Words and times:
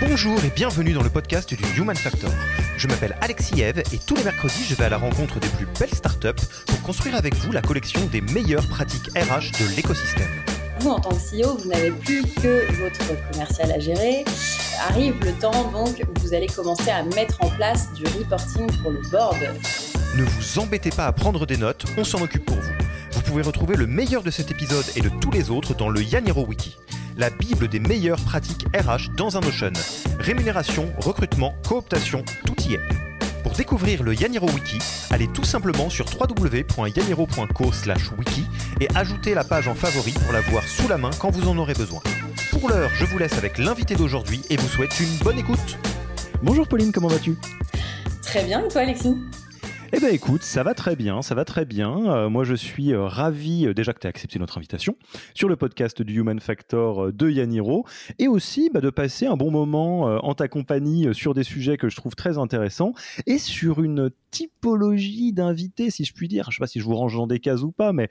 Bonjour 0.00 0.38
et 0.44 0.50
bienvenue 0.50 0.92
dans 0.92 1.02
le 1.02 1.10
podcast 1.10 1.52
du 1.52 1.64
Human 1.76 1.96
Factor. 1.96 2.30
Je 2.76 2.86
m'appelle 2.86 3.16
Alexis 3.20 3.60
Eve 3.62 3.80
et 3.92 3.98
tous 3.98 4.14
les 4.14 4.22
mercredis, 4.22 4.64
je 4.64 4.76
vais 4.76 4.84
à 4.84 4.88
la 4.88 4.96
rencontre 4.96 5.40
des 5.40 5.48
plus 5.48 5.66
belles 5.78 5.92
startups 5.92 6.44
pour 6.68 6.82
construire 6.82 7.16
avec 7.16 7.34
vous 7.34 7.50
la 7.50 7.60
collection 7.60 8.06
des 8.06 8.20
meilleures 8.20 8.66
pratiques 8.68 9.08
RH 9.16 9.58
de 9.60 9.74
l'écosystème. 9.74 10.28
Vous, 10.78 10.90
en 10.90 11.00
tant 11.00 11.10
que 11.10 11.16
CEO, 11.16 11.56
vous 11.56 11.68
n'avez 11.68 11.90
plus 11.90 12.22
que 12.22 12.72
votre 12.80 13.30
commercial 13.32 13.72
à 13.72 13.80
gérer. 13.80 14.24
Arrive 14.88 15.16
le 15.20 15.32
temps 15.32 15.68
donc 15.72 16.00
où 16.08 16.20
vous 16.20 16.32
allez 16.32 16.46
commencer 16.46 16.90
à 16.90 17.02
mettre 17.02 17.42
en 17.42 17.50
place 17.50 17.92
du 17.94 18.04
reporting 18.04 18.68
pour 18.80 18.92
le 18.92 19.00
board. 19.10 19.38
Ne 20.16 20.22
vous 20.22 20.58
embêtez 20.60 20.90
pas 20.90 21.06
à 21.06 21.12
prendre 21.12 21.44
des 21.44 21.56
notes, 21.56 21.84
on 21.96 22.04
s'en 22.04 22.22
occupe 22.22 22.44
pour 22.44 22.56
vous. 22.56 22.87
Vous 23.28 23.34
pouvez 23.34 23.46
retrouver 23.46 23.76
le 23.76 23.86
meilleur 23.86 24.22
de 24.22 24.30
cet 24.30 24.50
épisode 24.50 24.86
et 24.96 25.02
de 25.02 25.10
tous 25.10 25.30
les 25.30 25.50
autres 25.50 25.74
dans 25.74 25.90
le 25.90 26.02
Yaniro 26.02 26.46
Wiki 26.46 26.78
la 27.18 27.28
Bible 27.28 27.68
des 27.68 27.78
meilleures 27.78 28.24
pratiques 28.24 28.64
RH 28.74 29.14
dans 29.18 29.36
un 29.36 29.40
Notion. 29.40 29.70
Rémunération, 30.18 30.90
recrutement, 30.96 31.54
cooptation, 31.68 32.24
tout 32.46 32.54
y 32.62 32.72
est. 32.72 32.80
Pour 33.42 33.52
découvrir 33.52 34.02
le 34.02 34.14
Yaniro 34.14 34.48
Wiki, 34.48 34.78
allez 35.10 35.28
tout 35.28 35.44
simplement 35.44 35.90
sur 35.90 36.06
www.yaniro.co/wiki 36.06 38.46
et 38.80 38.88
ajoutez 38.94 39.34
la 39.34 39.44
page 39.44 39.68
en 39.68 39.74
favori 39.74 40.12
pour 40.12 40.32
la 40.32 40.40
voir 40.40 40.64
sous 40.64 40.88
la 40.88 40.96
main 40.96 41.10
quand 41.20 41.30
vous 41.30 41.50
en 41.50 41.58
aurez 41.58 41.74
besoin. 41.74 42.00
Pour 42.50 42.70
l'heure, 42.70 42.88
je 42.94 43.04
vous 43.04 43.18
laisse 43.18 43.36
avec 43.36 43.58
l'invité 43.58 43.94
d'aujourd'hui 43.94 44.40
et 44.48 44.56
vous 44.56 44.68
souhaite 44.68 44.98
une 45.00 45.18
bonne 45.22 45.38
écoute. 45.38 45.76
Bonjour 46.42 46.66
Pauline, 46.66 46.92
comment 46.92 47.08
vas-tu? 47.08 47.36
Très 48.22 48.44
bien, 48.44 48.64
et 48.64 48.68
toi 48.68 48.80
Alexis? 48.80 49.18
Eh 49.90 50.00
bien 50.00 50.10
écoute, 50.10 50.42
ça 50.42 50.62
va 50.62 50.74
très 50.74 50.96
bien, 50.96 51.22
ça 51.22 51.34
va 51.34 51.46
très 51.46 51.64
bien. 51.64 52.12
Euh, 52.12 52.28
moi 52.28 52.44
je 52.44 52.54
suis 52.54 52.92
euh, 52.92 53.06
ravi 53.06 53.66
euh, 53.66 53.72
déjà 53.72 53.94
que 53.94 54.00
tu 54.00 54.06
aies 54.06 54.10
accepté 54.10 54.38
notre 54.38 54.58
invitation 54.58 54.96
sur 55.32 55.48
le 55.48 55.56
podcast 55.56 56.02
du 56.02 56.18
Human 56.18 56.40
Factor 56.40 57.10
de 57.10 57.30
Yaniro 57.30 57.86
et 58.18 58.28
aussi 58.28 58.68
bah, 58.68 58.82
de 58.82 58.90
passer 58.90 59.26
un 59.26 59.36
bon 59.36 59.50
moment 59.50 60.02
en 60.22 60.34
ta 60.34 60.46
compagnie 60.46 61.14
sur 61.14 61.32
des 61.32 61.42
sujets 61.42 61.78
que 61.78 61.88
je 61.88 61.96
trouve 61.96 62.14
très 62.14 62.36
intéressants 62.36 62.92
et 63.26 63.38
sur 63.38 63.82
une 63.82 64.10
typologie 64.30 65.32
d'invités, 65.32 65.90
si 65.90 66.04
je 66.04 66.12
puis 66.12 66.28
dire, 66.28 66.44
je 66.44 66.50
ne 66.50 66.52
sais 66.54 66.60
pas 66.60 66.66
si 66.66 66.80
je 66.80 66.84
vous 66.84 66.94
range 66.94 67.16
dans 67.16 67.26
des 67.26 67.40
cases 67.40 67.62
ou 67.62 67.72
pas, 67.72 67.92
mais 67.92 68.08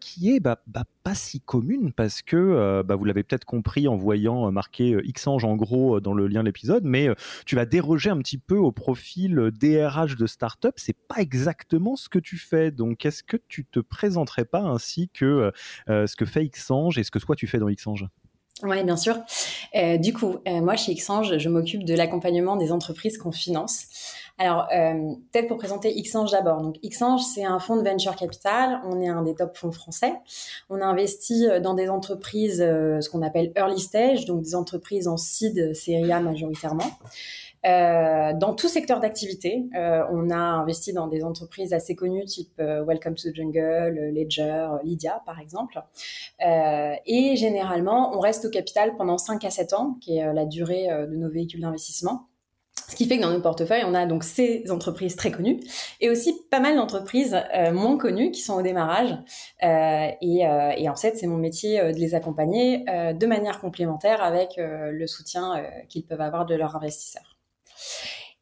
qui 0.00 0.34
est 0.34 0.40
bah, 0.40 0.60
bah, 0.66 0.84
pas 1.06 1.14
si 1.14 1.40
commune 1.40 1.92
parce 1.92 2.20
que 2.20 2.82
bah, 2.82 2.96
vous 2.96 3.04
l'avez 3.04 3.22
peut-être 3.22 3.44
compris 3.44 3.86
en 3.86 3.94
voyant 3.94 4.50
marqué 4.50 4.96
Xange 5.12 5.44
en 5.44 5.54
gros 5.54 6.00
dans 6.00 6.14
le 6.14 6.26
lien 6.26 6.40
de 6.40 6.46
l'épisode, 6.46 6.82
mais 6.84 7.08
tu 7.44 7.54
vas 7.54 7.64
déroger 7.64 8.10
un 8.10 8.18
petit 8.18 8.38
peu 8.38 8.56
au 8.56 8.72
profil 8.72 9.52
DRH 9.52 10.16
de 10.16 10.26
start-up. 10.26 10.74
C'est 10.78 10.96
pas 11.06 11.20
exactement 11.20 11.94
ce 11.94 12.08
que 12.08 12.18
tu 12.18 12.38
fais. 12.38 12.72
Donc, 12.72 13.06
est-ce 13.06 13.22
que 13.22 13.36
tu 13.36 13.64
te 13.64 13.78
présenterais 13.78 14.46
pas 14.46 14.62
ainsi 14.62 15.08
que 15.08 15.52
euh, 15.88 16.06
ce 16.06 16.16
que 16.16 16.24
fait 16.24 16.48
Xange 16.48 16.98
et 16.98 17.04
ce 17.04 17.12
que 17.12 17.18
toi 17.18 17.36
tu 17.36 17.46
fais 17.46 17.58
dans 17.58 17.70
Xange 17.70 18.06
oui, 18.62 18.82
bien 18.84 18.96
sûr. 18.96 19.18
Euh, 19.74 19.98
du 19.98 20.14
coup, 20.14 20.38
euh, 20.48 20.62
moi, 20.62 20.76
chez 20.76 20.94
Xange, 20.94 21.36
je 21.36 21.48
m'occupe 21.50 21.84
de 21.84 21.92
l'accompagnement 21.92 22.56
des 22.56 22.72
entreprises 22.72 23.18
qu'on 23.18 23.30
finance. 23.30 23.88
Alors, 24.38 24.68
peut-être 24.68 25.48
pour 25.48 25.56
présenter 25.56 25.94
Xange 26.02 26.30
d'abord. 26.30 26.60
Donc, 26.60 26.76
Xange, 26.84 27.22
c'est 27.22 27.44
un 27.44 27.58
fonds 27.58 27.76
de 27.76 27.88
venture 27.88 28.16
capital. 28.16 28.80
On 28.84 29.00
est 29.00 29.08
un 29.08 29.22
des 29.22 29.34
top 29.34 29.56
fonds 29.56 29.72
français. 29.72 30.12
On 30.68 30.80
a 30.80 30.84
investi 30.84 31.46
dans 31.62 31.74
des 31.74 31.88
entreprises, 31.88 32.58
ce 32.58 33.08
qu'on 33.08 33.22
appelle 33.22 33.52
early 33.56 33.80
stage, 33.80 34.26
donc 34.26 34.42
des 34.42 34.54
entreprises 34.54 35.08
en 35.08 35.16
seed, 35.16 35.74
série 35.74 36.12
A 36.12 36.20
majoritairement. 36.20 36.90
Euh, 37.66 38.32
dans 38.34 38.54
tout 38.54 38.68
secteur 38.68 39.00
d'activité, 39.00 39.66
euh, 39.74 40.04
on 40.10 40.30
a 40.30 40.36
investi 40.36 40.92
dans 40.92 41.08
des 41.08 41.24
entreprises 41.24 41.72
assez 41.72 41.96
connues 41.96 42.24
type 42.24 42.52
euh, 42.60 42.84
Welcome 42.84 43.14
to 43.14 43.30
the 43.30 43.34
Jungle, 43.34 44.12
Ledger, 44.14 44.68
Lydia 44.84 45.22
par 45.26 45.40
exemple. 45.40 45.80
et 46.40 47.36
généralement, 47.36 48.16
on 48.16 48.20
reste 48.20 48.44
au 48.44 48.50
capital 48.50 48.96
pendant 48.96 49.18
5 49.18 49.44
à 49.44 49.50
7 49.50 49.72
ans, 49.72 49.96
qui 50.00 50.18
est 50.18 50.32
la 50.32 50.44
durée 50.44 50.86
de 50.88 51.16
nos 51.16 51.28
véhicules 51.28 51.60
d'investissement. 51.60 52.28
Ce 52.88 52.94
qui 52.94 53.06
fait 53.06 53.16
que 53.16 53.22
dans 53.22 53.30
nos 53.30 53.40
portefeuilles, 53.40 53.84
on 53.84 53.94
a 53.94 54.06
donc 54.06 54.22
ces 54.22 54.70
entreprises 54.70 55.16
très 55.16 55.30
connues 55.30 55.60
et 56.00 56.08
aussi 56.08 56.34
pas 56.50 56.60
mal 56.60 56.76
d'entreprises 56.76 57.36
moins 57.72 57.98
connues 57.98 58.30
qui 58.30 58.40
sont 58.40 58.54
au 58.54 58.62
démarrage. 58.62 59.12
et, 59.62 60.40
et, 60.40 60.88
en 60.88 60.94
fait, 60.94 61.16
c'est 61.16 61.26
mon 61.26 61.36
métier 61.36 61.80
de 61.80 61.98
les 61.98 62.14
accompagner 62.14 62.84
de 62.86 63.26
manière 63.26 63.60
complémentaire 63.60 64.22
avec 64.22 64.54
le 64.58 65.06
soutien 65.08 65.64
qu'ils 65.88 66.06
peuvent 66.06 66.20
avoir 66.20 66.46
de 66.46 66.54
leurs 66.54 66.76
investisseurs. 66.76 67.36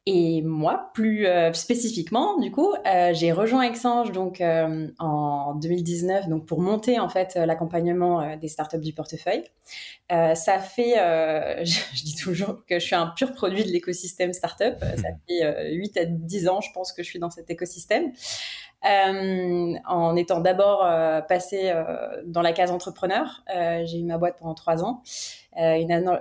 Et 0.07 0.43
moi, 0.43 0.91
plus 0.93 1.25
euh, 1.25 1.51
spécifiquement, 1.53 2.37
du 2.37 2.51
coup, 2.51 2.75
euh, 2.85 3.11
j'ai 3.15 3.31
rejoint 3.31 3.63
Exange 3.63 4.11
donc 4.11 4.39
euh, 4.39 4.87
en 4.99 5.55
2019 5.55 6.29
donc 6.29 6.45
pour 6.45 6.61
monter 6.61 6.99
en 6.99 7.09
fait 7.09 7.33
l'accompagnement 7.33 8.37
des 8.37 8.47
startups 8.47 8.77
du 8.77 8.93
portefeuille. 8.93 9.43
ça 10.09 10.59
fait, 10.59 10.93
je, 11.65 11.79
je, 11.95 12.03
dis 12.03 12.15
toujours 12.15 12.63
que 12.67 12.77
je 12.77 12.85
suis 12.85 12.95
un 12.95 13.07
pur 13.07 13.33
produit 13.33 13.63
de 13.63 13.69
l'écosystème 13.69 14.31
startup. 14.33 14.75
Ça 14.79 15.09
fait 15.27 15.73
8 15.73 15.97
à 15.97 16.05
10 16.05 16.49
ans, 16.49 16.61
je 16.61 16.71
pense 16.71 16.93
que 16.93 17.01
je 17.01 17.09
suis 17.09 17.19
dans 17.19 17.31
cet 17.31 17.49
écosystème. 17.49 18.11
En 18.85 20.15
étant 20.15 20.39
d'abord 20.39 20.87
passé 21.27 21.73
dans 22.25 22.41
la 22.41 22.53
case 22.53 22.71
entrepreneur, 22.71 23.43
j'ai 23.47 23.99
eu 23.99 24.03
ma 24.03 24.17
boîte 24.17 24.37
pendant 24.39 24.53
3 24.53 24.83
ans. 24.83 25.01
Euh, 25.57 25.75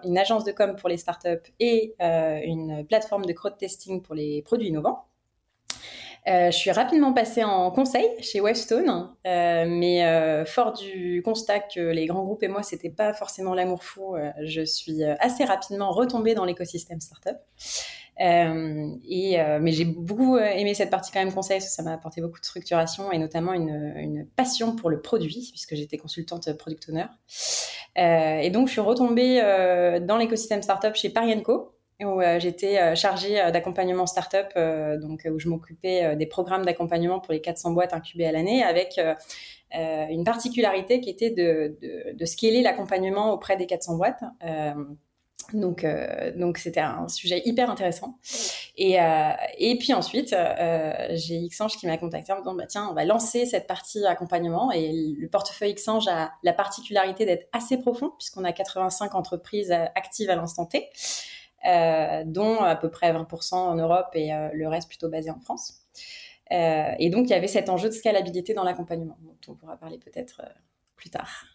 une, 0.04 0.18
agence 0.18 0.44
de 0.44 0.52
com 0.52 0.76
pour 0.76 0.88
les 0.88 0.96
startups 0.96 1.50
et 1.58 1.94
euh, 2.00 2.38
une 2.44 2.86
plateforme 2.86 3.24
de 3.24 3.32
crowd 3.32 3.56
testing 3.58 4.00
pour 4.00 4.14
les 4.14 4.42
produits 4.42 4.68
innovants. 4.68 5.06
Euh, 6.26 6.50
je 6.50 6.56
suis 6.56 6.70
rapidement 6.70 7.12
passée 7.12 7.44
en 7.44 7.70
conseil 7.70 8.08
chez 8.20 8.40
Webstone, 8.40 9.10
mais 9.24 10.44
fort 10.46 10.72
du 10.72 11.20
constat 11.22 11.60
que 11.60 11.80
les 11.80 12.06
grands 12.06 12.24
groupes 12.24 12.42
et 12.44 12.48
moi, 12.48 12.62
c'était 12.62 12.90
pas 12.90 13.12
forcément 13.12 13.54
l'amour 13.54 13.82
fou, 13.82 14.16
je 14.42 14.62
suis 14.64 15.02
assez 15.04 15.44
rapidement 15.44 15.90
retombée 15.90 16.34
dans 16.34 16.44
l'écosystème 16.44 17.00
startup. 17.00 17.36
Euh, 18.20 18.94
euh, 18.94 19.58
mais 19.60 19.72
j'ai 19.72 19.84
beaucoup 19.84 20.36
euh, 20.36 20.44
aimé 20.44 20.74
cette 20.74 20.90
partie 20.90 21.10
quand 21.12 21.18
même 21.18 21.32
conseil, 21.32 21.58
parce 21.58 21.68
que 21.68 21.74
ça 21.74 21.82
m'a 21.82 21.92
apporté 21.92 22.20
beaucoup 22.20 22.38
de 22.38 22.44
structuration 22.44 23.10
et 23.10 23.18
notamment 23.18 23.52
une, 23.52 23.94
une 23.96 24.26
passion 24.36 24.76
pour 24.76 24.90
le 24.90 25.00
produit, 25.00 25.48
puisque 25.50 25.74
j'étais 25.74 25.96
consultante 25.96 26.52
product 26.56 26.88
owner. 26.88 27.06
et 27.96 28.50
donc, 28.50 28.68
je 28.68 28.72
suis 28.72 28.80
retombée 28.80 29.40
dans 30.02 30.16
l'écosystème 30.16 30.62
startup 30.62 30.94
chez 30.94 31.10
Parienco, 31.10 31.72
où 32.02 32.20
j'étais 32.38 32.94
chargée 32.96 33.34
d'accompagnement 33.52 34.06
startup, 34.06 34.48
donc 35.00 35.26
où 35.30 35.38
je 35.38 35.48
m'occupais 35.48 36.16
des 36.16 36.26
programmes 36.26 36.64
d'accompagnement 36.64 37.20
pour 37.20 37.32
les 37.32 37.40
400 37.40 37.72
boîtes 37.72 37.94
incubées 37.94 38.26
à 38.26 38.32
l'année, 38.32 38.62
avec 38.62 39.00
une 39.72 40.24
particularité 40.24 41.00
qui 41.00 41.10
était 41.10 41.30
de, 41.30 41.76
de, 41.80 42.16
de 42.16 42.24
scaler 42.24 42.62
l'accompagnement 42.62 43.32
auprès 43.32 43.56
des 43.56 43.66
400 43.66 43.96
boîtes. 43.96 44.22
Donc, 45.52 45.84
euh, 45.84 46.32
donc 46.36 46.58
c'était 46.58 46.80
un 46.80 47.08
sujet 47.08 47.42
hyper 47.44 47.70
intéressant. 47.70 48.18
Et, 48.76 49.00
euh, 49.00 49.30
et 49.58 49.78
puis 49.78 49.92
ensuite, 49.92 50.32
euh, 50.32 50.92
j'ai 51.10 51.46
Xange 51.48 51.76
qui 51.76 51.86
m'a 51.86 51.98
contacté 51.98 52.32
en 52.32 52.36
me 52.36 52.40
disant 52.40 52.54
bah, 52.54 52.66
tiens, 52.66 52.88
on 52.90 52.94
va 52.94 53.04
lancer 53.04 53.44
cette 53.46 53.66
partie 53.66 54.04
accompagnement. 54.06 54.72
Et 54.72 54.92
le 54.92 55.28
portefeuille 55.28 55.74
Xange 55.74 56.08
a 56.08 56.32
la 56.42 56.52
particularité 56.52 57.26
d'être 57.26 57.48
assez 57.52 57.78
profond, 57.78 58.12
puisqu'on 58.18 58.44
a 58.44 58.52
85 58.52 59.14
entreprises 59.14 59.70
actives 59.70 60.30
à 60.30 60.36
l'instant 60.36 60.66
T, 60.66 60.88
dont 62.26 62.60
à 62.60 62.76
peu 62.76 62.90
près 62.90 63.12
20% 63.12 63.54
en 63.54 63.74
Europe 63.74 64.10
et 64.14 64.30
le 64.52 64.68
reste 64.68 64.88
plutôt 64.88 65.08
basé 65.08 65.30
en 65.30 65.38
France. 65.38 65.82
et 66.50 67.10
donc, 67.10 67.26
il 67.26 67.30
y 67.30 67.34
avait 67.34 67.48
cet 67.48 67.68
enjeu 67.68 67.88
de 67.88 67.94
scalabilité 67.94 68.54
dans 68.54 68.64
l'accompagnement, 68.64 69.18
dont 69.22 69.52
on 69.52 69.54
pourra 69.54 69.76
parler 69.76 69.98
peut-être 69.98 70.42
plus 70.96 71.10
tard. 71.10 71.53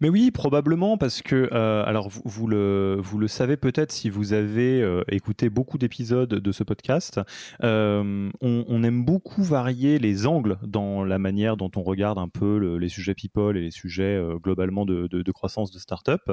Mais 0.00 0.08
oui, 0.08 0.30
probablement, 0.30 0.98
parce 0.98 1.22
que, 1.22 1.48
euh, 1.52 1.84
alors 1.84 2.08
vous, 2.08 2.46
le, 2.46 2.98
vous 3.00 3.18
le 3.18 3.28
savez 3.28 3.56
peut-être 3.56 3.92
si 3.92 4.10
vous 4.10 4.32
avez 4.32 4.82
euh, 4.82 5.02
écouté 5.08 5.50
beaucoup 5.50 5.78
d'épisodes 5.78 6.28
de 6.28 6.52
ce 6.52 6.64
podcast, 6.64 7.20
euh, 7.62 8.30
on, 8.40 8.82
aime 8.84 9.04
beaucoup 9.04 9.42
varier 9.42 9.98
les 9.98 10.26
angles 10.26 10.58
dans 10.62 11.04
la 11.04 11.18
manière 11.18 11.56
dont 11.56 11.70
on 11.76 11.82
regarde 11.82 12.18
un 12.18 12.28
peu 12.28 12.76
les 12.76 12.88
sujets 12.88 13.14
people 13.14 13.56
et 13.56 13.62
les 13.62 13.70
sujets 13.70 14.20
globalement 14.42 14.84
de, 14.84 15.06
de, 15.06 15.22
de, 15.22 15.32
croissance 15.32 15.70
de 15.70 15.78
start-up 15.78 16.30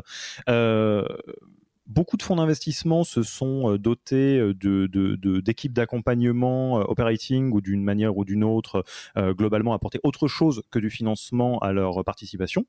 beaucoup 1.92 2.18
de 2.18 2.24
fonds 2.24 2.38
d'investissement 2.38 3.04
se 3.04 3.22
sont 3.24 3.74
euh, 3.74 3.78
dotés 3.78 4.40
euh, 4.40 4.54
de, 4.54 4.88
d'équipes 5.40 5.74
d'accompagnement 5.74 6.80
euh, 6.80 6.84
operating 6.84 7.52
ou 7.52 7.62
d'une 7.62 7.84
manière 7.84 8.18
ou 8.18 8.26
d'une 8.26 8.44
autre, 8.44 8.84
globalement 9.18 9.74
apporter 9.74 10.00
autre 10.04 10.28
chose 10.28 10.64
que 10.72 10.80
du 10.80 10.90
financement 10.90 11.60
à 11.60 11.72
leur 11.72 12.04
participation. 12.04 12.66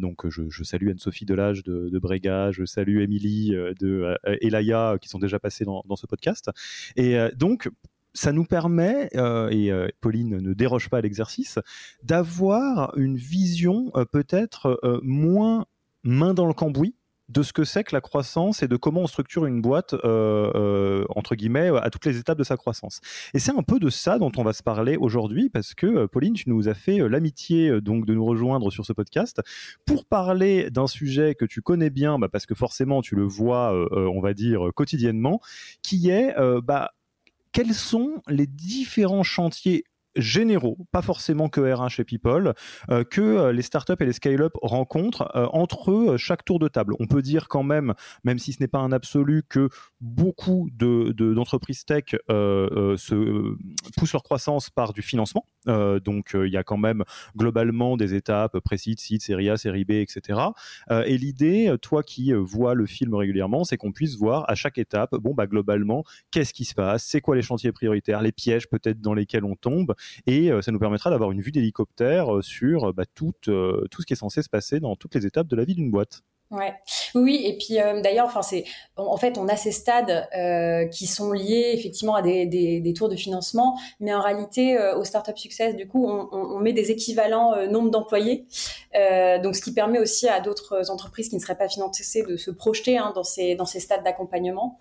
donc 0.00 0.28
je, 0.28 0.62
salue 0.62 0.90
Anne-Sophie 0.90 1.24
Delage 1.24 1.62
de, 1.62 1.88
de 1.90 1.98
Brega, 1.98 2.50
je 2.50 2.64
salue 2.64 3.00
Émilie 3.00 3.50
de 3.50 4.16
Elaya 4.40 4.96
qui 5.00 5.08
sont 5.08 5.18
déjà 5.18 5.38
passés 5.38 5.64
dans, 5.64 5.96
ce 5.96 6.06
podcast. 6.06 6.50
Et 6.96 7.16
donc 7.36 7.68
ça 8.14 8.32
nous 8.32 8.44
permet, 8.44 9.08
et 9.50 9.72
Pauline 10.00 10.38
ne 10.38 10.54
déroge 10.54 10.88
pas 10.88 10.98
à 10.98 11.00
l'exercice, 11.00 11.58
d'avoir 12.02 12.96
une 12.96 13.16
vision 13.16 13.92
peut-être 14.12 14.80
moins 15.02 15.66
main 16.04 16.34
dans 16.34 16.46
le 16.46 16.54
cambouis 16.54 16.94
de 17.32 17.42
ce 17.42 17.52
que 17.52 17.64
c'est 17.64 17.84
que 17.84 17.94
la 17.94 18.00
croissance 18.00 18.62
et 18.62 18.68
de 18.68 18.76
comment 18.76 19.00
on 19.02 19.06
structure 19.06 19.46
une 19.46 19.62
boîte 19.62 19.94
euh, 19.94 20.52
euh, 20.54 21.04
entre 21.10 21.34
guillemets 21.34 21.70
à 21.82 21.90
toutes 21.90 22.04
les 22.04 22.18
étapes 22.18 22.38
de 22.38 22.44
sa 22.44 22.56
croissance. 22.56 23.00
Et 23.34 23.38
c'est 23.38 23.52
un 23.52 23.62
peu 23.62 23.78
de 23.78 23.90
ça 23.90 24.18
dont 24.18 24.32
on 24.36 24.42
va 24.42 24.52
se 24.52 24.62
parler 24.62 24.96
aujourd'hui 24.96 25.48
parce 25.48 25.74
que 25.74 25.86
euh, 25.86 26.06
Pauline, 26.06 26.34
tu 26.34 26.50
nous 26.50 26.68
as 26.68 26.74
fait 26.74 26.98
l'amitié 27.08 27.80
donc 27.80 28.06
de 28.06 28.14
nous 28.14 28.24
rejoindre 28.24 28.70
sur 28.70 28.84
ce 28.84 28.92
podcast 28.92 29.40
pour 29.86 30.04
parler 30.04 30.70
d'un 30.70 30.86
sujet 30.86 31.34
que 31.34 31.44
tu 31.44 31.62
connais 31.62 31.90
bien, 31.90 32.18
bah, 32.18 32.28
parce 32.30 32.46
que 32.46 32.54
forcément 32.54 33.00
tu 33.02 33.16
le 33.16 33.24
vois, 33.24 33.72
on 33.92 34.20
va 34.20 34.34
dire 34.34 34.70
quotidiennement, 34.74 35.40
qui 35.82 36.10
est 36.10 36.34
bah, 36.62 36.92
quels 37.52 37.74
sont 37.74 38.22
les 38.28 38.46
différents 38.46 39.22
chantiers 39.22 39.84
généraux, 40.16 40.78
pas 40.90 41.02
forcément 41.02 41.48
que 41.48 41.60
RH 41.60 42.00
et 42.00 42.04
People, 42.04 42.54
euh, 42.90 43.04
que 43.04 43.20
euh, 43.20 43.52
les 43.52 43.62
startups 43.62 43.94
et 44.00 44.04
les 44.04 44.12
scale-up 44.12 44.52
rencontrent 44.62 45.30
euh, 45.34 45.46
entre 45.52 45.90
eux 45.90 46.16
chaque 46.16 46.44
tour 46.44 46.58
de 46.58 46.68
table. 46.68 46.94
On 47.00 47.06
peut 47.06 47.22
dire 47.22 47.48
quand 47.48 47.62
même, 47.62 47.94
même 48.24 48.38
si 48.38 48.52
ce 48.52 48.62
n'est 48.62 48.68
pas 48.68 48.78
un 48.78 48.92
absolu, 48.92 49.42
que 49.48 49.68
beaucoup 50.00 50.68
d'entreprises 50.72 51.84
de, 51.86 51.94
tech 51.94 52.04
se 52.98 53.56
poussent 53.96 54.12
leur 54.12 54.22
croissance 54.22 54.70
par 54.70 54.92
du 54.92 55.02
financement. 55.02 55.46
donc 55.66 56.32
il 56.34 56.50
y 56.50 56.56
a 56.56 56.64
quand 56.64 56.76
même 56.76 57.04
globalement 57.36 57.96
des 57.96 58.14
étapes 58.14 58.58
précises, 58.60 58.98
site, 58.98 59.22
série 59.22 59.48
A, 59.48 59.56
série 59.56 59.84
B, 59.84 59.92
etc. 59.92 60.40
et 60.90 61.18
l'idée, 61.18 61.74
toi 61.80 62.02
qui 62.02 62.32
vois 62.32 62.74
le 62.74 62.86
film 62.86 63.14
régulièrement, 63.14 63.64
c'est 63.64 63.76
qu'on 63.76 63.92
puisse 63.92 64.16
voir 64.16 64.44
à 64.48 64.54
chaque 64.54 64.78
étape, 64.78 65.14
bon 65.16 65.34
bah 65.34 65.46
globalement, 65.46 66.04
qu'est-ce 66.30 66.52
qui 66.52 66.64
se 66.64 66.74
passe, 66.74 67.04
c'est 67.04 67.20
quoi 67.20 67.36
les 67.36 67.42
chantiers 67.42 67.72
prioritaires, 67.72 68.22
les 68.22 68.32
pièges 68.32 68.68
peut-être 68.68 69.00
dans 69.00 69.14
lesquels 69.14 69.44
on 69.44 69.54
tombe, 69.54 69.94
et 70.26 70.50
euh, 70.50 70.62
ça 70.62 70.72
nous 70.72 70.78
permettra 70.78 71.10
d'avoir 71.10 71.30
une 71.32 71.40
vue 71.40 71.52
d'hélicoptère 71.52 72.36
euh, 72.36 72.42
sur 72.42 72.92
bah, 72.92 73.04
tout, 73.14 73.34
euh, 73.48 73.86
ce 73.98 74.04
qui 74.04 74.12
est 74.12 74.16
censé 74.16 74.42
se 74.42 74.48
passer 74.48 74.80
dans 74.80 74.96
toutes 74.96 75.14
les 75.14 75.26
étapes 75.26 75.48
de 75.48 75.56
la 75.56 75.64
vie 75.64 75.74
d'une 75.74 75.90
boîte. 75.90 76.22
Oui, 77.14 77.42
et 77.44 77.56
puis 77.56 77.78
d'ailleurs, 78.02 78.26
enfin 78.26 78.42
c'est, 78.42 78.64
en 78.96 79.16
fait, 79.16 79.38
on 79.38 79.48
a 79.48 79.56
ces 79.56 79.72
stades 79.72 80.28
qui 80.90 81.06
sont 81.06 81.32
liés 81.32 81.72
effectivement 81.74 82.14
à 82.14 82.22
des, 82.22 82.46
des, 82.46 82.92
tours 82.94 83.08
de 83.08 83.16
financement, 83.16 83.78
mais 84.00 84.12
en 84.14 84.20
réalité, 84.20 84.78
au 84.96 85.04
startup 85.04 85.38
success, 85.38 85.74
du 85.74 85.88
coup, 85.88 86.06
on, 86.06 86.28
on 86.32 86.58
met 86.58 86.72
des 86.72 86.90
équivalents 86.90 87.66
nombre 87.66 87.90
d'employés, 87.90 88.46
donc 89.42 89.56
ce 89.56 89.62
qui 89.62 89.72
permet 89.72 89.98
aussi 89.98 90.28
à 90.28 90.40
d'autres 90.40 90.90
entreprises 90.90 91.28
qui 91.28 91.36
ne 91.36 91.40
seraient 91.40 91.56
pas 91.56 91.68
financées 91.68 92.22
de 92.22 92.36
se 92.36 92.50
projeter 92.50 92.98
hein, 92.98 93.12
dans 93.14 93.24
ces 93.24 93.54
dans 93.54 93.66
ces 93.66 93.80
stades 93.80 94.02
d'accompagnement, 94.02 94.78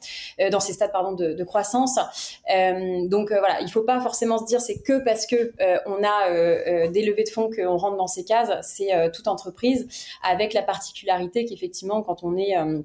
dans 0.52 0.60
ces 0.60 0.74
stades 0.74 0.92
pardon 0.92 1.14
de, 1.14 1.34
de 1.34 1.44
croissance. 1.44 2.00
donc 2.48 3.30
voilà, 3.30 3.62
il 3.62 3.70
faut 3.70 3.84
pas 3.84 4.00
forcément 4.00 4.38
se 4.38 4.46
dire 4.46 4.62
c'est 4.62 4.82
que 4.82 5.04
parce 5.04 5.26
que 5.26 5.54
on 5.86 6.04
a 6.04 6.88
des 6.88 7.04
levées 7.04 7.24
de 7.24 7.30
fonds 7.30 7.50
qu'on 7.50 7.78
rentre 7.78 7.98
dans 7.98 8.08
ces 8.08 8.24
cases, 8.24 8.52
c'est 8.62 9.12
toute 9.12 9.28
entreprise 9.28 9.88
avec 10.24 10.54
la 10.54 10.64
particularité 10.64 11.46
qui 11.46 11.54
effectivement, 11.54 12.02
quand 12.22 12.28
on 12.28 12.38
est 12.38 12.58
euh, 12.58 12.82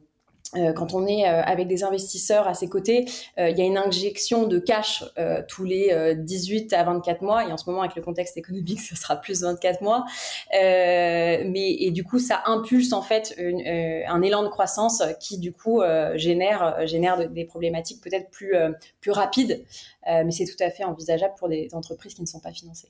euh, 0.56 0.72
euh, 0.72 1.42
avec 1.44 1.66
des 1.66 1.84
investisseurs 1.84 2.46
à 2.46 2.54
ses 2.54 2.68
côtés, 2.68 3.04
il 3.36 3.58
y 3.58 3.60
a 3.60 3.64
une 3.64 3.76
injection 3.76 4.46
de 4.46 4.58
cash 4.58 5.04
tous 5.48 5.64
les 5.64 6.14
18 6.16 6.72
à 6.72 6.84
24 6.84 7.22
mois. 7.22 7.46
Et 7.46 7.52
en 7.52 7.56
ce 7.56 7.68
moment, 7.68 7.82
avec 7.82 7.96
le 7.96 8.02
contexte 8.02 8.36
économique, 8.36 8.80
ce 8.88 8.96
sera 8.96 9.16
plus 9.16 9.42
24 9.42 9.82
mois. 9.82 10.04
mais 10.52 11.76
et 11.78 11.90
du 11.90 12.04
coup, 12.04 12.18
ça 12.18 12.42
impulse 12.46 12.92
en 12.92 13.02
fait 13.02 13.36
un 13.38 14.22
élan 14.22 14.42
de 14.42 14.48
croissance 14.48 15.02
qui 15.20 15.38
du 15.38 15.52
coup 15.52 15.82
génère 16.14 16.86
génère 16.86 17.28
des 17.28 17.44
problématiques 17.44 18.02
peut-être 18.02 18.30
plus 18.30 18.54
plus 19.00 19.10
rapides. 19.10 19.64
mais 20.06 20.30
c'est 20.30 20.46
tout 20.46 20.62
à 20.62 20.70
fait 20.70 20.84
envisageable 20.84 21.34
pour 21.38 21.48
des 21.48 21.68
entreprises 21.72 22.14
qui 22.14 22.22
ne 22.22 22.26
sont 22.26 22.40
pas 22.40 22.52
financées. 22.52 22.88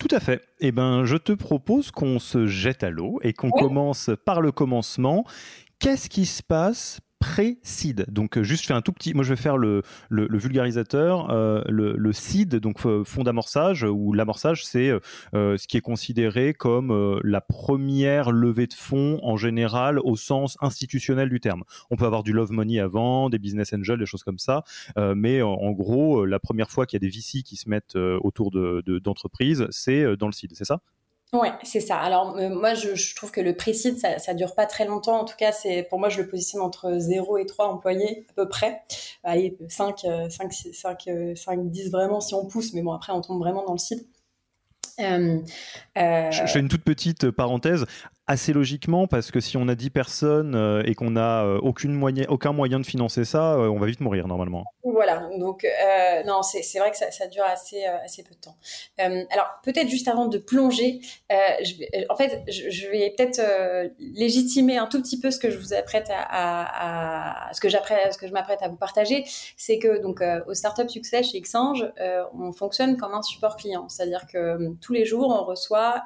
Tout 0.00 0.08
à 0.16 0.18
fait. 0.18 0.42
Eh 0.60 0.72
ben, 0.72 1.04
je 1.04 1.18
te 1.18 1.32
propose 1.32 1.90
qu'on 1.90 2.18
se 2.18 2.46
jette 2.46 2.82
à 2.82 2.90
l'eau 2.90 3.20
et 3.22 3.34
qu'on 3.34 3.50
commence 3.50 4.10
par 4.24 4.40
le 4.40 4.50
commencement. 4.50 5.24
Qu'est-ce 5.78 6.08
qui 6.08 6.24
se 6.24 6.42
passe 6.42 7.00
pré-seed. 7.20 8.06
Donc 8.08 8.38
euh, 8.38 8.42
juste 8.42 8.66
fais 8.66 8.72
un 8.72 8.80
tout 8.80 8.92
petit, 8.92 9.14
moi 9.14 9.22
je 9.22 9.28
vais 9.30 9.40
faire 9.40 9.58
le, 9.58 9.82
le, 10.08 10.38
vulgarisateur, 10.38 11.30
euh, 11.30 11.62
le, 11.68 11.94
le, 11.96 12.12
seed, 12.12 12.56
donc 12.56 12.84
euh, 12.86 13.04
fond 13.04 13.22
d'amorçage, 13.22 13.84
ou 13.84 14.12
l'amorçage 14.12 14.64
c'est 14.64 14.90
ce 15.34 15.66
qui 15.68 15.76
est 15.76 15.82
considéré 15.82 16.54
comme 16.54 17.20
la 17.22 17.40
première 17.40 18.32
levée 18.32 18.66
de 18.66 18.74
fonds 18.74 19.20
en 19.22 19.36
général 19.36 19.98
au 20.00 20.16
sens 20.16 20.56
institutionnel 20.60 21.28
du 21.28 21.40
terme. 21.40 21.62
On 21.90 21.96
peut 21.96 22.06
avoir 22.06 22.22
du 22.22 22.32
love 22.32 22.52
money 22.52 22.80
avant, 22.80 23.28
des 23.28 23.38
business 23.38 23.72
angels, 23.74 23.98
des 23.98 24.06
choses 24.06 24.24
comme 24.24 24.38
ça, 24.38 24.64
mais 24.96 25.42
en, 25.42 25.70
gros 25.72 26.24
la 26.24 26.40
première 26.40 26.70
fois 26.70 26.86
qu'il 26.86 26.96
y 26.96 27.04
a 27.04 27.06
des 27.06 27.14
VC 27.14 27.42
qui 27.42 27.56
se 27.56 27.68
mettent 27.68 27.96
autour 27.96 28.50
d'entreprises, 28.50 29.60
de, 29.60 29.68
c'est 29.70 30.16
dans 30.16 30.26
le 30.26 30.32
seed, 30.32 30.52
c'est 30.54 30.64
ça? 30.64 30.80
Ouais, 31.32 31.52
c'est 31.62 31.80
ça. 31.80 31.96
Alors 31.96 32.36
euh, 32.36 32.48
moi, 32.48 32.74
je, 32.74 33.14
trouve 33.14 33.30
que 33.30 33.40
le 33.40 33.54
précide, 33.54 33.98
ça, 33.98 34.18
ça 34.18 34.34
dure 34.34 34.54
pas 34.56 34.66
très 34.66 34.84
longtemps. 34.84 35.20
En 35.20 35.24
tout 35.24 35.36
cas, 35.36 35.52
c'est 35.52 35.84
pour 35.84 36.00
moi, 36.00 36.08
je 36.08 36.20
le 36.20 36.28
positionne 36.28 36.60
entre 36.60 36.98
0 36.98 37.38
et 37.38 37.46
3 37.46 37.68
employés 37.68 38.26
à 38.30 38.32
peu 38.32 38.48
près. 38.48 38.82
Allez, 39.22 39.56
5, 39.68 40.06
5, 40.28 40.52
5, 40.72 41.08
5, 41.36 41.70
10 41.70 41.90
vraiment 41.92 42.20
si 42.20 42.34
on 42.34 42.46
pousse, 42.46 42.72
mais 42.74 42.82
bon, 42.82 42.92
après, 42.92 43.12
on 43.12 43.20
tombe 43.20 43.38
vraiment 43.38 43.64
dans 43.64 43.72
le 43.72 43.78
site. 43.78 44.08
Euh, 45.00 45.38
euh, 45.98 46.30
je 46.30 46.46
fais 46.46 46.60
une 46.60 46.68
toute 46.68 46.84
petite 46.84 47.30
parenthèse 47.30 47.86
assez 48.30 48.52
logiquement 48.52 49.08
parce 49.08 49.32
que 49.32 49.40
si 49.40 49.56
on 49.56 49.66
a 49.66 49.74
10 49.74 49.90
personnes 49.90 50.54
euh, 50.54 50.84
et 50.84 50.94
qu'on 50.94 51.10
n'a 51.10 51.44
euh, 51.44 51.58
aucune 51.62 51.92
moyen, 51.92 52.26
aucun 52.28 52.52
moyen 52.52 52.78
de 52.78 52.86
financer 52.86 53.24
ça, 53.24 53.54
euh, 53.54 53.68
on 53.68 53.80
va 53.80 53.86
vite 53.86 53.98
mourir 53.98 54.28
normalement. 54.28 54.64
Voilà, 54.84 55.28
donc 55.38 55.66
non, 56.26 56.42
c'est 56.42 56.78
vrai 56.78 56.90
que 56.90 56.96
ça, 56.96 57.26
dure 57.26 57.44
assez, 57.44 57.84
assez 57.84 58.22
peu 58.22 58.34
de 58.34 58.40
temps. 58.40 58.56
alors 58.98 59.46
peut-être 59.62 59.88
juste 59.88 60.08
avant 60.08 60.26
de 60.26 60.38
plonger, 60.38 61.00
en 62.08 62.16
fait, 62.16 62.42
je, 62.48 62.90
vais 62.90 63.12
peut-être 63.16 63.40
légitimer 63.98 64.78
un 64.78 64.86
tout 64.86 65.00
petit 65.00 65.18
peu 65.18 65.30
ce 65.30 65.38
que 65.38 65.50
je 65.50 65.58
vous 65.58 65.74
apprête 65.74 66.10
à, 66.10 67.50
ce 67.52 67.60
que 67.60 67.68
ce 67.68 68.18
que 68.18 68.26
je 68.26 68.32
m'apprête 68.32 68.62
à 68.62 68.68
vous 68.68 68.76
partager, 68.76 69.24
c'est 69.56 69.78
que 69.78 70.02
donc 70.02 70.22
au 70.46 70.54
Startup 70.54 70.88
Success 70.88 71.30
chez 71.30 71.40
Xange, 71.40 71.92
on 72.38 72.52
fonctionne 72.52 72.96
comme 72.96 73.14
un 73.14 73.22
support 73.22 73.56
client, 73.56 73.88
c'est-à-dire 73.88 74.26
que 74.26 74.74
tous 74.80 74.92
les 74.92 75.04
jours 75.04 75.28
on 75.28 75.44
reçoit 75.44 76.04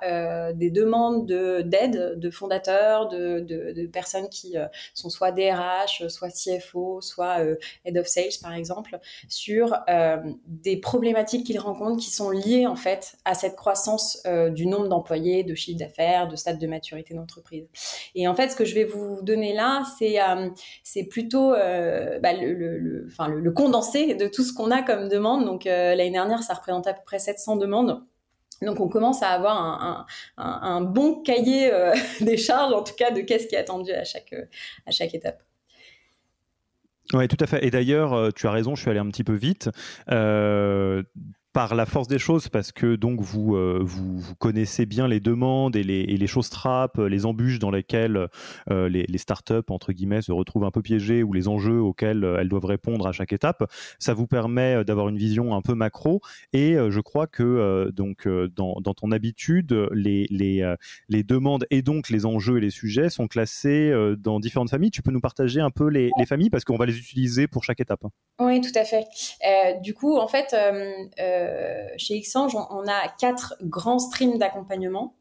des 0.54 0.70
demandes 0.70 1.26
d'aide 1.26 2.13
de 2.13 2.13
fondateurs, 2.30 3.08
de, 3.08 3.86
personnes 3.92 4.28
qui 4.28 4.56
euh, 4.56 4.66
sont 4.94 5.08
soit 5.08 5.32
DRH, 5.32 6.06
soit 6.08 6.30
CFO, 6.30 7.00
soit 7.00 7.40
euh, 7.40 7.56
Head 7.84 7.96
of 7.98 8.06
Sales 8.06 8.38
par 8.42 8.52
exemple, 8.52 8.98
sur 9.28 9.74
euh, 9.88 10.16
des 10.46 10.76
problématiques 10.76 11.46
qu'ils 11.46 11.58
rencontrent 11.58 11.98
qui 11.98 12.10
sont 12.10 12.30
liées 12.30 12.66
en 12.66 12.76
fait 12.76 13.16
à 13.24 13.34
cette 13.34 13.56
croissance 13.56 14.22
du 14.50 14.66
nombre 14.66 14.88
d'employés, 14.88 15.44
de 15.44 15.54
chiffre 15.54 15.78
d'affaires, 15.78 16.28
de 16.28 16.36
stade 16.36 16.58
de 16.58 16.66
maturité 16.66 17.14
d'entreprise. 17.14 17.66
Et 18.14 18.26
en 18.28 18.34
fait, 18.34 18.50
ce 18.50 18.56
que 18.56 18.64
je 18.64 18.74
vais 18.74 18.84
vous 18.84 19.20
donner 19.22 19.52
là, 19.52 19.82
c'est 19.98 20.18
c'est 20.82 21.04
plutôt 21.04 21.50
bah, 21.50 22.32
le, 22.32 22.78
le, 22.78 23.50
condensé 23.52 24.14
de 24.14 24.26
tout 24.26 24.42
ce 24.42 24.52
qu'on 24.52 24.70
a 24.70 24.82
comme 24.82 25.08
demande. 25.08 25.44
Donc 25.44 25.64
l'année 25.64 26.10
dernière, 26.10 26.42
ça 26.42 26.54
représentait 26.54 26.90
à 26.90 26.94
peu 26.94 27.02
près 27.04 27.18
700 27.18 27.56
demandes. 27.56 28.02
Donc 28.62 28.80
on 28.80 28.88
commence 28.88 29.22
à 29.22 29.28
avoir 29.28 30.06
un, 30.36 30.80
bon 30.80 31.22
cahier 31.22 31.72
euh, 31.72 31.94
des 32.20 32.36
charges, 32.36 32.72
en 32.72 32.82
tout 32.82 32.94
cas 32.94 33.10
de 33.10 33.20
qu'est-ce 33.20 33.46
qui 33.46 33.54
est 33.54 33.58
attendu 33.58 33.92
à 33.92 34.04
chaque, 34.04 34.32
euh, 34.32 35.06
étape. 35.12 35.42
Oui, 37.12 37.28
tout 37.28 37.36
à 37.40 37.46
fait. 37.46 37.64
Et 37.64 37.70
d'ailleurs, 37.70 38.14
euh, 38.14 38.30
tu 38.30 38.46
as 38.46 38.50
raison, 38.50 38.74
je 38.74 38.80
suis 38.80 38.90
allé 38.90 38.98
un 38.98 39.08
petit 39.08 39.24
peu 39.24 39.34
vite. 39.34 39.68
Par 41.54 41.76
la 41.76 41.86
force 41.86 42.08
des 42.08 42.18
choses, 42.18 42.48
parce 42.48 42.72
que 42.72 42.96
donc 42.96 43.20
vous, 43.20 43.54
euh, 43.54 43.78
vous, 43.80 44.20
connaissez 44.40 44.86
bien 44.86 45.06
les 45.06 45.20
demandes 45.20 45.76
et 45.76 45.84
les, 45.84 46.26
choses 46.26 46.50
trappes, 46.50 46.98
les 46.98 47.26
embûches 47.26 47.60
dans 47.60 47.70
lesquelles 47.70 48.26
euh, 48.70 48.88
les, 48.88 49.18
startups, 49.18 49.70
entre 49.70 49.92
guillemets, 49.92 50.20
se 50.20 50.32
retrouvent 50.32 50.64
un 50.64 50.72
peu 50.72 50.82
piégées 50.82 51.22
ou 51.22 51.32
les 51.32 51.46
enjeux 51.46 51.80
auxquels 51.80 52.24
euh, 52.24 52.38
elles 52.40 52.48
doivent 52.48 52.64
répondre 52.64 53.06
à 53.06 53.12
chaque 53.12 53.32
étape, 53.32 53.70
ça 54.00 54.14
vous 54.14 54.26
permet 54.26 54.84
d'avoir 54.84 55.08
une 55.08 55.16
vision 55.16 55.54
un 55.54 55.62
peu 55.62 55.74
macro. 55.74 56.20
Et 56.52 56.74
je 56.74 57.00
crois 57.00 57.28
que 57.28 57.88
donc 57.94 58.26
dans, 58.26 58.80
dans, 58.80 58.94
ton 58.94 59.12
habitude, 59.12 59.72
les, 59.92 60.26
les, 60.30 60.74
les, 61.08 61.22
demandes 61.22 61.66
et 61.70 61.82
donc 61.82 62.10
les 62.10 62.26
enjeux 62.26 62.58
et 62.58 62.60
les 62.60 62.70
sujets 62.70 63.10
sont 63.10 63.28
classés 63.28 63.92
dans 64.18 64.40
différentes 64.40 64.70
familles. 64.70 64.90
Tu 64.90 65.02
peux 65.02 65.12
nous 65.12 65.20
partager 65.20 65.60
un 65.60 65.70
peu 65.70 65.88
les, 65.88 66.10
les 66.18 66.26
familles 66.26 66.50
parce 66.50 66.64
qu'on 66.64 66.76
va 66.76 66.86
les 66.86 66.98
utiliser 66.98 67.46
pour 67.46 67.62
chaque 67.62 67.80
étape. 67.80 68.02
Oui, 68.40 68.60
tout 68.60 68.76
à 68.76 68.84
fait. 68.84 69.04
du 69.80 69.94
coup, 69.94 70.16
en 70.16 70.26
fait, 70.26 70.52
chez 71.96 72.20
Xange, 72.20 72.54
on, 72.54 72.86
a 72.86 73.08
quatre 73.18 73.54
grands 73.62 73.98
streams 73.98 74.38
d'accompagnement. 74.38 75.14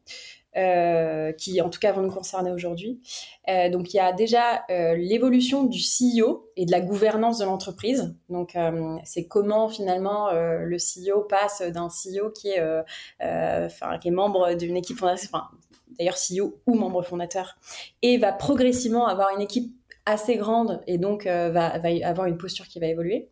Euh, 0.56 1.32
qui 1.32 1.60
en 1.60 1.68
tout 1.68 1.80
cas 1.80 1.90
vont 1.90 2.02
nous 2.02 2.12
concerner 2.12 2.52
aujourd'hui. 2.52 3.00
Euh, 3.48 3.68
donc 3.70 3.92
il 3.92 3.96
y 3.96 4.00
a 4.00 4.12
déjà 4.12 4.64
l'évolution 4.68 5.64
du 5.64 5.80
CEO 5.80 6.48
et 6.54 6.64
de 6.64 6.70
la 6.70 6.80
gouvernance 6.80 7.38
de 7.38 7.44
l'entreprise. 7.44 8.14
Donc 8.28 8.56
c'est 9.02 9.26
comment 9.26 9.68
finalement 9.68 10.30
le 10.32 10.76
CEO 10.76 11.22
passe 11.22 11.60
d'un 11.60 11.88
CEO 11.88 12.30
qui 12.30 12.50
est, 12.50 14.10
membre 14.10 14.54
d'une 14.54 14.76
équipe 14.76 14.96
fondatrice, 14.96 15.32
d'ailleurs 15.98 16.14
CEO 16.14 16.60
ou 16.66 16.74
membre 16.74 17.02
fondateur, 17.02 17.56
et 18.02 18.16
va 18.18 18.32
progressivement 18.32 19.08
avoir 19.08 19.30
une 19.34 19.42
équipe 19.42 19.74
assez 20.06 20.36
grande 20.36 20.82
et 20.86 20.98
donc 20.98 21.24
va 21.24 21.66
avoir 21.66 22.28
une 22.28 22.38
posture 22.38 22.68
qui 22.68 22.78
va 22.78 22.86
évoluer. 22.86 23.28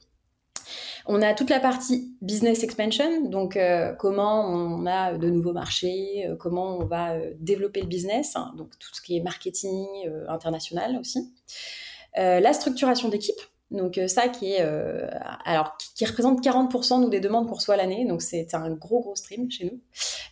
On 1.07 1.21
a 1.23 1.35
toute 1.35 1.51
la 1.51 1.61
partie 1.61 2.15
business 2.21 2.63
expansion, 2.63 3.29
donc 3.29 3.57
euh, 3.57 3.93
comment 3.95 4.47
on 4.47 4.87
a 4.87 5.15
de 5.19 5.29
nouveaux 5.29 5.53
marchés, 5.53 6.27
euh, 6.27 6.37
comment 6.37 6.79
on 6.79 6.85
va 6.85 7.15
euh, 7.15 7.33
développer 7.39 7.81
le 7.81 7.89
business, 7.89 8.37
hein, 8.37 8.53
donc 8.57 8.79
tout 8.79 8.95
ce 8.95 9.03
qui 9.03 9.17
est 9.17 9.21
marketing 9.21 9.87
international 10.29 10.97
aussi. 11.01 11.33
la 12.17 12.53
structuration 12.53 13.09
d'équipe, 13.09 13.41
donc 13.71 13.99
ça 14.07 14.29
qui 14.29 14.53
est 14.53 14.61
alors 15.45 15.77
qui, 15.97 16.05
représente 16.05 16.45
40% 16.45 17.01
nous 17.01 17.09
des 17.09 17.21
demandes 17.21 17.49
qu'on 17.49 17.55
reçoit 17.55 17.77
l'année, 17.77 18.05
donc 18.05 18.23
c'est 18.23 18.55
un 18.55 18.71
gros 18.71 19.01
gros 19.01 19.17
stream 19.17 19.51
chez 19.51 19.65
nous. 19.65 19.81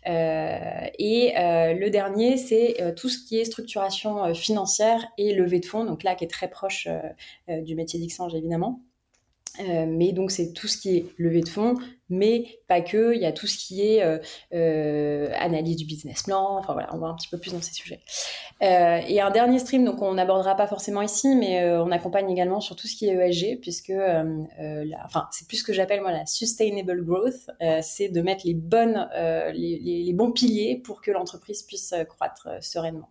et 0.07 1.33
le 1.37 1.89
dernier 1.89 2.37
c'est 2.37 2.95
tout 2.97 3.09
ce 3.09 3.19
qui 3.27 3.39
est 3.39 3.45
structuration 3.45 4.35
financière 4.35 5.05
et 5.19 5.35
levée 5.35 5.61
de 5.61 5.67
fonds, 5.67 5.85
donc 5.85 6.03
là 6.03 6.15
qui 6.15 6.25
est 6.25 6.29
très 6.29 6.49
proche 6.49 6.87
du 7.49 7.75
métier 7.75 7.99
d'Ixange 7.99 8.35
évidemment. 8.35 8.81
Euh, 9.69 9.87
mais 9.87 10.13
donc 10.13 10.31
c'est 10.31 10.53
tout 10.53 10.69
ce 10.69 10.79
qui 10.79 10.97
est 10.97 11.07
levée 11.19 11.41
de 11.41 11.49
fonds, 11.49 11.75
mais 12.09 12.45
pas 12.69 12.81
que. 12.81 13.15
Il 13.15 13.21
y 13.21 13.27
a 13.27 13.33
tout 13.33 13.47
ce 13.47 13.59
qui 13.59 13.83
est 13.83 14.03
euh, 14.03 14.19
euh, 14.55 15.33
analyse 15.37 15.77
du 15.77 15.85
business 15.85 16.23
plan. 16.25 16.59
Enfin 16.59 16.73
voilà, 16.73 16.89
on 16.95 16.99
va 16.99 17.09
un 17.09 17.15
petit 17.15 17.29
peu 17.29 17.39
plus 17.39 17.53
dans 17.53 17.61
ces 17.61 17.73
sujets. 17.73 18.01
et 18.61 19.21
un 19.21 19.31
dernier 19.31 19.59
stream, 19.59 19.85
donc 19.85 20.03
on 20.03 20.15
n'abordera 20.15 20.55
pas 20.55 20.67
forcément 20.67 21.03
ici, 21.03 21.35
mais 21.35 21.65
on 21.73 21.91
accompagne 21.91 22.31
également 22.31 22.61
sur 22.61 22.77
tout 22.77 22.87
ce 22.87 22.97
qui 22.97 23.09
est 23.09 23.15
ESG, 23.15 23.61
puisque, 23.61 23.93
enfin 25.05 25.29
c'est 25.33 25.47
plus 25.49 25.59
ce 25.59 25.65
que 25.65 25.73
j'appelle 25.73 26.01
moi 26.01 26.13
la 26.13 26.27
sustainable 26.27 27.05
growth, 27.05 27.51
c'est 27.83 28.09
de 28.09 28.21
mettre 28.23 28.47
les 28.47 28.55
bonnes, 28.55 29.09
les, 29.55 30.13
bons 30.15 30.33
piliers 30.33 30.81
pour 30.85 31.01
que 31.01 31.11
l'entreprise 31.11 31.63
puisse 31.63 31.95
croître 32.09 32.49
sereinement. 32.61 33.11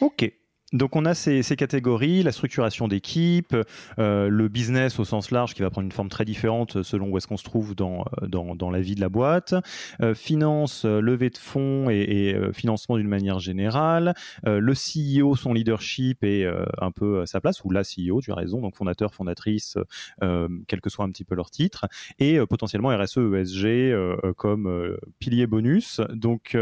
Ok. 0.00 0.30
Donc 0.74 0.96
on 0.96 1.04
a 1.04 1.14
ces, 1.14 1.42
catégories, 1.56 2.24
la 2.24 2.32
structuration 2.32 2.88
d'équipe, 2.88 3.56
euh, 4.00 4.28
le 4.28 4.48
business 4.48 4.98
au 4.98 5.04
sens 5.04 5.30
large 5.30 5.54
qui 5.54 5.62
va 5.62 5.70
prendre 5.70 5.84
une 5.84 5.92
forme 5.92 6.08
très 6.08 6.24
différente 6.24 6.82
selon 6.82 7.10
où 7.10 7.16
est-ce 7.16 7.28
qu'on 7.28 7.36
se 7.36 7.44
trouve 7.44 7.76
dans, 7.76 8.04
euh, 8.22 8.54
dans, 8.56 8.70
la 8.70 8.80
vie 8.80 8.96
de 8.96 9.00
la 9.00 9.08
boîte, 9.08 9.54
euh, 10.02 10.14
finance, 10.14 10.84
levée 10.84 11.30
de 11.30 11.38
fonds 11.38 11.88
et, 11.90 12.34
financement 12.52 12.96
d'une 12.96 13.08
manière 13.08 13.38
générale, 13.38 14.14
le 14.44 14.72
CEO, 14.72 15.36
son 15.36 15.52
leadership 15.52 16.24
et 16.24 16.50
un 16.80 16.90
peu 16.90 17.24
sa 17.26 17.40
place, 17.40 17.62
ou 17.62 17.70
la 17.70 17.82
CEO, 17.82 18.20
tu 18.20 18.32
as 18.32 18.34
raison, 18.34 18.60
donc 18.60 18.74
fondateur, 18.74 19.14
fondatrice, 19.14 19.78
quel 20.20 20.80
que 20.80 20.90
soit 20.90 21.04
un 21.04 21.10
petit 21.10 21.24
peu 21.24 21.36
leur 21.36 21.50
titre, 21.50 21.86
et 22.18 22.38
potentiellement 22.46 22.88
RSE, 22.88 23.18
ESG 23.18 23.94
comme 24.36 24.96
pilier 25.20 25.46
bonus. 25.46 26.00
Donc 26.12 26.56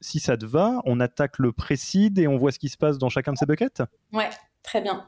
si 0.00 0.20
ça 0.20 0.36
te 0.36 0.46
va, 0.46 0.80
on 0.84 1.00
attaque 1.00 1.38
le 1.38 1.52
précide 1.52 2.18
et 2.18 2.28
on 2.28 2.36
voit 2.36 2.52
ce 2.52 2.58
qui 2.58 2.68
se 2.68 2.78
passe 2.78 2.98
dans 2.98 3.08
chacun 3.08 3.32
de 3.32 3.38
ces 3.40 3.46
buckets 3.46 3.82
Ouais, 4.12 4.30
très 4.62 4.80
bien. 4.80 5.06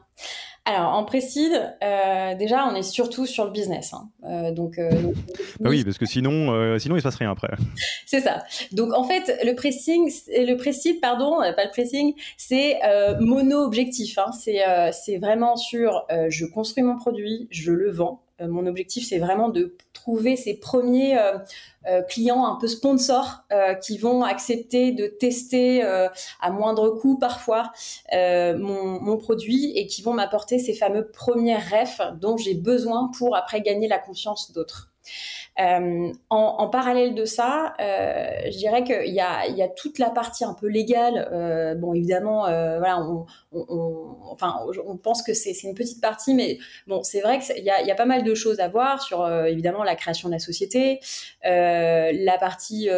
Alors, 0.65 0.93
en 0.93 1.03
précide, 1.03 1.75
euh, 1.83 2.35
déjà, 2.35 2.65
on 2.65 2.75
est 2.75 2.83
surtout 2.83 3.25
sur 3.25 3.43
le 3.43 3.51
business. 3.51 3.93
Hein. 3.93 4.09
Euh, 4.23 4.51
donc, 4.51 4.79
euh, 4.79 4.89
ah 5.61 5.67
oui, 5.67 5.83
parce 5.83 5.97
que 5.97 6.05
sinon, 6.05 6.79
sinon, 6.79 6.95
il 6.95 6.99
se 6.99 7.03
passe 7.03 7.15
rien 7.15 7.31
après. 7.31 7.49
C'est 8.05 8.21
ça. 8.21 8.45
Donc, 8.71 8.93
en 8.93 9.03
fait, 9.03 9.39
le 9.43 9.55
pressing, 9.55 10.09
le 10.29 10.55
précide, 10.55 11.01
pardon, 11.01 11.39
pas 11.39 11.65
le 11.65 11.71
pressing, 11.71 12.13
c'est 12.37 12.79
mono-objectif. 13.19 14.17
Hein. 14.17 14.31
C'est 14.31 15.17
vraiment 15.17 15.57
sur 15.57 16.05
je 16.29 16.45
construis 16.45 16.83
mon 16.83 16.95
produit, 16.95 17.47
je 17.51 17.71
le 17.71 17.91
vends. 17.91 18.22
Mon 18.39 18.65
objectif, 18.65 19.07
c'est 19.07 19.19
vraiment 19.19 19.49
de 19.49 19.75
trouver 19.93 20.35
ces 20.35 20.55
premiers 20.55 21.17
euh, 21.85 22.01
clients 22.01 22.45
un 22.45 22.55
peu 22.55 22.67
sponsors 22.67 23.43
euh, 23.51 23.73
qui 23.73 23.97
vont 23.97 24.23
accepter 24.23 24.93
de 24.93 25.05
tester 25.05 25.83
euh, 25.83 26.07
à 26.39 26.49
moindre 26.49 26.89
coût 26.91 27.17
parfois 27.17 27.73
mon, 28.13 29.01
mon, 29.01 29.17
produit 29.17 29.77
et 29.77 29.85
qui 29.85 30.01
vont 30.01 30.13
m'apporter 30.13 30.59
ces 30.59 30.73
fameux 30.73 31.07
premiers 31.07 31.57
refs 31.57 32.01
dont 32.21 32.37
j'ai 32.37 32.53
besoin 32.53 33.11
pour 33.17 33.35
après 33.35 33.61
gagner 33.61 33.89
la 33.89 33.99
confiance 33.99 34.53
d'autres. 34.53 34.93
Euh, 35.59 36.11
en, 36.29 36.67
parallèle 36.69 37.13
de 37.13 37.25
ça, 37.25 37.75
euh, 37.79 38.31
je 38.45 38.57
dirais 38.57 38.83
qu'il 38.83 39.13
y 39.13 39.19
a, 39.19 39.47
y 39.47 39.61
a 39.61 39.67
toute 39.67 39.99
la 39.99 40.09
partie 40.09 40.43
un 40.43 40.53
peu 40.53 40.67
légale. 40.67 41.29
Euh, 41.31 41.75
bon, 41.75 41.93
évidemment, 41.93 42.41
voilà, 42.43 42.99
on, 43.01 43.25
on, 43.51 44.15
enfin, 44.31 44.55
on 44.85 44.97
pense 44.97 45.21
que 45.21 45.33
c'est 45.33 45.51
une 45.63 45.75
petite 45.75 46.01
partie, 46.01 46.33
mais 46.33 46.57
bon, 46.87 47.03
c'est 47.03 47.21
vrai 47.21 47.39
qu'il 47.39 47.63
y 47.63 47.69
a, 47.69 47.83
y 47.83 47.91
a 47.91 47.95
pas 47.95 48.05
mal 48.05 48.23
de 48.23 48.33
choses 48.33 48.59
à 48.59 48.67
voir 48.67 49.01
sur 49.01 49.27
évidemment 49.45 49.83
la 49.83 49.95
création 49.95 50.29
de 50.29 50.33
la 50.33 50.39
société, 50.39 50.99
la 51.43 52.37
partie 52.39 52.89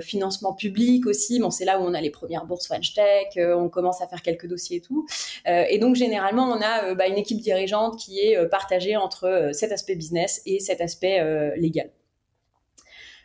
financement 0.00 0.54
public 0.54 1.06
aussi. 1.06 1.38
Bon, 1.40 1.50
c'est 1.50 1.64
là 1.64 1.78
où 1.78 1.82
on 1.82 1.94
a 1.94 2.00
les 2.00 2.10
premières 2.10 2.46
bourses 2.46 2.68
Tech, 2.68 3.36
on 3.36 3.68
commence 3.68 4.00
à 4.00 4.06
faire 4.06 4.22
quelques 4.22 4.46
dossiers 4.46 4.78
et 4.78 4.80
tout. 4.80 5.06
et 5.46 5.78
donc 5.78 5.96
généralement, 5.96 6.44
on 6.44 6.60
a 6.62 6.94
bah, 6.94 7.06
une 7.06 7.18
équipe 7.18 7.40
dirigeante 7.40 7.98
qui 7.98 8.20
est 8.20 8.46
partagée 8.48 8.96
entre 8.96 9.50
cet 9.52 9.72
aspect 9.72 9.94
business 9.94 10.40
et 10.46 10.60
cet 10.60 10.80
aspect 10.80 11.22
légal. 11.56 11.90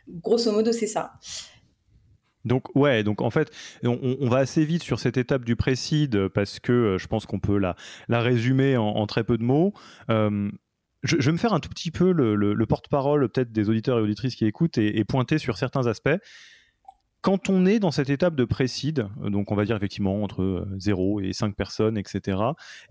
Grosso 0.08 0.52
modo, 0.52 0.72
c'est 0.72 0.86
ça. 0.86 1.12
Donc 2.44 2.74
ouais, 2.76 3.02
donc 3.02 3.22
en 3.22 3.30
fait, 3.30 3.50
on, 3.84 4.28
va 4.28 4.38
assez 4.38 4.64
vite 4.64 4.82
sur 4.82 5.00
cette 5.00 5.16
étape 5.16 5.44
du 5.44 5.56
précide 5.56 6.28
parce 6.28 6.60
que 6.60 6.72
euh, 6.72 6.98
je 6.98 7.06
pense 7.06 7.24
qu'on 7.24 7.40
peut 7.40 7.56
la, 7.58 7.74
la 8.08 8.20
résumer 8.20 8.76
en, 8.76 9.06
très 9.06 9.24
peu 9.24 9.38
de 9.38 9.42
mots. 9.42 9.72
Euh, 10.10 10.50
je, 11.02 11.16
vais 11.16 11.32
me 11.32 11.38
faire 11.38 11.52
un 11.52 11.60
tout 11.60 11.68
petit 11.68 11.90
peu 11.90 12.12
le, 12.12 12.66
porte-parole 12.66 13.28
peut-être 13.28 13.52
des 13.52 13.68
auditeurs 13.68 13.98
et 13.98 14.02
auditrices 14.02 14.34
qui 14.34 14.46
écoutent 14.46 14.78
et, 14.78 15.04
pointer 15.04 15.38
sur 15.38 15.56
certains 15.56 15.86
aspects 15.86 16.16
quand 17.24 17.48
on 17.48 17.64
est 17.64 17.78
dans 17.78 17.90
cette 17.90 18.10
étape 18.10 18.36
de 18.36 18.44
précide, 18.44 19.08
euh, 19.22 19.30
donc 19.30 19.50
on 19.50 19.54
va 19.54 19.64
dire 19.64 19.76
effectivement 19.76 20.22
entre 20.22 20.68
0 20.76 21.22
et 21.22 21.32
5 21.32 21.56
personnes, 21.56 21.96
etc., 21.96 22.38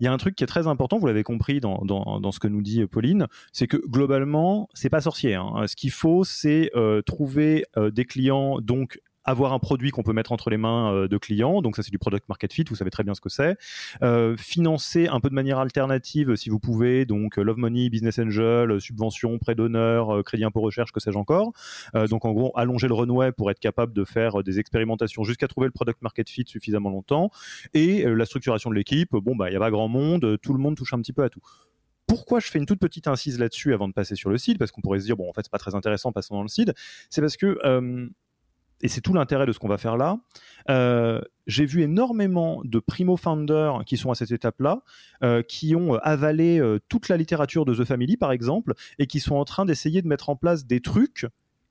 il 0.00 0.04
y 0.04 0.08
a 0.08 0.12
un 0.12 0.16
truc 0.16 0.34
qui 0.34 0.42
est 0.42 0.48
très 0.48 0.66
important, 0.66 0.98
vous 0.98 1.06
l'avez 1.06 1.22
compris 1.22 1.60
dans, 1.60 2.32
ce 2.32 2.40
que 2.40 2.48
nous 2.48 2.60
dit 2.60 2.84
Pauline, 2.86 3.28
c'est 3.52 3.68
que 3.68 3.76
globalement, 3.76 4.68
c'est 4.74 4.90
pas 4.90 5.00
sorcier. 5.00 5.34
Hein. 5.34 5.66
Ce 5.68 5.76
qu'il 5.76 5.92
faut, 5.92 6.24
c'est 6.24 6.72
euh, 6.74 7.00
trouver 7.00 7.64
euh, 7.76 7.92
des 7.92 8.04
clients 8.04 8.60
donc 8.60 9.00
avoir 9.24 9.52
un 9.52 9.58
produit 9.58 9.90
qu'on 9.90 10.02
peut 10.02 10.12
mettre 10.12 10.32
entre 10.32 10.50
les 10.50 10.56
mains 10.56 10.92
euh, 10.92 11.08
de 11.08 11.18
clients. 11.18 11.62
Donc 11.62 11.76
ça, 11.76 11.82
c'est 11.82 11.90
du 11.90 11.98
product 11.98 12.28
market 12.28 12.52
fit. 12.52 12.64
Vous 12.68 12.76
savez 12.76 12.90
très 12.90 13.04
bien 13.04 13.14
ce 13.14 13.20
que 13.20 13.28
c'est. 13.28 13.56
Euh, 14.02 14.36
financer 14.36 15.08
un 15.08 15.20
peu 15.20 15.28
de 15.28 15.34
manière 15.34 15.58
alternative 15.58 16.36
si 16.36 16.50
vous 16.50 16.58
pouvez. 16.58 17.06
Donc 17.06 17.36
Love 17.36 17.58
Money, 17.58 17.88
Business 17.88 18.18
Angel, 18.18 18.80
subvention, 18.80 19.38
prêt 19.38 19.54
d'honneur, 19.54 20.16
euh, 20.16 20.22
crédit 20.22 20.44
impôt 20.44 20.60
recherche, 20.60 20.92
que 20.92 21.00
sais-je 21.00 21.18
encore. 21.18 21.52
donc 22.08 22.24
en 22.24 22.32
gros, 22.32 22.52
allonger 22.56 22.88
le 22.88 22.94
runway 22.94 23.32
pour 23.32 23.50
être 23.50 23.60
capable 23.60 23.92
de 23.92 24.04
faire 24.04 24.42
des 24.42 24.58
expérimentations 24.58 25.24
jusqu'à 25.24 25.48
trouver 25.48 25.66
le 25.66 25.72
product 25.72 26.02
market 26.02 26.28
fit 26.28 26.44
suffisamment 26.46 26.90
longtemps. 26.90 27.30
Et 27.72 28.04
la 28.04 28.24
structuration 28.24 28.70
de 28.70 28.74
l'équipe. 28.74 29.10
Bon, 29.12 29.36
bah, 29.36 29.50
il 29.50 29.52
y 29.52 29.56
a 29.56 29.60
pas 29.60 29.70
grand 29.70 29.88
monde. 29.88 30.38
Tout 30.42 30.52
le 30.52 30.58
monde 30.58 30.76
touche 30.76 30.92
un 30.92 30.98
petit 31.00 31.12
peu 31.12 31.22
à 31.22 31.28
tout 31.28 31.40
pourquoi 32.06 32.38
je 32.38 32.48
fais 32.48 32.58
une 32.58 32.66
toute 32.66 32.80
petite 32.80 33.08
incise 33.08 33.38
là-dessus 33.38 33.72
avant 33.72 33.88
de 33.88 33.94
passer 33.94 34.14
sur 34.14 34.28
le 34.28 34.36
site? 34.36 34.58
Parce 34.58 34.70
qu'on 34.70 34.82
pourrait 34.82 35.00
se 35.00 35.06
dire, 35.06 35.16
bon, 35.16 35.28
en 35.28 35.32
fait, 35.32 35.40
c'est 35.42 35.50
pas 35.50 35.58
très 35.58 35.74
intéressant, 35.74 36.12
passons 36.12 36.34
dans 36.34 36.42
le 36.42 36.48
site. 36.48 36.70
C'est 37.08 37.22
parce 37.22 37.36
que 37.36 37.58
et 38.84 38.88
c'est 38.88 39.00
tout 39.00 39.14
l'intérêt 39.14 39.46
de 39.46 39.52
ce 39.52 39.58
qu'on 39.58 39.68
va 39.68 39.78
faire 39.78 39.96
là. 39.96 40.18
Euh, 40.68 41.20
j'ai 41.46 41.64
vu 41.64 41.82
énormément 41.82 42.60
de 42.64 42.78
primo 42.78 43.16
founders 43.16 43.82
qui 43.86 43.96
sont 43.96 44.10
à 44.10 44.14
cette 44.14 44.30
étape-là, 44.30 44.82
euh, 45.22 45.42
qui 45.42 45.74
ont 45.74 45.94
avalé 45.94 46.60
euh, 46.60 46.78
toute 46.90 47.08
la 47.08 47.16
littérature 47.16 47.64
de 47.64 47.74
The 47.74 47.84
Family, 47.84 48.18
par 48.18 48.30
exemple, 48.30 48.74
et 48.98 49.06
qui 49.06 49.20
sont 49.20 49.36
en 49.36 49.46
train 49.46 49.64
d'essayer 49.64 50.02
de 50.02 50.06
mettre 50.06 50.28
en 50.28 50.36
place 50.36 50.66
des 50.66 50.80
trucs 50.80 51.26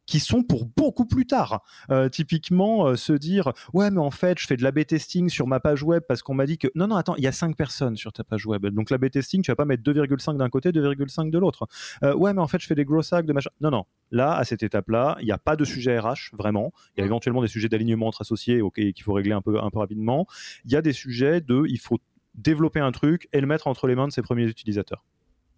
qui 0.05 0.19
sont 0.19 0.43
pour 0.43 0.65
beaucoup 0.65 1.05
plus 1.05 1.25
tard. 1.25 1.63
Euh, 1.89 2.10
typiquement, 2.10 2.88
euh, 2.88 2.95
se 2.95 3.13
dire 3.13 3.53
ouais, 3.74 3.91
mais 3.91 4.00
en 4.00 4.12
fait, 4.12 4.39
je 4.39 4.48
fais 4.48 4.57
de 4.57 4.63
l'A/B 4.63 4.86
testing 4.86 5.29
sur 5.29 5.48
ma 5.48 5.60
page 5.60 5.83
web 5.83 6.03
parce 6.07 6.22
qu'on 6.22 6.33
m'a 6.33 6.45
dit 6.45 6.57
que 6.57 6.67
non, 6.75 6.88
non, 6.88 6.95
attends, 6.95 7.15
il 7.15 7.24
y 7.24 7.27
a 7.27 7.31
5 7.31 7.55
personnes 7.55 7.95
sur 7.95 8.12
ta 8.12 8.24
page 8.24 8.45
web. 8.45 8.65
Donc 8.67 8.89
l'A/B 8.89 9.10
testing, 9.10 9.41
tu 9.41 9.51
vas 9.51 9.55
pas 9.55 9.65
mettre 9.65 9.83
2,5 9.83 10.38
d'un 10.38 10.50
côté, 10.50 10.72
2,5 10.72 11.29
de 11.29 11.38
l'autre. 11.38 11.67
Euh, 12.03 12.13
ouais, 12.15 12.33
mais 12.33 12.41
en 12.41 12.48
fait, 12.48 12.60
je 12.60 12.67
fais 12.67 12.75
des 12.75 12.86
gros 12.86 13.01
sacs 13.01 13.25
de 13.25 13.33
machin. 13.33 13.50
Non, 13.62 13.72
non. 13.72 13.86
Là, 14.12 14.36
à 14.36 14.43
cette 14.43 14.63
étape-là, 14.63 15.17
il 15.19 15.25
n'y 15.25 15.31
a 15.31 15.38
pas 15.38 15.55
de 15.55 15.65
sujet 15.65 15.98
RH 15.98 16.31
vraiment. 16.33 16.72
Il 16.95 17.01
y 17.01 17.03
a 17.03 17.05
éventuellement 17.05 17.41
des 17.41 17.48
sujets 17.48 17.69
d'alignement 17.69 18.07
entre 18.07 18.22
associés, 18.22 18.62
ok, 18.62 18.75
qu'il 18.75 19.03
faut 19.03 19.13
régler 19.13 19.33
un 19.33 19.41
peu, 19.41 19.62
un 19.62 19.69
peu 19.69 19.79
rapidement. 19.79 20.27
Il 20.65 20.72
y 20.72 20.75
a 20.75 20.81
des 20.81 20.93
sujets 20.93 21.41
de, 21.41 21.63
il 21.67 21.79
faut 21.79 22.00
développer 22.36 22.79
un 22.79 22.91
truc 22.91 23.27
et 23.31 23.41
le 23.41 23.48
mettre 23.48 23.67
entre 23.67 23.88
les 23.88 23.95
mains 23.95 24.07
de 24.07 24.13
ses 24.13 24.22
premiers 24.22 24.45
utilisateurs. 24.45 25.03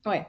Ouais. 0.06 0.24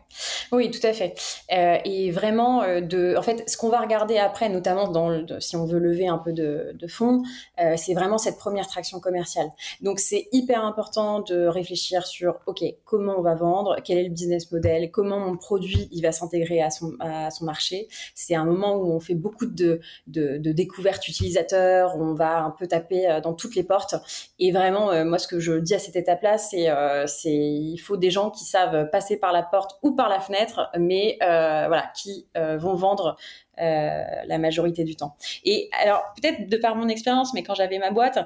Oui, 0.53 0.71
tout 0.71 0.85
à 0.87 0.95
fait. 0.95 1.15
Euh, 1.53 1.77
et 1.85 2.11
vraiment, 2.11 2.63
euh, 2.63 2.81
de, 2.81 3.15
en 3.15 3.21
fait, 3.21 3.45
ce 3.47 3.59
qu'on 3.59 3.69
va 3.69 3.81
regarder 3.81 4.17
après, 4.17 4.49
notamment 4.49 4.89
dans 4.89 5.11
le, 5.11 5.27
si 5.39 5.55
on 5.55 5.67
veut 5.67 5.79
lever 5.79 6.09
un 6.09 6.17
peu 6.17 6.33
de, 6.33 6.73
de 6.73 6.87
fonds, 6.87 7.23
euh, 7.61 7.75
c'est 7.77 7.93
vraiment 7.93 8.17
cette 8.17 8.39
première 8.39 8.67
traction 8.69 9.01
commerciale. 9.01 9.49
Donc, 9.83 9.99
c'est 10.01 10.29
hyper 10.33 10.65
important 10.65 11.21
de 11.21 11.47
réfléchir 11.47 12.07
sur, 12.07 12.41
ok, 12.47 12.65
comment 12.87 13.17
on 13.19 13.21
va 13.21 13.35
vendre, 13.35 13.77
quel 13.85 13.99
est 13.99 14.05
le 14.05 14.09
business 14.09 14.51
model, 14.51 14.91
comment 14.91 15.19
mon 15.19 15.37
produit 15.37 15.91
il 15.93 16.01
va 16.01 16.11
s'intégrer 16.11 16.63
à 16.63 16.71
son, 16.71 16.93
à 17.01 17.31
son 17.31 17.45
marché. 17.45 17.89
C'est 18.15 18.35
un 18.35 18.47
moment 18.47 18.77
où 18.77 18.91
on 18.93 19.01
fait 19.01 19.15
beaucoup 19.15 19.45
de, 19.45 19.81
de, 20.07 20.39
de 20.39 20.53
découvertes 20.53 21.07
utilisateurs, 21.07 21.97
on 21.97 22.15
va 22.15 22.39
un 22.39 22.51
peu 22.51 22.67
taper 22.67 23.11
euh, 23.11 23.21
dans 23.21 23.35
toutes 23.35 23.55
les 23.55 23.65
portes. 23.65 23.95
Et 24.39 24.53
vraiment, 24.53 24.91
euh, 24.91 25.05
moi, 25.05 25.19
ce 25.19 25.29
que 25.29 25.39
je 25.39 25.53
dis 25.53 25.75
à 25.75 25.79
cette 25.79 25.97
étape-là, 25.97 26.39
c'est, 26.39 26.69
c'est, 27.07 27.31
il 27.31 27.79
faut 27.79 27.99
des 27.99 28.11
gens 28.11 28.31
qui 28.31 28.45
savent 28.45 28.89
passer 28.91 29.19
par 29.19 29.35
la 29.35 29.43
porte 29.43 29.66
ou 29.83 29.93
par 29.93 30.09
la 30.09 30.21
fenêtre, 30.21 30.71
mais 30.79 31.19
euh, 31.23 31.65
voilà, 31.67 31.91
qui 31.95 32.29
euh, 32.37 32.57
vont 32.57 32.75
vendre 32.75 33.17
euh, 33.59 34.05
la 34.27 34.37
majorité 34.37 34.85
du 34.85 34.97
temps. 34.97 35.17
Et 35.43 35.71
alors, 35.83 36.05
peut-être 36.21 36.47
de 36.47 36.59
par 36.59 36.77
mon 36.77 36.89
expérience, 36.89 37.33
mais 37.33 37.43
quand 37.43 37.55
j'avais 37.55 37.79
ma 37.79 37.91
boîte, 37.91 38.19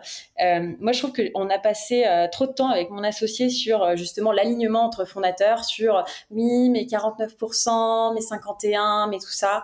euh, 0.42 0.72
moi, 0.80 0.90
je 0.90 0.98
trouve 0.98 1.12
qu'on 1.12 1.48
a 1.48 1.58
passé 1.58 2.04
euh, 2.04 2.26
trop 2.26 2.48
de 2.48 2.52
temps 2.52 2.68
avec 2.68 2.90
mon 2.90 3.04
associé 3.04 3.48
sur 3.48 3.96
justement 3.96 4.32
l'alignement 4.32 4.80
entre 4.80 5.04
fondateurs, 5.04 5.64
sur 5.64 6.04
oui, 6.32 6.68
mais 6.70 6.82
49%, 6.82 8.12
mais 8.14 8.20
51, 8.20 9.06
mais 9.06 9.18
tout 9.18 9.30
ça. 9.30 9.62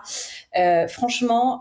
franchement, 0.87 1.59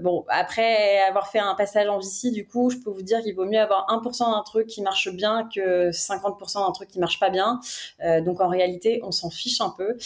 bon, 0.00 0.26
après 0.28 1.00
avoir 1.08 1.28
fait 1.28 1.38
un 1.38 1.54
passage 1.54 1.88
en 1.88 1.98
VC, 2.00 2.30
du 2.30 2.46
coup, 2.46 2.68
je 2.68 2.76
peux 2.76 2.90
vous 2.90 3.02
dire 3.02 3.22
qu'il 3.22 3.34
vaut 3.34 3.46
mieux 3.46 3.60
avoir 3.60 3.86
1% 3.88 4.30
d'un 4.30 4.42
truc 4.42 4.66
qui 4.66 4.82
marche 4.82 5.08
bien 5.10 5.48
que 5.54 5.90
50% 5.90 6.66
d'un 6.66 6.72
truc 6.72 6.90
qui 6.90 6.98
marche 6.98 7.18
pas 7.18 7.30
bien. 7.30 7.60
donc, 8.20 8.42
en 8.42 8.48
réalité, 8.48 9.00
on 9.02 9.12
s'en 9.12 9.30
fiche 9.30 9.62
un 9.62 9.70
peu. 9.70 9.96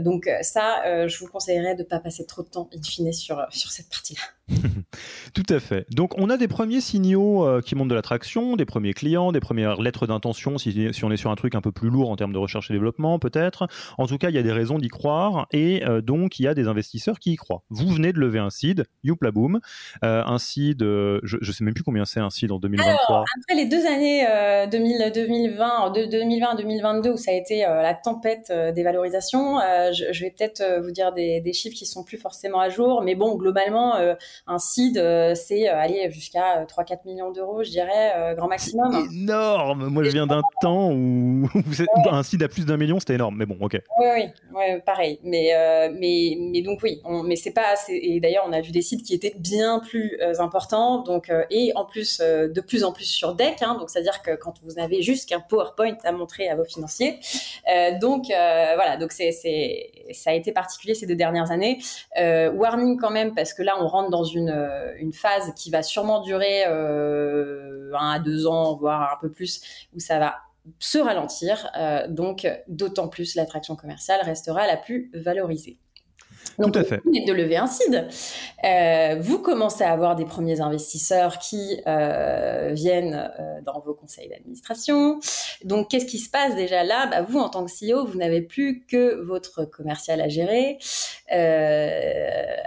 donc, 0.00 0.28
ça, 0.42 1.06
je 1.06 1.18
vous 1.18 1.28
conseillerais 1.28 1.74
de 1.74 1.82
pas 1.82 1.93
passer 2.00 2.26
trop 2.26 2.42
de 2.42 2.48
temps, 2.48 2.68
in 2.74 2.82
fine, 2.82 3.12
sur, 3.12 3.46
sur 3.50 3.70
cette 3.70 3.88
partie-là. 3.88 4.22
Tout 5.34 5.46
à 5.48 5.58
fait. 5.58 5.86
Donc, 5.90 6.18
on 6.18 6.28
a 6.28 6.36
des 6.36 6.48
premiers 6.48 6.80
signaux 6.80 7.46
euh, 7.46 7.60
qui 7.62 7.74
montrent 7.74 7.88
de 7.88 7.94
l'attraction, 7.94 8.56
des 8.56 8.66
premiers 8.66 8.92
clients, 8.92 9.32
des 9.32 9.40
premières 9.40 9.80
lettres 9.80 10.06
d'intention, 10.06 10.58
si, 10.58 10.92
si, 10.92 11.04
on 11.04 11.10
est 11.10 11.16
sur 11.16 11.30
un 11.30 11.34
truc 11.34 11.54
un 11.54 11.60
peu 11.60 11.72
plus 11.72 11.88
lourd 11.88 12.10
en 12.10 12.16
termes 12.16 12.32
de 12.32 12.38
recherche 12.38 12.70
et 12.70 12.74
développement, 12.74 13.18
peut-être. 13.18 13.66
En 13.96 14.06
tout 14.06 14.18
cas, 14.18 14.28
il 14.28 14.34
y 14.34 14.38
a 14.38 14.42
des 14.42 14.52
raisons 14.52 14.78
d'y 14.78 14.88
croire 14.88 15.46
et 15.52 15.84
euh, 15.86 16.02
donc 16.02 16.38
il 16.38 16.42
y 16.42 16.48
a 16.48 16.54
des 16.54 16.68
investisseurs 16.68 17.18
qui 17.18 17.32
y 17.32 17.36
croient. 17.36 17.62
Vous 17.70 17.88
venez 17.88 18.12
de 18.12 18.18
lever 18.18 18.38
un 18.38 18.50
seed, 18.50 18.84
youpla 19.02 19.30
boom, 19.30 19.60
euh, 20.04 20.22
un 20.24 20.38
seed, 20.38 20.80
je 20.80 21.36
ne 21.36 21.52
sais 21.52 21.64
même 21.64 21.74
plus 21.74 21.84
combien 21.84 22.04
c'est 22.04 22.20
un 22.20 22.30
seed 22.30 22.52
en 22.52 22.58
2023. 22.58 22.94
Alors, 23.08 23.24
après 23.40 23.54
les 23.54 23.66
deux 23.66 23.86
années 23.86 24.26
2000, 24.70 25.10
2020, 25.14 25.90
de 25.90 26.04
2020 26.04 26.54
2022 26.56 27.10
où 27.12 27.16
ça 27.16 27.30
a 27.30 27.34
été 27.34 27.60
la 27.60 27.94
tempête 27.94 28.52
des 28.74 28.82
valorisations, 28.82 29.58
je, 29.92 30.12
je, 30.12 30.20
vais 30.20 30.30
peut-être 30.30 30.62
vous 30.82 30.90
dire 30.90 31.12
des, 31.12 31.40
des, 31.40 31.52
chiffres 31.52 31.76
qui 31.76 31.86
sont 31.86 32.04
plus 32.04 32.18
forcément 32.18 32.60
à 32.60 32.68
jour, 32.68 33.02
mais 33.02 33.14
bon, 33.14 33.36
globalement, 33.36 33.94
un 34.46 34.58
seed, 34.58 34.98
euh, 34.98 35.34
c'est 35.34 35.68
euh, 35.68 35.76
aller 35.76 36.10
jusqu'à 36.10 36.64
3-4 36.64 36.92
euh, 36.92 36.96
millions 37.06 37.30
d'euros, 37.30 37.62
je 37.64 37.70
dirais, 37.70 38.34
grand 38.36 38.48
maximum. 38.48 38.92
C'est 38.92 39.16
énorme 39.16 39.88
Moi, 39.88 40.04
je 40.04 40.10
viens 40.10 40.26
d'un 40.26 40.42
temps 40.60 40.90
où 40.92 41.48
un 42.10 42.22
seed 42.22 42.42
à 42.42 42.48
plus 42.48 42.66
d'un 42.66 42.76
million, 42.76 42.98
c'était 42.98 43.14
énorme, 43.14 43.36
mais 43.38 43.46
bon, 43.46 43.56
ok. 43.60 43.80
Oui, 43.98 44.06
oui, 44.14 44.24
ouais, 44.54 44.82
pareil. 44.84 45.18
Mais, 45.22 45.50
mais, 45.98 46.36
mais 46.38 46.62
donc, 46.62 46.80
oui, 46.82 47.00
on, 47.04 47.22
mais 47.22 47.36
c'est 47.36 47.52
pas 47.52 47.72
assez. 47.72 47.98
Et 48.02 48.20
d'ailleurs, 48.20 48.44
on 48.46 48.52
a 48.52 48.60
vu 48.60 48.70
des 48.70 48.82
sites 48.82 49.02
qui 49.02 49.14
étaient 49.14 49.34
bien 49.38 49.80
plus 49.80 50.18
importants, 50.38 51.02
donc, 51.02 51.32
et 51.50 51.72
en 51.74 51.84
plus, 51.84 52.18
de 52.20 52.60
plus 52.60 52.84
en 52.84 52.92
plus 52.92 53.04
sur 53.04 53.34
deck, 53.34 53.62
hein, 53.62 53.76
donc 53.78 53.90
c'est-à-dire 53.90 54.22
que 54.22 54.34
quand 54.36 54.54
vous 54.62 54.74
n'avez 54.74 55.02
juste 55.02 55.28
qu'un 55.28 55.40
PowerPoint 55.40 55.96
à 56.04 56.12
montrer 56.12 56.48
à 56.48 56.56
vos 56.56 56.64
financiers. 56.64 57.18
donc, 58.00 58.26
voilà, 58.26 58.96
donc 58.96 59.12
c'est, 59.12 59.30
ça 59.32 60.30
a 60.30 60.34
été 60.34 60.52
particulier 60.52 60.94
ces 60.94 61.06
deux 61.06 61.16
dernières 61.16 61.50
années. 61.50 61.78
warning 62.16 62.98
quand 62.98 63.10
même, 63.10 63.34
parce 63.34 63.54
que 63.54 63.62
là, 63.62 63.74
on 63.80 63.86
rentre 63.86 64.10
dans 64.10 64.23
une, 64.24 64.50
euh, 64.50 64.94
une 64.98 65.12
phase 65.12 65.52
qui 65.54 65.70
va 65.70 65.82
sûrement 65.82 66.20
durer 66.20 66.64
euh, 66.66 67.92
un 67.94 68.10
à 68.10 68.18
deux 68.18 68.46
ans, 68.46 68.76
voire 68.76 69.12
un 69.12 69.20
peu 69.20 69.30
plus, 69.30 69.60
où 69.94 70.00
ça 70.00 70.18
va 70.18 70.36
se 70.78 70.98
ralentir. 70.98 71.70
Euh, 71.76 72.06
donc, 72.08 72.46
d'autant 72.68 73.08
plus 73.08 73.34
l'attraction 73.34 73.76
commerciale 73.76 74.20
restera 74.22 74.66
la 74.66 74.76
plus 74.76 75.10
valorisée. 75.14 75.78
Donc, 76.58 76.72
Tout 76.72 76.78
à 76.80 76.84
fait. 76.84 77.02
De 77.04 77.32
lever 77.32 77.56
un 77.56 77.66
seed. 77.66 78.06
Euh, 78.64 79.16
vous 79.20 79.38
commencez 79.38 79.84
à 79.84 79.92
avoir 79.92 80.16
des 80.16 80.24
premiers 80.24 80.60
investisseurs 80.60 81.38
qui 81.38 81.80
euh, 81.86 82.70
viennent 82.72 83.30
euh, 83.38 83.60
dans 83.62 83.80
vos 83.80 83.94
conseils 83.94 84.28
d'administration. 84.28 85.20
Donc, 85.64 85.90
qu'est-ce 85.90 86.06
qui 86.06 86.18
se 86.18 86.30
passe 86.30 86.54
déjà 86.54 86.84
là? 86.84 87.06
Bah, 87.06 87.22
Vous, 87.22 87.38
en 87.38 87.48
tant 87.48 87.64
que 87.64 87.70
CEO, 87.70 88.04
vous 88.06 88.18
n'avez 88.18 88.42
plus 88.42 88.84
que 88.86 89.22
votre 89.22 89.64
commercial 89.64 90.20
à 90.20 90.28
gérer. 90.28 90.78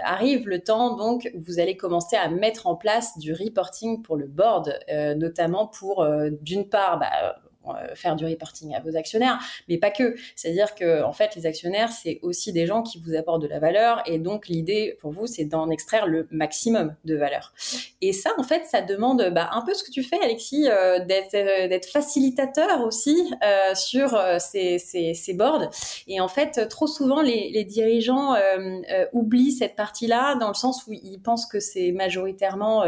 Arrive 0.04 0.48
le 0.48 0.60
temps, 0.60 0.96
donc, 0.96 1.30
vous 1.34 1.60
allez 1.60 1.76
commencer 1.76 2.16
à 2.16 2.28
mettre 2.28 2.66
en 2.66 2.76
place 2.76 3.18
du 3.18 3.32
reporting 3.32 4.02
pour 4.02 4.16
le 4.16 4.26
board, 4.26 4.78
notamment 5.16 5.66
pour, 5.66 6.06
d'une 6.42 6.68
part, 6.68 6.98
bah, 6.98 7.36
faire 7.94 8.16
du 8.16 8.24
reporting 8.26 8.74
à 8.74 8.80
vos 8.80 8.96
actionnaires, 8.96 9.38
mais 9.68 9.78
pas 9.78 9.90
que. 9.90 10.16
C'est-à-dire 10.36 10.74
que 10.74 11.02
en 11.02 11.12
fait, 11.12 11.34
les 11.36 11.46
actionnaires, 11.46 11.90
c'est 11.90 12.18
aussi 12.22 12.52
des 12.52 12.66
gens 12.66 12.82
qui 12.82 13.00
vous 13.00 13.14
apportent 13.14 13.42
de 13.42 13.48
la 13.48 13.58
valeur, 13.58 14.02
et 14.06 14.18
donc 14.18 14.48
l'idée 14.48 14.96
pour 15.00 15.12
vous, 15.12 15.26
c'est 15.26 15.44
d'en 15.44 15.70
extraire 15.70 16.06
le 16.06 16.28
maximum 16.30 16.94
de 17.04 17.16
valeur. 17.16 17.52
Et 18.00 18.12
ça, 18.12 18.30
en 18.38 18.42
fait, 18.42 18.64
ça 18.66 18.82
demande 18.82 19.30
bah, 19.32 19.50
un 19.52 19.62
peu 19.62 19.74
ce 19.74 19.82
que 19.82 19.90
tu 19.90 20.02
fais, 20.02 20.20
Alexis, 20.22 20.68
euh, 20.68 21.04
d'être 21.04 21.34
euh, 21.34 21.68
d'être 21.68 21.86
facilitateur 21.86 22.80
aussi 22.82 23.34
euh, 23.42 23.74
sur 23.74 24.14
euh, 24.14 24.38
ces, 24.38 25.34
boards. 25.34 25.70
Et 26.06 26.20
en 26.20 26.28
fait, 26.28 26.68
trop 26.68 26.86
souvent, 26.86 27.22
les, 27.22 27.50
les 27.50 27.64
dirigeants 27.64 28.34
oublient 29.12 29.52
cette 29.52 29.76
partie-là, 29.76 30.36
dans 30.36 30.48
le 30.48 30.54
sens 30.54 30.86
où 30.86 30.92
ils 30.92 31.20
pensent 31.20 31.46
que 31.46 31.60
c'est 31.60 31.92
majoritairement 31.92 32.84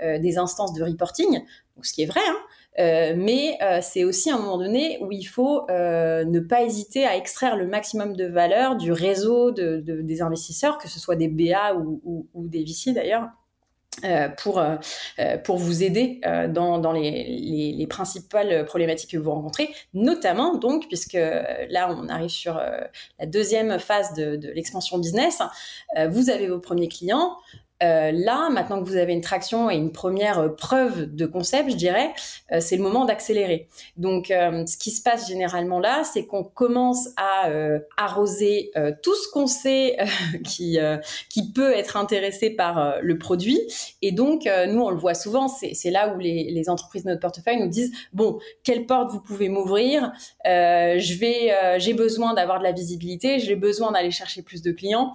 des 0.00 0.38
instances 0.38 0.72
de 0.72 0.82
reporting, 0.82 1.44
ce 1.82 1.92
qui 1.92 2.02
est 2.02 2.06
vrai. 2.06 2.20
Hein, 2.26 2.36
euh, 2.80 3.14
mais 3.16 3.56
euh, 3.62 3.78
c'est 3.82 4.04
aussi 4.04 4.30
un 4.30 4.38
moment 4.38 4.58
donné 4.58 4.98
où 5.00 5.12
il 5.12 5.24
faut 5.24 5.68
euh, 5.70 6.24
ne 6.24 6.40
pas 6.40 6.62
hésiter 6.62 7.06
à 7.06 7.16
extraire 7.16 7.56
le 7.56 7.66
maximum 7.66 8.16
de 8.16 8.26
valeur 8.26 8.76
du 8.76 8.90
réseau 8.90 9.52
de, 9.52 9.80
de, 9.80 10.00
des 10.02 10.22
investisseurs, 10.22 10.78
que 10.78 10.88
ce 10.88 10.98
soit 10.98 11.16
des 11.16 11.28
BA 11.28 11.74
ou, 11.74 12.28
des 12.34 12.64
VC 12.64 12.92
d'ailleurs. 12.92 13.28
Pour, 14.42 15.56
vous 15.56 15.84
aider 15.84 16.20
dans, 16.48 16.92
les, 16.92 17.10
les, 17.12 17.72
les, 17.78 17.86
principales 17.86 18.64
problématiques 18.64 19.12
que 19.12 19.16
vous 19.16 19.30
rencontrez, 19.30 19.68
notamment 19.94 20.56
donc, 20.56 20.88
puisque 20.88 21.12
là 21.12 21.96
on 21.96 22.08
arrive 22.08 22.28
sur 22.28 22.54
la 23.20 23.26
deuxième 23.26 23.78
phase 23.78 24.12
de 24.14 24.50
l'expansion 24.52 24.98
business, 24.98 25.42
vous 26.10 26.28
avez 26.28 26.48
vos 26.48 26.58
premiers 26.58 26.88
clients, 26.88 27.36
euh, 27.84 28.12
là, 28.12 28.48
maintenant 28.50 28.80
que 28.80 28.88
vous 28.88 28.96
avez 28.96 29.12
une 29.12 29.20
traction 29.20 29.70
et 29.70 29.76
une 29.76 29.92
première 29.92 30.38
euh, 30.38 30.48
preuve 30.48 31.14
de 31.14 31.26
concept, 31.26 31.70
je 31.70 31.76
dirais, 31.76 32.12
euh, 32.52 32.60
c'est 32.60 32.76
le 32.76 32.82
moment 32.82 33.04
d'accélérer. 33.04 33.68
Donc, 33.96 34.26
ce 34.28 34.76
qui 34.76 34.90
se 34.90 35.02
passe 35.02 35.28
généralement 35.28 35.78
là, 35.78 36.02
c'est 36.04 36.26
qu'on 36.26 36.44
commence 36.44 37.08
à 37.16 37.50
arroser 37.96 38.70
tout 39.02 39.14
ce 39.14 39.30
qu'on 39.30 39.46
sait 39.46 39.96
qui 40.44 40.78
peut 41.54 41.72
être 41.72 41.96
intéressé 41.96 42.50
par 42.50 42.96
le 43.00 43.18
produit. 43.18 43.60
Et 44.02 44.12
donc, 44.12 44.48
nous, 44.68 44.80
on 44.80 44.90
le 44.90 44.96
voit 44.96 45.14
souvent. 45.14 45.48
C'est 45.48 45.90
là 45.90 46.14
où 46.14 46.18
les, 46.18 46.50
les, 46.50 46.68
entreprises 46.68 47.04
de 47.04 47.10
notre 47.10 47.20
portefeuille 47.20 47.60
nous 47.60 47.68
disent 47.68 47.92
bon, 48.12 48.38
quelle 48.62 48.86
porte 48.86 49.10
vous 49.10 49.20
pouvez 49.20 49.48
m'ouvrir? 49.48 50.12
Je 50.44 51.18
vais, 51.18 51.78
j'ai 51.78 51.94
besoin 51.94 52.34
d'avoir 52.34 52.58
de 52.58 52.64
la 52.64 52.72
visibilité. 52.72 53.38
J'ai 53.38 53.56
besoin 53.56 53.92
d'aller 53.92 54.10
chercher 54.10 54.42
plus 54.42 54.62
de 54.62 54.72
clients 54.72 55.12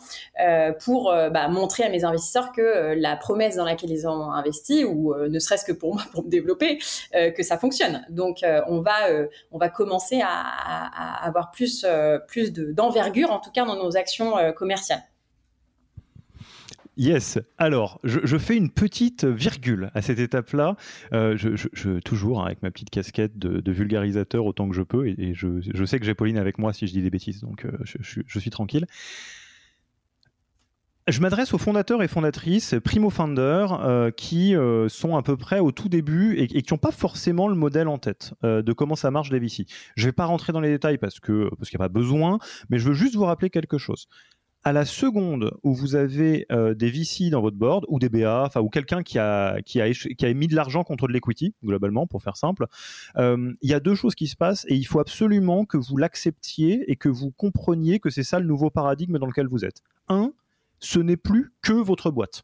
pour 0.84 1.14
bah, 1.32 1.48
montrer 1.48 1.84
à 1.84 1.90
mes 1.90 2.04
investisseurs 2.04 2.52
que 2.52 2.59
euh, 2.62 2.96
la 2.98 3.16
promesse 3.16 3.56
dans 3.56 3.66
laquelle 3.66 3.92
ils 3.92 4.08
ont 4.08 4.32
investi, 4.32 4.84
ou 4.84 5.14
euh, 5.14 5.30
ne 5.30 5.40
serait-ce 5.40 5.66
que 5.66 5.72
pour 5.72 5.94
moi, 5.94 6.04
pour 6.12 6.24
me 6.24 6.30
développer, 6.30 6.80
euh, 7.16 7.32
que 7.32 7.44
ça 7.44 7.58
fonctionne. 7.58 8.06
Donc, 8.10 8.44
on 8.68 8.82
va, 8.82 8.94
on 9.52 9.58
va 9.58 9.70
commencer 9.70 10.22
à, 10.24 11.26
avoir 11.26 11.52
plus, 11.52 11.86
plus 12.28 12.52
d'envergure, 12.52 13.32
en 13.32 13.40
tout 13.40 13.52
cas 13.52 13.66
dans 13.66 13.76
nos 13.76 13.98
actions 13.98 14.34
commerciales. 14.56 15.04
Yes. 16.98 17.40
Alors, 17.58 18.00
je, 18.04 18.38
fais 18.38 18.58
une 18.58 18.70
petite 18.70 19.24
virgule 19.24 19.90
à 19.94 20.02
cette 20.02 20.20
étape-là. 20.20 20.76
je, 21.12 22.00
toujours 22.00 22.42
hein, 22.42 22.48
avec 22.48 22.62
ma 22.62 22.72
petite 22.72 22.90
casquette 22.90 23.38
de, 23.38 23.72
vulgarisateur 23.72 24.46
autant 24.46 24.70
que 24.70 24.76
je 24.76 24.82
peux, 24.82 25.08
et, 25.08 25.34
je, 25.34 25.86
sais 25.86 26.00
que 26.00 26.06
j'ai 26.06 26.16
Pauline 26.16 26.38
avec 26.38 26.58
moi 26.58 26.74
si 26.74 26.88
je 26.88 26.94
dis 26.94 27.02
des 27.02 27.10
bêtises, 27.10 27.42
donc 27.42 27.66
je, 27.84 28.40
suis 28.40 28.50
tranquille 28.50 28.86
je 31.12 31.22
m'adresse 31.22 31.54
aux 31.54 31.58
fondateurs 31.58 32.04
et 32.04 32.08
fondatrices, 32.08 32.76
primo-founders, 32.84 33.74
euh, 33.86 34.12
qui 34.12 34.56
euh, 34.56 34.90
sont 34.90 35.16
à 35.16 35.24
peu 35.24 35.38
près 35.38 35.60
au 35.60 35.72
tout 35.72 35.90
début 35.90 36.38
et, 36.38 36.48
qui 36.48 36.74
n'ont 36.74 36.78
pas 36.78 36.92
forcément 36.92 37.48
le 37.48 37.56
modèle 37.56 37.88
en 37.88 37.98
tête 37.98 38.34
euh, 38.44 38.62
de 38.62 38.74
comment 38.74 38.96
ça 38.96 39.12
marche 39.12 39.32
les 39.32 39.40
VC. 39.40 39.66
Je 39.96 40.04
ne 40.04 40.08
vais 40.10 40.14
pas 40.14 40.26
rentrer 40.26 40.54
dans 40.54 40.60
les 40.60 40.70
détails 40.70 40.98
parce 40.98 41.20
que 41.20 41.50
parce 41.58 41.70
qu'il 41.70 41.80
n'y 41.80 41.86
a 41.86 41.88
pas 41.88 41.94
besoin, 41.94 42.40
mais 42.70 42.80
je 42.80 42.88
veux 42.88 42.94
juste 42.94 43.16
vous 43.16 43.26
rappeler 43.26 43.50
quelque 43.50 43.78
chose. 43.78 44.08
À 44.64 44.74
la 44.74 44.84
seconde 44.84 45.54
où 45.64 45.74
vous 45.74 45.96
avez 45.96 46.46
des 46.50 46.92
VC 46.92 47.30
dans 47.30 47.40
votre 47.40 47.56
board 47.56 47.86
ou 47.88 47.98
des 47.98 48.10
BA, 48.10 48.44
enfin 48.46 48.60
ou 48.60 48.68
quelqu'un 48.68 49.04
qui 49.04 49.18
a 49.18 49.62
qui 49.62 49.80
a 49.80 49.90
qui 49.90 50.26
a 50.26 50.34
mis 50.34 50.50
de 50.50 50.56
l'argent 50.56 50.84
contre 50.84 51.08
de 51.08 51.14
l'equity 51.14 51.56
globalement 51.64 52.08
pour 52.08 52.22
faire 52.22 52.36
simple, 52.36 52.68
il 53.18 53.56
y 53.62 53.74
a 53.74 53.80
deux 53.80 53.96
choses 53.96 54.16
qui 54.16 54.28
se 54.28 54.36
passent 54.36 54.66
et 54.68 54.76
il 54.76 54.84
faut 54.84 55.00
absolument 55.00 55.64
que 55.64 55.78
vous 55.78 55.96
l'acceptiez 55.96 56.84
et 56.92 56.98
que 56.98 57.08
vous 57.08 57.32
compreniez 57.32 58.02
que 58.02 58.10
c'est 58.10 58.24
ça 58.24 58.42
le 58.42 58.48
nouveau 58.48 58.70
paradigme 58.70 59.18
dans 59.18 59.28
lequel 59.28 59.48
vous 59.48 59.64
êtes. 59.64 59.82
Un, 60.10 60.34
ce 60.80 61.00
n'est 61.00 61.18
plus 61.18 61.54
que 61.62 61.74
votre 61.74 62.12
boîte. 62.12 62.44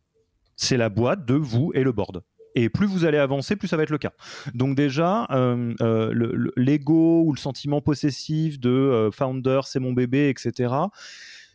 C'est 0.55 0.77
la 0.77 0.89
boîte 0.89 1.25
de 1.25 1.35
vous 1.35 1.71
et 1.73 1.83
le 1.83 1.91
board. 1.91 2.23
Et 2.55 2.69
plus 2.69 2.87
vous 2.87 3.03
allez 3.03 3.17
avancer, 3.17 3.57
plus 3.57 3.67
ça 3.67 3.75
va 3.75 3.83
être 3.83 3.89
le 3.89 3.97
cas. 3.97 4.13
Donc 4.53 4.75
déjà, 4.75 5.27
euh, 5.31 5.73
euh, 5.81 6.49
l'ego 6.55 7.23
ou 7.25 7.33
le 7.33 7.37
sentiment 7.37 7.81
possessif 7.81 8.59
de 8.59 8.69
euh, 8.69 9.11
founder, 9.11 9.61
c'est 9.65 9.79
mon 9.79 9.91
bébé, 9.91 10.29
etc 10.29 10.73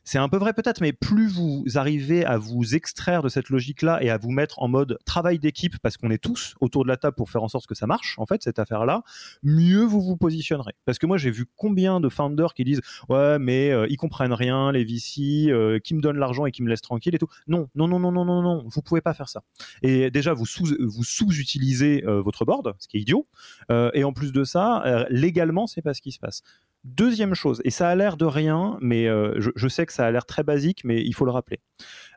c'est 0.05 0.19
un 0.19 0.29
peu 0.29 0.37
vrai 0.37 0.53
peut-être, 0.53 0.81
mais 0.81 0.93
plus 0.93 1.29
vous 1.29 1.65
arrivez 1.75 2.25
à 2.25 2.39
vous 2.39 2.75
extraire 2.75 3.23
de 3.23 3.29
cette 3.29 3.49
logique-là 3.49 4.03
et 4.03 4.11
à 4.11 4.19
vous 4.19 4.31
mettre 4.31 4.63
en 4.63 4.69
mode 4.69 4.99
travail 5.05 5.39
d'équipe, 5.39 5.79
parce 5.83 5.97
qu'on 5.97 6.11
est 6.11 6.23
tous 6.23 6.55
autour 6.61 6.85
de 6.85 6.89
la 6.89 6.97
table 6.97 7.17
pour 7.17 7.31
faire 7.31 7.43
en 7.43 7.49
sorte 7.49 7.67
que 7.67 7.75
ça 7.75 7.87
marche, 7.87 8.19
en 8.19 8.27
fait, 8.27 8.43
cette 8.43 8.59
affaire-là, 8.59 9.03
mieux 9.43 9.85
vous 9.85 10.01
vous 10.01 10.17
positionnerez. 10.17 10.75
Parce 10.85 10.99
que 10.99 11.07
moi, 11.07 11.19
j'ai 11.19 11.31
vu 11.31 11.47
combien 11.57 12.01
de 12.01 12.09
founders 12.09 12.55
qui 12.55 12.65
disent 12.65 12.81
ouais, 13.09 13.39
mais 13.39 13.71
euh, 13.71 13.87
ils 13.89 13.97
comprennent 13.97 14.33
rien, 14.33 14.73
les 14.73 14.85
VC, 14.85 15.51
euh, 15.51 15.79
qui 15.79 15.95
me 15.95 16.01
donnent 16.01 16.19
l'argent 16.19 16.47
et 16.47 16.53
qui 16.53 16.63
me 16.63 16.69
laissent 16.69 16.83
tranquille 16.83 17.15
et 17.15 17.19
tout. 17.19 17.29
Non, 17.47 17.69
non, 17.75 17.89
non, 17.89 17.99
non, 17.99 18.13
non, 18.13 18.25
non, 18.25 18.43
non, 18.43 18.65
vous 18.67 18.83
pouvez 18.83 19.01
pas 19.01 19.15
faire 19.15 19.29
ça. 19.29 19.43
Et 19.83 20.11
déjà, 20.11 20.33
vous 20.33 20.47
sous 20.47 20.77
vous 20.81 21.05
sous-utilisez 21.05 22.05
euh, 22.07 22.21
votre 22.23 22.45
board, 22.45 22.75
ce 22.79 22.89
qui 22.89 22.99
est 22.99 23.01
idiot. 23.01 23.27
et 23.71 24.05
en 24.05 24.13
plus 24.13 24.33
de 24.33 24.45
ça, 24.45 25.07
légalement, 25.11 25.67
c'est 25.67 25.83
pas 25.83 25.95
ce 25.95 26.01
qui 26.01 26.13
se 26.13 26.19
passe. 26.19 26.43
Deuxième 26.85 27.35
chose, 27.35 27.61
et 27.65 27.71
ça 27.71 27.91
a 27.91 27.95
l'air 27.95 28.17
de 28.17 28.25
rien, 28.25 28.79
mais 28.81 29.07
euh, 29.07 29.39
je, 29.39 29.69
sais 29.69 29.85
que 29.85 29.93
ça 29.93 30.07
a 30.07 30.11
l'air 30.11 30.25
très 30.25 30.43
basique, 30.43 30.83
mais 30.83 31.03
il 31.05 31.13
faut 31.13 31.27
le 31.27 31.31
rappeler. 31.31 31.61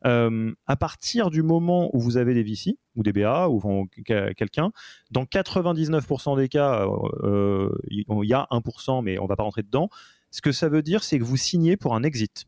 Euh, 0.05 0.53
à 0.67 0.77
partir 0.77 1.29
du 1.31 1.43
moment 1.43 1.89
où 1.93 1.99
vous 1.99 2.15
avez 2.15 2.33
des 2.33 2.43
VC 2.43 2.77
ou 2.95 3.03
des 3.03 3.11
BA 3.11 3.49
ou 3.49 3.89
quelqu'un, 4.37 4.71
dans 5.11 5.25
99% 5.25 6.37
des 6.37 6.47
cas, 6.47 6.87
euh, 7.23 7.69
il 7.89 8.05
y 8.07 8.33
a 8.33 8.47
1%, 8.51 9.03
mais 9.03 9.19
on 9.19 9.25
va 9.25 9.35
pas 9.35 9.43
rentrer 9.43 9.63
dedans. 9.63 9.89
Ce 10.31 10.41
que 10.41 10.53
ça 10.53 10.69
veut 10.69 10.81
dire, 10.81 11.03
c'est 11.03 11.19
que 11.19 11.25
vous 11.25 11.35
signez 11.37 11.75
pour 11.75 11.93
un 11.93 12.03
exit. 12.03 12.45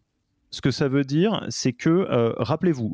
Ce 0.52 0.62
que 0.62 0.72
ça 0.72 0.88
veut 0.88 1.04
dire, 1.04 1.46
c'est 1.50 1.74
que, 1.74 2.34
rappelez-vous, 2.38 2.94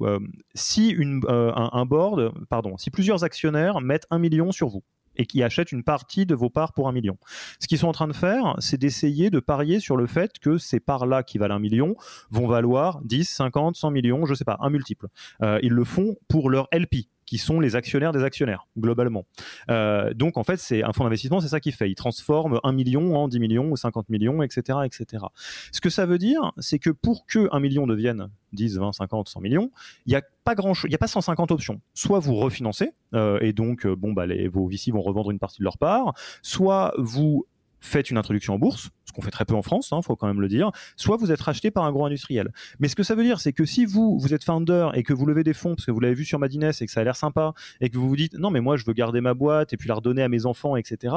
si 0.56 0.96
un, 1.28 1.86
board, 1.86 2.32
pardon, 2.50 2.76
si 2.78 2.90
plusieurs 2.90 3.24
actionnaires 3.24 3.82
mettent 3.82 4.08
un 4.10 4.18
million 4.18 4.52
sur 4.52 4.70
vous, 4.70 4.82
et 5.16 5.26
qui 5.26 5.44
achètent 5.44 5.72
une 5.72 5.84
partie 5.84 6.26
de 6.26 6.36
vos 6.36 6.50
parts 6.50 6.74
pour 6.74 6.88
un 6.88 6.92
million. 6.92 7.18
Ce 7.60 7.68
qu'ils 7.68 7.78
sont 7.78 7.88
en 7.88 7.94
train 7.94 8.08
de 8.08 8.14
faire, 8.14 8.56
c'est 8.60 8.78
d'essayer 8.78 9.30
de 9.30 9.40
parier 9.40 9.80
sur 9.80 9.98
le 9.98 10.08
fait 10.08 10.40
que 10.40 10.58
ces 10.58 10.80
parts-là 10.80 11.24
qui 11.24 11.38
valent 11.38 11.56
un 11.56 11.60
million 11.60 11.96
vont 12.30 12.48
valoir 12.48 13.02
10, 13.04 13.26
50, 13.26 13.76
100 13.76 13.92
millions, 13.92 14.26
je 14.26 14.34
sais 14.34 14.46
pas, 14.46 14.58
un 14.62 14.70
multiple. 14.70 15.08
Euh, 15.42 15.60
ils 15.62 15.74
le 15.74 15.84
font 15.84 16.16
pour 16.28 16.50
leur 16.50 16.68
LP, 16.74 17.08
qui 17.26 17.38
sont 17.38 17.60
les 17.60 17.76
actionnaires 17.76 18.12
des 18.12 18.24
actionnaires, 18.24 18.68
globalement. 18.78 19.26
Euh, 19.70 20.14
donc, 20.14 20.38
en 20.38 20.44
fait, 20.44 20.58
c'est 20.58 20.84
un 20.84 20.92
fonds 20.92 21.04
d'investissement, 21.04 21.40
c'est 21.40 21.48
ça 21.48 21.60
qu'il 21.60 21.74
fait. 21.74 21.90
Il 21.90 21.96
transforme 21.96 22.60
1 22.64 22.72
million 22.72 23.16
en 23.16 23.28
10 23.28 23.40
millions 23.40 23.72
ou 23.72 23.78
50 23.78 24.10
millions, 24.10 24.42
etc., 24.44 24.80
etc. 24.86 25.26
Ce 25.72 25.82
que 25.82 25.90
ça 25.90 26.06
veut 26.06 26.18
dire, 26.18 26.52
c'est 26.58 26.80
que 26.80 26.90
pour 26.90 27.26
que 27.26 27.48
1 27.52 27.60
million 27.60 27.88
devienne 27.88 28.30
10, 28.54 28.78
20, 28.78 28.92
50, 28.94 29.30
100 29.30 29.42
millions, 29.42 29.72
il 30.06 30.10
n'y 30.10 30.16
a 30.16 30.22
pas 30.44 30.56
grand 30.56 30.74
il 30.84 30.90
n'y 30.90 30.96
a 30.96 30.98
pas 30.98 31.08
150 31.08 31.52
options. 31.52 31.82
Soit 31.94 32.20
vous 32.20 32.36
refinancez, 32.36 32.92
euh, 33.14 33.40
et 33.42 33.54
donc, 33.54 33.86
euh, 33.86 33.96
bon, 33.96 34.14
bah, 34.14 34.26
les, 34.26 34.48
vos 34.48 34.68
VC 34.68 34.92
vont 34.92 35.02
revendre 35.02 35.32
une 35.32 35.40
partie 35.40 35.60
de 35.60 35.64
leur 35.64 35.78
part, 35.78 36.14
soit 36.42 36.94
vous 36.98 37.46
faites 37.82 38.10
une 38.10 38.18
introduction 38.18 38.54
en 38.54 38.60
bourse, 38.60 38.90
ce 39.06 39.12
qu'on 39.12 39.22
fait 39.22 39.32
très 39.32 39.46
peu 39.46 39.56
en 39.56 39.62
France, 39.62 39.90
il 39.92 39.96
hein, 39.96 40.02
faut 40.02 40.16
quand 40.16 40.28
même 40.28 40.40
le 40.40 40.48
dire, 40.48 40.72
soit 40.96 41.18
vous 41.18 41.32
êtes 41.32 41.42
racheté 41.42 41.72
par 41.72 41.84
un 41.84 41.92
gros 41.92 42.06
industriel. 42.06 42.52
Mais 42.80 42.88
ce 42.88 42.96
que 42.96 43.04
ça 43.04 43.16
veut 43.16 43.24
dire, 43.24 43.42
c'est 43.42 43.52
que 43.52 43.66
si 43.66 43.86
vous, 43.86 44.18
vous 44.18 44.34
êtes 44.34 44.44
founder 44.44 44.90
et 44.94 45.04
que 45.04 45.14
vous 45.14 45.26
levez 45.26 45.44
des 45.44 45.54
fonds, 45.54 45.76
parce 45.76 45.86
que 45.86 45.92
vous 45.92 46.00
l'avez 46.00 46.14
vu 46.14 46.24
sur 46.24 46.40
Madines 46.40 46.72
et 46.80 46.86
que 46.86 46.92
ça 46.92 47.02
a 47.02 47.04
l'air 47.04 47.16
sympa, 47.16 47.54
et 47.82 47.90
que 47.90 47.98
vous 47.98 48.08
vous 48.08 48.16
dites, 48.16 48.36
non 48.36 48.52
mais 48.52 48.62
moi 48.62 48.78
je 48.78 48.86
veux 48.86 48.94
garder 48.94 49.20
ma 49.20 49.34
boîte 49.34 49.74
et 49.74 49.78
puis 49.78 49.90
la 49.90 49.96
redonner 49.96 50.24
à 50.24 50.30
mes 50.30 50.46
enfants, 50.46 50.76
etc., 50.76 51.16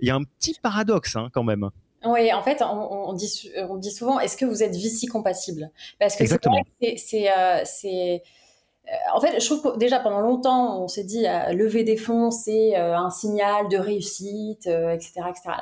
il 0.00 0.06
y 0.06 0.10
a 0.10 0.14
un 0.14 0.22
petit 0.22 0.54
paradoxe 0.62 1.16
hein, 1.16 1.30
quand 1.32 1.42
même. 1.42 1.70
Oui, 2.06 2.32
en 2.34 2.42
fait, 2.42 2.62
on, 2.62 3.14
dit, 3.14 3.50
on 3.66 3.76
dit 3.76 3.90
souvent, 3.90 4.20
est-ce 4.20 4.36
que 4.36 4.44
vous 4.44 4.62
êtes 4.62 4.76
VC 4.76 5.06
compatible? 5.10 5.70
Parce 5.98 6.16
que 6.16 6.26
c'est 6.26 6.42
en 9.14 9.20
fait, 9.20 9.40
je 9.40 9.46
trouve 9.46 9.62
que 9.62 9.78
déjà 9.78 10.00
pendant 10.00 10.20
longtemps, 10.20 10.82
on 10.82 10.88
s'est 10.88 11.04
dit 11.04 11.26
euh, 11.26 11.52
lever 11.52 11.84
des 11.84 11.96
fonds, 11.96 12.30
c'est 12.30 12.78
euh, 12.78 12.96
un 12.96 13.10
signal 13.10 13.68
de 13.68 13.78
réussite, 13.78 14.66
etc., 14.66 15.12
etc 15.30 15.56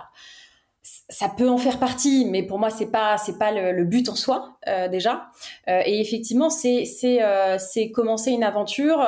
ça 1.09 1.29
peut 1.29 1.49
en 1.49 1.59
faire 1.59 1.79
partie, 1.79 2.27
mais 2.31 2.43
pour 2.43 2.59
moi 2.59 2.71
c'est 2.71 2.91
pas 2.91 3.19
c'est 3.19 3.39
pas 3.39 3.53
le, 3.53 3.85
but 3.85 4.09
en 4.09 4.15
soi 4.15 4.57
euh, 4.69 4.89
déjà. 4.89 5.27
Euh, 5.69 5.83
et 5.85 6.01
effectivement 6.01 6.49
c'est 6.49 6.85
c'est 6.85 7.23
euh, 7.23 7.59
c'est 7.59 7.91
commencer 7.91 8.31
une 8.31 8.45
aventure 8.45 8.99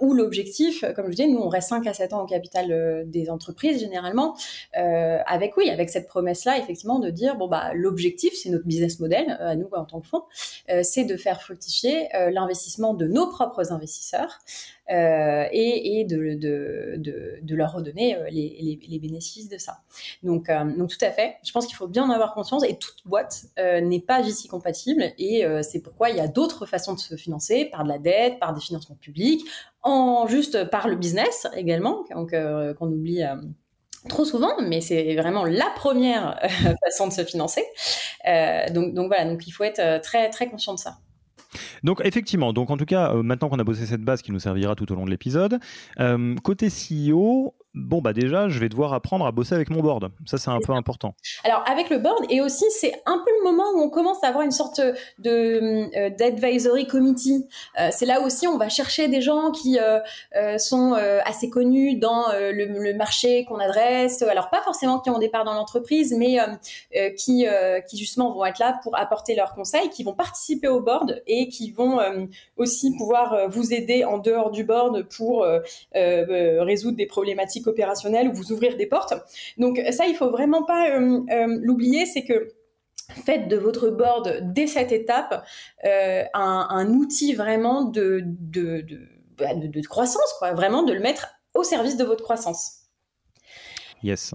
où 0.00 0.12
l'objectif, 0.12 0.84
comme 0.94 1.10
je 1.10 1.16
dis, 1.16 1.28
nous 1.28 1.40
on 1.40 1.48
reste 1.48 1.70
5 1.70 1.86
à 1.86 1.94
7 1.94 2.12
ans 2.12 2.22
au 2.22 2.26
capital 2.26 3.04
des 3.06 3.30
entreprises 3.30 3.80
généralement, 3.80 4.36
avec 4.74 5.56
oui 5.56 5.70
avec 5.70 5.90
cette 5.90 6.06
promesse 6.06 6.44
là 6.44 6.58
effectivement 6.58 6.98
de 6.98 7.10
dire 7.10 7.36
bon 7.36 7.48
bah 7.48 7.72
l'objectif 7.74 8.34
c'est 8.34 8.50
notre 8.50 8.66
business 8.66 9.00
model 9.00 9.36
à 9.40 9.54
nous 9.56 9.68
en 9.72 9.84
tant 9.84 10.00
que 10.00 10.06
fonds, 10.08 10.24
c'est 10.82 11.04
de 11.04 11.16
faire 11.16 11.40
fructifier 11.40 12.08
l'investissement 12.30 12.94
de 12.94 13.06
nos 13.06 13.28
propres 13.28 13.72
investisseurs. 13.72 14.38
Euh, 14.88 15.46
et, 15.50 16.04
de, 16.04 17.54
leur 17.54 17.72
redonner 17.72 18.16
euh, 18.16 18.28
les, 18.30 18.98
bénéfices 19.00 19.48
de 19.48 19.58
ça. 19.58 19.78
Donc, 20.22 20.48
euh, 20.48 20.64
donc 20.76 20.90
tout 20.90 21.04
à 21.04 21.10
fait, 21.10 21.36
je 21.44 21.50
pense 21.50 21.66
qu'il 21.66 21.74
faut 21.74 21.88
bien 21.88 22.04
en 22.04 22.10
avoir 22.10 22.34
conscience 22.34 22.62
et 22.62 22.76
toute 22.76 22.98
boîte 23.04 23.46
n'est 23.56 24.00
pas 24.00 24.22
VC 24.22 24.48
compatible 24.48 25.02
et 25.18 25.44
c'est 25.62 25.80
pourquoi 25.80 26.10
il 26.10 26.16
y 26.16 26.20
a 26.20 26.28
d'autres 26.28 26.66
façons 26.66 26.94
de 26.94 26.98
se 26.98 27.16
financer, 27.16 27.64
par 27.64 27.84
de 27.84 27.88
la 27.88 27.98
dette, 27.98 28.38
par 28.38 28.54
des 28.54 28.60
financements 28.60 28.96
publics, 28.96 29.44
en 29.82 30.26
juste 30.28 30.64
par 30.70 30.88
le 30.88 30.96
business 30.96 31.46
également, 31.56 32.04
qu'on 32.08 32.92
oublie 32.92 33.22
trop 34.08 34.24
souvent, 34.24 34.52
mais 34.62 34.80
c'est 34.80 35.16
vraiment 35.16 35.44
la 35.44 35.70
première 35.74 36.38
façon 36.84 37.08
de 37.08 37.12
se 37.12 37.24
financer. 37.24 37.64
Donc, 38.72 38.94
donc 38.94 39.08
voilà, 39.08 39.24
donc 39.24 39.46
il 39.46 39.50
faut 39.50 39.64
être 39.64 40.00
très 40.02 40.30
très 40.30 40.48
conscient 40.48 40.74
de 40.74 40.78
ça. 40.78 40.98
Donc 41.82 42.00
effectivement, 42.04 42.52
donc 42.52 42.70
en 42.70 42.76
tout 42.76 42.84
cas, 42.84 43.12
euh, 43.12 43.22
maintenant 43.22 43.48
qu'on 43.48 43.58
a 43.58 43.64
bossé 43.64 43.86
cette 43.86 44.02
base 44.02 44.22
qui 44.22 44.32
nous 44.32 44.38
servira 44.38 44.74
tout 44.74 44.90
au 44.92 44.94
long 44.94 45.04
de 45.04 45.10
l'épisode, 45.10 45.58
euh, 46.00 46.34
côté 46.42 46.68
CEO, 46.68 47.54
bon 47.76 48.00
bah 48.00 48.14
déjà 48.14 48.48
je 48.48 48.58
vais 48.58 48.68
devoir 48.68 48.94
apprendre 48.94 49.26
à 49.26 49.32
bosser 49.32 49.54
avec 49.54 49.70
mon 49.70 49.80
board. 49.80 50.10
Ça 50.24 50.38
c'est 50.38 50.50
un 50.50 50.58
peu 50.60 50.72
important. 50.72 51.14
Alors 51.44 51.62
avec 51.70 51.90
le 51.90 51.98
board 51.98 52.24
et 52.30 52.40
aussi 52.40 52.64
c'est 52.70 52.94
un 53.04 53.18
peu 53.18 53.30
le 53.38 53.44
moment 53.44 53.64
où 53.74 53.82
on 53.82 53.90
commence 53.90 54.24
à 54.24 54.28
avoir 54.28 54.44
une 54.44 54.50
sorte 54.50 54.80
de 55.18 55.94
euh, 55.96 56.10
d'advisory 56.10 56.86
committee. 56.86 57.46
Euh, 57.78 57.90
c'est 57.92 58.06
là 58.06 58.22
aussi 58.22 58.46
on 58.46 58.56
va 58.56 58.70
chercher 58.70 59.08
des 59.08 59.20
gens 59.20 59.50
qui 59.50 59.78
euh, 59.78 60.58
sont 60.58 60.94
assez 61.24 61.50
connus 61.50 61.96
dans 61.96 62.24
le, 62.32 62.94
marché 62.96 63.44
qu'on 63.44 63.58
adresse. 63.58 64.22
Alors 64.22 64.48
pas 64.48 64.62
forcément 64.62 64.98
qui 65.00 65.10
ont 65.10 65.18
des 65.18 65.28
parts 65.28 65.44
dans 65.44 65.52
l'entreprise, 65.52 66.14
mais 66.16 66.38
qui 67.16 67.46
qui 67.88 67.98
justement 67.98 68.32
vont 68.32 68.44
être 68.46 68.58
là 68.58 68.80
pour 68.82 68.96
apporter 68.96 69.34
leurs 69.34 69.52
conseils, 69.52 69.90
qui 69.90 70.02
vont 70.02 70.14
participer 70.14 70.68
au 70.68 70.80
board 70.80 71.22
et 71.26 71.48
qui 71.48 71.72
vont 71.72 71.98
aussi 72.56 72.96
pouvoir 72.96 73.48
vous 73.48 73.74
aider 73.74 74.04
en 74.04 74.18
dehors 74.18 74.50
du 74.50 74.64
board 74.64 75.02
pour 75.14 75.46
résoudre 75.92 76.96
des 76.96 77.06
problématiques 77.06 77.65
opérationnel 77.68 78.28
ou 78.28 78.32
vous 78.32 78.52
ouvrir 78.52 78.76
des 78.76 78.86
portes. 78.86 79.14
Donc 79.58 79.80
ça, 79.90 80.06
il 80.06 80.14
faut 80.14 80.30
vraiment 80.30 80.64
pas 80.64 80.90
euh, 80.90 81.20
euh, 81.30 81.58
l'oublier, 81.62 82.06
c'est 82.06 82.24
que 82.24 82.48
faites 83.24 83.48
de 83.48 83.56
votre 83.56 83.90
board 83.90 84.52
dès 84.52 84.66
cette 84.66 84.92
étape 84.92 85.44
euh, 85.84 86.24
un, 86.34 86.88
outil 86.88 87.34
vraiment 87.34 87.84
de, 87.84 88.22
bah, 89.38 89.54
de, 89.54 89.66
de, 89.68 89.86
croissance, 89.86 90.34
quoi. 90.38 90.52
vraiment 90.52 90.82
de 90.82 90.92
le 90.92 91.00
mettre 91.00 91.28
au 91.54 91.62
service 91.62 91.96
de 91.96 92.04
votre 92.04 92.24
croissance. 92.24 92.82
Yes. 94.02 94.34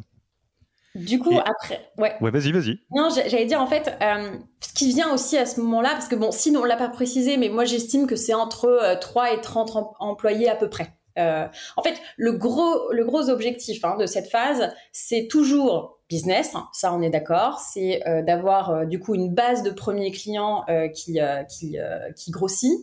Du 0.95 1.19
coup, 1.19 1.37
après, 1.37 1.89
ouais. 1.97 2.15
Ouais, 2.19 2.31
vas-y, 2.31 2.51
vas-y. 2.51 2.79
Non, 2.93 3.09
j'allais 3.09 3.45
dire 3.45 3.61
en 3.61 3.67
fait, 3.67 3.97
ce 4.01 4.73
qui 4.73 4.89
vient 4.89 5.13
aussi 5.13 5.37
à 5.37 5.45
ce 5.45 5.61
moment-là, 5.61 5.91
parce 5.91 6.07
que 6.09 6.15
bon, 6.15 6.31
sinon 6.31 6.61
on 6.61 6.65
l'a 6.65 6.75
pas 6.75 6.89
précisé, 6.89 7.37
mais 7.37 7.47
moi 7.47 7.63
j'estime 7.63 8.07
que 8.07 8.17
c'est 8.17 8.33
entre 8.33 8.97
3 8.99 9.33
et 9.33 9.41
30 9.41 9.95
employés 9.99 10.49
à 10.49 10.55
peu 10.55 10.69
près. 10.69 10.93
Euh, 11.17 11.47
en 11.77 11.83
fait, 11.83 12.01
le 12.17 12.33
gros, 12.33 12.91
le 12.91 13.03
gros 13.05 13.29
objectif 13.29 13.83
hein, 13.83 13.97
de 13.97 14.05
cette 14.05 14.29
phase, 14.29 14.73
c'est 14.91 15.27
toujours 15.29 16.00
business, 16.11 16.53
ça 16.73 16.93
on 16.93 17.01
est 17.01 17.09
d'accord, 17.09 17.59
c'est 17.59 18.05
euh, 18.05 18.21
d'avoir 18.21 18.69
euh, 18.69 18.85
du 18.85 18.99
coup 18.99 19.15
une 19.15 19.33
base 19.33 19.63
de 19.63 19.69
premiers 19.69 20.11
clients 20.11 20.65
euh, 20.67 20.89
qui 20.89 21.19
qui, 21.49 21.77
qui 22.15 22.31
grossit, 22.31 22.79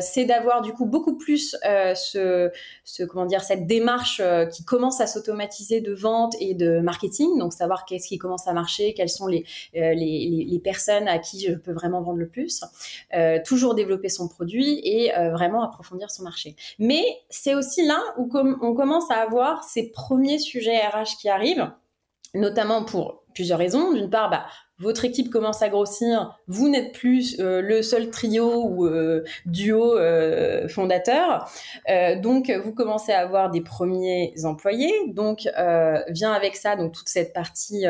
c'est 0.00 0.24
d'avoir 0.24 0.60
du 0.60 0.72
coup 0.72 0.86
beaucoup 0.86 1.16
plus 1.16 1.56
ce, 1.62 2.50
ce 2.84 3.02
comment 3.04 3.26
dire 3.26 3.42
cette 3.42 3.66
démarche 3.66 4.20
qui 4.52 4.64
commence 4.64 5.00
à 5.00 5.06
s'automatiser 5.06 5.80
de 5.80 5.92
vente 5.92 6.34
et 6.40 6.54
de 6.54 6.80
marketing, 6.80 7.38
donc 7.38 7.52
savoir 7.52 7.84
qu'est-ce 7.84 8.08
qui 8.08 8.18
commence 8.18 8.48
à 8.48 8.52
marcher, 8.52 8.94
quelles 8.94 9.08
sont 9.08 9.26
les, 9.26 9.44
les, 9.74 9.94
les, 9.94 10.46
les, 10.48 10.58
personnes 10.58 11.06
à 11.06 11.18
qui 11.18 11.40
je 11.40 11.52
peux 11.52 11.72
vraiment 11.72 12.02
vendre 12.02 12.18
le 12.18 12.28
plus, 12.28 12.64
toujours 13.44 13.74
développer 13.74 14.08
son 14.08 14.26
produit 14.28 14.80
et 14.84 15.12
vraiment 15.30 15.62
approfondir 15.62 16.10
son 16.10 16.24
marché. 16.24 16.56
Mais 16.78 17.04
c'est 17.28 17.54
aussi 17.54 17.84
là 17.84 18.00
où 18.16 18.28
on 18.34 18.74
commence 18.74 19.10
à 19.10 19.16
avoir 19.16 19.62
ces 19.64 19.90
premiers 19.90 20.38
sujets 20.38 20.78
RH 20.78 21.16
qui 21.20 21.28
arrivent 21.28 21.70
notamment 22.34 22.84
pour 22.84 23.24
plusieurs 23.34 23.58
raisons. 23.58 23.92
D'une 23.92 24.10
part, 24.10 24.30
bah, 24.30 24.46
votre 24.78 25.04
équipe 25.04 25.30
commence 25.30 25.62
à 25.62 25.68
grossir, 25.68 26.38
vous 26.48 26.68
n'êtes 26.68 26.92
plus 26.92 27.38
euh, 27.38 27.60
le 27.60 27.82
seul 27.82 28.10
trio 28.10 28.64
ou 28.64 28.86
euh, 28.86 29.24
duo 29.46 29.96
euh, 29.96 30.68
fondateur, 30.68 31.50
donc 32.22 32.50
vous 32.50 32.72
commencez 32.72 33.12
à 33.12 33.20
avoir 33.20 33.50
des 33.50 33.60
premiers 33.60 34.32
employés, 34.44 34.94
donc 35.08 35.48
vient 36.08 36.32
avec 36.32 36.56
ça 36.56 36.76
donc 36.76 36.92
toute 36.92 37.08
cette 37.08 37.32
partie 37.32 37.84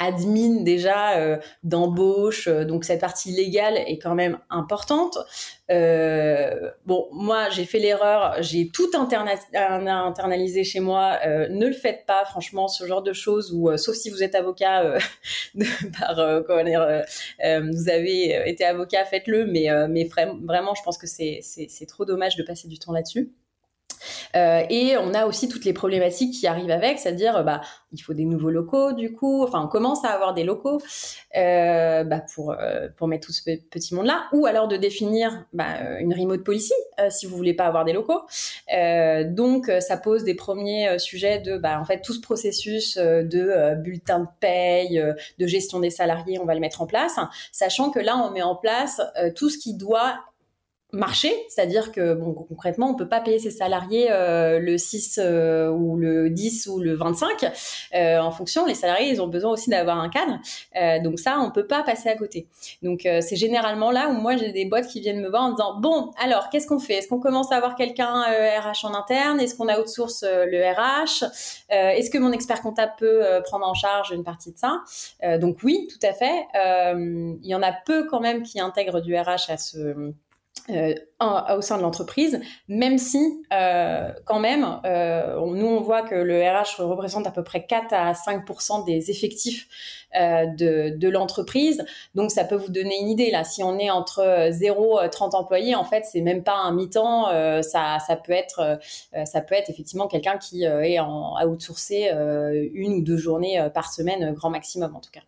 admin 0.00 0.62
déjà 0.62 1.18
euh, 1.18 1.36
d'embauche, 1.62 2.48
euh, 2.48 2.64
donc 2.64 2.84
cette 2.84 3.00
partie 3.00 3.30
légale 3.30 3.76
est 3.76 3.98
quand 3.98 4.14
même 4.14 4.38
importante. 4.48 5.18
Euh, 5.70 6.70
bon, 6.86 7.06
moi 7.12 7.50
j'ai 7.50 7.64
fait 7.64 7.78
l'erreur, 7.78 8.42
j'ai 8.42 8.70
tout 8.70 8.90
internalisé 8.94 10.64
chez 10.64 10.80
moi. 10.80 11.18
ne 11.26 11.66
le 11.66 11.72
faites 11.72 12.06
pas, 12.06 12.24
franchement, 12.24 12.66
ce 12.66 12.86
genre 12.86 13.02
de 13.02 13.12
choses. 13.12 13.52
Ou 13.52 13.76
sauf 13.76 13.94
si 13.94 14.10
vous 14.10 14.24
êtes 14.24 14.34
avocat, 14.34 14.98
de, 15.54 15.64
par 15.96 16.44
comment 16.44 16.64
dire, 16.64 17.04
vous 17.62 17.88
avez 17.88 18.48
été 18.48 18.64
avocat, 18.64 19.04
faites-le. 19.04 19.46
Mais 19.46 19.68
mais 19.88 20.08
vraiment, 20.42 20.74
je 20.74 20.82
pense 20.82 20.98
que 20.98 21.06
c'est 21.06 21.86
trop 21.86 22.04
dommage 22.04 22.34
de 22.34 22.42
passer 22.42 22.66
du 22.66 22.78
temps 22.78 22.92
là-dessus. 22.92 23.32
Euh, 24.36 24.62
et 24.68 24.96
on 24.98 25.14
a 25.14 25.26
aussi 25.26 25.48
toutes 25.48 25.64
les 25.64 25.72
problématiques 25.72 26.34
qui 26.34 26.46
arrivent 26.46 26.70
avec, 26.70 26.98
c'est-à-dire 26.98 27.44
bah 27.44 27.60
il 27.92 27.98
faut 27.98 28.14
des 28.14 28.24
nouveaux 28.24 28.50
locaux 28.50 28.92
du 28.92 29.12
coup, 29.12 29.42
enfin 29.42 29.62
on 29.62 29.68
commence 29.68 30.04
à 30.04 30.08
avoir 30.08 30.34
des 30.34 30.44
locaux 30.44 30.80
euh, 31.36 32.04
bah, 32.04 32.22
pour 32.34 32.52
euh, 32.52 32.88
pour 32.96 33.08
mettre 33.08 33.26
tout 33.26 33.32
ce 33.32 33.42
petit 33.70 33.94
monde 33.94 34.06
là, 34.06 34.28
ou 34.32 34.46
alors 34.46 34.68
de 34.68 34.76
définir 34.76 35.44
bah, 35.52 35.98
une 36.00 36.14
remote 36.14 36.44
policy 36.44 36.74
si 37.08 37.26
vous 37.26 37.36
voulez 37.36 37.54
pas 37.54 37.64
avoir 37.64 37.84
des 37.84 37.92
locaux. 37.92 38.22
donc 39.34 39.70
ça 39.80 39.96
pose 39.96 40.24
des 40.24 40.34
premiers 40.34 40.98
sujets 40.98 41.38
de 41.38 41.56
bah 41.56 41.80
en 41.80 41.84
fait 41.84 42.00
tout 42.02 42.12
ce 42.12 42.20
processus 42.20 42.98
de 42.98 43.74
bulletin 43.76 44.20
de 44.20 44.26
paye, 44.38 45.02
de 45.38 45.46
gestion 45.46 45.80
des 45.80 45.90
salariés, 45.90 46.38
on 46.38 46.44
va 46.44 46.54
le 46.54 46.60
mettre 46.60 46.82
en 46.82 46.86
place, 46.86 47.16
sachant 47.52 47.90
que 47.90 47.98
là 47.98 48.16
on 48.16 48.30
met 48.32 48.42
en 48.42 48.54
place 48.54 49.00
tout 49.34 49.48
ce 49.48 49.58
qui 49.58 49.74
doit 49.74 50.20
marché, 50.92 51.32
c'est-à-dire 51.48 51.92
que 51.92 52.14
bon, 52.14 52.32
concrètement, 52.32 52.90
on 52.90 52.94
peut 52.94 53.08
pas 53.08 53.20
payer 53.20 53.38
ses 53.38 53.50
salariés 53.50 54.08
euh, 54.10 54.58
le 54.58 54.78
6 54.78 55.20
euh, 55.22 55.68
ou 55.68 55.96
le 55.96 56.30
10 56.30 56.66
ou 56.68 56.80
le 56.80 56.94
25 56.94 57.52
euh, 57.94 58.18
en 58.18 58.30
fonction. 58.30 58.66
Les 58.66 58.74
salariés, 58.74 59.10
ils 59.10 59.22
ont 59.22 59.28
besoin 59.28 59.52
aussi 59.52 59.70
d'avoir 59.70 59.98
un 60.00 60.08
cadre, 60.08 60.38
donc 61.02 61.18
ça, 61.18 61.38
on 61.40 61.50
peut 61.50 61.66
pas 61.66 61.82
passer 61.82 62.08
à 62.08 62.16
côté. 62.16 62.46
Donc 62.82 63.00
c'est 63.02 63.36
généralement 63.36 63.90
là 63.90 64.08
où 64.08 64.12
moi 64.12 64.36
j'ai 64.36 64.52
des 64.52 64.64
boîtes 64.64 64.88
qui 64.88 65.00
viennent 65.00 65.20
me 65.20 65.28
voir 65.28 65.42
en 65.42 65.50
disant 65.50 65.78
bon, 65.78 66.10
alors 66.22 66.48
qu'est-ce 66.50 66.66
qu'on 66.66 66.78
fait? 66.78 66.94
Est-ce 66.94 67.08
qu'on 67.08 67.20
commence 67.20 67.52
à 67.52 67.56
avoir 67.56 67.74
quelqu'un 67.74 68.22
RH 68.22 68.84
en 68.84 68.94
interne? 68.94 69.40
Est-ce 69.40 69.54
qu'on 69.54 69.68
a 69.68 69.78
outsource 69.78 70.24
le 70.24 70.72
RH 70.72 71.24
Est-ce 71.70 72.10
que 72.10 72.18
mon 72.18 72.32
expert 72.32 72.62
comptable 72.62 72.92
peut 72.98 73.22
prendre 73.44 73.66
en 73.66 73.74
charge 73.74 74.10
une 74.10 74.24
partie 74.24 74.52
de 74.52 74.58
ça? 74.58 74.82
Donc 75.38 75.58
oui, 75.62 75.88
tout 75.90 76.06
à 76.06 76.12
fait. 76.12 76.46
Il 76.54 77.46
y 77.46 77.54
en 77.54 77.62
a 77.62 77.72
peu 77.72 78.06
quand 78.06 78.20
même 78.20 78.42
qui 78.42 78.60
intègrent 78.60 79.00
du 79.00 79.16
RH 79.16 79.50
à 79.50 79.56
ce 79.56 80.12
euh, 80.70 80.94
au 81.56 81.60
sein 81.60 81.76
de 81.76 81.82
l'entreprise, 81.82 82.40
même 82.68 82.96
si 82.96 83.42
euh, 83.52 84.10
quand 84.24 84.38
même, 84.38 84.80
euh, 84.86 85.38
nous 85.44 85.66
on 85.66 85.80
voit 85.82 86.00
que 86.02 86.14
le 86.14 86.40
RH 86.40 86.82
représente 86.82 87.26
à 87.26 87.30
peu 87.30 87.44
près 87.44 87.66
4 87.66 87.92
à 87.92 88.12
5% 88.12 88.86
des 88.86 89.10
effectifs 89.10 89.68
de, 90.14 91.08
l'entreprise. 91.08 91.84
Donc 92.14 92.30
ça 92.30 92.44
peut 92.44 92.56
vous 92.56 92.72
donner 92.72 92.98
une 93.00 93.08
idée 93.08 93.30
là. 93.30 93.44
Si 93.44 93.62
on 93.62 93.78
est 93.78 93.90
entre 93.90 94.48
0 94.50 95.02
et 95.02 95.10
30 95.10 95.34
employés, 95.34 95.74
en 95.74 95.84
fait, 95.84 96.04
c'est 96.10 96.22
même 96.22 96.42
pas 96.42 96.56
un 96.56 96.72
mi-temps. 96.72 97.26
ça, 97.62 97.98
ça 98.06 98.16
peut 98.16 98.32
être, 98.32 98.78
ça 99.24 99.40
peut 99.42 99.54
être 99.54 99.68
effectivement 99.68 100.06
quelqu'un 100.06 100.38
qui 100.38 100.64
est 100.64 100.98
en 101.00 101.36
outsourcé 101.46 102.10
une 102.72 102.94
ou 102.94 103.02
deux 103.02 103.18
journées 103.18 103.68
par 103.74 103.92
semaine, 103.92 104.32
grand 104.32 104.50
maximum 104.50 104.96
en 104.96 105.00
tout 105.00 105.10
cas. 105.10 105.20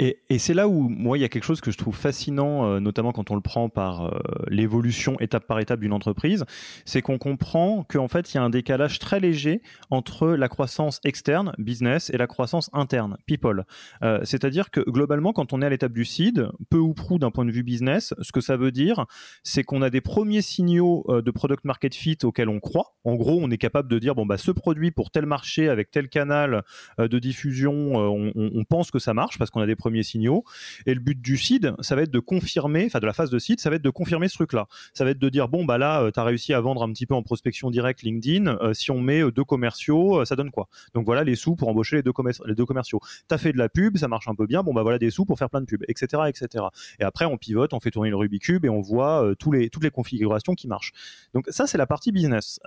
Et, 0.00 0.18
c'est 0.38 0.54
là 0.54 0.66
où, 0.66 0.88
moi, 0.88 1.16
il 1.16 1.20
y 1.20 1.24
a 1.24 1.28
quelque 1.28 1.44
chose 1.44 1.60
que 1.60 1.70
je 1.70 1.78
trouve 1.78 1.94
fascinant, 1.94 2.66
euh, 2.66 2.80
notamment 2.80 3.12
quand 3.12 3.30
on 3.30 3.36
le 3.36 3.40
prend 3.40 3.68
par 3.68 4.06
euh, 4.06 4.18
l'évolution 4.48 5.16
étape 5.20 5.46
par 5.46 5.60
étape 5.60 5.78
d'une 5.78 5.92
entreprise, 5.92 6.44
c'est 6.84 7.00
qu'on 7.00 7.16
comprend 7.16 7.84
qu'en 7.84 8.08
fait, 8.08 8.34
il 8.34 8.36
y 8.36 8.40
a 8.40 8.42
un 8.42 8.50
décalage 8.50 8.98
très 8.98 9.20
léger 9.20 9.62
entre 9.90 10.30
la 10.30 10.48
croissance 10.48 11.00
externe, 11.04 11.52
business, 11.58 12.10
et 12.10 12.16
la 12.16 12.26
croissance 12.26 12.70
interne, 12.72 13.18
people. 13.26 13.66
Euh, 14.02 14.18
C'est-à-dire 14.24 14.72
que 14.72 14.80
globalement, 14.80 15.32
quand 15.32 15.52
on 15.52 15.62
est 15.62 15.66
à 15.66 15.70
l'étape 15.70 15.92
du 15.92 16.04
seed, 16.04 16.48
peu 16.70 16.78
ou 16.78 16.92
prou 16.92 17.20
d'un 17.20 17.30
point 17.30 17.44
de 17.44 17.52
vue 17.52 17.62
business, 17.62 18.14
ce 18.20 18.32
que 18.32 18.40
ça 18.40 18.56
veut 18.56 18.72
dire, 18.72 19.06
c'est 19.44 19.62
qu'on 19.62 19.80
a 19.80 19.90
des 19.90 20.00
premiers 20.00 20.42
signaux 20.42 21.06
de 21.08 21.30
product 21.30 21.64
market 21.64 21.94
fit 21.94 22.18
auxquels 22.24 22.48
on 22.48 22.58
croit. 22.58 22.96
En 23.04 23.14
gros, 23.14 23.38
on 23.40 23.50
est 23.52 23.58
capable 23.58 23.88
de 23.88 24.00
dire, 24.00 24.16
bon, 24.16 24.26
bah, 24.26 24.38
ce 24.38 24.50
produit 24.50 24.90
pour 24.90 25.12
tel 25.12 25.26
marché, 25.26 25.68
avec 25.68 25.92
tel 25.92 26.08
canal 26.08 26.64
de 26.98 27.18
diffusion, 27.20 27.94
on, 27.94 28.32
on 28.34 28.64
pense 28.64 28.90
que 28.90 28.98
ça 28.98 29.14
marche 29.14 29.38
parce 29.38 29.50
qu'on 29.50 29.60
a 29.60 29.66
des 29.66 29.76
premiers 29.84 30.02
signaux. 30.02 30.44
Et 30.86 30.94
le 30.94 31.00
but 31.00 31.20
du 31.20 31.36
seed, 31.36 31.74
ça 31.80 31.94
va 31.94 32.02
être 32.02 32.10
de 32.10 32.18
confirmer, 32.18 32.86
enfin 32.86 33.00
de 33.00 33.06
la 33.06 33.12
phase 33.12 33.28
de 33.28 33.38
seed, 33.38 33.60
ça 33.60 33.68
va 33.68 33.76
être 33.76 33.82
de 33.82 33.90
confirmer 33.90 34.28
ce 34.28 34.34
truc-là. 34.34 34.66
Ça 34.94 35.04
va 35.04 35.10
être 35.10 35.18
de 35.18 35.28
dire, 35.28 35.46
bon, 35.48 35.66
bah 35.66 35.76
là, 35.76 36.00
euh, 36.00 36.10
tu 36.10 36.18
as 36.18 36.24
réussi 36.24 36.54
à 36.54 36.60
vendre 36.62 36.82
un 36.82 36.90
petit 36.90 37.04
peu 37.04 37.14
en 37.14 37.22
prospection 37.22 37.70
directe 37.70 38.00
LinkedIn. 38.00 38.46
Euh, 38.46 38.72
si 38.72 38.90
on 38.90 39.00
met 39.00 39.20
euh, 39.20 39.30
deux 39.30 39.44
commerciaux, 39.44 40.24
ça 40.24 40.36
donne 40.36 40.50
quoi? 40.50 40.68
Donc 40.94 41.04
voilà 41.04 41.22
les 41.22 41.34
sous 41.34 41.54
pour 41.54 41.68
embaucher 41.68 41.96
les 41.96 42.02
deux, 42.02 42.12
commerciaux. 42.12 43.00
Tu 43.28 43.34
as 43.34 43.36
fait 43.36 43.52
de 43.52 43.58
la 43.58 43.68
pub, 43.68 43.98
ça 43.98 44.08
marche 44.08 44.26
un 44.26 44.34
peu 44.34 44.46
bien. 44.46 44.62
Bon, 44.62 44.72
bah 44.72 44.82
voilà 44.82 44.98
des 44.98 45.10
sous 45.10 45.26
pour 45.26 45.38
faire 45.38 45.50
plein 45.50 45.60
de 45.60 45.66
pubs, 45.66 45.84
etc. 45.86 46.22
etc. 46.28 46.64
Et 46.98 47.04
après, 47.04 47.26
on 47.26 47.36
pivote, 47.36 47.74
on 47.74 47.80
fait 47.80 47.90
tourner 47.90 48.08
le 48.08 48.16
Rubik's 48.16 48.46
Cube 48.46 48.64
et 48.64 48.70
on 48.70 48.80
voit 48.80 49.34
tous 49.38 49.52
les, 49.52 49.68
toutes 49.68 49.84
les 49.84 49.90
configurations 49.90 50.54
qui 50.54 50.66
marchent. 50.66 50.92
Donc 51.34 51.44
ça, 51.48 51.66
c'est 51.66 51.78
la 51.78 51.86
partie 51.86 52.10
business. 52.10 52.58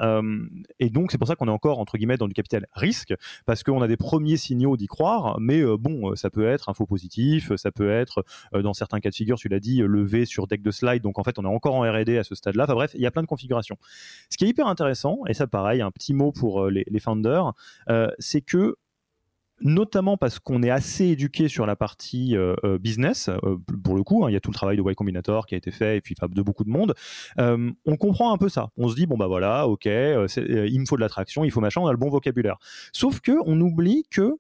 et 0.80 0.90
donc, 0.92 1.12
c'est 1.12 1.18
pour 1.18 1.28
ça 1.28 1.36
qu'on 1.36 1.48
est 1.48 1.52
encore, 1.52 1.80
entre 1.80 1.98
guillemets, 1.98 2.18
dans 2.18 2.28
du 2.28 2.34
capital 2.36 2.68
risque, 2.74 3.14
parce 3.46 3.64
qu'on 3.64 3.82
a 3.82 3.88
des 3.88 3.98
premiers 3.98 4.38
signaux 4.38 4.78
d'y 4.78 4.88
croire, 4.88 5.40
mais 5.40 5.64
bon, 5.78 6.16
ça 6.16 6.30
peut 6.30 6.48
être 6.48 6.70
un 6.70 6.74
faux 6.74 6.86
positif 6.86 7.07
ça 7.58 7.72
peut 7.72 7.90
être 7.90 8.24
euh, 8.54 8.62
dans 8.62 8.74
certains 8.74 9.00
cas 9.00 9.10
de 9.10 9.16
figure, 9.16 9.38
tu 9.38 9.48
l'as 9.48 9.60
dit, 9.60 9.80
levé 9.80 10.26
sur 10.26 10.48
deck 10.48 10.62
de 10.62 10.72
slide. 10.72 11.02
Donc 11.02 11.20
en 11.20 11.24
fait, 11.24 11.40
on 11.40 11.44
est 11.44 11.48
encore 11.48 11.76
en 11.76 11.82
R&D 11.82 12.18
à 12.18 12.24
ce 12.24 12.36
stade-là. 12.36 12.64
Enfin 12.64 12.76
bref, 12.76 12.92
il 12.96 13.02
y 13.02 13.06
a 13.06 13.12
plein 13.12 13.24
de 13.24 13.28
configurations. 13.28 13.78
Ce 14.30 14.38
qui 14.38 14.46
est 14.46 14.50
hyper 14.50 14.68
intéressant, 14.68 15.20
et 15.28 15.34
ça 15.34 15.48
pareil, 15.48 15.82
un 15.82 15.92
petit 15.92 16.14
mot 16.14 16.32
pour 16.32 16.66
euh, 16.66 16.70
les, 16.70 17.00
founders, 17.00 17.54
euh, 17.90 18.10
c'est 18.20 18.42
que 18.42 18.76
notamment 19.62 20.18
parce 20.18 20.38
qu'on 20.38 20.62
est 20.62 20.70
assez 20.70 21.06
éduqué 21.06 21.48
sur 21.48 21.66
la 21.66 21.76
partie 21.76 22.36
business, 22.80 23.32
pour 23.84 23.96
le 23.96 24.04
coup, 24.04 24.24
hein, 24.24 24.30
il 24.30 24.34
y 24.34 24.36
a 24.36 24.40
tout 24.40 24.52
le 24.52 24.56
travail 24.56 24.78
de 24.78 24.84
Y 24.84 24.94
Combinator 24.94 25.48
qui 25.48 25.56
a 25.56 25.58
été 25.58 25.72
fait, 25.72 25.98
et 25.98 26.02
puis 26.02 26.14
de 26.14 26.42
beaucoup 26.44 26.64
de 26.64 26.70
monde, 26.70 26.94
on 27.38 27.98
comprend 27.98 28.32
un 28.32 28.38
peu 28.38 28.50
ça. 28.50 28.70
On 28.78 28.88
se 28.88 28.96
dit, 28.96 29.08
bon 29.08 29.18
bah 29.18 29.26
voilà, 29.26 29.68
ok, 29.68 29.86
il 29.86 30.80
me 30.80 30.86
faut 30.86 30.96
de 30.96 31.02
l'attraction, 31.02 31.44
il 31.44 31.50
faut 31.50 31.60
machin, 31.62 31.82
on 31.82 31.88
a 31.88 31.92
le 31.92 31.98
bon 31.98 32.10
vocabulaire. 32.10 32.58
Sauf 32.92 33.20
que 33.20 33.32
on 33.46 33.60
oublie 33.60 34.04
que 34.12 34.38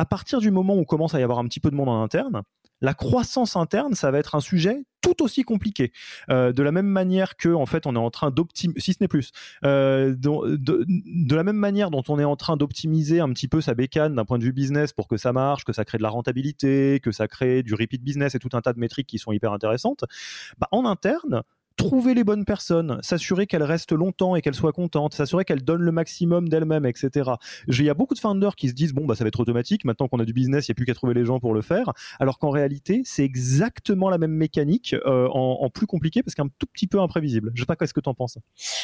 à 0.00 0.06
partir 0.06 0.40
du 0.40 0.50
moment 0.50 0.76
où 0.76 0.84
commence 0.86 1.14
à 1.14 1.20
y 1.20 1.22
avoir 1.22 1.38
un 1.38 1.44
petit 1.44 1.60
peu 1.60 1.70
de 1.70 1.76
monde 1.76 1.90
en 1.90 2.02
interne, 2.02 2.40
la 2.80 2.94
croissance 2.94 3.54
interne, 3.54 3.92
ça 3.92 4.10
va 4.10 4.18
être 4.18 4.34
un 4.34 4.40
sujet 4.40 4.82
tout 5.02 5.22
aussi 5.22 5.42
compliqué. 5.42 5.92
Euh, 6.30 6.52
de 6.52 6.62
la 6.62 6.72
même 6.72 6.86
manière 6.86 7.36
que, 7.36 7.50
en 7.50 7.66
fait, 7.66 7.86
on 7.86 7.94
est 7.94 7.98
en 7.98 8.10
train 8.10 8.30
d'optimiser, 8.30 8.80
si 8.80 8.94
ce 8.94 8.98
n'est 9.02 9.08
plus, 9.08 9.30
euh, 9.66 10.14
de, 10.16 11.34
la 11.34 11.44
même 11.44 11.56
manière 11.56 11.90
dont 11.90 12.02
on 12.08 12.18
est 12.18 12.24
en 12.24 12.36
train 12.36 12.56
d'optimiser 12.56 13.20
un 13.20 13.28
petit 13.28 13.46
peu 13.46 13.60
sa 13.60 13.74
bécane 13.74 14.14
d'un 14.14 14.24
point 14.24 14.38
de 14.38 14.44
vue 14.44 14.54
business 14.54 14.94
pour 14.94 15.06
que 15.06 15.18
ça 15.18 15.34
marche, 15.34 15.64
que 15.64 15.74
ça 15.74 15.84
crée 15.84 15.98
de 15.98 16.02
la 16.02 16.08
rentabilité, 16.08 16.98
que 17.02 17.12
ça 17.12 17.28
crée 17.28 17.62
du 17.62 17.74
repeat 17.74 18.02
business 18.02 18.34
et 18.34 18.38
tout 18.38 18.50
un 18.54 18.62
tas 18.62 18.72
de 18.72 18.78
métriques 18.78 19.08
qui 19.08 19.18
sont 19.18 19.32
hyper 19.32 19.52
intéressantes, 19.52 20.04
bah, 20.56 20.68
en 20.70 20.86
interne, 20.86 21.42
trouver 21.82 22.14
les 22.14 22.24
bonnes 22.24 22.44
personnes, 22.44 22.98
s'assurer 23.02 23.46
qu'elles 23.46 23.62
restent 23.62 23.92
longtemps 23.92 24.36
et 24.36 24.42
qu'elles 24.42 24.54
soient 24.54 24.72
contentes, 24.72 25.14
s'assurer 25.14 25.44
qu'elles 25.44 25.64
donnent 25.64 25.82
le 25.82 25.92
maximum 25.92 26.48
d'elles-mêmes, 26.48 26.86
etc. 26.86 27.30
Il 27.68 27.82
y 27.82 27.90
a 27.90 27.94
beaucoup 27.94 28.14
de 28.14 28.18
founders 28.18 28.54
qui 28.54 28.68
se 28.68 28.74
disent 28.74 28.92
bon 28.92 29.06
bah 29.06 29.14
ça 29.14 29.24
va 29.24 29.28
être 29.28 29.40
automatique, 29.40 29.84
maintenant 29.84 30.08
qu'on 30.08 30.20
a 30.20 30.24
du 30.24 30.32
business, 30.32 30.68
il 30.68 30.70
n'y 30.70 30.74
a 30.74 30.76
plus 30.76 30.84
qu'à 30.84 30.94
trouver 30.94 31.14
les 31.14 31.24
gens 31.24 31.40
pour 31.40 31.54
le 31.54 31.62
faire, 31.62 31.92
alors 32.18 32.38
qu'en 32.38 32.50
réalité 32.50 33.02
c'est 33.04 33.24
exactement 33.24 34.10
la 34.10 34.18
même 34.18 34.32
mécanique 34.32 34.94
euh, 35.06 35.28
en, 35.28 35.70
plus 35.70 35.86
compliqué 35.86 36.22
parce 36.22 36.34
qu'un 36.34 36.48
tout 36.58 36.66
petit 36.72 36.86
peu 36.86 37.00
imprévisible. 37.00 37.52
Je 37.54 37.62
sais 37.62 37.66
pas 37.66 37.76
qu'est-ce 37.76 37.94
que 37.94 38.00
tu 38.00 38.08
en 38.08 38.14
penses? 38.14 38.38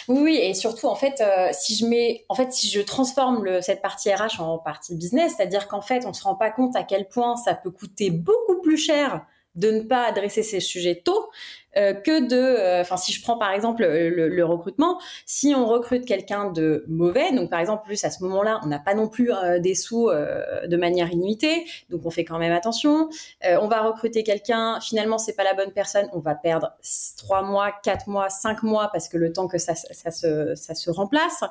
Oui, 0.09 0.39
et 0.41 0.55
surtout 0.55 0.87
en 0.87 0.95
fait 0.95 1.21
euh, 1.21 1.49
si 1.53 1.77
je 1.77 1.87
mets, 1.87 2.25
en 2.29 2.35
fait 2.35 2.53
si 2.53 2.69
je 2.69 2.81
transforme 2.81 3.45
le, 3.45 3.61
cette 3.61 3.83
partie 3.83 4.13
RH 4.13 4.41
en 4.41 4.59
partie 4.59 4.95
business, 4.95 5.35
c'est-à-dire 5.37 5.69
qu'en 5.69 5.83
fait 5.83 6.07
on 6.07 6.13
se 6.13 6.23
rend 6.23 6.35
pas 6.35 6.51
compte 6.51 6.77
à 6.77 6.83
quel 6.83 7.09
point 7.09 7.37
ça 7.37 7.55
peut 7.55 7.71
coûter 7.71 8.11
beaucoup 8.11 8.61
plus 8.63 8.77
cher 8.77 9.27
de 9.57 9.71
ne 9.71 9.81
pas 9.81 10.07
adresser 10.07 10.43
ces 10.43 10.61
sujets 10.61 11.03
tôt 11.03 11.31
que 11.77 12.27
de, 12.27 12.81
enfin 12.81 12.97
si 12.97 13.13
je 13.13 13.23
prends 13.23 13.39
par 13.39 13.51
exemple 13.53 13.85
le, 13.85 14.45
recrutement, 14.45 14.99
si 15.27 15.55
on 15.55 15.67
recrute 15.67 16.05
quelqu'un 16.05 16.51
de 16.51 16.85
mauvais, 16.89 17.33
donc 17.33 17.51
par 17.51 17.61
exemple 17.61 17.85
plus 17.85 18.03
à 18.05 18.11
ce 18.11 18.23
moment-là, 18.25 18.61
on 18.65 18.67
n'a 18.67 18.79
pas 18.79 18.95
non 18.95 19.09
plus 19.09 19.31
des 19.61 19.75
sous 19.75 20.09
de 20.09 20.77
manière 20.77 21.11
illimitée, 21.11 21.67
donc 21.91 22.03
on 22.05 22.11
fait 22.11 22.25
quand 22.25 22.39
même 22.39 22.53
attention. 22.53 23.09
on 23.45 23.69
va 23.69 23.83
recruter 23.83 24.23
quelqu'un, 24.23 24.81
finalement 24.81 25.19
c'est 25.19 25.35
pas 25.35 25.45
la 25.45 25.55
bonne 25.55 25.73
personne, 25.73 26.09
on 26.13 26.21
va 26.21 26.35
perdre 26.35 26.73
trois 27.19 27.43
mois, 27.43 27.73
quatre 27.83 28.09
mois, 28.09 28.31
cinq 28.31 28.63
mois 28.63 28.89
parce 28.93 29.09
que 29.09 29.19
le 29.19 29.33
temps 29.33 29.49
que 29.49 29.59
ça, 29.59 29.75
ça, 29.75 30.11
se, 30.11 30.55
ça 30.55 30.75
se 30.75 30.91
remplace. 30.91 31.45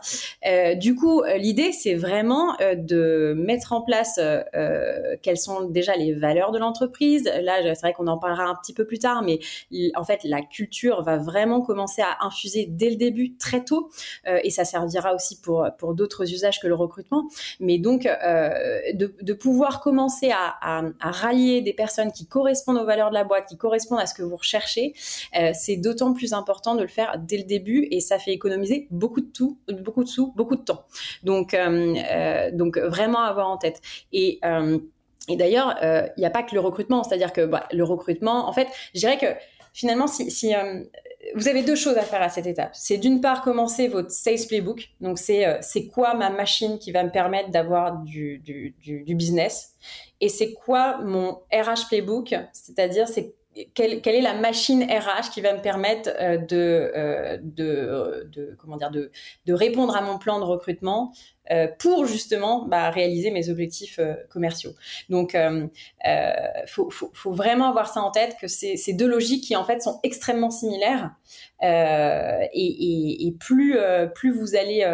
du 0.77 0.95
coup, 0.95 1.23
l'idée 1.37 1.71
c'est 1.71 1.95
vraiment 1.95 2.55
de 2.75 3.33
mettre 3.37 3.73
en 3.73 3.81
place 3.81 4.19
quelles 5.21 5.37
sont 5.37 5.65
déjà 5.69 5.95
les 5.95 6.13
valeurs 6.13 6.51
de 6.51 6.59
l'entreprise. 6.59 7.29
Là, 7.41 7.61
c'est 7.63 7.81
vrai 7.81 7.93
qu'on 7.93 8.07
en 8.07 8.17
parlera 8.17 8.45
un 8.45 8.55
petit 8.55 8.73
peu 8.73 8.85
plus 8.85 8.99
tard, 8.99 9.21
mais 9.21 9.39
en 9.95 10.03
fait, 10.03 10.14
la 10.23 10.41
culture 10.41 11.03
va 11.03 11.17
vraiment 11.17 11.61
commencer 11.61 12.01
à 12.01 12.25
infuser 12.25 12.67
dès 12.69 12.89
le 12.89 12.95
début, 12.95 13.35
très 13.37 13.63
tôt, 13.63 13.89
euh, 14.27 14.39
et 14.43 14.49
ça 14.49 14.65
servira 14.65 15.13
aussi 15.13 15.41
pour, 15.41 15.67
pour 15.77 15.93
d'autres 15.93 16.31
usages 16.31 16.59
que 16.59 16.67
le 16.67 16.75
recrutement. 16.75 17.27
Mais 17.59 17.77
donc, 17.77 18.05
euh, 18.05 18.51
de, 18.93 19.33
pouvoir 19.33 19.81
commencer 19.81 20.31
à, 20.31 20.83
rallier 20.99 21.61
des 21.61 21.73
personnes 21.73 22.11
qui 22.11 22.27
correspondent 22.27 22.77
aux 22.77 22.85
valeurs 22.85 23.09
de 23.09 23.15
la 23.15 23.23
boîte, 23.23 23.47
qui 23.47 23.57
correspondent 23.57 23.99
à 23.99 24.05
ce 24.05 24.13
que 24.13 24.23
vous 24.23 24.35
recherchez, 24.35 24.93
euh, 25.37 25.51
c'est 25.53 25.77
d'autant 25.77 26.13
plus 26.13 26.33
important 26.33 26.75
de 26.75 26.81
le 26.81 26.87
faire 26.87 27.17
dès 27.19 27.37
le 27.37 27.43
début, 27.43 27.87
et 27.91 27.99
ça 27.99 28.17
fait 28.17 28.31
économiser 28.31 28.87
beaucoup 28.91 29.21
de 29.21 29.31
tout, 29.31 29.59
beaucoup 29.67 30.03
de 30.03 30.09
sous, 30.09 30.31
beaucoup 30.35 30.55
de 30.55 30.61
temps. 30.61 30.85
Donc, 31.23 31.55
donc 32.53 32.77
vraiment 32.77 33.21
avoir 33.21 33.49
en 33.49 33.57
tête. 33.57 33.81
Et 34.13 34.39
et 35.27 35.37
d'ailleurs, 35.37 35.77
il 35.81 36.19
n'y 36.19 36.25
a 36.25 36.29
pas 36.29 36.43
que 36.43 36.53
le 36.53 36.61
recrutement, 36.61 37.03
c'est-à-dire 37.03 37.33
que 37.33 37.45
bah, 37.45 37.67
le 37.71 37.83
recrutement, 37.83 38.47
en 38.47 38.53
fait, 38.53 38.67
je 38.93 38.99
dirais 38.99 39.17
que 39.17 39.25
finalement, 39.75 40.07
si, 40.07 40.55
euh, 40.55 40.83
vous 41.35 41.47
avez 41.49 41.61
deux 41.61 41.75
choses 41.75 41.97
à 41.97 42.01
faire 42.01 42.21
à 42.21 42.29
cette 42.29 42.47
étape, 42.47 42.71
c'est 42.73 42.97
d'une 42.97 43.19
part 43.19 43.41
commencer 43.41 43.89
votre 43.89 44.09
sales 44.09 44.47
playbook. 44.47 44.89
Donc 45.01 45.19
c'est 45.19 45.45
euh, 45.45 45.57
c'est 45.61 45.87
quoi 45.87 46.13
ma 46.13 46.29
machine 46.29 46.79
qui 46.79 46.91
va 46.93 47.03
me 47.03 47.11
permettre 47.11 47.51
d'avoir 47.51 47.97
du, 47.99 48.39
du, 48.39 49.15
business, 49.15 49.73
et 50.21 50.29
c'est 50.29 50.53
quoi 50.53 50.99
mon 50.99 51.41
RH 51.51 51.89
playbook, 51.89 52.33
c'est-à-dire 52.53 53.07
c'est 53.07 53.35
quelle, 53.73 54.01
quelle, 54.01 54.15
est 54.15 54.21
la 54.21 54.33
machine 54.33 54.83
RH 54.83 55.29
qui 55.31 55.41
va 55.41 55.53
me 55.53 55.61
permettre 55.61 56.09
euh, 56.19 56.37
de, 56.37 57.39
de, 57.41 58.29
de, 58.31 58.55
comment 58.57 58.77
dire 58.77 58.91
de, 58.91 59.11
de, 59.45 59.53
répondre 59.53 59.95
à 59.95 60.01
mon 60.01 60.17
plan 60.17 60.39
de 60.39 60.45
recrutement? 60.45 61.13
Euh, 61.51 61.67
pour 61.77 62.07
justement 62.07 62.65
bah, 62.65 62.89
réaliser 62.89 63.29
mes 63.29 63.49
objectifs 63.49 63.99
euh, 63.99 64.15
commerciaux. 64.29 64.71
Donc, 65.09 65.35
euh, 65.35 65.67
faut, 66.65 66.89
faut, 66.89 67.11
faut, 67.13 67.33
vraiment 67.33 67.69
avoir 67.69 67.87
ça 67.87 68.01
en 68.01 68.09
tête 68.09 68.35
que 68.41 68.47
c'est 68.47 68.77
ces 68.77 68.93
deux 68.93 69.07
logiques 69.07 69.43
qui 69.43 69.55
en 69.55 69.63
fait 69.63 69.79
sont 69.79 69.99
extrêmement 70.01 70.49
similaires 70.49 71.11
et, 71.61 71.67
et, 72.53 73.27
et, 73.27 73.31
plus 73.31 73.77
plus 74.13 74.31
vous 74.31 74.55
allez 74.55 74.85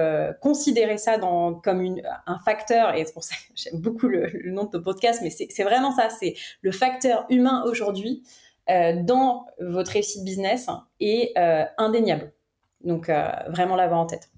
considérer 0.42 0.98
ça 0.98 1.18
dans, 1.18 1.54
comme 1.54 1.82
une, 1.82 2.02
un 2.28 2.40
facteur 2.40 2.96
et 2.96 3.04
c'est 3.04 3.14
pour 3.14 3.24
ça 3.24 3.36
que 3.36 3.54
j'aime 3.56 3.80
beaucoup 3.82 4.08
le, 4.08 4.28
le, 4.28 4.52
nom 4.52 4.66
de 4.66 4.70
ton 4.70 4.82
podcast, 4.82 5.22
mais 5.24 5.30
c'est 5.30 5.64
vraiment 5.64 5.92
ça, 5.92 6.10
c'est 6.10 6.36
le 6.62 6.72
facteur 6.72 7.26
humain 7.30 7.64
aujourd'hui 7.66 8.24
dans 8.68 9.48
votre 9.60 9.92
réussite 9.92 10.24
business 10.24 10.68
est 11.00 11.34
indéniable. 11.78 12.32
Donc 12.84 13.10
vraiment 13.50 13.76
l'avoir 13.76 14.00
en 14.00 14.06
tête. 14.06 14.31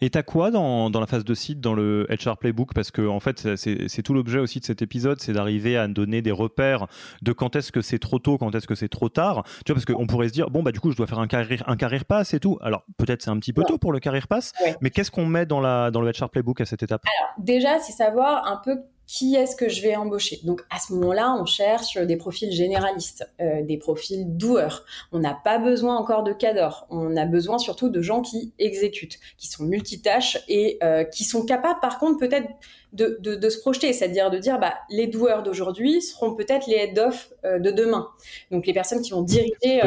Et 0.00 0.10
t'as 0.10 0.22
quoi 0.22 0.50
dans, 0.50 0.90
dans, 0.90 1.00
la 1.00 1.06
phase 1.06 1.24
de 1.24 1.34
site, 1.34 1.60
dans 1.60 1.74
le 1.74 2.06
HR 2.10 2.36
Playbook? 2.36 2.74
Parce 2.74 2.90
que 2.90 3.06
en 3.06 3.20
fait, 3.20 3.56
c'est 3.56 4.02
tout 4.02 4.14
l'objet 4.14 4.38
aussi 4.38 4.60
de 4.60 4.64
cet 4.64 4.82
épisode, 4.82 5.20
c'est 5.20 5.32
d'arriver 5.32 5.76
à 5.76 5.88
donner 5.88 6.22
des 6.22 6.30
repères 6.30 6.86
de 7.22 7.32
quand 7.32 7.56
est-ce 7.56 7.72
que 7.72 7.80
c'est 7.80 7.98
trop 7.98 8.18
tôt, 8.18 8.38
quand 8.38 8.54
est-ce 8.54 8.66
que 8.66 8.74
c'est 8.74 8.88
trop 8.88 9.08
tard. 9.08 9.44
Tu 9.64 9.72
vois, 9.72 9.74
parce 9.74 9.84
qu'on 9.84 10.06
pourrait 10.06 10.28
se 10.28 10.32
dire, 10.32 10.50
bon, 10.50 10.62
bah 10.62 10.72
du 10.72 10.80
coup, 10.80 10.90
je 10.90 10.96
dois 10.96 11.06
faire 11.06 11.18
un 11.18 11.26
carrière, 11.26 11.62
un 11.66 11.76
carrière 11.76 12.04
pass 12.04 12.34
et 12.34 12.40
tout. 12.40 12.58
Alors, 12.60 12.84
peut-être 12.96 13.22
c'est 13.22 13.30
un 13.30 13.38
petit 13.38 13.52
peu 13.52 13.64
tôt 13.64 13.78
pour 13.78 13.92
le 13.92 14.00
carrière 14.00 14.28
pass, 14.28 14.52
mais 14.80 14.90
qu'est-ce 14.90 15.10
qu'on 15.10 15.26
met 15.26 15.46
dans, 15.46 15.60
la, 15.60 15.90
dans 15.90 16.00
le 16.00 16.10
HR 16.10 16.30
Playbook 16.30 16.60
à 16.60 16.66
cette 16.66 16.82
étape? 16.82 17.02
Alors, 17.20 17.34
déjà, 17.38 17.78
c'est 17.80 17.92
savoir 17.92 18.46
un 18.46 18.60
peu 18.64 18.78
qui 19.08 19.34
est-ce 19.34 19.56
que 19.56 19.70
je 19.70 19.80
vais 19.80 19.96
embaucher? 19.96 20.38
Donc 20.44 20.60
à 20.68 20.78
ce 20.78 20.92
moment-là, 20.92 21.34
on 21.40 21.46
cherche 21.46 21.96
des 21.96 22.16
profils 22.18 22.52
généralistes, 22.52 23.26
euh, 23.40 23.62
des 23.62 23.78
profils 23.78 24.36
doueurs. 24.36 24.84
On 25.12 25.18
n'a 25.18 25.32
pas 25.32 25.58
besoin 25.58 25.96
encore 25.96 26.24
de 26.24 26.34
cadors. 26.34 26.86
On 26.90 27.16
a 27.16 27.24
besoin 27.24 27.56
surtout 27.56 27.88
de 27.88 28.02
gens 28.02 28.20
qui 28.20 28.52
exécutent, 28.58 29.18
qui 29.38 29.48
sont 29.48 29.64
multitâches 29.64 30.38
et 30.46 30.78
euh, 30.82 31.04
qui 31.04 31.24
sont 31.24 31.46
capables, 31.46 31.80
par 31.80 31.98
contre, 31.98 32.18
peut-être 32.18 32.48
de, 32.92 33.16
de, 33.20 33.34
de, 33.34 33.48
se 33.48 33.58
projeter, 33.60 33.94
c'est-à-dire 33.94 34.30
de 34.30 34.38
dire, 34.38 34.58
bah, 34.60 34.74
les 34.90 35.06
doueurs 35.06 35.42
d'aujourd'hui 35.42 36.02
seront 36.02 36.34
peut-être 36.34 36.66
les 36.66 36.76
head-off 36.76 37.32
euh, 37.46 37.58
de 37.58 37.70
demain. 37.70 38.10
Donc 38.50 38.66
les 38.66 38.74
personnes 38.74 39.00
qui 39.00 39.12
vont 39.12 39.22
diriger 39.22 39.80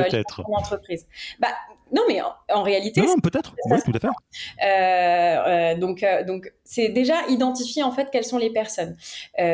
l'entreprise. 0.48 1.06
Bah, 1.40 1.50
non, 1.91 2.04
mais 2.08 2.21
en, 2.49 2.63
réalité. 2.63 3.01
Non, 3.01 3.19
peut-être. 3.19 3.54
Oui, 3.69 3.77
tout 3.84 3.91
à 3.93 3.99
fait. 3.99 4.08
Euh, 4.63 5.73
euh, 5.73 5.75
donc, 5.77 6.04
euh, 6.04 6.23
donc, 6.23 6.51
c'est 6.63 6.89
déjà 6.89 7.15
identifier 7.27 7.84
en 7.84 7.91
fait 7.91 8.10
quelles 8.12 8.25
sont 8.25 8.38
les 8.38 8.51
personnes. 8.51 8.95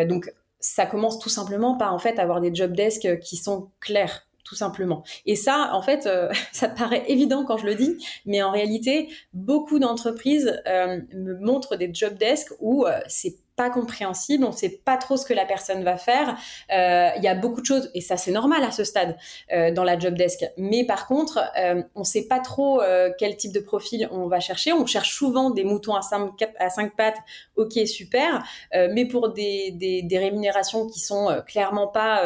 donc, 0.08 0.32
ça 0.60 0.86
commence 0.86 1.20
tout 1.20 1.30
simplement 1.30 1.78
par 1.78 1.94
en 1.94 2.00
fait 2.00 2.20
avoir 2.20 2.42
des 2.42 2.54
job 2.54 2.74
desks 2.74 3.20
qui 3.20 3.38
sont 3.38 3.70
clairs 3.80 4.24
tout 4.44 4.56
simplement. 4.56 5.04
Et 5.26 5.36
ça, 5.36 5.72
en 5.74 5.82
fait, 5.82 6.08
ça 6.54 6.70
paraît 6.70 7.04
évident 7.08 7.44
quand 7.46 7.58
je 7.58 7.66
le 7.66 7.76
dis, 7.76 7.98
mais 8.26 8.42
en 8.42 8.52
réalité, 8.52 9.10
beaucoup 9.34 9.78
d'entreprises 9.78 10.62
me 10.66 11.38
montrent 11.40 11.76
des 11.76 11.94
job 11.94 12.16
desks 12.16 12.52
où 12.60 12.86
c'est 13.08 13.36
pas 13.58 13.72
compréhensible, 13.72 14.46
on 14.46 14.52
sait 14.52 14.70
pas 14.70 14.98
trop 14.98 15.18
ce 15.18 15.26
que 15.26 15.34
la 15.34 15.44
personne 15.44 15.84
va 15.84 15.98
faire. 15.98 16.38
Euh, 16.72 17.10
il 17.18 17.24
y 17.24 17.28
a 17.28 17.34
beaucoup 17.34 17.60
de 17.60 17.66
choses 17.66 17.90
et 17.96 18.02
ça 18.02 18.16
c'est 18.16 18.32
normal 18.32 18.64
à 18.64 18.72
ce 18.72 18.84
stade 18.84 19.18
euh, 19.52 19.72
dans 19.72 19.84
la 19.84 19.98
job 19.98 20.14
desk. 20.14 20.46
Mais 20.58 20.86
par 20.86 21.08
contre, 21.08 21.40
euh, 21.58 21.82
on 21.96 22.04
sait 22.04 22.28
pas 22.28 22.40
trop 22.40 22.82
quel 23.18 23.36
type 23.36 23.52
de 23.52 23.60
profil 23.60 24.08
on 24.12 24.28
va 24.28 24.40
chercher. 24.40 24.72
On 24.72 24.86
cherche 24.86 25.12
souvent 25.12 25.50
des 25.50 25.64
moutons 25.64 25.96
à 25.96 26.02
cinq, 26.02 26.96
pattes. 26.96 27.18
Ok, 27.56 27.74
super. 27.88 28.44
Mais 28.74 29.06
pour 29.06 29.30
des, 29.30 29.72
des, 29.72 30.18
rémunérations 30.18 30.88
qui 30.88 31.00
sont 31.00 31.42
clairement 31.48 31.88
pas 31.88 32.24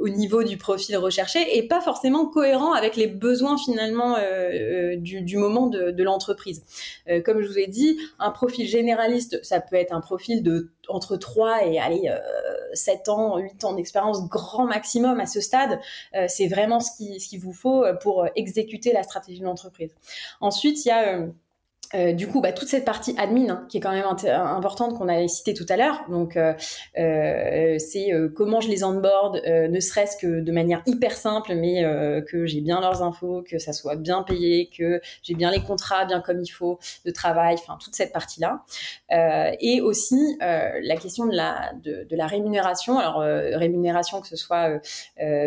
au 0.00 0.08
niveau 0.08 0.42
du 0.42 0.56
profil 0.56 0.96
recherché 0.96 1.56
et 1.56 1.68
pas 1.68 1.80
forcément 1.80 2.26
cohérent 2.26 2.72
avec 2.72 2.96
les 2.96 3.06
besoins 3.06 3.56
finalement 3.56 4.16
du, 4.96 5.36
moment 5.36 5.68
de 5.68 6.02
l'entreprise. 6.02 6.64
comme 7.24 7.40
je 7.40 7.46
vous 7.46 7.58
ai 7.58 7.68
dit, 7.68 7.98
un 8.18 8.30
profil 8.30 8.66
généraliste, 8.66 9.38
ça 9.44 9.60
peut 9.60 9.76
être 9.76 9.92
un 9.92 10.00
profil 10.00 10.42
de 10.42 10.55
entre 10.88 11.16
3 11.16 11.66
et 11.66 11.78
allez, 11.78 12.10
7 12.74 13.08
euh, 13.08 13.12
ans, 13.12 13.38
8 13.38 13.64
ans 13.64 13.74
d'expérience 13.74 14.28
grand 14.28 14.66
maximum 14.66 15.20
à 15.20 15.26
ce 15.26 15.40
stade. 15.40 15.80
Euh, 16.14 16.26
c'est 16.28 16.48
vraiment 16.48 16.80
ce 16.80 16.90
qu'il 16.96 17.20
ce 17.20 17.28
qu'il 17.28 17.40
vous 17.40 17.52
faut 17.52 17.84
euh, 17.84 17.94
pour 17.94 18.26
exécuter 18.36 18.92
la 18.92 19.02
stratégie 19.02 19.40
de 19.40 19.44
l'entreprise. 19.44 19.94
Ensuite, 20.40 20.84
il 20.84 20.88
y 20.88 20.92
a 20.92 21.26
euh, 21.94 22.12
du 22.12 22.26
coup, 22.26 22.40
bah, 22.40 22.52
toute 22.52 22.68
cette 22.68 22.84
partie 22.84 23.14
admin 23.18 23.48
hein, 23.50 23.66
qui 23.68 23.78
est 23.78 23.80
quand 23.80 23.92
même 23.92 24.06
importante 24.06 24.98
qu'on 24.98 25.08
avait 25.08 25.28
cité 25.28 25.54
tout 25.54 25.66
à 25.68 25.76
l'heure. 25.76 26.04
Donc, 26.08 26.36
euh, 26.36 26.54
euh, 26.98 27.78
c'est 27.78 28.10
comment 28.34 28.60
je 28.60 28.68
les 28.68 28.84
onboard, 28.84 29.42
ne 29.46 29.80
serait-ce 29.80 30.16
que 30.16 30.40
de 30.40 30.52
manière 30.52 30.82
hyper 30.86 31.12
simple, 31.12 31.54
mais 31.54 31.82
que 32.28 32.46
j'ai 32.46 32.60
bien 32.60 32.80
leurs 32.80 33.02
infos, 33.02 33.42
que 33.48 33.58
ça 33.58 33.72
soit 33.72 33.96
bien 33.96 34.22
payé, 34.22 34.70
que 34.76 35.00
j'ai 35.22 35.34
bien 35.34 35.50
les 35.50 35.60
contrats, 35.60 36.04
bien 36.04 36.20
comme 36.20 36.40
il 36.40 36.48
faut, 36.48 36.78
de 37.04 37.10
travail, 37.10 37.56
enfin 37.58 37.78
toute 37.80 37.94
cette 37.94 38.12
partie-là. 38.12 38.64
et 39.60 39.80
aussi 39.80 40.36
la 40.40 40.96
question 40.96 41.26
de 41.26 41.36
la 41.36 41.72
la 42.10 42.26
rémunération. 42.26 42.98
Alors 42.98 43.18
rémunération 43.18 44.20
que 44.20 44.28
ce 44.28 44.36
soit 44.36 44.80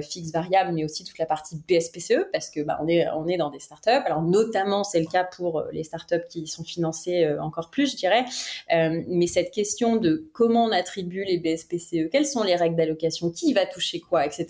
fixe, 0.02 0.32
variable, 0.32 0.72
mais 0.74 0.84
aussi 0.84 1.04
toute 1.04 1.18
la 1.18 1.26
partie 1.26 1.62
BSPCE 1.68 2.30
parce 2.32 2.50
que 2.50 2.62
bah, 2.62 2.80
est 2.88 3.08
on 3.16 3.28
est 3.28 3.38
dans 3.38 3.50
des 3.50 3.60
startups. 3.60 3.90
Alors 4.06 4.22
notamment 4.22 4.84
c'est 4.84 5.00
le 5.00 5.08
cas 5.08 5.24
pour 5.24 5.64
les 5.72 5.84
startups 5.84 6.29
qui 6.30 6.48
sont 6.48 6.64
financés 6.64 7.24
euh, 7.24 7.42
encore 7.42 7.70
plus, 7.70 7.92
je 7.92 7.98
dirais. 7.98 8.26
Euh, 8.74 9.02
mais 9.08 9.28
cette 9.28 9.52
question 9.52 9.98
de 9.98 10.30
comment 10.34 10.66
on 10.66 10.72
attribue 10.72 11.24
les 11.26 11.38
BSPCE, 11.38 12.10
quelles 12.12 12.26
sont 12.26 12.44
les 12.44 12.56
règles 12.56 12.76
d'allocation, 12.76 13.32
qui 13.32 13.54
va 13.54 13.66
toucher 13.66 14.00
quoi, 14.00 14.26
etc., 14.26 14.48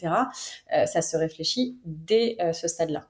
euh, 0.76 0.86
ça 0.86 1.02
se 1.02 1.18
réfléchit 1.18 1.78
dès 1.86 2.38
ce 2.54 2.68
stade-là. 2.68 3.08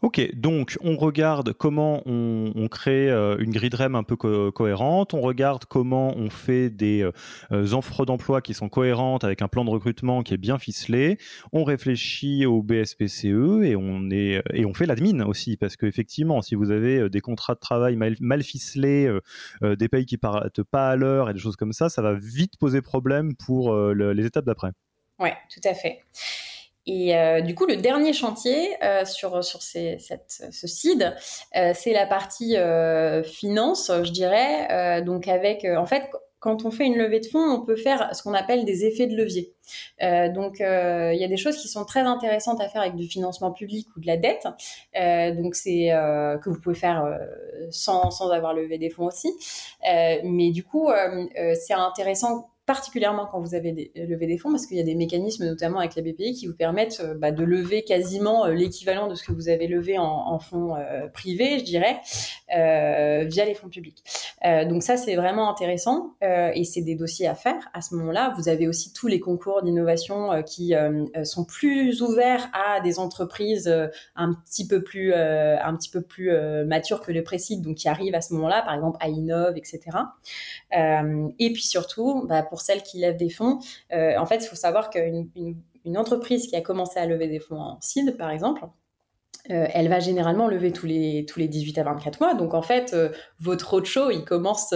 Ok, 0.00 0.20
donc 0.36 0.78
on 0.80 0.94
regarde 0.96 1.52
comment 1.54 2.02
on, 2.06 2.68
crée 2.70 3.10
euh, 3.10 3.36
une 3.40 3.50
grid 3.50 3.74
REM 3.74 3.96
un 3.96 4.04
peu 4.04 4.14
cohérente, 4.14 5.12
on 5.12 5.20
regarde 5.20 5.64
comment 5.64 6.16
on 6.16 6.30
fait 6.30 6.70
des 6.70 7.02
euh, 7.50 7.72
offres 7.72 8.04
d'emploi 8.04 8.40
qui 8.40 8.54
sont 8.54 8.68
cohérentes 8.68 9.24
avec 9.24 9.42
un 9.42 9.48
plan 9.48 9.64
de 9.64 9.70
recrutement 9.70 10.22
qui 10.22 10.34
est 10.34 10.38
bien 10.38 10.56
ficelé, 10.56 11.18
on 11.52 11.64
réfléchit 11.64 12.46
au 12.46 12.62
BSPCE 12.62 13.64
et 13.64 13.74
on, 13.74 14.72
fait 14.72 14.86
l'admin 14.86 15.26
aussi, 15.26 15.56
parce 15.56 15.76
qu'effectivement, 15.76 16.42
si 16.42 16.54
vous 16.54 16.70
avez 16.70 16.98
euh, 16.98 17.10
des 17.10 17.20
contrats 17.20 17.54
de 17.54 17.60
travail 17.60 17.96
mal, 17.96 18.14
mal 18.20 18.44
ficelés, 18.44 19.12
des 19.62 19.88
pays 19.88 20.06
qui 20.06 20.16
partent 20.16 20.62
pas 20.62 20.90
à 20.90 20.96
l'heure 20.96 21.28
et 21.28 21.32
des 21.32 21.40
choses 21.40 21.56
comme 21.56 21.72
ça, 21.72 21.88
ça 21.88 22.02
va 22.02 22.14
vite 22.14 22.56
poser 22.56 22.82
problème 22.82 23.34
pour 23.34 23.76
les 23.76 24.24
étapes 24.24 24.44
d'après. 24.44 24.70
Ouais, 25.18 25.36
tout 25.52 25.68
à 25.68 25.74
fait. 25.74 26.02
Et 26.88 27.14
euh, 27.14 27.42
du 27.42 27.54
coup, 27.54 27.66
le 27.66 27.76
dernier 27.76 28.14
chantier 28.14 28.70
euh, 28.82 29.04
sur, 29.04 29.44
sur 29.44 29.60
ces, 29.60 29.98
cette, 29.98 30.42
ce 30.50 30.66
CID, 30.66 31.14
euh, 31.54 31.72
c'est 31.74 31.92
la 31.92 32.06
partie 32.06 32.56
finance, 33.24 33.92
je 34.02 34.10
dirais. 34.10 35.02
donc 35.02 35.28
avec, 35.28 35.64
en 35.64 35.84
fait, 35.84 36.10
quand 36.40 36.64
on 36.64 36.70
fait 36.70 36.86
une 36.86 36.96
levée 36.96 37.20
de 37.20 37.26
fonds, 37.26 37.44
on 37.44 37.60
peut 37.64 37.76
faire 37.76 38.14
ce 38.14 38.22
qu'on 38.22 38.32
appelle 38.32 38.64
des 38.64 38.86
effets 38.86 39.06
de 39.06 39.16
levier. 39.16 39.52
Euh, 40.02 40.32
donc, 40.32 40.62
euh, 40.62 41.12
il 41.12 41.20
y 41.20 41.24
a 41.24 41.28
des 41.28 41.36
choses 41.36 41.58
qui 41.58 41.68
sont 41.68 41.84
très 41.84 42.00
intéressantes 42.00 42.60
à 42.62 42.68
faire 42.68 42.80
avec 42.80 42.94
du 42.94 43.06
financement 43.06 43.52
public 43.52 43.86
ou 43.96 44.00
de 44.00 44.06
la 44.06 44.16
dette. 44.16 44.46
Euh, 44.98 45.34
donc, 45.34 45.56
c'est 45.56 45.88
que 46.42 46.48
vous 46.48 46.60
pouvez 46.60 46.76
faire 46.76 47.18
sans, 47.70 48.10
sans 48.10 48.30
avoir 48.30 48.54
levé 48.54 48.78
des 48.78 48.88
fonds 48.88 49.06
aussi. 49.06 49.30
mais 49.84 50.52
du 50.52 50.64
coup, 50.64 50.88
c'est 51.54 51.74
intéressant 51.74 52.48
particulièrement 52.68 53.24
quand 53.24 53.40
vous 53.40 53.54
avez 53.54 53.90
levé 53.96 54.26
des 54.26 54.36
fonds, 54.36 54.50
parce 54.50 54.66
qu'il 54.66 54.76
y 54.76 54.80
a 54.80 54.84
des 54.84 54.94
mécanismes, 54.94 55.46
notamment 55.46 55.78
avec 55.78 55.96
la 55.96 56.02
BPI, 56.02 56.34
qui 56.34 56.46
vous 56.46 56.54
permettent 56.54 57.00
euh, 57.02 57.14
bah, 57.14 57.32
de 57.32 57.42
lever 57.42 57.82
quasiment 57.82 58.44
euh, 58.44 58.52
l'équivalent 58.52 59.08
de 59.08 59.14
ce 59.14 59.24
que 59.24 59.32
vous 59.32 59.48
avez 59.48 59.66
levé 59.66 59.98
en, 59.98 60.38
fonds 60.38 60.76
euh, 60.76 61.08
privés, 61.08 61.58
je 61.58 61.64
dirais, 61.64 61.98
via 62.50 63.44
les 63.46 63.54
fonds 63.54 63.68
publics. 63.68 64.04
donc 64.42 64.82
ça, 64.82 64.98
c'est 64.98 65.16
vraiment 65.16 65.50
intéressant, 65.50 66.14
et 66.20 66.64
c'est 66.64 66.82
des 66.82 66.94
dossiers 66.94 67.26
à 67.26 67.34
faire 67.34 67.68
à 67.72 67.80
ce 67.80 67.94
moment-là. 67.94 68.34
Vous 68.36 68.48
avez 68.48 68.68
aussi 68.68 68.92
tous 68.92 69.06
les 69.06 69.20
concours 69.20 69.62
d'innovation 69.62 70.42
qui 70.42 70.74
sont 71.24 71.44
plus 71.44 72.02
ouverts 72.02 72.50
à 72.52 72.80
des 72.80 72.98
entreprises 72.98 73.68
un 74.16 74.34
petit 74.34 74.66
peu 74.66 74.82
plus, 74.82 75.14
un 75.14 75.74
petit 75.76 75.90
peu 75.90 76.02
plus 76.02 76.30
matures 76.66 77.00
que 77.00 77.12
le 77.12 77.22
précide, 77.22 77.62
donc 77.62 77.76
qui 77.76 77.88
arrivent 77.88 78.14
à 78.14 78.20
ce 78.20 78.34
moment-là, 78.34 78.62
par 78.62 78.74
exemple 78.74 78.98
à 79.00 79.08
Innov, 79.08 79.56
etc. 79.56 79.80
et 80.72 81.52
puis 81.52 81.64
surtout, 81.64 82.26
bah, 82.26 82.42
pour 82.42 82.57
celles 82.60 82.82
qui 82.82 82.98
lèvent 82.98 83.16
des 83.16 83.30
fonds, 83.30 83.58
euh, 83.92 84.16
en 84.18 84.26
fait, 84.26 84.36
il 84.36 84.46
faut 84.46 84.56
savoir 84.56 84.90
qu'une 84.90 85.28
une, 85.84 85.96
entreprise 85.96 86.46
qui 86.46 86.56
a 86.56 86.60
commencé 86.60 87.00
à 87.00 87.06
lever 87.06 87.28
des 87.28 87.40
fonds 87.40 87.60
en 87.60 87.80
seed, 87.80 88.16
par 88.18 88.30
exemple, 88.30 88.62
euh, 89.50 89.66
elle 89.72 89.88
va 89.88 90.00
généralement 90.00 90.46
lever 90.46 90.70
tous 90.72 90.86
les, 90.86 91.24
tous 91.26 91.38
les 91.38 91.48
18 91.48 91.78
à 91.78 91.84
24 91.84 92.20
mois. 92.20 92.34
Donc 92.34 92.52
en 92.52 92.60
fait, 92.60 92.92
euh, 92.92 93.08
votre 93.40 93.70
roadshow, 93.70 94.10
il 94.10 94.24
commence 94.24 94.74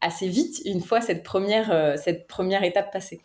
assez 0.00 0.28
vite 0.28 0.62
une 0.64 0.80
fois 0.80 1.00
cette 1.00 1.24
première, 1.24 1.98
cette 1.98 2.28
première 2.28 2.62
étape 2.62 2.92
passée. 2.92 3.20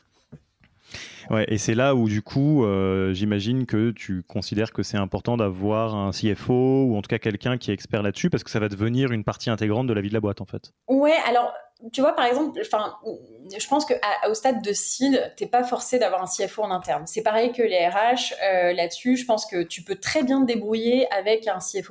Ouais, 1.30 1.46
et 1.48 1.58
c'est 1.58 1.76
là 1.76 1.96
où 1.96 2.08
du 2.08 2.22
coup, 2.22 2.66
j'imagine 3.12 3.66
que 3.66 3.92
tu 3.92 4.24
considères 4.24 4.72
que 4.72 4.84
c'est 4.84 4.98
important 4.98 5.38
d'avoir 5.38 5.96
un 5.96 6.12
CFO 6.12 6.86
ou 6.86 6.98
en 6.98 7.02
tout 7.02 7.10
cas 7.10 7.20
quelqu'un 7.20 7.58
qui 7.58 7.72
est 7.72 7.74
expert 7.74 8.02
là-dessus 8.02 8.30
parce 8.30 8.44
que 8.44 8.50
ça 8.50 8.60
va 8.60 8.70
devenir 8.70 9.12
une 9.12 9.24
partie 9.24 9.50
intégrante 9.50 9.88
de 9.88 9.94
la 9.94 10.02
vie 10.02 10.10
de 10.10 10.14
la 10.14 10.20
boîte 10.20 10.42
en 10.42 10.46
fait. 10.46 10.74
Ouais, 10.88 11.16
alors 11.28 11.54
tu 11.92 12.02
vois, 12.02 12.14
par 12.14 12.26
exemple, 12.26 12.62
je 12.64 13.68
pense 13.68 13.86
qu'au 13.86 14.34
stade 14.34 14.62
de 14.62 14.74
seed, 14.74 15.34
t'es 15.36 15.48
pas 15.48 15.64
forcé 15.64 15.98
d'avoir 15.98 16.22
un 16.22 16.28
CFO 16.28 16.64
en 16.64 16.72
interne. 16.72 17.08
C'est 17.08 17.24
pareil 17.24 17.52
que 17.52 17.64
les 17.64 17.88
RH 17.88 18.34
euh, 18.44 18.74
là-dessus. 18.74 19.18
Je 19.18 19.26
pense 19.26 19.46
que 19.46 19.64
tu 19.64 19.82
peux 19.82 19.96
très 19.96 20.24
bien 20.24 20.42
te 20.42 20.46
débrouiller 20.46 21.12
avec 21.12 21.48
un 21.48 21.58
CFO 21.58 21.91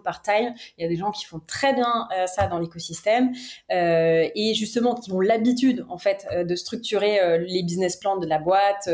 part-time. 0.00 0.54
Il 0.76 0.82
y 0.82 0.84
a 0.84 0.88
des 0.88 0.96
gens 0.96 1.10
qui 1.10 1.24
font 1.24 1.40
très 1.46 1.74
bien 1.74 2.08
euh, 2.16 2.26
ça 2.26 2.46
dans 2.46 2.58
l'écosystème 2.58 3.32
euh, 3.70 4.28
et 4.34 4.54
justement 4.54 4.94
qui 4.94 5.12
ont 5.12 5.20
l'habitude 5.20 5.84
en 5.88 5.98
fait 5.98 6.26
euh, 6.32 6.44
de 6.44 6.56
structurer 6.56 7.38
les 7.38 7.62
business 7.62 7.96
plans 7.96 8.16
de 8.16 8.26
la 8.26 8.38
boîte, 8.38 8.88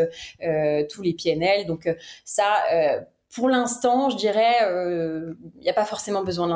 tous 0.90 1.02
les 1.02 1.14
PNL. 1.14 1.66
Donc 1.66 1.88
ça, 2.24 2.46
pour 3.34 3.48
l'instant, 3.48 4.10
je 4.10 4.16
dirais, 4.16 4.54
il 4.60 5.60
n'y 5.60 5.68
a 5.68 5.74
pas 5.74 5.84
forcément 5.84 6.22
besoin 6.22 6.46
de. 6.46 6.52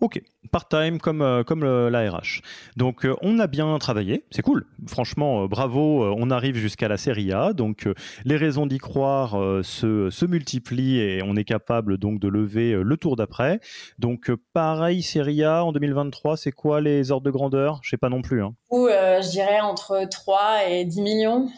Ok, 0.00 0.20
part-time 0.48 0.98
comme, 0.98 1.22
euh, 1.22 1.44
comme 1.44 1.64
la 1.64 2.10
RH. 2.10 2.40
Donc 2.76 3.04
euh, 3.04 3.14
on 3.22 3.38
a 3.38 3.46
bien 3.46 3.76
travaillé, 3.78 4.24
c'est 4.30 4.42
cool. 4.42 4.66
Franchement, 4.86 5.44
euh, 5.44 5.48
bravo, 5.48 6.04
on 6.16 6.30
arrive 6.30 6.56
jusqu'à 6.56 6.88
la 6.88 6.96
série 6.96 7.32
A. 7.32 7.52
Donc 7.52 7.88
les 8.24 8.36
raisons 8.36 8.66
d'y 8.66 8.78
croire 8.78 9.32
se, 9.62 10.26
multiplient 10.26 11.00
et 11.00 11.22
on 11.22 11.36
est 11.36 11.44
capable 11.44 11.96
donc 11.96 12.20
de 12.20 12.28
lever 12.28 12.72
le 12.74 12.96
tour 12.96 13.16
d'après. 13.16 13.60
Donc 13.98 14.30
pareil, 14.52 15.02
série 15.02 15.44
A 15.44 15.64
en 15.64 15.72
2023, 15.72 16.36
c'est 16.36 16.52
quoi 16.52 16.80
les 16.80 17.10
ordres 17.10 17.24
de 17.24 17.30
grandeur? 17.30 17.80
Je 17.82 17.90
sais 17.90 17.96
pas 17.96 18.10
non 18.10 18.22
plus. 18.22 18.42
Hein. 18.42 18.54
Ou 18.70 18.88
je 18.88 19.30
dirais 19.30 19.60
entre 19.60 20.06
3 20.08 20.68
et 20.68 20.84
10 20.84 21.00
millions. 21.00 21.48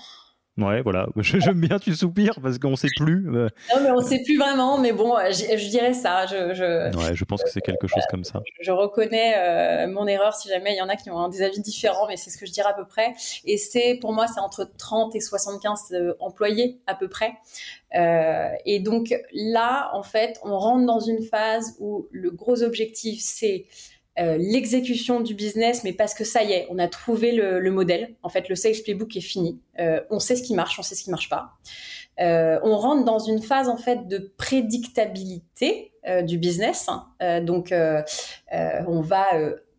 Ouais, 0.63 0.83
voilà. 0.83 1.07
J'aime 1.17 1.61
bien, 1.61 1.79
tu 1.79 1.95
soupires 1.95 2.39
parce 2.43 2.59
qu'on 2.59 2.71
ne 2.71 2.77
sait 2.77 2.89
plus. 2.97 3.23
Non, 3.23 3.49
mais 3.83 3.91
on 3.91 4.01
ne 4.01 4.05
sait 4.05 4.23
plus 4.23 4.39
vraiment. 4.39 4.79
Mais 4.79 4.93
bon, 4.93 5.17
je, 5.31 5.69
dirais 5.69 5.95
ça. 5.95 6.27
Je, 6.27 6.55
je, 6.55 6.97
ouais, 6.97 7.15
je 7.15 7.25
pense 7.25 7.43
que 7.43 7.51
c'est 7.51 7.61
quelque 7.61 7.87
chose 7.87 8.03
comme 8.11 8.25
ça. 8.25 8.43
Je, 8.61 8.71
reconnais 8.71 9.35
euh, 9.37 9.89
mon 9.89 10.07
erreur 10.07 10.35
si 10.35 10.49
jamais 10.49 10.75
il 10.75 10.79
y 10.79 10.83
en 10.83 10.89
a 10.89 10.97
qui 10.97 11.11
ont 11.11 11.29
des 11.29 11.43
avis 11.43 11.61
différents, 11.61 12.07
mais 12.09 12.17
c'est 12.17 12.31
ce 12.31 12.39
que 12.39 12.47
je 12.47 12.53
dirais 12.53 12.71
à 12.71 12.75
peu 12.75 12.87
près. 12.87 13.15
Et 13.45 13.57
c'est, 13.57 13.99
pour 14.01 14.13
moi, 14.13 14.27
c'est 14.27 14.41
entre 14.41 14.71
30 14.79 15.15
et 15.17 15.21
75 15.21 15.93
euh, 15.93 16.15
employés 16.21 16.81
à 16.87 16.95
peu 16.95 17.09
près. 17.09 17.35
Euh, 17.95 18.51
et 18.67 18.81
donc 18.81 19.15
là, 19.33 19.91
en 19.95 20.03
fait, 20.03 20.39
on 20.45 20.59
rentre 20.59 20.87
dans 20.87 21.01
une 21.01 21.23
phase 21.23 21.77
où 21.81 22.07
le 22.11 22.31
gros 22.31 22.63
objectif, 22.63 23.21
c'est 23.23 23.67
euh, 24.19 24.37
l'exécution 24.39 25.21
du 25.21 25.35
business, 25.35 25.85
mais 25.85 25.93
parce 25.93 26.15
que 26.15 26.25
ça 26.25 26.43
y 26.43 26.53
est, 26.53 26.67
on 26.69 26.79
a 26.79 26.89
trouvé 26.89 27.33
le, 27.33 27.71
modèle. 27.71 28.17
En 28.23 28.29
fait, 28.29 28.49
le 28.49 28.55
sales 28.55 28.83
playbook 28.83 29.17
est 29.17 29.21
fini. 29.21 29.61
Euh, 29.79 30.01
on 30.11 30.19
sait 30.19 30.37
ce 30.37 30.43
qui 30.43 30.55
marche, 30.55 30.79
on 30.79 30.83
sait 30.83 30.95
ce 30.95 31.05
qui 31.05 31.11
marche 31.11 31.29
pas. 31.29 31.53
Euh, 32.21 32.59
on 32.65 32.77
rentre 32.77 33.05
dans 33.05 33.21
une 33.21 33.41
phase 33.41 33.69
en 33.69 33.77
fait 33.77 34.09
de 34.09 34.33
prédictabilité 34.37 35.93
du 36.25 36.39
business. 36.39 36.87
donc, 37.43 37.73
on 38.53 39.01
va 39.01 39.27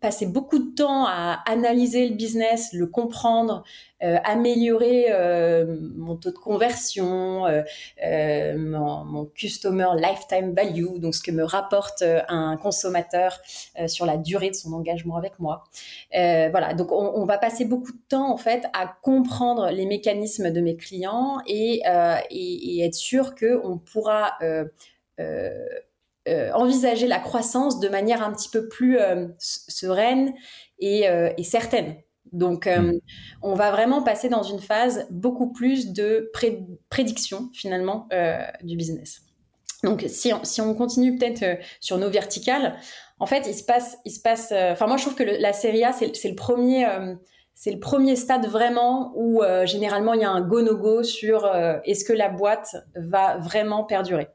passer 0.02 0.26
beaucoup 0.26 0.58
de 0.58 0.74
temps 0.74 1.06
à 1.06 1.40
analyser 1.46 2.08
le 2.08 2.16
business, 2.16 2.72
le 2.72 2.86
comprendre, 2.88 3.62
euh, 4.02 4.16
améliorer 4.24 5.06
euh, 5.10 5.78
mon 5.96 6.16
taux 6.16 6.32
de 6.32 6.36
conversion, 6.36 7.46
euh, 7.46 8.58
mon, 8.58 9.26
customer 9.26 9.90
lifetime 9.96 10.54
value, 10.54 10.98
donc 10.98 11.14
ce 11.14 11.22
que 11.22 11.30
me 11.30 11.44
rapporte 11.44 12.02
un 12.28 12.56
consommateur 12.56 13.38
sur 13.86 14.04
la 14.04 14.16
durée 14.16 14.50
de 14.50 14.56
son 14.56 14.72
engagement 14.72 15.16
avec 15.16 15.38
moi. 15.38 15.64
voilà, 16.12 16.74
donc 16.74 16.90
on, 16.90 17.24
va 17.24 17.38
passer 17.38 17.64
beaucoup 17.64 17.92
de 17.92 18.02
temps 18.08 18.32
en 18.32 18.36
fait 18.36 18.64
à 18.72 18.92
comprendre 19.02 19.70
les 19.70 19.86
mécanismes 19.86 20.50
de 20.50 20.60
mes 20.60 20.76
clients 20.76 21.38
et, 21.46 21.82
et, 22.30 22.84
être 22.84 22.94
sûr 22.94 23.36
que 23.36 23.60
on 23.64 23.78
pourra 23.78 24.36
euh, 26.28 26.52
envisager 26.52 27.08
la 27.08 27.18
croissance 27.18 27.80
de 27.80 27.88
manière 27.88 28.22
un 28.22 28.32
petit 28.32 28.48
peu 28.48 28.68
plus 28.68 28.98
euh, 28.98 29.26
sereine 29.38 30.32
et, 30.78 31.08
euh, 31.08 31.32
et, 31.36 31.42
certaine. 31.42 31.96
Donc, 32.30 32.66
mm. 32.66 33.00
on 33.42 33.54
va 33.54 33.72
vraiment 33.72 34.02
passer 34.02 34.28
dans 34.28 34.44
une 34.44 34.60
phase 34.60 35.06
beaucoup 35.10 35.52
plus 35.52 35.92
de 35.92 36.30
prédiction 36.88 37.50
finalement 37.52 38.08
du 38.62 38.76
business. 38.76 39.22
Donc, 39.82 40.04
si 40.06 40.32
on, 40.32 40.44
si 40.44 40.60
on 40.60 40.74
continue 40.74 41.18
peut-être 41.18 41.60
sur 41.80 41.98
nos 41.98 42.08
verticales, 42.08 42.76
en 43.18 43.26
fait, 43.26 43.48
il 43.48 43.54
se 43.54 43.64
passe, 43.64 43.98
il 44.04 44.12
se 44.12 44.20
passe. 44.20 44.52
Enfin, 44.52 44.86
moi, 44.86 44.96
je 44.96 45.02
trouve 45.02 45.16
que 45.16 45.24
la 45.24 45.52
série 45.52 45.82
A, 45.82 45.92
c'est 45.92 46.28
le 46.28 46.36
premier 46.36 46.86
c'est 47.54 47.70
le 47.70 47.78
premier 47.78 48.16
stade 48.16 48.46
vraiment 48.46 49.12
où 49.14 49.42
euh, 49.42 49.66
généralement 49.66 50.14
il 50.14 50.20
y 50.20 50.24
a 50.24 50.30
un 50.30 50.40
go-no-go 50.40 51.02
sur 51.02 51.44
euh, 51.44 51.78
est-ce 51.84 52.04
que 52.04 52.12
la 52.12 52.28
boîte 52.28 52.76
va 52.96 53.38
vraiment 53.38 53.84
perdurer. 53.84 54.28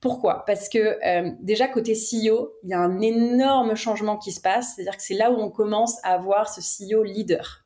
Pourquoi? 0.00 0.44
Parce 0.46 0.68
que 0.68 0.98
euh, 1.06 1.30
déjà 1.40 1.68
côté 1.68 1.94
CEO, 1.94 2.52
il 2.62 2.70
y 2.70 2.74
a 2.74 2.80
un 2.80 3.00
énorme 3.00 3.74
changement 3.74 4.16
qui 4.16 4.32
se 4.32 4.40
passe, 4.40 4.74
c'est-à-dire 4.74 4.96
que 4.96 5.02
c'est 5.02 5.14
là 5.14 5.30
où 5.30 5.36
on 5.36 5.50
commence 5.50 5.98
à 6.04 6.14
avoir 6.14 6.48
ce 6.48 6.60
CEO 6.60 7.02
leader. 7.02 7.64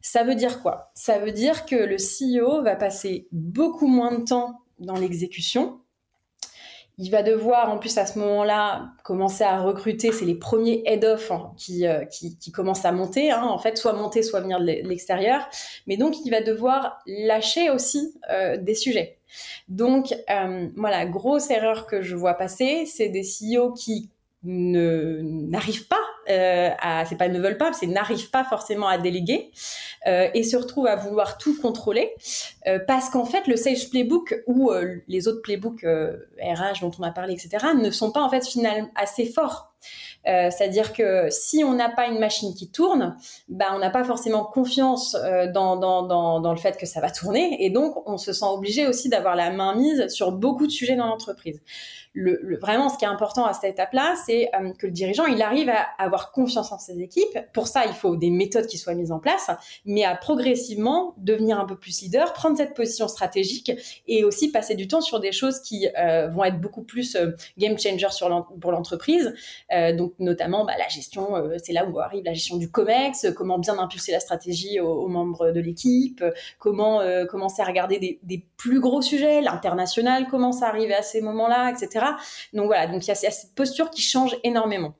Ça 0.00 0.22
veut 0.22 0.36
dire 0.36 0.62
quoi? 0.62 0.92
Ça 0.94 1.18
veut 1.18 1.32
dire 1.32 1.66
que 1.66 1.74
le 1.74 1.96
CEO 1.96 2.62
va 2.62 2.76
passer 2.76 3.26
beaucoup 3.32 3.88
moins 3.88 4.16
de 4.16 4.24
temps 4.24 4.60
dans 4.78 4.94
l'exécution, 4.94 5.80
il 6.98 7.10
va 7.10 7.22
devoir, 7.22 7.70
en 7.70 7.78
plus, 7.78 7.98
à 7.98 8.06
ce 8.06 8.18
moment-là, 8.18 8.92
commencer 9.04 9.44
à 9.44 9.60
recruter. 9.60 10.12
C'est 10.12 10.24
les 10.24 10.34
premiers 10.34 10.82
head-off 10.86 11.30
hein, 11.30 11.52
qui, 11.58 11.86
euh, 11.86 12.06
qui, 12.06 12.38
qui, 12.38 12.52
commencent 12.52 12.86
à 12.86 12.92
monter, 12.92 13.30
hein, 13.30 13.42
en 13.42 13.58
fait, 13.58 13.76
soit 13.76 13.92
monter, 13.92 14.22
soit 14.22 14.40
venir 14.40 14.60
de 14.60 14.64
l'extérieur. 14.64 15.46
Mais 15.86 15.98
donc, 15.98 16.14
il 16.24 16.30
va 16.30 16.40
devoir 16.40 16.98
lâcher 17.06 17.68
aussi 17.68 18.18
euh, 18.30 18.56
des 18.56 18.74
sujets. 18.74 19.18
Donc, 19.68 20.14
euh, 20.30 20.68
voilà, 20.76 21.04
grosse 21.04 21.50
erreur 21.50 21.86
que 21.86 22.00
je 22.00 22.16
vois 22.16 22.34
passer, 22.34 22.86
c'est 22.86 23.10
des 23.10 23.22
CEO 23.22 23.72
qui 23.72 24.08
n'arrivent 24.46 25.88
pas 25.88 25.96
euh, 26.28 26.70
à, 26.80 27.04
c'est 27.04 27.16
pas 27.16 27.28
ne 27.28 27.40
veulent 27.40 27.56
pas, 27.56 27.72
c'est 27.72 27.86
n'arrivent 27.86 28.30
pas 28.30 28.44
forcément 28.44 28.88
à 28.88 28.98
déléguer 28.98 29.50
euh, 30.06 30.28
et 30.34 30.42
se 30.42 30.56
retrouvent 30.56 30.86
à 30.86 30.96
vouloir 30.96 31.38
tout 31.38 31.60
contrôler 31.60 32.14
euh, 32.66 32.78
parce 32.86 33.10
qu'en 33.10 33.24
fait 33.24 33.46
le 33.46 33.56
Sage 33.56 33.90
Playbook 33.90 34.34
ou 34.46 34.70
euh, 34.70 34.96
les 35.08 35.28
autres 35.28 35.42
playbooks 35.42 35.84
RH 35.84 36.80
dont 36.80 36.90
on 36.98 37.02
a 37.02 37.10
parlé, 37.10 37.34
etc., 37.34 37.66
ne 37.80 37.90
sont 37.90 38.10
pas 38.10 38.22
en 38.22 38.30
fait 38.30 38.46
finalement 38.46 38.90
assez 38.94 39.26
forts 39.26 39.75
euh, 40.26 40.50
c'est-à-dire 40.50 40.92
que 40.92 41.28
si 41.30 41.62
on 41.64 41.74
n'a 41.74 41.88
pas 41.88 42.06
une 42.06 42.18
machine 42.18 42.54
qui 42.54 42.68
tourne, 42.68 43.16
bah, 43.48 43.66
on 43.74 43.78
n'a 43.78 43.90
pas 43.90 44.04
forcément 44.04 44.44
confiance 44.44 45.14
euh, 45.14 45.50
dans, 45.50 45.76
dans, 45.76 46.02
dans, 46.40 46.52
le 46.52 46.58
fait 46.58 46.76
que 46.76 46.86
ça 46.86 47.00
va 47.00 47.10
tourner, 47.10 47.64
et 47.64 47.70
donc 47.70 48.08
on 48.08 48.18
se 48.18 48.32
sent 48.32 48.46
obligé 48.46 48.86
aussi 48.86 49.08
d'avoir 49.08 49.36
la 49.36 49.50
main 49.50 49.74
mise 49.74 50.08
sur 50.08 50.32
beaucoup 50.32 50.66
de 50.66 50.72
sujets 50.72 50.96
dans 50.96 51.06
l'entreprise 51.06 51.60
le, 52.16 52.58
vraiment, 52.58 52.88
ce 52.88 52.96
qui 52.96 53.04
est 53.04 53.08
important 53.08 53.44
à 53.44 53.52
cette 53.52 53.72
étape-là, 53.72 54.14
c'est 54.24 54.48
euh, 54.58 54.72
que 54.72 54.86
le 54.86 54.92
dirigeant, 54.92 55.26
il 55.26 55.42
arrive 55.42 55.68
à 55.68 55.86
avoir 55.98 56.32
confiance 56.32 56.72
en 56.72 56.78
ses 56.78 56.98
équipes. 57.00 57.38
Pour 57.52 57.68
ça, 57.68 57.84
il 57.84 57.92
faut 57.92 58.16
des 58.16 58.30
méthodes 58.30 58.66
qui 58.66 58.78
soient 58.78 58.94
mises 58.94 59.12
en 59.12 59.18
place, 59.18 59.50
mais 59.84 60.02
à 60.02 60.16
progressivement 60.16 61.14
devenir 61.18 61.60
un 61.60 61.66
peu 61.66 61.76
plus 61.76 62.00
leader, 62.00 62.32
prendre 62.32 62.56
cette 62.56 62.72
position 62.72 63.06
stratégique 63.06 63.70
et 64.08 64.24
aussi 64.24 64.50
passer 64.50 64.74
du 64.74 64.88
temps 64.88 65.02
sur 65.02 65.20
des 65.20 65.32
choses 65.32 65.60
qui 65.60 65.88
vont 66.30 66.44
être 66.44 66.58
beaucoup 66.58 66.82
plus 66.82 67.16
game 67.58 67.78
changer 67.78 68.06
pour 68.60 68.72
l'entreprise. 68.72 69.34
Donc, 69.96 70.14
notamment, 70.18 70.64
bah, 70.64 70.74
la 70.78 70.88
gestion, 70.88 71.34
c'est 71.62 71.72
là 71.72 71.86
où 71.86 71.98
arrive 71.98 72.24
la 72.24 72.32
gestion 72.32 72.56
du 72.56 72.70
COMEX, 72.70 73.28
comment 73.36 73.58
bien 73.58 73.78
impulser 73.78 74.12
la 74.12 74.20
stratégie 74.20 74.80
aux, 74.80 75.08
membres 75.08 75.50
de 75.50 75.60
l'équipe, 75.60 76.24
comment 76.58 77.00
commencer 77.28 77.62
à 77.62 77.64
regarder 77.64 77.98
des, 77.98 78.20
des 78.22 78.46
plus 78.56 78.80
gros 78.80 79.02
sujets, 79.02 79.40
l'international 79.40 80.26
commence 80.28 80.62
à 80.62 80.68
arriver 80.68 80.94
à 80.94 81.02
ces 81.02 81.20
moments-là, 81.20 81.70
etc. 81.70 82.06
Donc 82.52 82.66
voilà, 82.66 82.86
donc 82.86 83.04
il 83.04 83.08
y 83.08 83.12
a 83.12 83.14
cette 83.14 83.54
posture 83.54 83.90
qui 83.90 84.02
change 84.02 84.36
énormément. 84.44 84.94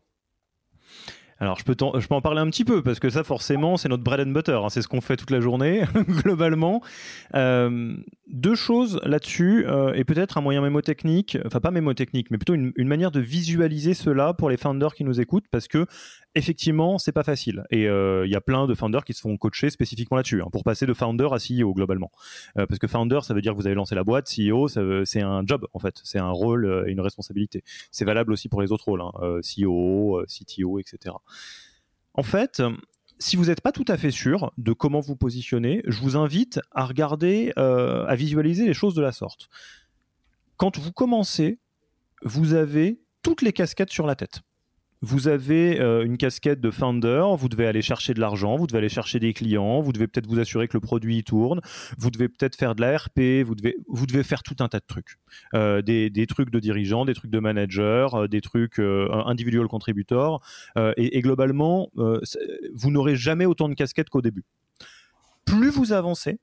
Alors, 1.39 1.59
je 1.59 1.64
peux, 1.64 1.76
je 1.78 2.07
peux 2.07 2.14
en 2.14 2.22
parler 2.22 2.41
un 2.41 2.49
petit 2.49 2.64
peu, 2.64 2.82
parce 2.82 2.99
que 2.99 3.11
ça, 3.11 3.22
forcément, 3.22 3.76
c'est 3.76 3.89
notre 3.89 4.03
bread 4.03 4.26
and 4.26 4.30
butter. 4.32 4.53
Hein. 4.53 4.68
c'est 4.70 4.80
ce 4.80 4.89
qu'on 4.89 5.03
fait 5.03 5.16
toute 5.16 5.30
la 5.30 5.41
journée, 5.41 5.84
globalement. 6.09 6.82
Euh, 7.34 7.95
deux 8.26 8.55
choses 8.55 9.01
là-dessus, 9.05 9.66
euh, 9.66 9.93
et 9.95 10.05
peut-être 10.05 10.39
un 10.39 10.41
moyen 10.41 10.62
mémotechnique, 10.62 11.37
enfin 11.45 11.61
pas 11.61 11.70
mémotechnique, 11.70 12.30
mais 12.30 12.39
plutôt 12.39 12.55
une, 12.55 12.72
une, 12.76 12.89
manière 12.89 13.11
de 13.11 13.20
visualiser 13.20 13.93
cela 13.93 14.32
pour 14.32 14.49
les 14.49 14.57
founders 14.57 14.95
qui 14.95 15.05
nous 15.05 15.20
écoutent, 15.20 15.47
parce 15.51 15.68
que 15.68 15.87
effectivement, 16.37 16.99
c'est 16.99 17.12
pas 17.12 17.24
facile. 17.24 17.64
Et 17.70 17.89
euh, 17.89 18.26
il 18.26 18.30
y 18.30 18.37
a 18.37 18.41
plein 18.41 18.66
de 18.66 18.74
founders 18.74 19.05
qui 19.05 19.12
se 19.12 19.20
font 19.20 19.37
coacher 19.37 19.70
spécifiquement 19.70 20.16
là-dessus, 20.16 20.43
hein, 20.43 20.49
pour 20.53 20.62
passer 20.62 20.87
de 20.87 20.95
founder 20.95 21.28
à 21.32 21.39
CEO 21.39 21.74
globalement. 21.74 22.12
Euh, 22.59 22.66
parce 22.66 22.78
que 22.78 22.87
founder, 22.87 23.20
ça 23.22 23.34
veut 23.34 23.43
dire 23.43 23.53
que 23.53 23.59
vous 23.59 23.66
avez 23.66 23.74
lancé 23.74 23.95
la 23.95 24.05
boîte, 24.05 24.28
CEO, 24.28 24.68
c'est 24.68 25.22
un 25.22 25.45
job 25.45 25.66
en 25.72 25.78
fait, 25.78 26.01
c'est 26.05 26.18
un 26.18 26.30
rôle 26.30 26.84
et 26.87 26.93
une 26.93 27.01
responsabilité. 27.01 27.64
C'est 27.91 28.05
valable 28.05 28.32
aussi 28.32 28.49
pour 28.49 28.62
les 28.62 28.70
autres 28.70 28.84
rôles, 28.84 29.03
CEO, 29.41 30.22
CTO, 30.26 30.78
etc. 30.78 31.16
En 32.14 32.22
fait, 32.22 32.62
si 33.18 33.37
vous 33.37 33.47
n'êtes 33.47 33.61
pas 33.61 33.72
tout 33.72 33.84
à 33.89 33.97
fait 33.97 34.11
sûr 34.11 34.53
de 34.59 34.72
comment 34.72 35.01
vous 35.01 35.16
positionner, 35.16 35.82
je 35.87 36.01
vous 36.01 36.16
invite 36.16 36.61
à 36.72 36.84
regarder, 36.84 37.53
euh, 37.59 38.05
à 38.07 38.14
visualiser 38.14 38.66
les 38.66 38.74
choses 38.74 38.95
de 38.95 39.03
la 39.03 39.12
sorte. 39.12 39.49
Quand 40.57 40.78
vous 40.78 40.93
commencez, 40.93 41.59
vous 42.22 42.55
avez 42.55 43.01
toutes 43.22 43.43
les 43.43 43.53
casquettes 43.53 43.91
sur 43.91 44.07
la 44.07 44.14
tête 44.16 44.41
vous 45.03 45.29
avez 45.29 45.81
euh, 45.81 46.05
une 46.05 46.17
casquette 46.17 46.61
de 46.61 46.71
founder, 46.71 47.25
vous 47.37 47.49
devez 47.49 47.67
aller 47.67 47.83
chercher 47.83 48.15
de 48.15 48.21
l'argent, 48.21 48.57
vous 48.57 48.67
devez 48.67 48.79
aller 48.79 48.89
chercher 48.89 49.19
des 49.21 49.33
clients, 49.33 49.81
vous 49.81 49.93
devez 49.93 50.07
peut-être 50.07 50.27
vous 50.27 50.39
assurer 50.39 50.69
que 50.69 50.77
le 50.77 50.81
produit 50.81 51.23
tourne, 51.25 51.61
vous 51.99 52.11
devez 52.11 52.29
peut-être 52.29 52.57
faire 52.57 52.75
de 52.75 52.81
la 52.81 52.97
RP, 52.97 53.45
vous 53.45 53.55
devez, 53.55 53.77
vous 53.89 54.07
devez 54.07 54.23
faire 54.23 54.43
tout 54.43 54.57
un 54.61 54.69
tas 54.69 54.81
de 54.81 54.87
trucs. 54.87 55.19
Euh, 55.55 55.83
des, 55.83 56.11
des, 56.11 56.27
trucs 56.27 56.51
de 56.51 56.61
dirigeants, 56.61 57.05
des 57.05 57.15
trucs 57.15 57.31
de 57.31 57.39
manager, 57.39 58.15
euh, 58.15 58.29
des 58.29 58.41
trucs 58.41 58.79
individual 58.79 59.69
contributors. 59.69 60.43
Et, 60.77 61.17
et, 61.17 61.21
globalement, 61.21 61.91
vous 62.75 62.91
n'aurez 62.91 63.17
jamais 63.17 63.47
autant 63.47 63.69
de 63.69 63.75
casquettes 63.75 64.11
qu'au 64.11 64.23
début. 64.23 64.45
Plus 65.45 65.71
vous 65.71 65.93
avancez, 65.93 66.39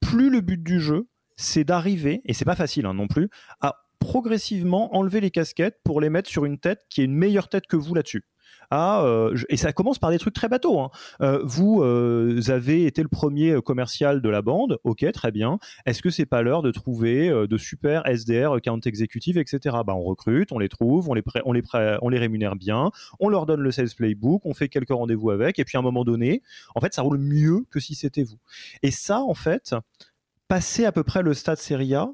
plus 0.00 0.30
le 0.30 0.40
but 0.40 0.62
du 0.62 0.80
jeu, 0.80 1.06
c'est 1.36 1.64
d'arriver, 1.64 2.20
et 2.24 2.34
c'est 2.34 2.44
pas 2.44 2.56
facile 2.56 2.86
hein, 2.86 2.94
non 2.94 3.08
plus, 3.08 3.28
à 3.60 3.87
progressivement 3.98 4.94
enlever 4.96 5.20
les 5.20 5.30
casquettes 5.30 5.78
pour 5.84 6.00
les 6.00 6.10
mettre 6.10 6.30
sur 6.30 6.44
une 6.44 6.58
tête 6.58 6.86
qui 6.88 7.00
est 7.00 7.04
une 7.04 7.14
meilleure 7.14 7.48
tête 7.48 7.66
que 7.66 7.76
vous 7.76 7.94
là-dessus. 7.94 8.24
Ah, 8.70 9.02
euh, 9.04 9.34
et 9.48 9.56
ça 9.56 9.72
commence 9.72 9.98
par 9.98 10.10
des 10.10 10.18
trucs 10.18 10.34
très 10.34 10.48
bateaux. 10.48 10.78
Hein. 10.78 10.90
Euh, 11.22 11.40
vous 11.42 11.82
euh, 11.82 12.40
avez 12.48 12.84
été 12.84 13.02
le 13.02 13.08
premier 13.08 13.60
commercial 13.62 14.20
de 14.20 14.28
la 14.28 14.42
bande, 14.42 14.78
ok, 14.84 15.10
très 15.12 15.30
bien. 15.30 15.58
Est-ce 15.86 16.02
que 16.02 16.10
c'est 16.10 16.26
pas 16.26 16.42
l'heure 16.42 16.62
de 16.62 16.70
trouver 16.70 17.28
de 17.30 17.56
super 17.56 18.06
SDR, 18.06 18.52
account 18.52 18.80
exécutive, 18.84 19.38
etc. 19.38 19.76
Bah, 19.86 19.94
on 19.94 20.02
recrute, 20.02 20.52
on 20.52 20.58
les 20.58 20.68
trouve, 20.68 21.08
on 21.08 21.14
les, 21.14 21.22
on 21.44 21.52
les, 21.52 21.62
on 22.02 22.08
les 22.08 22.18
rémunère 22.18 22.56
bien, 22.56 22.90
on 23.20 23.28
leur 23.28 23.46
donne 23.46 23.60
le 23.60 23.70
sales 23.70 23.88
playbook, 23.96 24.42
on 24.44 24.54
fait 24.54 24.68
quelques 24.68 24.90
rendez-vous 24.90 25.30
avec, 25.30 25.58
et 25.58 25.64
puis 25.64 25.76
à 25.76 25.80
un 25.80 25.82
moment 25.82 26.04
donné, 26.04 26.42
en 26.74 26.80
fait, 26.80 26.92
ça 26.92 27.02
roule 27.02 27.18
mieux 27.18 27.64
que 27.70 27.80
si 27.80 27.94
c'était 27.94 28.22
vous. 28.22 28.38
Et 28.82 28.90
ça, 28.90 29.20
en 29.20 29.34
fait, 29.34 29.74
passer 30.46 30.84
à 30.84 30.92
peu 30.92 31.04
près 31.04 31.22
le 31.22 31.32
stade 31.32 31.58
série 31.58 31.94
A, 31.94 32.10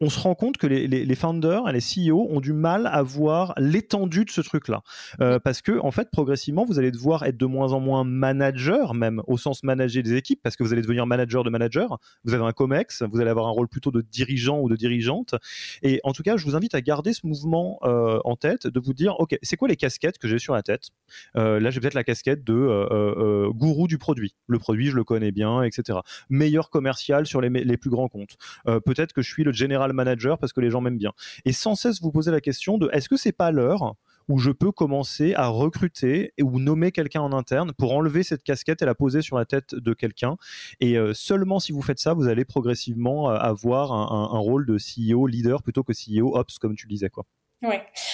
on 0.00 0.08
se 0.08 0.18
rend 0.18 0.34
compte 0.34 0.56
que 0.56 0.66
les, 0.66 1.14
founders 1.14 1.68
et 1.68 1.72
les 1.72 1.80
CEO 1.80 2.26
ont 2.30 2.40
du 2.40 2.54
mal 2.54 2.86
à 2.86 3.02
voir 3.02 3.52
l'étendue 3.58 4.24
de 4.24 4.30
ce 4.30 4.40
truc-là. 4.40 4.82
Euh, 5.20 5.38
parce 5.38 5.60
que, 5.60 5.78
en 5.80 5.90
fait, 5.90 6.10
progressivement, 6.10 6.64
vous 6.64 6.78
allez 6.78 6.90
devoir 6.90 7.24
être 7.24 7.36
de 7.36 7.44
moins 7.44 7.72
en 7.72 7.80
moins 7.80 8.04
manager, 8.04 8.94
même 8.94 9.22
au 9.26 9.36
sens 9.36 9.62
manager 9.62 10.02
des 10.02 10.14
équipes, 10.14 10.40
parce 10.42 10.56
que 10.56 10.64
vous 10.64 10.72
allez 10.72 10.80
devenir 10.80 11.06
manager 11.06 11.44
de 11.44 11.50
manager. 11.50 11.98
Vous 12.24 12.32
avez 12.32 12.44
un 12.44 12.52
COMEX, 12.52 13.02
vous 13.02 13.20
allez 13.20 13.30
avoir 13.30 13.46
un 13.46 13.50
rôle 13.50 13.68
plutôt 13.68 13.90
de 13.90 14.00
dirigeant 14.00 14.60
ou 14.60 14.70
de 14.70 14.76
dirigeante. 14.76 15.34
Et 15.82 16.00
en 16.02 16.12
tout 16.12 16.22
cas, 16.22 16.38
je 16.38 16.44
vous 16.46 16.56
invite 16.56 16.74
à 16.74 16.80
garder 16.80 17.12
ce 17.12 17.26
mouvement 17.26 17.78
euh, 17.82 18.20
en 18.24 18.36
tête, 18.36 18.66
de 18.66 18.80
vous 18.80 18.94
dire, 18.94 19.20
OK, 19.20 19.36
c'est 19.42 19.56
quoi 19.56 19.68
les 19.68 19.76
casquettes 19.76 20.16
que 20.16 20.28
j'ai 20.28 20.38
sur 20.38 20.54
la 20.54 20.62
tête? 20.62 20.88
Euh, 21.36 21.60
Là, 21.60 21.70
j'ai 21.70 21.80
peut-être 21.80 21.94
la 21.94 22.04
casquette 22.04 22.42
de 22.42 23.50
gourou 23.50 23.86
du 23.86 23.98
produit. 23.98 24.34
Le 24.46 24.58
produit, 24.58 24.86
je 24.86 24.96
le 24.96 25.04
connais 25.04 25.30
bien, 25.30 25.62
etc. 25.62 25.98
Meilleur 26.30 26.70
commercial 26.70 27.26
sur 27.26 27.42
les, 27.42 27.50
les 27.50 27.76
plus 27.76 27.90
grands 27.90 28.08
comptes. 28.08 28.36
peut-être 28.64 29.12
que 29.12 29.20
je 29.20 29.30
suis 29.30 29.44
le 29.44 29.52
général 29.52 29.89
manager 29.92 30.38
parce 30.38 30.52
que 30.52 30.60
les 30.60 30.70
gens 30.70 30.80
m'aiment 30.80 30.98
bien. 30.98 31.12
Et 31.44 31.52
sans 31.52 31.74
cesse 31.74 32.00
vous 32.00 32.12
poser 32.12 32.30
la 32.30 32.40
question 32.40 32.78
de 32.78 32.88
est-ce 32.92 33.08
que 33.08 33.16
c'est 33.16 33.32
pas 33.32 33.50
l'heure 33.50 33.94
où 34.28 34.38
je 34.38 34.50
peux 34.50 34.70
commencer 34.70 35.34
à 35.34 35.48
recruter 35.48 36.32
ou 36.40 36.60
nommer 36.60 36.92
quelqu'un 36.92 37.20
en 37.20 37.32
interne 37.32 37.72
pour 37.72 37.92
enlever 37.92 38.22
cette 38.22 38.44
casquette 38.44 38.80
et 38.80 38.84
la 38.84 38.94
poser 38.94 39.22
sur 39.22 39.36
la 39.36 39.44
tête 39.44 39.74
de 39.74 39.92
quelqu'un? 39.92 40.36
Et 40.80 40.96
euh, 40.96 41.12
seulement 41.14 41.58
si 41.58 41.72
vous 41.72 41.82
faites 41.82 41.98
ça, 41.98 42.14
vous 42.14 42.28
allez 42.28 42.44
progressivement 42.44 43.30
euh, 43.30 43.34
avoir 43.34 43.92
un, 43.92 44.38
rôle 44.38 44.66
de 44.66 44.76
CEO 44.78 45.26
leader 45.26 45.62
plutôt 45.62 45.82
que 45.82 45.92
CEO 45.92 46.36
ops, 46.36 46.58
comme 46.58 46.76
tu 46.76 46.86
disais. 46.86 47.10
Quoi. 47.10 47.26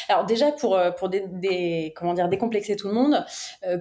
Alors 0.08 0.24
déjà 0.24 0.50
pour 0.52 0.74
euh, 0.74 0.90
pour 0.90 1.08
des, 1.08 1.92
comment 1.94 2.14
dire 2.14 2.28
décomplexer 2.28 2.76
tout 2.76 2.88
le 2.88 2.94
monde, 2.94 3.24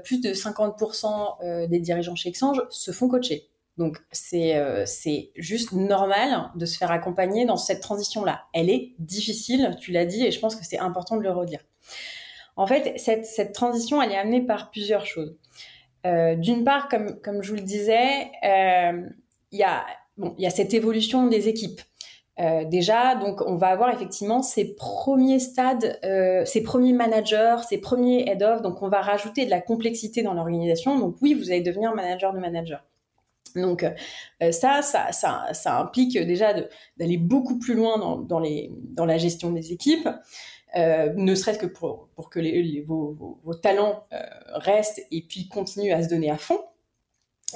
plus 0.03 0.21
de 0.21 0.29
50% 0.29 1.67
des 1.69 1.79
dirigeants 1.79 2.15
chez 2.15 2.29
Exchange 2.29 2.61
se 2.69 2.91
font 2.91 3.07
coacher. 3.07 3.49
Donc 3.77 3.97
euh, 4.33 4.83
c'est 4.85 5.31
juste 5.35 5.73
normal 5.73 6.49
de 6.55 6.65
se 6.65 6.77
faire 6.77 6.91
accompagner 6.91 7.45
dans 7.45 7.57
cette 7.57 7.81
transition-là. 7.81 8.43
Elle 8.53 8.69
est 8.69 8.93
difficile, 8.99 9.75
tu 9.79 9.91
l'as 9.91 10.05
dit, 10.05 10.25
et 10.25 10.31
je 10.31 10.39
pense 10.39 10.55
que 10.55 10.65
c'est 10.65 10.79
important 10.79 11.17
de 11.17 11.21
le 11.21 11.31
redire. 11.31 11.59
En 12.55 12.67
fait, 12.67 12.97
cette, 12.97 13.51
transition, 13.51 14.01
elle 14.01 14.13
est 14.13 14.17
amenée 14.17 14.41
par 14.41 14.71
plusieurs 14.71 15.05
choses. 15.05 15.35
Euh, 16.05 16.35
d'une 16.35 16.63
part, 16.63 16.87
comme, 16.87 17.41
je 17.41 17.49
vous 17.49 17.57
le 17.57 17.63
disais, 17.63 18.31
euh, 18.45 19.01
il 19.51 19.59
y, 19.59 19.63
a, 19.63 19.85
bon, 20.15 20.35
y 20.37 20.45
a 20.45 20.49
cette 20.49 20.73
évolution 20.73 21.27
des 21.27 21.49
équipes. 21.49 21.81
déjà, 22.37 23.15
donc 23.15 23.41
on 23.41 23.55
va 23.55 23.67
avoir 23.67 23.89
effectivement 23.93 24.41
ces 24.41 24.73
premiers 24.75 25.39
stades, 25.39 25.99
ces 26.45 26.63
premiers 26.63 26.93
managers, 26.93 27.57
ces 27.67 27.79
premiers 27.79 28.29
head-off. 28.29 28.61
Donc 28.61 28.81
on 28.81 28.87
va 28.87 29.01
rajouter 29.01 29.43
de 29.43 29.49
la 29.49 29.59
complexité 29.59 30.23
dans 30.23 30.33
l'organisation. 30.33 30.97
Donc 30.97 31.17
oui, 31.21 31.33
vous 31.33 31.51
allez 31.51 31.61
devenir 31.61 31.93
manager 31.93 32.31
de 32.31 32.39
manager. 32.39 32.85
Donc 33.55 33.83
euh, 33.83 34.51
ça, 34.51 34.81
ça, 34.81 35.11
ça, 35.11 35.53
ça, 35.53 35.79
implique 35.79 36.17
déjà 36.17 36.53
d'aller 36.97 37.17
beaucoup 37.17 37.57
plus 37.59 37.73
loin 37.73 37.97
dans, 38.27 39.05
la 39.05 39.17
gestion 39.17 39.51
des 39.51 39.71
équipes, 39.71 40.09
euh, 40.75 41.13
ne 41.15 41.35
serait-ce 41.35 41.59
que 41.59 41.65
pour, 41.67 42.09
que 42.29 42.85
vos, 42.85 43.53
talents 43.61 44.05
euh, 44.13 44.17
restent 44.55 45.01
et 45.11 45.21
puis 45.21 45.47
continuent 45.47 45.93
à 45.93 46.03
se 46.03 46.09
donner 46.09 46.29
à 46.29 46.37
fond. 46.37 46.59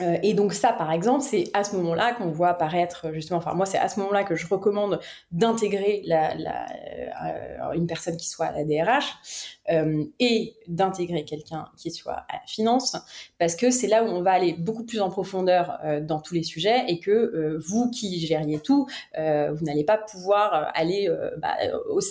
Euh, 0.02 0.18
et 0.24 0.34
donc 0.34 0.54
ça, 0.54 0.72
par 0.72 0.92
exemple, 0.92 1.22
c'est 1.22 1.46
à 1.54 1.64
ce 1.64 1.76
moment-là 1.76 2.14
qu'on 2.14 2.30
voit 2.30 2.50
apparaître 2.50 3.12
justement. 3.14 3.40
Enfin, 3.40 3.54
moi, 3.54 3.66
c'est 3.66 3.78
à 3.78 3.90
ce 3.90 4.00
moment-là 4.00 4.24
que 4.24 4.36
je 4.36 4.48
recommande 4.48 5.00
d'intégrer 5.32 6.04
euh, 6.10 7.72
une 7.74 7.88
personne 7.88 8.16
qui 8.16 8.28
soit 8.28 8.48
à 8.48 8.52
la 8.52 8.64
DRH 8.64 9.59
euh, 9.72 10.04
et 10.20 10.56
d'intégrer 10.68 11.26
quelqu'un 11.26 11.66
qui 11.78 11.92
soit 11.92 12.26
à 12.30 12.34
la 12.34 12.42
finance, 12.48 12.96
parce 13.38 13.56
que 13.56 13.72
c'est 13.72 13.88
là 13.88 14.04
où 14.04 14.08
on 14.08 14.22
va 14.22 14.32
aller 14.32 14.54
beaucoup 14.54 14.84
plus 14.84 15.02
en 15.02 15.10
profondeur 15.10 15.80
euh, 15.84 16.00
dans 16.02 16.20
tous 16.20 16.34
les 16.34 16.44
sujets 16.44 16.86
et 16.88 17.00
que 17.00 17.12
euh, 17.12 17.60
vous 17.66 17.90
qui 17.90 18.20
gériez 18.20 18.60
tout, 18.60 18.88
vous 19.16 19.66
n'allez 19.66 19.84
pas 19.84 19.98
pouvoir 19.98 20.72
aller 20.74 21.10
bah, 21.38 21.56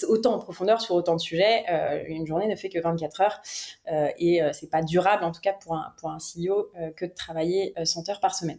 autant 0.09 0.35
en 0.35 0.39
profondeur 0.39 0.81
sur 0.81 0.95
autant 0.95 1.15
de 1.15 1.21
sujets. 1.21 1.65
une 2.09 2.27
journée 2.27 2.47
ne 2.47 2.57
fait 2.57 2.69
que 2.69 2.79
24 2.79 3.21
heures 3.21 3.41
et 4.19 4.41
c'est 4.53 4.71
pas 4.71 4.83
durable, 4.83 5.25
en 5.25 5.33
tout 5.33 5.41
cas 5.41 5.53
pour 5.53 5.75
un 5.75 5.93
pour 5.99 6.11
un 6.11 6.19
CEO, 6.19 6.71
que 6.97 7.07
de 7.07 7.13
travailler 7.13 7.75
100 7.83 8.09
heures 8.09 8.21
par 8.21 8.35
semaine. 8.35 8.59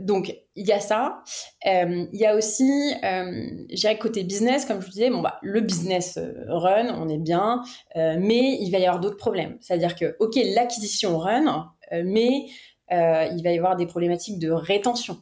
Donc 0.00 0.34
il 0.54 0.66
y 0.66 0.72
a 0.72 0.80
ça. 0.80 1.22
il 1.64 2.08
y 2.12 2.26
a 2.26 2.34
aussi, 2.34 2.92
je 3.02 3.74
dirais 3.74 3.98
côté 3.98 4.24
business, 4.24 4.64
comme 4.64 4.80
je 4.80 4.86
vous 4.86 4.92
disais, 4.92 5.10
bon 5.10 5.20
bah 5.20 5.38
le 5.42 5.60
business 5.60 6.18
run, 6.48 6.94
on 7.00 7.08
est 7.08 7.18
bien, 7.18 7.62
mais 7.94 8.58
il 8.60 8.70
va 8.70 8.78
y 8.78 8.86
avoir 8.86 9.00
d'autres 9.00 9.16
problèmes. 9.16 9.56
C'est-à-dire 9.60 9.96
que 9.96 10.16
ok 10.20 10.38
l'acquisition 10.54 11.18
run, 11.18 11.72
mais 11.90 12.46
il 12.90 13.40
va 13.42 13.52
y 13.52 13.58
avoir 13.58 13.76
des 13.76 13.86
problématiques 13.86 14.38
de 14.38 14.50
rétention. 14.50 15.18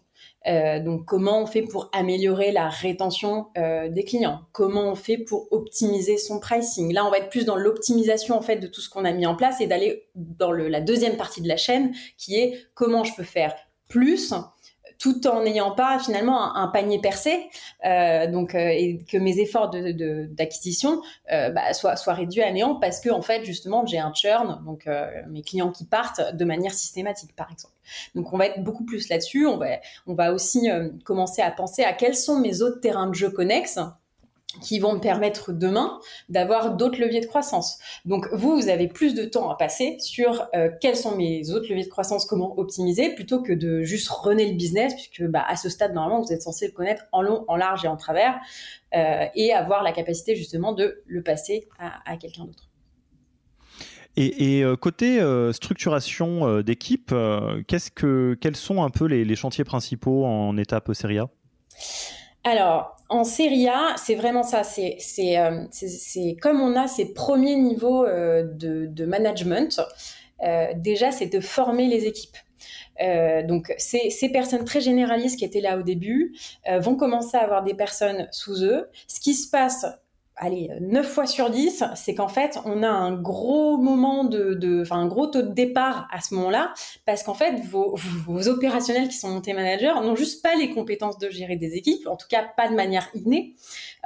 Euh, 0.46 0.80
donc, 0.80 1.05
comment 1.05 1.42
on 1.42 1.46
fait 1.46 1.62
pour 1.62 1.90
améliorer 1.92 2.51
la 2.51 2.68
rétention 2.68 3.48
euh, 3.59 3.88
des 3.88 4.05
clients? 4.05 4.40
Comment 4.53 4.90
on 4.90 4.94
fait 4.94 5.18
pour 5.18 5.48
optimiser 5.51 6.16
son 6.16 6.40
pricing? 6.40 6.92
Là, 6.92 7.07
on 7.07 7.11
va 7.11 7.18
être 7.18 7.28
plus 7.28 7.44
dans 7.44 7.57
l'optimisation 7.57 8.36
en 8.36 8.42
fait 8.42 8.57
de 8.57 8.66
tout 8.66 8.80
ce 8.80 8.88
qu'on 8.88 9.05
a 9.05 9.12
mis 9.12 9.26
en 9.26 9.36
place 9.36 9.61
et 9.61 9.66
d'aller 9.66 10.09
dans 10.14 10.53
la 10.53 10.80
deuxième 10.80 11.16
partie 11.16 11.42
de 11.42 11.48
la 11.48 11.57
chaîne, 11.57 11.92
qui 12.16 12.36
est 12.36 12.59
comment 12.74 13.05
je 13.05 13.14
peux 13.14 13.24
faire 13.24 13.55
plus 13.91 14.32
tout 15.01 15.26
en 15.26 15.43
n'ayant 15.43 15.72
pas 15.72 15.99
finalement 15.99 16.55
un, 16.55 16.68
panier 16.68 17.01
percé, 17.01 17.49
euh, 17.86 18.30
donc 18.30 18.55
euh, 18.55 18.68
et 18.68 19.03
que 19.11 19.16
mes 19.16 19.38
efforts 19.41 19.70
d'acquisition 19.70 20.97
de, 20.97 21.01
euh, 21.32 21.51
bah, 21.51 21.72
soient, 21.72 21.97
soient, 21.97 22.12
réduits 22.12 22.43
à 22.43 22.53
néant 22.53 22.74
parce 22.74 23.01
que 23.01 23.09
en 23.09 23.22
fait 23.22 23.43
justement 23.45 23.86
j'ai 23.86 23.99
un 23.99 24.12
churn, 24.12 24.62
donc 24.64 24.88
mes 25.28 25.43
clients 25.43 25.72
qui 25.72 25.86
partent 25.86 26.36
de 26.36 26.45
manière 26.45 26.74
systématique 26.74 27.34
par 27.34 27.51
exemple. 27.51 27.74
Donc 28.14 28.32
on 28.32 28.36
va 28.36 28.47
être 28.47 28.62
beaucoup 28.62 28.84
plus 28.84 29.09
là-dessus. 29.09 29.47
On 29.47 29.57
va, 29.57 29.78
on 30.07 30.14
va 30.14 30.32
aussi 30.32 30.68
commencer 31.05 31.41
à 31.41 31.51
penser 31.51 31.82
à 31.82 31.95
quels 31.95 32.14
sont 32.14 32.38
mes 32.38 32.61
autres 32.61 32.80
terrains 32.80 33.09
de 33.09 33.14
jeu 33.14 33.30
connexes 33.30 33.80
qui 34.61 34.78
vont 34.78 34.94
me 34.94 35.01
permettre 35.01 35.53
demain 35.53 36.01
d'avoir 36.28 36.76
d'autres 36.76 37.01
leviers 37.01 37.20
de 37.20 37.26
croissance. 37.26 37.78
Donc 38.05 38.26
vous, 38.32 38.57
vous 38.61 38.68
avez 38.68 38.88
plus 38.88 39.14
de 39.14 39.24
temps 39.24 39.51
à 39.51 39.57
passer 39.57 39.96
sur 40.01 40.48
euh, 40.55 40.70
quels 40.80 40.96
sont 40.96 41.16
mes 41.16 41.51
autres 41.51 41.68
leviers 41.68 41.84
de 41.84 41.90
croissance, 41.90 42.24
comment 42.24 42.59
optimiser, 42.59 43.14
plutôt 43.14 43.42
que 43.42 43.53
de 43.53 43.82
juste 43.82 44.09
runner 44.09 44.51
le 44.51 44.57
business, 44.57 44.94
puisque 44.94 45.22
bah, 45.30 45.44
à 45.46 45.57
ce 45.57 45.68
stade, 45.68 45.94
normalement, 45.94 46.22
vous 46.22 46.32
êtes 46.32 46.42
censé 46.42 46.66
le 46.66 46.72
connaître 46.72 47.05
en 47.12 47.22
long, 47.22 47.44
en 47.48 47.57
large 47.57 47.84
et 47.84 47.88
en 47.88 47.96
travers, 47.96 48.40
euh, 48.96 49.26
et 49.34 49.53
avoir 49.53 49.82
la 49.82 49.92
capacité 49.92 50.34
justement 50.34 50.72
de 50.72 51.03
le 51.07 51.22
passer 51.22 51.68
à, 51.78 52.16
quelqu'un 52.16 52.44
d'autre. 52.44 52.68
Et, 54.16 54.64
euh, 54.64 54.76
côté 54.76 55.20
structuration 55.53 56.61
d'équipe, 56.61 57.14
quels 57.68 58.57
sont 58.57 58.82
un 58.82 58.90
peu 58.90 59.05
les, 59.05 59.24
les 59.24 59.36
chantiers 59.36 59.64
principaux 59.64 60.24
en 60.26 60.57
étape 60.57 60.92
série 60.92 61.18
A? 61.18 61.28
Alors, 62.45 62.97
en 63.11 63.24
Serie 63.24 63.68
A, 63.68 63.95
c'est 63.97 64.14
vraiment 64.14 64.43
ça. 64.43 64.62
C'est 64.64 64.99
euh, 65.38 65.64
comme 66.41 66.61
on 66.61 66.74
a 66.76 66.86
ces 66.86 67.12
premiers 67.12 67.57
niveaux 67.57 68.05
euh, 68.07 68.45
de, 68.45 69.05
management. 69.05 69.80
Euh, 70.43 70.68
déjà, 70.74 71.11
c'est 71.11 71.26
de 71.26 71.41
former 71.41 71.86
les 71.86 72.07
équipes. 72.07 72.36
donc, 73.47 73.74
ces, 73.78 74.11
ces, 74.11 74.30
personnes 74.30 74.64
très 74.64 74.80
généralistes 74.80 75.38
qui 75.38 75.45
étaient 75.45 75.61
là 75.61 75.78
au 75.78 75.82
début 75.82 76.34
vont 76.78 76.97
commencer 76.97 77.36
à 77.36 77.43
avoir 77.43 77.62
des 77.62 77.74
personnes 77.74 78.28
sous 78.30 78.64
eux. 78.64 78.88
Ce 79.07 79.20
qui 79.20 79.34
se 79.34 79.51
passe 79.51 79.86
allez, 80.41 80.70
9 80.80 81.07
fois 81.07 81.26
sur 81.26 81.51
10, 81.51 81.84
c'est 81.95 82.14
qu'en 82.14 82.28
fait, 82.28 82.59
on 82.64 82.82
a 82.82 82.88
un 82.88 83.12
gros 83.12 83.76
moment 83.76 84.24
de, 84.24 84.80
enfin, 84.82 84.97
un 84.97 85.07
gros 85.07 85.26
taux 85.26 85.43
de 85.43 85.53
départ 85.53 86.09
à 86.11 86.20
ce 86.20 86.34
moment-là, 86.34 86.72
parce 87.05 87.22
qu'en 87.22 87.34
fait, 87.34 87.61
vos, 87.61 87.95
vos, 87.95 88.49
opérationnels 88.49 89.09
qui 89.09 89.16
sont 89.16 89.28
montés 89.28 89.53
managers 89.53 89.93
n'ont 90.03 90.16
juste 90.16 90.43
pas 90.43 90.57
les 90.57 90.70
compétences 90.70 91.18
de 91.18 91.28
gérer 91.28 91.57
des 91.57 91.74
équipes, 91.74 92.07
en 92.07 92.16
tout 92.16 92.26
cas 92.28 92.43
pas 92.57 92.68
de 92.68 92.74
manière 92.74 93.09
innée. 93.14 93.55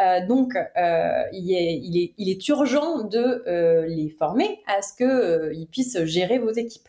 Euh, 0.01 0.26
donc, 0.26 0.55
euh, 0.57 1.22
il, 1.32 1.53
est, 1.53 1.80
il, 1.82 2.03
est, 2.03 2.12
il 2.18 2.28
est 2.28 2.49
urgent 2.49 3.05
de 3.05 3.45
euh, 3.47 3.87
les 3.87 4.11
former 4.11 4.61
à 4.66 4.82
ce 4.82 4.93
qu'ils 4.97 5.68
puissent 5.68 6.05
gérer 6.05 6.39
vos 6.39 6.53
équipes. 6.53 6.89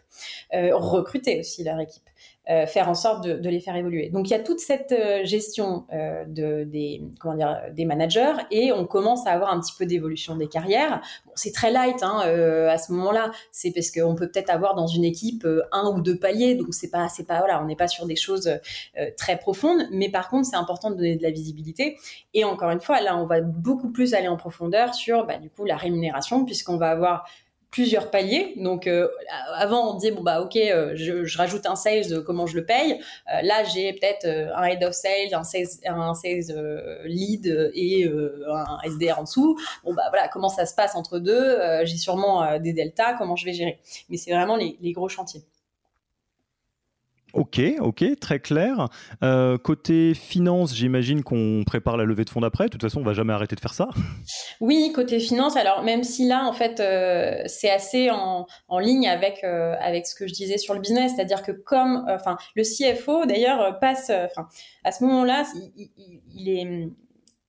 recruter 0.51 1.39
aussi 1.39 1.63
leur 1.63 1.79
équipe. 1.79 2.09
Euh, 2.47 2.67
faire 2.67 2.87
en 2.87 2.93
sorte 2.93 3.23
de, 3.23 3.33
de, 3.33 3.49
les 3.49 3.59
faire 3.59 3.75
évoluer. 3.75 4.09
Donc 4.09 4.27
il 4.27 4.31
y 4.31 4.35
a 4.35 4.39
toute 4.39 4.59
cette 4.59 4.91
euh, 4.91 5.25
gestion 5.25 5.87
euh, 5.91 6.25
de, 6.27 6.63
des, 6.63 7.01
comment 7.19 7.33
dire, 7.33 7.59
des 7.73 7.85
managers 7.85 8.33
et 8.51 8.71
on 8.71 8.85
commence 8.85 9.25
à 9.25 9.31
avoir 9.31 9.51
un 9.51 9.59
petit 9.59 9.73
peu 9.75 9.87
d'évolution 9.87 10.35
des 10.35 10.47
carrières. 10.47 11.01
Bon, 11.25 11.31
c'est 11.33 11.51
très 11.51 11.71
light 11.71 12.03
hein, 12.03 12.21
euh, 12.27 12.69
à 12.69 12.77
ce 12.77 12.91
moment-là. 12.91 13.31
C'est 13.51 13.71
parce 13.71 13.89
qu'on 13.89 14.13
peut 14.13 14.29
peut-être 14.29 14.51
avoir 14.51 14.75
dans 14.75 14.85
une 14.85 15.03
équipe 15.03 15.47
un 15.71 15.89
ou 15.89 16.01
deux 16.01 16.19
paliers, 16.19 16.53
donc 16.53 16.67
c'est 16.75 16.91
pas, 16.91 17.09
c'est 17.09 17.25
pas 17.25 17.39
voilà, 17.39 17.63
on 17.63 17.65
n'est 17.65 17.75
pas 17.75 17.87
sur 17.87 18.05
des 18.05 18.15
choses 18.15 18.59
très 19.17 19.37
profondes. 19.37 19.87
Mais 19.91 20.09
par 20.09 20.29
contre, 20.29 20.45
c'est 20.45 20.55
important 20.55 20.91
de 20.91 20.97
donner 20.97 21.15
de 21.15 21.23
la 21.23 21.31
visibilité. 21.31 21.97
Et 22.35 22.43
encore 22.43 22.69
une 22.69 22.81
fois, 22.81 23.01
là, 23.01 23.17
on 23.17 23.25
va 23.25 23.41
beaucoup 23.41 23.91
plus 23.91 24.13
aller 24.13 24.27
en 24.27 24.37
profondeur 24.37 24.93
sur 24.93 25.25
bah, 25.25 25.39
du 25.39 25.49
coup 25.49 25.65
la 25.65 25.77
rémunération 25.77 26.45
puisqu'on 26.45 26.77
va 26.77 26.91
avoir 26.91 27.25
plusieurs 27.75 28.09
paliers. 28.09 28.53
Donc 28.55 28.87
euh, 28.87 29.09
avant 29.53 29.91
on 29.91 29.97
disait 29.97 30.11
bon 30.11 30.23
bah 30.23 30.39
ok 30.39 30.55
euh, 30.55 30.93
je, 30.95 31.37
rajoute 31.37 31.65
un 31.65 31.75
sales 31.75 32.13
euh, 32.13 32.21
comment 32.21 32.47
je 32.47 32.55
le 32.55 32.65
paye. 32.65 33.01
là 33.27 33.65
j'ai 33.65 33.91
peut-être 33.91 34.25
un 34.25 34.63
head 34.63 34.81
of 34.81 34.93
sales, 34.93 35.33
un 35.33 35.43
sales, 35.43 35.67
un 35.85 36.13
sales 36.13 37.03
lead 37.03 37.71
et 37.73 38.09
un 38.49 38.77
SDR 38.85 39.19
en 39.19 39.23
dessous. 39.23 39.59
Bon 39.83 39.93
bah 39.93 40.03
voilà 40.09 40.29
comment 40.29 40.47
ça 40.47 40.65
se 40.65 40.73
passe 40.73 40.95
entre 40.95 41.19
deux? 41.19 41.57
j'ai 41.83 41.97
sûrement 41.97 42.57
des 42.59 42.71
deltas 42.71 43.15
comment 43.17 43.35
je 43.35 43.43
vais 43.43 43.53
gérer? 43.53 43.81
Mais 44.07 44.15
c'est 44.15 44.31
vraiment 44.31 44.55
les 44.55 44.91
gros 44.93 45.09
chantiers. 45.09 45.43
Ok, 47.35 47.59
ok, 47.79 48.17
très 48.21 48.39
clair. 48.39 48.87
Euh, 49.21 49.57
côté 49.57 50.13
finance, 50.13 50.73
j'imagine 50.73 51.21
qu'on 51.21 51.63
prépare 51.65 51.97
la 51.97 52.05
levée 52.05 52.23
de 52.23 52.29
fonds 52.29 52.39
d'après. 52.39 52.65
De 52.65 52.69
toute 52.69 52.81
façon, 52.81 53.01
on 53.01 53.03
va 53.03 53.13
jamais 53.13 53.33
arrêter 53.33 53.57
de 53.57 53.59
faire 53.59 53.73
ça. 53.73 53.89
Oui, 54.61 54.93
côté 54.95 55.19
finance. 55.19 55.57
Alors 55.57 55.83
même 55.83 56.05
si 56.05 56.25
là, 56.29 56.45
en 56.45 56.53
fait, 56.53 56.79
euh, 56.79 57.43
c'est 57.47 57.69
assez 57.69 58.09
en, 58.09 58.47
ligne 58.79 59.09
avec 59.09 59.43
euh, 59.43 59.75
avec 59.81 60.07
ce 60.07 60.15
que 60.15 60.27
je 60.27 60.33
disais 60.33 60.57
sur 60.57 60.73
le 60.73 60.79
business, 60.79 61.11
c'est-à-dire 61.13 61.43
que 61.43 61.51
comme, 61.51 62.05
enfin, 62.07 62.37
le 62.55 62.63
CFO 62.63 63.25
d'ailleurs 63.25 63.79
passe, 63.79 64.09
enfin, 64.09 64.47
à 64.85 64.93
ce 64.93 65.03
moment-là, 65.03 65.43
il, 65.75 66.49
est 66.49 66.89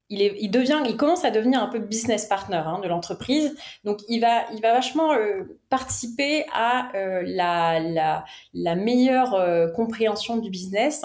il, 0.08 0.50
devient, 0.50 0.82
il 0.86 0.96
commence 0.96 1.24
à 1.24 1.30
devenir 1.30 1.62
un 1.62 1.66
peu 1.66 1.78
business 1.78 2.26
partner 2.26 2.62
hein, 2.64 2.80
de 2.82 2.88
l'entreprise. 2.88 3.56
Donc, 3.84 4.00
il 4.08 4.20
va, 4.20 4.44
il 4.52 4.60
va 4.60 4.72
vachement 4.72 5.12
euh, 5.12 5.58
participer 5.68 6.46
à 6.52 6.94
euh, 6.94 7.22
la, 7.26 8.24
la, 8.54 8.74
meilleure 8.76 9.34
euh, 9.34 9.68
compréhension 9.68 10.36
du 10.36 10.50
business. 10.50 11.02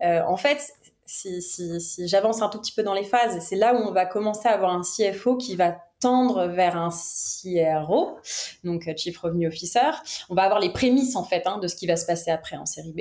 en 0.00 0.36
fait, 0.36 0.72
si, 1.04 1.42
si 1.42 2.08
j'avance 2.08 2.42
un 2.42 2.48
tout 2.48 2.60
petit 2.60 2.72
peu 2.72 2.82
dans 2.82 2.94
les 2.94 3.04
phases, 3.04 3.38
c'est 3.40 3.56
là 3.56 3.74
où 3.74 3.78
on 3.78 3.92
va 3.92 4.06
commencer 4.06 4.48
à 4.48 4.52
avoir 4.52 4.72
un 4.72 4.82
CFO 4.82 5.36
qui 5.36 5.56
va 5.56 5.76
tendre 6.00 6.46
vers 6.46 6.76
un 6.76 6.90
CRO, 6.90 8.18
donc 8.64 8.88
euh, 8.88 8.92
Chief 8.96 9.16
Revenue 9.18 9.48
Officer. 9.48 9.90
On 10.28 10.34
va 10.34 10.42
avoir 10.42 10.60
les 10.60 10.70
prémices 10.70 11.16
en 11.16 11.24
fait 11.24 11.42
hein, 11.46 11.58
de 11.58 11.66
ce 11.66 11.76
qui 11.76 11.86
va 11.86 11.96
se 11.96 12.06
passer 12.06 12.30
après 12.30 12.56
en 12.56 12.66
série 12.66 12.92
B, 12.92 13.00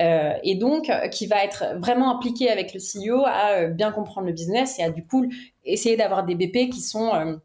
euh, 0.00 0.32
et 0.42 0.54
donc 0.54 0.88
euh, 0.88 1.08
qui 1.08 1.26
va 1.26 1.44
être 1.44 1.78
vraiment 1.78 2.14
impliqué 2.14 2.50
avec 2.50 2.74
le 2.74 2.80
CEO 2.80 3.24
à 3.26 3.66
bien 3.66 3.92
comprendre 3.92 4.26
le 4.26 4.32
business 4.32 4.78
et 4.78 4.82
à 4.82 4.90
du 4.90 5.04
coup 5.04 5.26
essayer 5.64 5.96
d'avoir 5.96 6.24
des 6.24 6.34
BP 6.34 6.70
qui 6.70 6.80
sont 6.80 7.14
euh, 7.14 7.36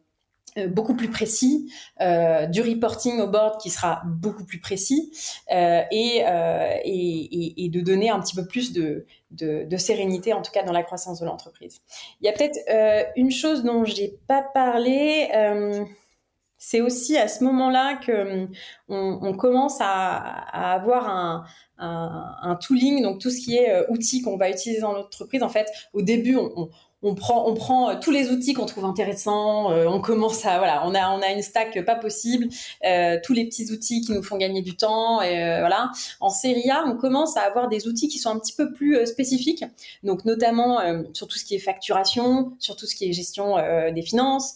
beaucoup 0.68 0.95
plus 0.95 1.10
précis, 1.10 1.72
euh, 2.02 2.45
du 2.45 2.62
reporting 2.62 3.20
au 3.20 3.28
board 3.28 3.60
qui 3.62 3.70
sera 3.70 4.02
beaucoup 4.06 4.45
plus 4.45 4.60
précis 4.60 5.12
euh, 5.52 5.82
et, 5.91 6.24
et, 6.86 7.66
et, 7.66 7.70
de 7.70 7.82
donner 7.82 8.10
un 8.10 8.20
petit 8.20 8.36
peu 8.36 8.45
plus 8.45 8.74
de, 8.74 9.06
de, 9.32 9.78
sérénité, 9.78 10.34
en 10.34 10.41
tout 10.41 10.52
cas 10.52 10.64
dans 10.64 10.72
la 10.72 10.84
croissance 10.84 11.20
de 11.20 11.26
l'entreprise. 11.26 11.82
Il 12.22 12.26
y 12.26 12.30
a 12.30 12.34
peut-être 12.34 12.60
une 13.16 13.32
chose 13.32 13.64
dont 13.64 13.86
j'ai 13.86 14.18
pas 14.28 14.41
parlé. 14.41 15.30
c'est 16.58 16.82
aussi 16.82 17.18
à 17.18 17.28
ce 17.28 17.43
moment-là 17.43 17.95
que 17.95 18.47
on, 18.88 19.34
commence 19.34 19.78
à, 19.80 20.18
avoir 20.74 21.10
un, 21.10 21.45
un, 21.78 22.56
tooling, 22.56 23.04
donc 23.04 23.20
tout 23.20 23.30
ce 23.30 23.39
qui 23.39 23.56
est 23.56 23.89
outils 23.89 24.22
qu'on 24.22 24.38
va 24.38 24.50
utiliser 24.50 24.82
dans 24.82 24.93
l'entreprise. 24.93 25.43
En 25.43 25.50
fait, 25.50 25.68
au 25.93 26.02
début, 26.02 26.36
on 26.36 26.70
prend, 27.16 27.47
on 27.47 27.54
prend 27.54 27.89
euh, 27.89 27.95
tous 28.02 28.12
les 28.12 28.30
outils 28.30 28.54
qu'on 28.54 28.66
trouve 28.66 28.86
intéressants. 28.86 29.72
Euh, 29.72 29.86
on 29.88 30.02
commence 30.02 30.45
à, 30.45 30.58
voilà, 30.58 30.84
on 30.86 30.93
a, 30.93 31.10
on 31.10 31.22
a 31.22 31.32
une 31.32 31.41
stack 31.41 31.84
pas 31.86 31.95
possible. 31.95 32.47
Euh, 32.86 33.18
tous 33.24 33.34
les 33.34 33.45
petits 33.45 33.72
outils 33.72 34.02
qui 34.02 34.12
nous 34.12 34.24
font 34.24 34.38
gagner 34.38 34.62
du 34.62 34.76
temps. 34.76 35.22
Et 35.22 35.60
voilà. 35.60 35.91
En 36.20 36.30
série 36.30 36.70
A, 36.70 36.84
on 36.86 36.97
commence 36.97 37.38
à 37.38 37.41
avoir 37.41 37.70
des 37.70 37.88
outils 37.88 38.08
qui 38.08 38.20
sont 38.20 38.30
un 38.30 38.39
petit 38.39 38.54
peu 38.54 38.74
plus 38.74 39.06
spécifiques. 39.06 39.64
Donc 40.04 40.26
notamment 40.26 40.80
sur 41.14 41.28
tout 41.28 41.38
ce 41.38 41.45
qui 41.45 41.56
est 41.56 41.60
facturation, 41.60 42.54
sur 42.60 42.76
tout 42.76 42.86
ce 42.86 42.95
qui 42.95 43.10
est 43.10 43.14
gestion 43.14 43.56
des 43.93 44.02
finances. 44.02 44.56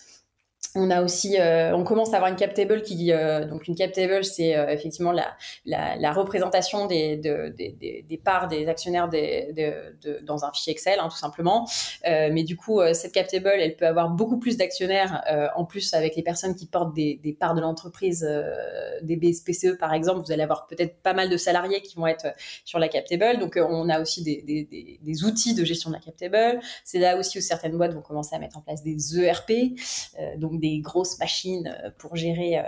On 0.75 0.89
a 0.89 1.03
aussi, 1.03 1.39
euh, 1.39 1.75
on 1.75 1.83
commence 1.83 2.13
à 2.13 2.15
avoir 2.15 2.31
une 2.31 2.35
cap 2.35 2.51
table 2.53 2.81
qui, 2.81 3.11
euh, 3.11 3.45
donc 3.45 3.67
une 3.67 3.75
cap 3.75 3.91
table, 3.91 4.23
c'est 4.23 4.55
euh, 4.55 4.69
effectivement 4.69 5.11
la, 5.11 5.35
la, 5.65 5.95
la, 5.97 6.11
représentation 6.11 6.87
des, 6.87 7.15
de, 7.15 7.49
des, 7.55 8.03
des, 8.09 8.17
parts 8.17 8.47
des 8.47 8.67
actionnaires 8.67 9.07
des, 9.07 9.53
de, 9.53 10.19
dans 10.23 10.45
un 10.45 10.51
fichier 10.51 10.73
Excel, 10.73 10.97
hein, 10.99 11.09
tout 11.09 11.17
simplement. 11.17 11.67
mais 12.05 12.43
du 12.43 12.55
coup, 12.57 12.81
cette 12.93 13.11
cap 13.11 13.27
table, 13.27 13.51
elle 13.55 13.75
peut 13.75 13.85
avoir 13.85 14.09
beaucoup 14.09 14.39
plus 14.39 14.57
d'actionnaires, 14.57 15.23
en 15.55 15.65
plus 15.65 15.93
avec 15.93 16.15
les 16.15 16.23
personnes 16.23 16.55
qui 16.55 16.65
portent 16.65 16.93
des, 16.95 17.19
des 17.21 17.33
parts 17.33 17.53
de 17.53 17.61
l'entreprise, 17.61 18.27
des 19.01 19.15
BSPCE 19.15 19.77
par 19.77 19.93
exemple, 19.93 20.25
vous 20.25 20.31
allez 20.31 20.43
avoir 20.43 20.65
peut-être 20.65 20.95
pas 21.01 21.13
mal 21.13 21.29
de 21.29 21.37
salariés 21.37 21.81
qui 21.81 21.95
vont 21.95 22.07
être 22.07 22.27
sur 22.65 22.79
la 22.79 22.87
cap 22.87 23.05
table. 23.05 23.39
Donc, 23.39 23.57
on 23.57 23.89
a 23.89 24.01
aussi 24.01 24.23
des, 24.23 24.41
des, 25.01 25.23
outils 25.23 25.53
de 25.53 25.63
gestion 25.63 25.91
de 25.91 25.95
la 25.95 26.01
cap 26.01 26.15
table. 26.15 26.59
C'est 26.83 26.99
là 26.99 27.17
aussi 27.17 27.37
où 27.37 27.41
certaines 27.41 27.77
boîtes 27.77 27.93
vont 27.93 28.01
commencer 28.01 28.35
à 28.35 28.39
mettre 28.39 28.57
en 28.57 28.61
place 28.61 28.81
des 28.81 29.19
ERP, 29.19 29.51
donc 30.37 30.52
des 30.59 30.79
grosses 30.79 31.19
machines 31.19 31.75
euh, 31.83 31.89
pour 31.97 32.15
gérer, 32.15 32.57
euh, 32.57 32.63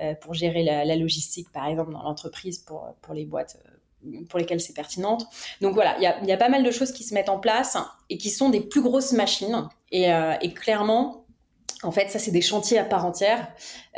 euh, 0.00 0.14
pour 0.14 0.34
gérer 0.34 0.62
la, 0.62 0.96
logistique, 0.96 1.50
par 1.52 1.66
exemple, 1.66 1.92
dans 1.92 2.02
l'entreprise 2.02 2.58
pour, 2.58 2.94
pour 3.02 3.14
les 3.14 3.24
boîtes 3.24 3.58
pour 4.28 4.38
lesquelles 4.38 4.60
c'est 4.60 4.74
pertinente. 4.74 5.24
Donc 5.62 5.72
voilà, 5.72 5.96
il 5.96 6.02
y 6.02 6.06
a, 6.06 6.22
y 6.22 6.30
a, 6.30 6.36
pas 6.36 6.50
mal 6.50 6.62
de 6.62 6.70
choses 6.70 6.92
qui 6.92 7.04
se 7.04 7.14
mettent 7.14 7.30
en 7.30 7.38
place 7.38 7.78
et 8.10 8.18
qui 8.18 8.28
sont 8.28 8.50
des 8.50 8.60
plus 8.60 8.82
grosses 8.82 9.12
machines. 9.12 9.66
Et, 9.92 10.10
et 10.42 10.52
clairement, 10.52 11.23
en 11.84 11.92
fait, 11.92 12.08
ça, 12.08 12.18
c'est 12.18 12.30
des 12.30 12.40
chantiers 12.40 12.78
à 12.78 12.84
part 12.84 13.04
entière 13.04 13.46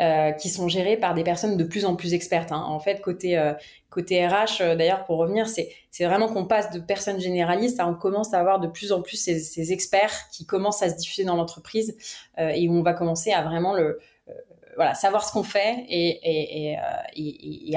euh, 0.00 0.32
qui 0.32 0.48
sont 0.48 0.68
gérés 0.68 0.96
par 0.96 1.14
des 1.14 1.22
personnes 1.22 1.56
de 1.56 1.64
plus 1.64 1.84
en 1.84 1.94
plus 1.94 2.14
expertes. 2.14 2.52
Hein. 2.52 2.64
En 2.66 2.80
fait, 2.80 3.00
côté, 3.00 3.38
euh, 3.38 3.52
côté 3.90 4.26
RH, 4.26 4.60
euh, 4.60 4.76
d'ailleurs, 4.76 5.04
pour 5.04 5.18
revenir, 5.18 5.48
c'est, 5.48 5.70
vraiment 6.00 6.28
qu'on 6.28 6.46
passe 6.46 6.70
de 6.72 6.80
personnes 6.80 7.20
généralistes 7.20 7.80
à 7.80 7.86
on 7.86 7.94
commence 7.94 8.34
à 8.34 8.40
avoir 8.40 8.60
de 8.60 8.66
plus 8.66 8.92
en 8.92 9.00
plus 9.00 9.16
ces, 9.16 9.72
experts 9.72 10.28
qui 10.30 10.44
commencent 10.44 10.82
à 10.82 10.90
se 10.90 10.96
diffuser 10.96 11.24
dans 11.24 11.36
l'entreprise 11.36 11.96
et 12.36 12.68
où 12.68 12.74
on 12.74 12.82
va 12.82 12.92
commencer 12.92 13.32
à 13.32 13.42
vraiment 13.42 13.72
le, 13.72 13.98
voilà, 14.74 14.92
savoir 14.92 15.26
ce 15.26 15.32
qu'on 15.32 15.42
fait 15.42 15.86
et, 15.88 16.76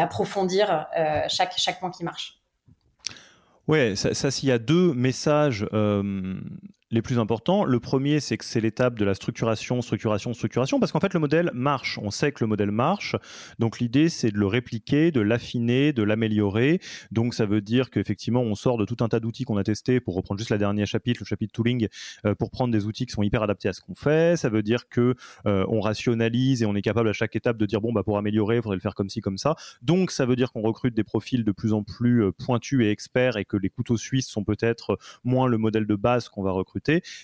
approfondir 0.01 0.85
chaque, 1.29 1.53
chaque 1.55 1.79
point 1.79 1.91
qui 1.91 2.03
marche. 2.03 2.41
Ouais, 3.69 3.95
ça 3.95 4.31
s'il 4.31 4.49
y 4.49 4.51
a 4.51 4.59
deux 4.59 4.93
messages 4.93 5.65
les 6.91 7.01
plus 7.01 7.19
importants. 7.19 7.65
Le 7.65 7.79
premier, 7.79 8.19
c'est 8.19 8.37
que 8.37 8.45
c'est 8.45 8.61
l'étape 8.61 8.97
de 8.97 9.05
la 9.05 9.13
structuration, 9.13 9.81
structuration, 9.81 10.33
structuration, 10.33 10.79
parce 10.79 10.91
qu'en 10.91 10.99
fait, 10.99 11.13
le 11.13 11.19
modèle 11.19 11.51
marche. 11.53 11.99
On 12.01 12.09
sait 12.09 12.31
que 12.31 12.43
le 12.43 12.47
modèle 12.47 12.71
marche. 12.71 13.15
Donc, 13.59 13.79
l'idée, 13.79 14.09
c'est 14.09 14.31
de 14.31 14.37
le 14.37 14.47
répliquer, 14.47 15.11
de 15.11 15.21
l'affiner, 15.21 15.93
de 15.93 16.01
l'améliorer. 16.01 16.79
Donc, 17.11 17.33
ça 17.33 17.45
veut 17.45 17.61
dire 17.61 17.91
qu'effectivement, 17.91 18.41
on 18.41 18.55
sort 18.55 18.77
de 18.77 18.85
tout 18.85 18.97
un 19.03 19.07
tas 19.07 19.19
d'outils 19.19 19.43
qu'on 19.43 19.57
a 19.57 19.63
testés 19.63 19.99
pour 19.99 20.15
reprendre 20.15 20.39
juste 20.39 20.49
la 20.49 20.57
dernière 20.57 20.87
chapitre, 20.87 21.19
le 21.21 21.25
chapitre 21.25 21.53
tooling, 21.53 21.87
euh, 22.25 22.33
pour 22.33 22.49
prendre 22.49 22.71
des 22.71 22.85
outils 22.85 23.05
qui 23.05 23.13
sont 23.13 23.23
hyper 23.23 23.43
adaptés 23.43 23.69
à 23.69 23.73
ce 23.73 23.81
qu'on 23.81 23.95
fait. 23.95 24.37
Ça 24.37 24.49
veut 24.49 24.63
dire 24.63 24.89
que 24.89 25.15
euh, 25.45 25.65
on 25.69 25.81
rationalise 25.81 26.63
et 26.63 26.65
on 26.65 26.75
est 26.75 26.81
capable 26.81 27.09
à 27.09 27.13
chaque 27.13 27.35
étape 27.35 27.57
de 27.57 27.65
dire 27.67 27.81
bon, 27.81 27.93
bah, 27.93 28.03
pour 28.03 28.17
améliorer, 28.17 28.57
il 28.57 28.61
faudrait 28.63 28.77
le 28.77 28.81
faire 28.81 28.95
comme 28.95 29.09
ci, 29.09 29.21
comme 29.21 29.37
ça. 29.37 29.55
Donc, 29.83 30.09
ça 30.09 30.25
veut 30.25 30.35
dire 30.35 30.51
qu'on 30.51 30.61
recrute 30.61 30.95
des 30.95 31.03
profils 31.03 31.43
de 31.43 31.51
plus 31.51 31.73
en 31.73 31.83
plus 31.83 32.23
euh, 32.23 32.31
pointus 32.31 32.83
et 32.83 32.89
experts 32.89 33.37
et 33.37 33.45
que 33.45 33.57
les 33.57 33.69
couteaux 33.69 33.97
suisses 33.97 34.27
sont 34.27 34.43
peut-être 34.43 34.97
moins 35.23 35.47
le 35.47 35.59
modèle 35.59 35.85
de 35.85 35.95
base 35.95 36.29
qu'on 36.29 36.41
va 36.41 36.51
recruter 36.51 36.78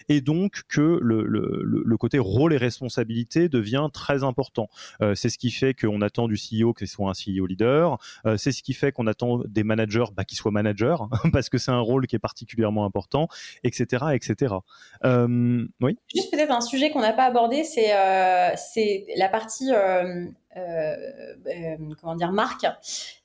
et 0.09 0.21
donc 0.21 0.63
que 0.67 0.99
le, 1.01 1.97
côté 1.97 2.19
rôle 2.19 2.53
et 2.53 2.57
responsabilité 2.57 3.49
devient 3.49 3.87
très 3.93 4.23
important. 4.23 4.69
Euh, 5.01 5.15
c'est 5.15 5.29
ce 5.29 5.37
qui 5.37 5.51
fait 5.51 5.73
qu'on 5.73 6.01
attend 6.01 6.27
du 6.27 6.35
CEO 6.35 6.73
qu'il 6.73 6.87
soit 6.87 7.09
un 7.09 7.13
CEO 7.13 7.45
leader, 7.45 7.97
euh, 8.25 8.37
c'est 8.37 8.51
ce 8.51 8.61
qui 8.61 8.73
fait 8.73 8.91
qu'on 8.91 9.07
attend 9.07 9.39
des 9.47 9.63
managers 9.63 10.05
bah, 10.15 10.25
qu'ils 10.25 10.37
soient 10.37 10.51
managers, 10.51 10.97
parce 11.33 11.49
que 11.49 11.57
c'est 11.57 11.71
un 11.71 11.79
rôle 11.79 12.07
qui 12.07 12.15
est 12.15 12.19
particulièrement 12.19 12.85
important, 12.85 13.27
etc. 13.63 14.05
etc. 14.13 14.55
Euh, 15.03 15.65
oui? 15.81 15.97
Juste 16.13 16.31
peut-être 16.31 16.51
un 16.51 16.61
sujet 16.61 16.91
qu'on 16.91 17.01
n'a 17.01 17.13
pas 17.13 17.25
abordé, 17.25 17.63
c'est 17.63 17.93
c'est 18.57 19.05
la 19.15 19.29
partie 19.29 19.71
comment 22.01 22.15
dire 22.15 22.31
marque 22.31 22.65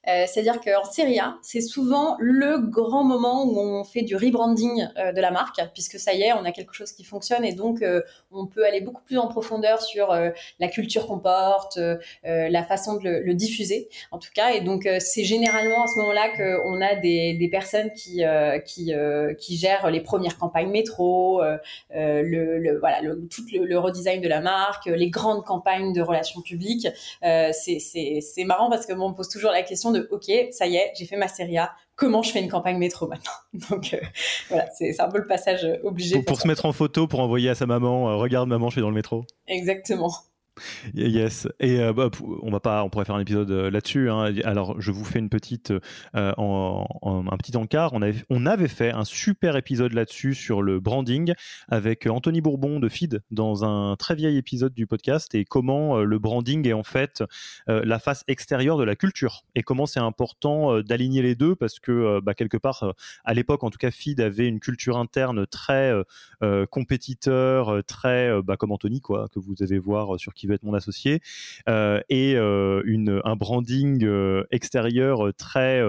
euh, 0.08 0.24
c'est-à-dire 0.26 0.60
qu'en 0.60 0.84
Serie 0.90 1.18
A, 1.18 1.36
c'est 1.42 1.60
souvent 1.60 2.16
le 2.18 2.58
grand 2.58 3.04
moment 3.04 3.44
où 3.44 3.58
on 3.58 3.84
fait 3.84 4.02
du 4.02 4.16
rebranding 4.16 4.88
euh, 4.96 5.12
de 5.12 5.20
la 5.20 5.30
marque, 5.30 5.60
puisque 5.74 5.98
ça 5.98 6.14
y 6.14 6.22
est, 6.22 6.32
on 6.32 6.44
a 6.44 6.52
quelque 6.52 6.72
chose 6.72 6.92
qui 6.92 7.04
fonctionne 7.04 7.44
et 7.44 7.52
donc 7.52 7.82
euh, 7.82 8.00
on 8.30 8.46
peut 8.46 8.64
aller 8.64 8.80
beaucoup 8.80 9.02
plus 9.02 9.18
en 9.18 9.28
profondeur 9.28 9.82
sur 9.82 10.16
la 10.58 10.68
culture 10.68 11.06
qu'on 11.06 11.18
porte, 11.18 11.78
la 12.22 12.64
façon 12.64 12.96
de 12.96 13.08
le, 13.08 13.34
diffuser, 13.34 13.88
en 14.10 14.18
tout 14.18 14.30
cas. 14.34 14.50
Et 14.50 14.60
donc 14.60 14.88
c'est 15.00 15.24
généralement 15.24 15.84
à 15.84 15.86
ce 15.86 15.98
moment-là 15.98 16.28
qu'on 16.36 16.80
a 16.80 16.94
des, 16.96 17.48
personnes 17.50 17.90
qui 17.92 18.22
qui 18.64 18.92
qui 19.38 19.56
gèrent 19.56 19.90
les 19.90 20.00
premières 20.00 20.38
campagnes 20.38 20.70
métro, 20.70 21.42
le, 21.90 22.78
voilà 22.78 23.00
le, 23.00 23.26
tout 23.28 23.42
le, 23.52 23.78
redesign 23.78 24.20
de 24.20 24.28
la 24.28 24.40
marque, 24.40 24.86
les 24.86 25.10
grandes 25.10 25.44
campagnes 25.44 25.92
de 25.92 26.00
relations 26.00 26.40
publiques. 26.40 26.88
c'est 27.22 28.44
marrant 28.44 28.70
parce 28.70 28.86
que 28.86 28.92
on 28.92 29.14
pose 29.14 29.28
toujours 29.28 29.50
la 29.50 29.62
question 29.62 29.89
de 29.90 30.08
OK, 30.10 30.30
ça 30.52 30.66
y 30.66 30.76
est, 30.76 30.92
j'ai 30.96 31.06
fait 31.06 31.16
ma 31.16 31.28
série 31.28 31.58
A. 31.58 31.72
Comment 31.96 32.22
je 32.22 32.32
fais 32.32 32.40
une 32.40 32.48
campagne 32.50 32.78
métro 32.78 33.06
maintenant 33.08 33.32
Donc 33.70 33.94
euh, 33.94 34.00
voilà, 34.48 34.66
c'est 34.76 34.98
un 35.00 35.08
peu 35.08 35.18
le 35.18 35.26
passage 35.26 35.66
obligé. 35.82 36.22
Pour, 36.22 36.40
se 36.40 36.48
mettre 36.48 36.66
en 36.66 36.72
photo, 36.72 37.06
pour 37.06 37.20
envoyer 37.20 37.50
à 37.50 37.54
sa 37.54 37.66
maman, 37.66 38.10
euh, 38.10 38.16
regarde 38.16 38.48
maman, 38.48 38.68
je 38.68 38.74
suis 38.74 38.80
dans 38.80 38.88
le 38.88 38.94
métro. 38.94 39.24
Exactement. 39.46 40.12
Yes. 40.94 41.48
Et 41.58 41.80
euh, 41.80 41.92
bah, 41.92 42.10
on 42.42 42.50
va 42.50 42.60
pas, 42.60 42.84
on 42.84 42.90
pourrait 42.90 43.04
faire 43.04 43.14
un 43.14 43.20
épisode 43.20 43.50
euh, 43.50 43.70
là-dessus. 43.70 44.10
Hein. 44.10 44.34
Alors, 44.44 44.80
je 44.80 44.90
vous 44.92 45.04
fais 45.04 45.18
une 45.18 45.28
petite, 45.28 45.70
euh, 45.70 46.32
un 46.36 47.36
petit 47.38 47.56
encart. 47.56 47.92
On 47.92 48.02
avait, 48.02 48.24
on 48.28 48.46
avait 48.46 48.68
fait 48.68 48.90
un 48.90 49.04
super 49.04 49.56
épisode 49.56 49.92
là-dessus 49.92 50.34
sur 50.34 50.62
le 50.62 50.80
branding 50.80 51.34
avec 51.68 52.06
Anthony 52.06 52.40
Bourbon 52.40 52.80
de 52.80 52.88
Feed 52.88 53.22
dans 53.30 53.64
un 53.64 53.96
très 53.96 54.14
vieil 54.14 54.36
épisode 54.36 54.74
du 54.74 54.86
podcast 54.86 55.34
et 55.34 55.44
comment 55.44 55.98
le 55.98 56.18
branding 56.18 56.66
est 56.66 56.72
en 56.72 56.82
fait 56.82 57.22
la 57.66 57.98
face 57.98 58.24
extérieure 58.28 58.76
de 58.76 58.84
la 58.84 58.96
culture 58.96 59.44
et 59.54 59.62
comment 59.62 59.86
c'est 59.86 60.00
important 60.00 60.80
d'aligner 60.80 61.22
les 61.22 61.34
deux 61.34 61.54
parce 61.54 61.78
que 61.78 62.20
bah, 62.20 62.34
quelque 62.34 62.56
part, 62.56 62.94
à 63.24 63.34
l'époque, 63.34 63.64
en 63.64 63.70
tout 63.70 63.78
cas, 63.78 63.90
Feed 63.90 64.20
avait 64.20 64.46
une 64.46 64.60
culture 64.60 64.98
interne 64.98 65.46
très 65.46 65.92
compétiteur, 66.70 67.84
très 67.84 68.42
bah, 68.42 68.56
comme 68.56 68.72
Anthony 68.72 69.00
quoi, 69.00 69.28
que 69.32 69.38
vous 69.38 69.54
allez 69.60 69.78
voir 69.78 70.18
sur 70.18 70.34
qui 70.40 70.52
être 70.54 70.62
mon 70.62 70.74
associé, 70.74 71.20
euh, 71.68 72.00
et 72.08 72.34
euh, 72.36 73.20
un 73.24 73.36
branding 73.36 74.04
euh, 74.04 74.44
extérieur 74.50 75.32
très 75.36 75.82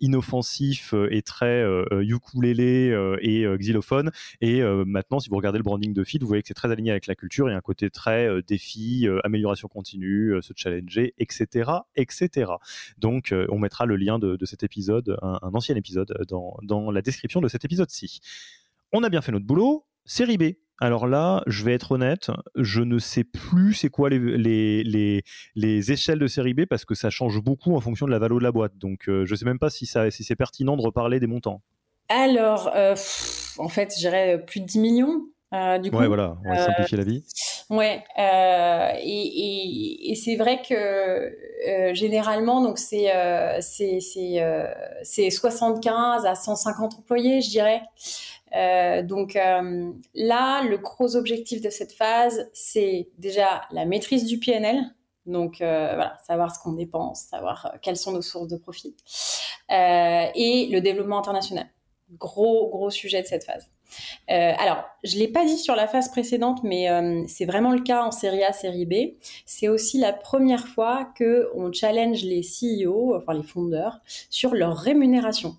inoffensif 0.00 0.94
et 1.10 1.22
très 1.22 1.64
ukulélé 1.92 2.92
et 3.20 3.46
xylophone. 3.56 4.10
Et 4.40 4.60
maintenant, 4.84 5.20
si 5.20 5.28
vous 5.30 5.36
regardez 5.36 5.58
le 5.58 5.62
branding 5.62 5.94
de 5.94 6.02
Feed, 6.02 6.22
vous 6.22 6.26
voyez 6.26 6.42
que 6.42 6.48
c'est 6.48 6.54
très 6.54 6.72
aligné 6.72 6.90
avec 6.90 7.06
la 7.06 7.14
culture. 7.14 7.48
Il 7.48 7.52
y 7.52 7.54
a 7.54 7.56
un 7.56 7.60
côté 7.60 7.88
très 7.88 8.42
défi, 8.42 9.06
amélioration 9.22 9.68
continue, 9.68 10.34
se 10.42 10.52
challenger, 10.56 11.14
etc., 11.18 11.70
etc. 11.94 12.52
Donc, 12.98 13.32
on 13.48 13.58
mettra 13.60 13.86
le 13.86 13.94
lien 13.94 14.18
de, 14.18 14.44
cet 14.44 14.64
épisode, 14.64 15.16
un, 15.22 15.38
un, 15.40 15.54
ancien 15.54 15.76
épisode, 15.76 16.12
dans, 16.28 16.56
dans 16.64 16.90
la 16.90 17.00
description 17.00 17.40
de 17.40 17.46
cet 17.46 17.64
épisode-ci. 17.64 18.20
On 18.92 19.04
a 19.04 19.08
bien 19.08 19.20
fait 19.20 19.30
notre 19.30 19.46
boulot. 19.46 19.86
Série 20.04 20.36
B. 20.36 20.54
Alors 20.82 21.06
là, 21.06 21.44
je 21.46 21.64
vais 21.64 21.74
être 21.74 21.92
honnête, 21.92 22.32
je 22.56 22.80
ne 22.80 22.98
sais 22.98 23.22
plus 23.22 23.72
c'est 23.72 23.88
quoi 23.88 24.10
les, 24.10 25.22
les, 25.54 25.92
échelles 25.92 26.18
de 26.18 26.26
série 26.26 26.54
B 26.54 26.66
parce 26.68 26.84
que 26.84 26.96
ça 26.96 27.08
change 27.08 27.40
beaucoup 27.40 27.76
en 27.76 27.80
fonction 27.80 28.04
de 28.04 28.10
la 28.10 28.18
valeur 28.18 28.38
de 28.38 28.42
la 28.42 28.50
boîte. 28.50 28.76
Donc 28.78 29.08
euh, 29.08 29.24
je 29.24 29.30
ne 29.30 29.36
sais 29.36 29.44
même 29.44 29.60
pas 29.60 29.70
si, 29.70 29.86
ça, 29.86 30.10
si 30.10 30.24
c'est 30.24 30.34
pertinent 30.34 30.76
de 30.76 30.82
reparler 30.82 31.20
des 31.20 31.28
montants. 31.28 31.62
Alors, 32.08 32.72
euh, 32.74 32.96
en 33.58 33.68
fait, 33.68 33.94
j'irais 33.96 34.44
plus 34.44 34.58
de 34.58 34.66
10 34.66 34.80
millions. 34.80 35.20
Euh, 35.54 35.78
du 35.78 35.92
coup, 35.92 35.98
ouais, 35.98 36.08
voilà, 36.08 36.36
on 36.44 36.48
va 36.52 36.66
simplifier 36.66 36.98
la 36.98 37.04
vie. 37.04 37.22
Ouais, 37.70 38.02
et, 39.04 40.14
c'est 40.16 40.34
vrai 40.34 40.62
que 40.68 41.94
généralement, 41.94 42.60
donc 42.60 42.78
c'est 42.78 43.06
c'est 43.60 45.30
75 45.30 46.26
à 46.26 46.34
150 46.34 46.94
employés, 46.98 47.40
je 47.40 47.50
dirais. 47.50 47.82
Euh, 48.54 49.02
donc 49.02 49.36
euh, 49.36 49.92
là, 50.14 50.62
le 50.62 50.78
gros 50.78 51.16
objectif 51.16 51.60
de 51.60 51.70
cette 51.70 51.92
phase, 51.92 52.50
c'est 52.52 53.08
déjà 53.18 53.62
la 53.70 53.84
maîtrise 53.84 54.24
du 54.24 54.38
PNL. 54.38 54.82
Donc 55.26 55.60
euh, 55.60 55.92
voilà, 55.94 56.18
savoir 56.26 56.54
ce 56.54 56.58
qu'on 56.60 56.72
dépense, 56.72 57.22
savoir 57.22 57.76
quelles 57.80 57.96
sont 57.96 58.12
nos 58.12 58.22
sources 58.22 58.48
de 58.48 58.56
profit. 58.56 58.96
et 59.70 60.68
le 60.70 60.80
développement 60.80 61.18
international. 61.18 61.66
Gros, 62.18 62.68
gros 62.68 62.90
sujet 62.90 63.22
de 63.22 63.26
cette 63.26 63.44
phase. 63.44 63.70
alors, 64.28 64.84
je 65.02 65.14
ne 65.14 65.20
l'ai 65.20 65.28
pas 65.28 65.46
dit 65.46 65.56
sur 65.56 65.74
la 65.74 65.88
phase 65.88 66.10
précédente, 66.10 66.62
mais 66.62 66.88
c'est 67.26 67.46
vraiment 67.46 67.70
le 67.70 67.80
cas 67.80 68.04
en 68.04 68.10
série 68.10 68.44
A, 68.44 68.52
série 68.52 68.84
B. 68.84 69.16
C'est 69.46 69.68
aussi 69.68 69.98
la 69.98 70.12
première 70.12 70.66
fois 70.68 71.10
qu'on 71.16 71.72
challenge 71.72 72.22
les 72.24 72.42
CEO, 72.42 73.16
enfin 73.16 73.32
les 73.32 73.42
fondeurs, 73.42 74.00
sur 74.28 74.54
leur 74.54 74.76
rémunération. 74.76 75.56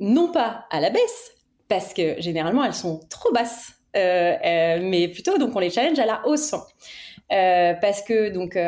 Non 0.00 0.32
pas 0.32 0.66
à 0.70 0.80
la 0.80 0.90
baisse, 0.90 1.37
parce 1.68 1.92
que 1.94 2.20
généralement 2.20 2.64
elles 2.64 2.74
sont 2.74 3.00
trop 3.10 3.32
basses, 3.32 3.74
euh, 3.96 4.34
euh, 4.44 4.78
mais 4.82 5.08
plutôt 5.08 5.38
donc 5.38 5.54
on 5.54 5.58
les 5.58 5.70
challenge 5.70 5.98
à 5.98 6.06
la 6.06 6.26
hausse. 6.26 6.54
Euh, 7.30 7.74
parce 7.82 8.00
que 8.00 8.30
donc 8.30 8.58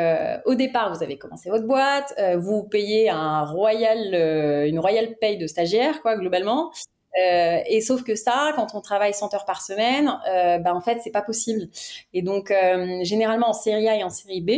au 0.45 0.53
départ 0.53 0.93
vous 0.93 1.03
avez 1.03 1.17
commencé 1.17 1.49
votre 1.49 1.65
boîte, 1.65 2.13
vous 2.37 2.63
payez 2.63 3.09
un 3.09 3.43
royal, 3.43 4.67
une 4.67 4.79
royale 4.79 5.15
paye 5.19 5.37
de 5.37 5.47
stagiaire 5.47 6.01
quoi 6.01 6.15
globalement. 6.15 6.71
et 7.15 7.81
sauf 7.81 8.03
que 8.03 8.13
ça, 8.15 8.53
quand 8.55 8.75
on 8.75 8.81
travaille 8.81 9.15
100 9.15 9.33
heures 9.33 9.45
par 9.45 9.63
semaine, 9.63 10.15
ben 10.63 10.73
en 10.75 10.81
fait 10.81 10.99
c'est 11.03 11.11
pas 11.11 11.23
possible. 11.23 11.69
Et 12.13 12.21
donc 12.21 12.53
généralement 13.01 13.49
en 13.49 13.53
série 13.53 13.89
A 13.89 13.95
et 13.95 14.03
en 14.03 14.11
série 14.11 14.41
B, 14.41 14.51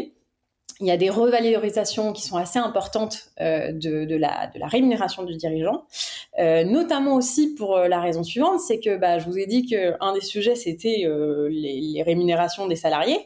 il 0.80 0.88
y 0.88 0.91
a 0.91 0.97
des 0.97 1.09
revalorisations 1.09 2.13
qui 2.13 2.24
sont 2.24 2.38
assez 2.38 2.59
importantes 2.59 3.30
euh, 3.39 3.71
de, 3.71 4.15
la, 4.15 4.51
rémunération 4.67 5.24
du 5.24 5.36
dirigeant. 5.36 5.86
notamment 6.38 7.15
aussi 7.15 7.53
pour 7.53 7.78
la 7.78 7.99
raison 7.99 8.24
suivante, 8.24 8.59
c'est 8.59 8.80
que 8.80 8.97
bah, 8.97 9.19
je 9.19 9.26
vous 9.26 9.38
ai 9.38 9.45
dit 9.45 9.65
qu'un 9.65 10.13
des 10.13 10.21
sujets 10.21 10.55
c'était 10.55 11.07
les, 11.49 12.03
rémunérations 12.03 12.67
des 12.67 12.76
salariés, 12.76 13.19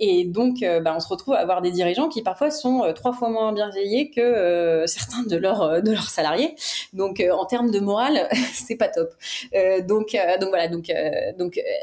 et 0.00 0.24
donc 0.24 0.60
bah, 0.60 0.94
on 0.96 1.00
se 1.00 1.08
retrouve 1.08 1.34
à 1.34 1.38
avoir 1.38 1.62
des 1.62 1.70
dirigeants 1.70 2.08
qui 2.08 2.22
parfois 2.22 2.50
sont 2.50 2.92
trois 2.94 3.12
fois 3.12 3.30
moins 3.30 3.52
bien 3.52 3.70
payés 3.70 4.10
que 4.10 4.84
certains 4.86 5.22
de 5.22 5.36
leurs 5.36 6.10
salariés. 6.10 6.54
Donc 6.92 7.22
en 7.32 7.46
termes 7.46 7.70
de 7.70 7.80
morale, 7.80 8.28
c'est 8.52 8.76
pas 8.76 8.88
top. 8.88 9.10
donc 9.86 10.16
voilà 10.48 10.68
donc 10.68 10.90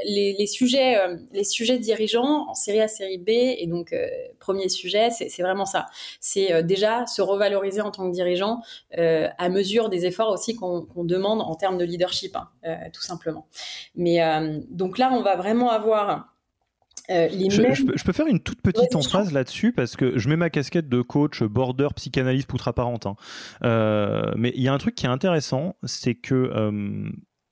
les 0.05 0.47
sujets 0.47 0.97
les 1.33 1.43
sujets 1.43 1.79
dirigeants 1.79 2.47
en 2.49 2.53
série 2.53 2.81
A, 2.81 2.87
série 2.87 3.17
B, 3.17 3.29
et 3.29 3.67
donc 3.67 3.95
premier 4.39 4.66
sujet, 4.69 5.09
c'est 5.11 5.41
vraiment 5.41 5.65
ça. 5.65 5.87
C'est 6.19 6.63
déjà 6.63 7.05
se 7.05 7.21
revaloriser 7.21 7.81
en 7.81 7.91
tant 7.91 8.09
que 8.09 8.13
dirigeant 8.13 8.61
euh, 8.97 9.27
à 9.37 9.49
mesure 9.49 9.89
des 9.89 10.05
efforts 10.05 10.29
aussi 10.29 10.55
qu'on 10.55 10.87
demande 11.03 11.41
en 11.41 11.55
termes 11.55 11.77
de 11.77 11.85
leadership, 11.85 12.35
hein, 12.35 12.49
euh, 12.65 12.75
tout 12.93 13.01
simplement. 13.01 13.47
Mais 13.95 14.23
euh, 14.23 14.59
donc 14.69 14.97
là, 14.97 15.11
on 15.13 15.21
va 15.21 15.35
vraiment 15.35 15.69
avoir 15.69 16.33
je, 17.09 18.03
peux, 18.03 18.11
faire 18.11 18.27
une 18.27 18.41
toute 18.41 18.61
petite 18.61 18.91
phrase 19.01 19.31
là-dessus 19.31 19.71
parce 19.71 19.95
que 19.95 20.19
je 20.19 20.27
mets 20.27 20.35
ma 20.35 20.49
casquette 20.49 20.89
de 20.89 21.01
coach, 21.01 21.41
border, 21.41 21.87
psychanalyste, 21.95 22.49
poutre 22.49 22.67
apparente. 22.67 23.05
Hein. 23.05 23.15
mais 24.35 24.51
il 24.55 24.61
y 24.61 24.67
a 24.67 24.73
un 24.73 24.77
truc 24.77 24.95
qui 24.95 25.05
est 25.05 25.09
intéressant, 25.09 25.75
c'est 25.83 26.15
que 26.15 26.51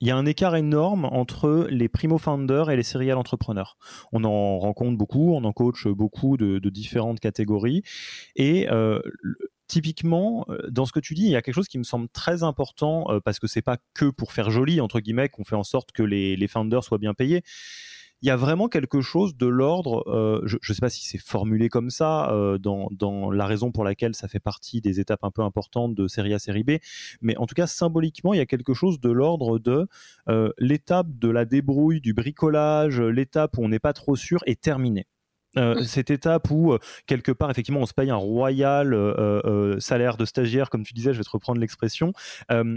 il 0.00 0.08
y 0.08 0.10
a 0.10 0.16
un 0.16 0.26
écart 0.26 0.56
énorme 0.56 1.06
entre 1.06 1.66
les 1.70 1.88
primo-founders 1.88 2.70
et 2.70 2.76
les 2.76 2.82
serial 2.82 3.16
entrepreneurs. 3.16 3.76
On 4.12 4.24
en 4.24 4.58
rencontre 4.58 4.96
beaucoup, 4.98 5.32
on 5.34 5.44
en 5.44 5.52
coach 5.52 5.86
beaucoup 5.86 6.36
de, 6.36 6.58
différentes 6.68 7.20
catégories. 7.20 7.82
Et 8.34 8.68
euh, 8.70 9.00
typiquement, 9.68 10.44
euh, 10.48 10.58
dans 10.70 10.84
ce 10.84 10.92
que 10.92 11.00
tu 11.00 11.14
dis, 11.14 11.22
il 11.22 11.30
y 11.30 11.36
a 11.36 11.42
quelque 11.42 11.54
chose 11.54 11.68
qui 11.68 11.78
me 11.78 11.84
semble 11.84 12.08
très 12.08 12.42
important 12.42 13.06
euh, 13.10 13.20
parce 13.20 13.38
que 13.38 13.46
c'est 13.46 13.62
pas 13.62 13.78
que 13.94 14.06
pour 14.06 14.32
faire 14.32 14.50
joli, 14.50 14.80
entre 14.80 15.00
guillemets, 15.00 15.28
qu'on 15.28 15.44
fait 15.44 15.56
en 15.56 15.64
sorte 15.64 15.92
que 15.92 16.02
les, 16.02 16.36
les 16.36 16.48
founders 16.48 16.84
soient 16.84 16.98
bien 16.98 17.14
payés 17.14 17.42
il 18.26 18.28
y 18.28 18.32
a 18.32 18.36
vraiment 18.36 18.66
quelque 18.68 19.02
chose 19.02 19.36
de 19.36 19.46
l'ordre, 19.46 20.02
euh, 20.08 20.42
je 20.46 20.56
ne 20.56 20.74
sais 20.74 20.80
pas 20.80 20.90
si 20.90 21.06
c'est 21.06 21.16
formulé 21.16 21.68
comme 21.68 21.90
ça, 21.90 22.32
euh, 22.32 22.58
dans, 22.58 22.88
dans, 22.90 23.30
la 23.30 23.46
raison 23.46 23.70
pour 23.70 23.84
laquelle 23.84 24.16
ça 24.16 24.26
fait 24.26 24.40
partie 24.40 24.80
des 24.80 24.98
étapes 24.98 25.22
un 25.22 25.30
peu 25.30 25.42
importantes 25.42 25.94
de 25.94 26.08
série 26.08 26.34
A, 26.34 26.40
série 26.40 26.64
B, 26.64 26.72
mais 27.22 27.36
en 27.36 27.46
tout 27.46 27.54
cas, 27.54 27.68
symboliquement, 27.68 28.34
il 28.34 28.38
y 28.38 28.40
a 28.40 28.46
quelque 28.46 28.74
chose 28.74 28.98
de 28.98 29.12
l'ordre 29.12 29.60
de 29.60 29.86
euh, 30.28 30.50
l'étape 30.58 31.06
de 31.08 31.30
la 31.30 31.44
débrouille, 31.44 32.00
du 32.00 32.14
bricolage, 32.14 33.00
l'étape 33.00 33.58
où 33.58 33.64
on 33.64 33.68
n'est 33.68 33.78
pas 33.78 33.92
trop 33.92 34.16
sûr 34.16 34.40
est 34.46 34.60
terminée. 34.60 35.06
Euh, 35.56 35.84
cette 35.84 36.10
étape 36.10 36.50
où 36.50 36.76
quelque 37.06 37.30
part 37.30 37.50
effectivement 37.50 37.80
on 37.80 37.86
se 37.86 37.94
paye 37.94 38.10
un 38.10 38.16
royal 38.16 38.92
euh, 38.92 39.78
salaire 39.80 40.18
de 40.18 40.26
stagiaire 40.26 40.68
comme 40.68 40.82
tu 40.84 40.92
disais 40.92 41.14
je 41.14 41.18
vais 41.18 41.24
te 41.24 41.30
reprendre 41.30 41.60
l'expression 41.60 42.12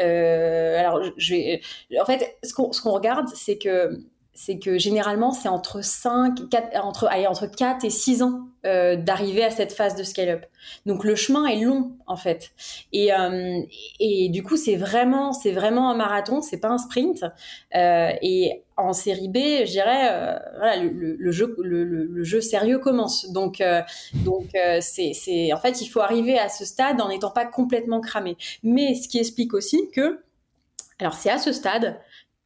alors, 0.79 1.01
je 1.17 1.35
vais, 1.35 1.61
en 1.99 2.05
fait, 2.05 2.37
ce 2.43 2.53
qu'on 2.53 2.91
regarde, 2.91 3.27
c'est 3.35 3.57
que 3.57 3.99
c'est 4.37 4.59
que 4.59 4.77
généralement, 4.77 5.31
c'est 5.31 5.49
entre 5.49 5.83
5, 5.83 6.47
4, 6.49 6.85
entre, 6.85 7.07
allez, 7.09 7.25
entre 7.25 7.47
4 7.47 7.83
et 7.83 7.89
6 7.89 8.21
ans 8.21 8.41
euh, 8.67 8.95
d'arriver 8.95 9.43
à 9.43 9.49
cette 9.49 9.73
phase 9.73 9.95
de 9.95 10.03
scale-up. 10.03 10.45
Donc 10.85 11.03
le 11.03 11.15
chemin 11.15 11.47
est 11.47 11.59
long, 11.59 11.93
en 12.05 12.17
fait. 12.17 12.51
Et, 12.93 13.11
euh, 13.11 13.59
et 13.99 14.29
du 14.29 14.43
coup, 14.43 14.55
c'est 14.55 14.75
vraiment, 14.75 15.33
c'est 15.33 15.51
vraiment 15.51 15.89
un 15.89 15.95
marathon, 15.95 16.41
c'est 16.43 16.59
pas 16.59 16.67
un 16.67 16.77
sprint. 16.77 17.25
Euh, 17.75 18.11
et 18.21 18.61
en 18.77 18.93
série 18.93 19.27
B, 19.27 19.37
je 19.65 19.71
dirais, 19.71 20.07
euh, 20.11 20.37
voilà, 20.55 20.83
le, 20.83 21.15
le, 21.17 21.31
jeu, 21.31 21.55
le, 21.57 21.83
le, 21.83 22.23
jeu 22.23 22.39
sérieux 22.39 22.77
commence. 22.77 23.31
Donc, 23.31 23.59
euh, 23.59 23.81
donc 24.23 24.49
c'est, 24.81 25.13
c'est, 25.13 25.51
en 25.51 25.57
fait, 25.57 25.81
il 25.81 25.87
faut 25.87 26.01
arriver 26.01 26.37
à 26.37 26.49
ce 26.49 26.63
stade 26.63 27.01
en 27.01 27.09
n'étant 27.09 27.31
pas 27.31 27.45
complètement 27.45 28.01
cramé. 28.01 28.37
Mais 28.61 28.93
ce 28.93 29.07
qui 29.07 29.17
explique 29.17 29.55
aussi 29.55 29.89
que, 29.89 30.19
alors 30.99 31.15
c'est 31.15 31.31
à 31.31 31.39
ce 31.39 31.51
stade 31.51 31.97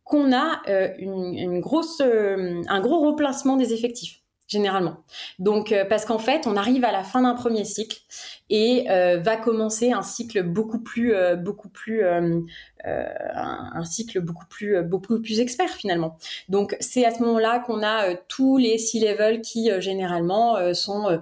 qu'on 0.04 0.34
a 0.34 0.62
euh, 0.68 0.90
une, 0.98 1.60
grosse, 1.60 2.02
euh, 2.02 2.62
un 2.68 2.82
gros 2.82 3.00
replacement 3.08 3.58
des 3.58 3.74
effectifs 3.74 4.18
généralement. 4.48 4.98
Donc 5.40 5.72
euh, 5.72 5.86
parce 5.86 6.04
qu'en 6.04 6.20
fait, 6.20 6.46
on 6.46 6.58
arrive 6.58 6.84
à 6.84 6.92
la 6.92 7.04
fin 7.06 7.22
d'un 7.22 7.36
premier 7.36 7.64
cycle 7.64 8.02
et 8.50 8.86
va 8.90 9.38
commencer 9.38 9.94
un 9.94 10.02
cycle 10.02 10.44
beaucoup 10.44 10.80
plus 10.80 11.16
beaucoup 11.38 11.70
plus 11.70 12.04
un, 12.04 13.86
cycle 13.86 14.20
beaucoup 14.20 14.46
plus 14.50 14.84
beaucoup 14.84 15.22
plus 15.22 15.40
expert 15.40 15.70
finalement. 15.70 16.18
Donc 16.50 16.76
c'est 16.82 17.06
à 17.06 17.12
ce 17.12 17.24
moment-là 17.24 17.60
qu'on 17.60 17.82
a 17.82 18.14
tous 18.28 18.58
les 18.58 18.78
C-level 18.78 19.40
qui 19.40 19.72
généralement 19.80 20.74
sont 20.74 21.18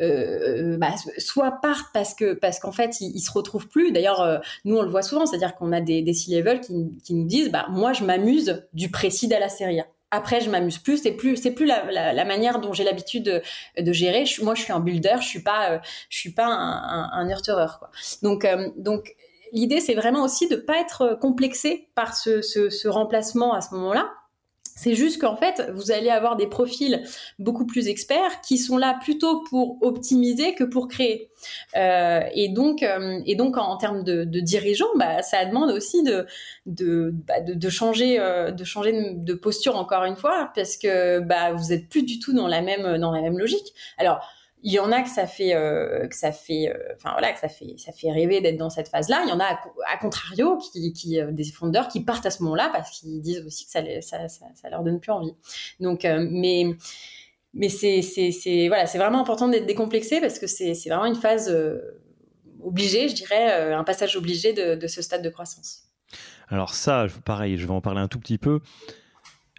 euh, 0.00 0.76
bah, 0.76 0.94
soit 1.18 1.60
partent 1.62 1.92
parce 1.92 2.14
que 2.14 2.34
parce 2.34 2.58
qu'en 2.58 2.72
fait 2.72 3.00
ils, 3.00 3.20
se 3.20 3.30
retrouvent 3.30 3.68
plus. 3.68 3.92
D'ailleurs, 3.92 4.20
euh, 4.20 4.38
nous 4.64 4.76
on 4.76 4.82
le 4.82 4.90
voit 4.90 5.02
souvent, 5.02 5.26
c'est-à-dire 5.26 5.54
qu'on 5.54 5.72
a 5.72 5.80
des, 5.80 6.02
des 6.02 6.12
C-level 6.12 6.60
qui, 6.60 7.14
nous 7.14 7.24
disent, 7.26 7.50
bah 7.50 7.66
moi 7.70 7.92
je 7.92 8.04
m'amuse 8.04 8.64
du 8.72 8.90
précide 8.90 9.32
à 9.32 9.38
la 9.38 9.48
série. 9.48 9.80
Après, 10.10 10.40
je 10.40 10.48
m'amuse 10.48 10.78
plus. 10.78 10.98
C'est 10.98 11.12
plus, 11.12 11.36
c'est 11.36 11.50
plus 11.50 11.66
la, 11.66 11.90
la, 11.90 12.12
la, 12.12 12.24
manière 12.24 12.60
dont 12.60 12.72
j'ai 12.72 12.84
l'habitude 12.84 13.24
de, 13.24 13.42
de, 13.82 13.92
gérer. 13.92 14.24
moi, 14.42 14.54
je 14.54 14.62
suis 14.62 14.72
un 14.72 14.78
builder. 14.78 15.16
Je 15.20 15.26
suis 15.26 15.42
pas, 15.42 15.72
euh, 15.72 15.78
je 16.08 16.18
suis 16.18 16.30
pas 16.30 16.46
un, 16.46 17.10
un, 17.12 17.28
un. 17.28 17.68
Donc, 18.22 18.44
euh, 18.44 18.70
donc, 18.76 19.16
l'idée, 19.52 19.80
c'est 19.80 19.94
vraiment 19.94 20.22
aussi 20.22 20.48
de 20.48 20.54
pas 20.54 20.78
être 20.78 21.18
complexé 21.20 21.88
par 21.96 22.16
ce, 22.16 22.42
ce, 22.42 22.70
ce 22.70 22.86
remplacement 22.86 23.54
à 23.54 23.60
ce 23.60 23.74
moment-là 23.74 24.08
c'est 24.76 24.94
juste 24.94 25.20
qu'en 25.20 25.36
fait, 25.36 25.70
vous 25.72 25.92
allez 25.92 26.10
avoir 26.10 26.36
des 26.36 26.48
profils 26.48 27.04
beaucoup 27.38 27.64
plus 27.64 27.86
experts 27.88 28.40
qui 28.40 28.58
sont 28.58 28.76
là 28.76 28.98
plutôt 29.00 29.42
pour 29.48 29.78
optimiser 29.82 30.54
que 30.54 30.64
pour 30.64 30.88
créer. 30.88 31.30
Euh, 31.76 32.20
et 32.34 32.48
donc, 32.48 32.82
euh, 32.82 33.20
et 33.24 33.36
donc 33.36 33.56
en, 33.56 33.76
termes 33.76 34.02
de, 34.02 34.24
de 34.24 34.40
dirigeants, 34.40 34.88
bah, 34.96 35.22
ça 35.22 35.44
demande 35.44 35.70
aussi 35.70 36.02
de 36.02 36.26
de, 36.66 37.12
bah, 37.12 37.40
de, 37.40 37.54
de, 37.54 37.68
changer 37.68 38.18
euh, 38.18 38.50
de 38.50 38.64
changer 38.64 39.12
de 39.14 39.34
posture 39.34 39.76
encore 39.76 40.04
une 40.04 40.16
fois 40.16 40.50
parce 40.54 40.76
que 40.76 41.20
bah, 41.20 41.52
vous 41.52 41.72
êtes 41.72 41.88
plus 41.88 42.02
du 42.02 42.18
tout 42.18 42.32
dans 42.32 42.48
la 42.48 42.60
même 42.60 42.98
dans 42.98 43.12
la 43.12 43.20
même 43.20 43.38
logique. 43.38 43.74
Alors 43.98 44.26
il 44.64 44.72
y 44.72 44.78
en 44.78 44.90
a 44.92 45.02
que 45.02 45.10
ça 45.10 45.26
fait, 45.26 45.54
euh, 45.54 46.08
que 46.08 46.16
ça 46.16 46.32
fait, 46.32 46.70
euh, 46.70 46.94
enfin 46.96 47.12
voilà, 47.12 47.34
que 47.34 47.38
ça 47.38 47.48
fait, 47.48 47.74
ça 47.76 47.92
fait 47.92 48.10
rêver 48.10 48.40
d'être 48.40 48.56
dans 48.56 48.70
cette 48.70 48.88
phase-là. 48.88 49.22
Il 49.24 49.28
y 49.28 49.32
en 49.32 49.38
a 49.38 49.60
à, 49.86 49.98
contrario 49.98 50.58
qui, 50.58 51.20
euh, 51.20 51.32
des 51.32 51.44
fondeurs 51.44 51.88
qui 51.88 52.00
partent 52.00 52.24
à 52.24 52.30
ce 52.30 52.42
moment-là 52.42 52.70
parce 52.72 52.98
qu'ils 52.98 53.20
disent 53.20 53.44
aussi 53.46 53.66
que 53.66 53.70
ça, 53.70 53.82
ça, 54.28 54.70
leur 54.70 54.82
donne 54.82 55.00
plus 55.00 55.12
envie. 55.12 55.34
Donc, 55.80 56.04
mais 56.04 56.64
mais 57.52 57.68
c'est, 57.68 58.00
voilà, 58.66 58.86
c'est 58.86 58.98
vraiment 58.98 59.20
important 59.20 59.48
d'être 59.48 59.66
décomplexé 59.66 60.20
parce 60.20 60.38
que 60.38 60.46
c'est, 60.46 60.72
vraiment 60.86 61.04
une 61.04 61.14
phase 61.14 61.54
obligée, 62.62 63.08
je 63.08 63.14
dirais, 63.14 63.72
un 63.72 63.84
passage 63.84 64.16
obligé 64.16 64.54
de 64.54 64.86
ce 64.86 65.02
stade 65.02 65.22
de 65.22 65.28
croissance. 65.28 65.82
Alors 66.48 66.74
ça, 66.74 67.06
pareil, 67.24 67.58
je 67.58 67.66
vais 67.66 67.72
en 67.72 67.80
parler 67.80 68.00
un 68.00 68.08
tout 68.08 68.18
petit 68.18 68.38
peu. 68.38 68.60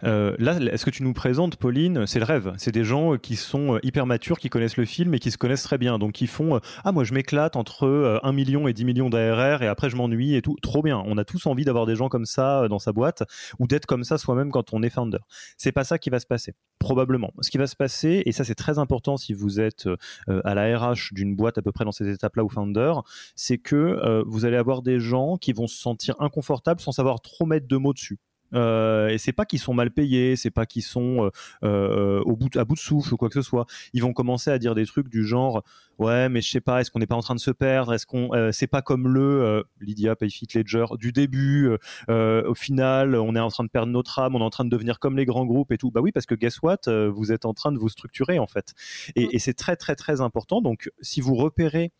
Euh, 0.04 0.36
là, 0.38 0.58
est-ce 0.58 0.84
que 0.84 0.90
tu 0.90 1.02
nous 1.02 1.14
présentes, 1.14 1.56
Pauline 1.56 2.06
C'est 2.06 2.18
le 2.18 2.24
rêve. 2.24 2.52
C'est 2.58 2.72
des 2.72 2.84
gens 2.84 3.14
euh, 3.14 3.18
qui 3.18 3.36
sont 3.36 3.76
euh, 3.76 3.78
hyper 3.82 4.06
matures, 4.06 4.38
qui 4.38 4.50
connaissent 4.50 4.76
le 4.76 4.84
film 4.84 5.14
et 5.14 5.18
qui 5.18 5.30
se 5.30 5.38
connaissent 5.38 5.62
très 5.62 5.78
bien. 5.78 5.98
Donc, 5.98 6.12
qui 6.12 6.26
font 6.26 6.60
Ah, 6.84 6.92
moi, 6.92 7.04
je 7.04 7.14
m'éclate 7.14 7.56
entre 7.56 8.20
1 8.22 8.32
million 8.32 8.68
et 8.68 8.72
10 8.72 8.84
millions 8.84 9.10
d'ARR 9.10 9.62
et 9.62 9.68
après, 9.68 9.88
je 9.88 9.96
m'ennuie 9.96 10.34
et 10.34 10.42
tout. 10.42 10.56
Trop 10.60 10.82
bien. 10.82 11.02
On 11.06 11.16
a 11.18 11.24
tous 11.24 11.46
envie 11.46 11.64
d'avoir 11.64 11.86
des 11.86 11.96
gens 11.96 12.08
comme 12.08 12.26
ça 12.26 12.68
dans 12.68 12.78
sa 12.78 12.92
boîte 12.92 13.22
ou 13.58 13.66
d'être 13.66 13.86
comme 13.86 14.04
ça 14.04 14.18
soi-même 14.18 14.50
quand 14.50 14.72
on 14.74 14.82
est 14.82 14.90
founder. 14.90 15.18
C'est 15.56 15.72
pas 15.72 15.84
ça 15.84 15.98
qui 15.98 16.10
va 16.10 16.20
se 16.20 16.26
passer. 16.26 16.54
Probablement. 16.78 17.32
Ce 17.40 17.50
qui 17.50 17.58
va 17.58 17.66
se 17.66 17.76
passer, 17.76 18.22
et 18.26 18.32
ça, 18.32 18.44
c'est 18.44 18.54
très 18.54 18.78
important 18.78 19.16
si 19.16 19.32
vous 19.32 19.60
êtes 19.60 19.88
à 20.28 20.54
la 20.54 20.78
RH 20.78 21.12
d'une 21.12 21.34
boîte 21.34 21.58
à 21.58 21.62
peu 21.62 21.72
près 21.72 21.84
dans 21.84 21.92
ces 21.92 22.08
étapes-là 22.08 22.44
ou 22.44 22.48
founder, 22.48 22.92
c'est 23.34 23.58
que 23.58 24.22
vous 24.26 24.44
allez 24.44 24.56
avoir 24.56 24.82
des 24.82 25.00
gens 25.00 25.36
qui 25.36 25.52
vont 25.52 25.66
se 25.66 25.76
sentir 25.76 26.14
inconfortables 26.18 26.80
sans 26.80 26.92
savoir 26.92 27.20
trop 27.20 27.46
mettre 27.46 27.66
de 27.66 27.76
mots 27.76 27.94
dessus. 27.94 28.18
Euh, 28.54 29.08
et 29.08 29.18
c'est 29.18 29.32
pas 29.32 29.44
qu'ils 29.44 29.58
sont 29.58 29.74
mal 29.74 29.90
payés, 29.90 30.36
c'est 30.36 30.50
pas 30.50 30.66
qu'ils 30.66 30.82
sont 30.82 31.30
au 31.62 32.36
bout, 32.36 32.56
à 32.56 32.64
bout 32.64 32.74
de 32.74 32.80
souffle 32.80 33.14
ou 33.14 33.16
quoi 33.16 33.28
que 33.28 33.34
ce 33.34 33.42
soit. 33.42 33.66
Ils 33.92 34.02
vont 34.02 34.12
commencer 34.12 34.50
à 34.50 34.58
dire 34.58 34.74
des 34.74 34.86
trucs 34.86 35.08
du 35.08 35.24
genre 35.24 35.62
ouais, 35.98 36.28
mais 36.28 36.42
je 36.42 36.50
sais 36.50 36.60
pas, 36.60 36.80
est-ce 36.80 36.90
qu'on 36.90 36.98
n'est 36.98 37.06
pas 37.06 37.16
en 37.16 37.22
train 37.22 37.34
de 37.34 37.40
se 37.40 37.50
perdre? 37.50 37.94
Est-ce 37.94 38.06
qu'on 38.06 38.30
c'est 38.52 38.66
pas 38.66 38.82
comme 38.82 39.08
le 39.08 39.64
Lydia 39.80 40.16
Payfit 40.16 40.46
Ledger 40.54 40.86
du 40.98 41.12
début 41.12 41.70
au 42.08 42.54
final, 42.54 43.16
on 43.16 43.34
est 43.34 43.40
en 43.40 43.48
train 43.48 43.64
de 43.64 43.70
perdre 43.70 43.92
notre 43.92 44.18
âme, 44.18 44.34
on 44.34 44.40
est 44.40 44.44
en 44.44 44.50
train 44.50 44.64
de 44.64 44.70
devenir 44.70 44.98
comme 44.98 45.16
les 45.16 45.24
grands 45.24 45.46
groupes 45.46 45.72
et 45.72 45.78
tout. 45.78 45.90
Bah 45.90 46.00
oui, 46.00 46.12
parce 46.12 46.26
que 46.26 46.34
guess 46.34 46.62
what, 46.62 46.78
vous 46.86 47.32
êtes 47.32 47.44
en 47.44 47.54
train 47.54 47.72
de 47.72 47.78
vous 47.78 47.88
structurer 47.88 48.38
en 48.38 48.46
fait. 48.46 48.74
Et, 49.16 49.34
et 49.34 49.38
c'est 49.38 49.54
très 49.54 49.76
très 49.76 49.96
très 49.96 50.20
important. 50.20 50.60
Donc 50.60 50.90
si 51.00 51.20
vous 51.20 51.34
repérez 51.34 51.92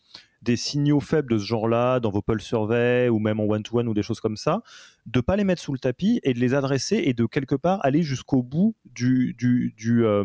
des 0.47 0.57
signaux 0.57 1.01
faibles 1.01 1.33
de 1.33 1.39
ce 1.39 1.45
genre-là 1.45 2.01
dans 2.01 2.11
vos 2.11 2.23
pulse 2.23 2.45
surveys 2.45 3.09
ou 3.09 3.19
même 3.19 3.41
en 3.41 3.45
one-to-one 3.45 3.89
ou 3.89 3.95
des 3.95 4.03
choses 4.03 4.21
comme 4.21 4.37
ça, 4.37 4.63
de 5.07 5.21
pas 5.21 5.37
les 5.37 5.45
mettre 5.45 5.61
sous 5.61 5.73
le 5.73 5.79
tapis 5.79 6.21
et 6.23 6.35
de 6.35 6.39
les 6.41 6.55
adresser 6.55 7.03
et 7.05 7.15
de 7.15 7.27
quelque 7.27 7.55
part 7.55 7.85
aller 7.85 8.03
jusqu'au 8.03 8.43
bout 8.43 8.75
du, 8.85 9.35
du, 9.39 9.75
du 9.77 10.05
euh, 10.05 10.25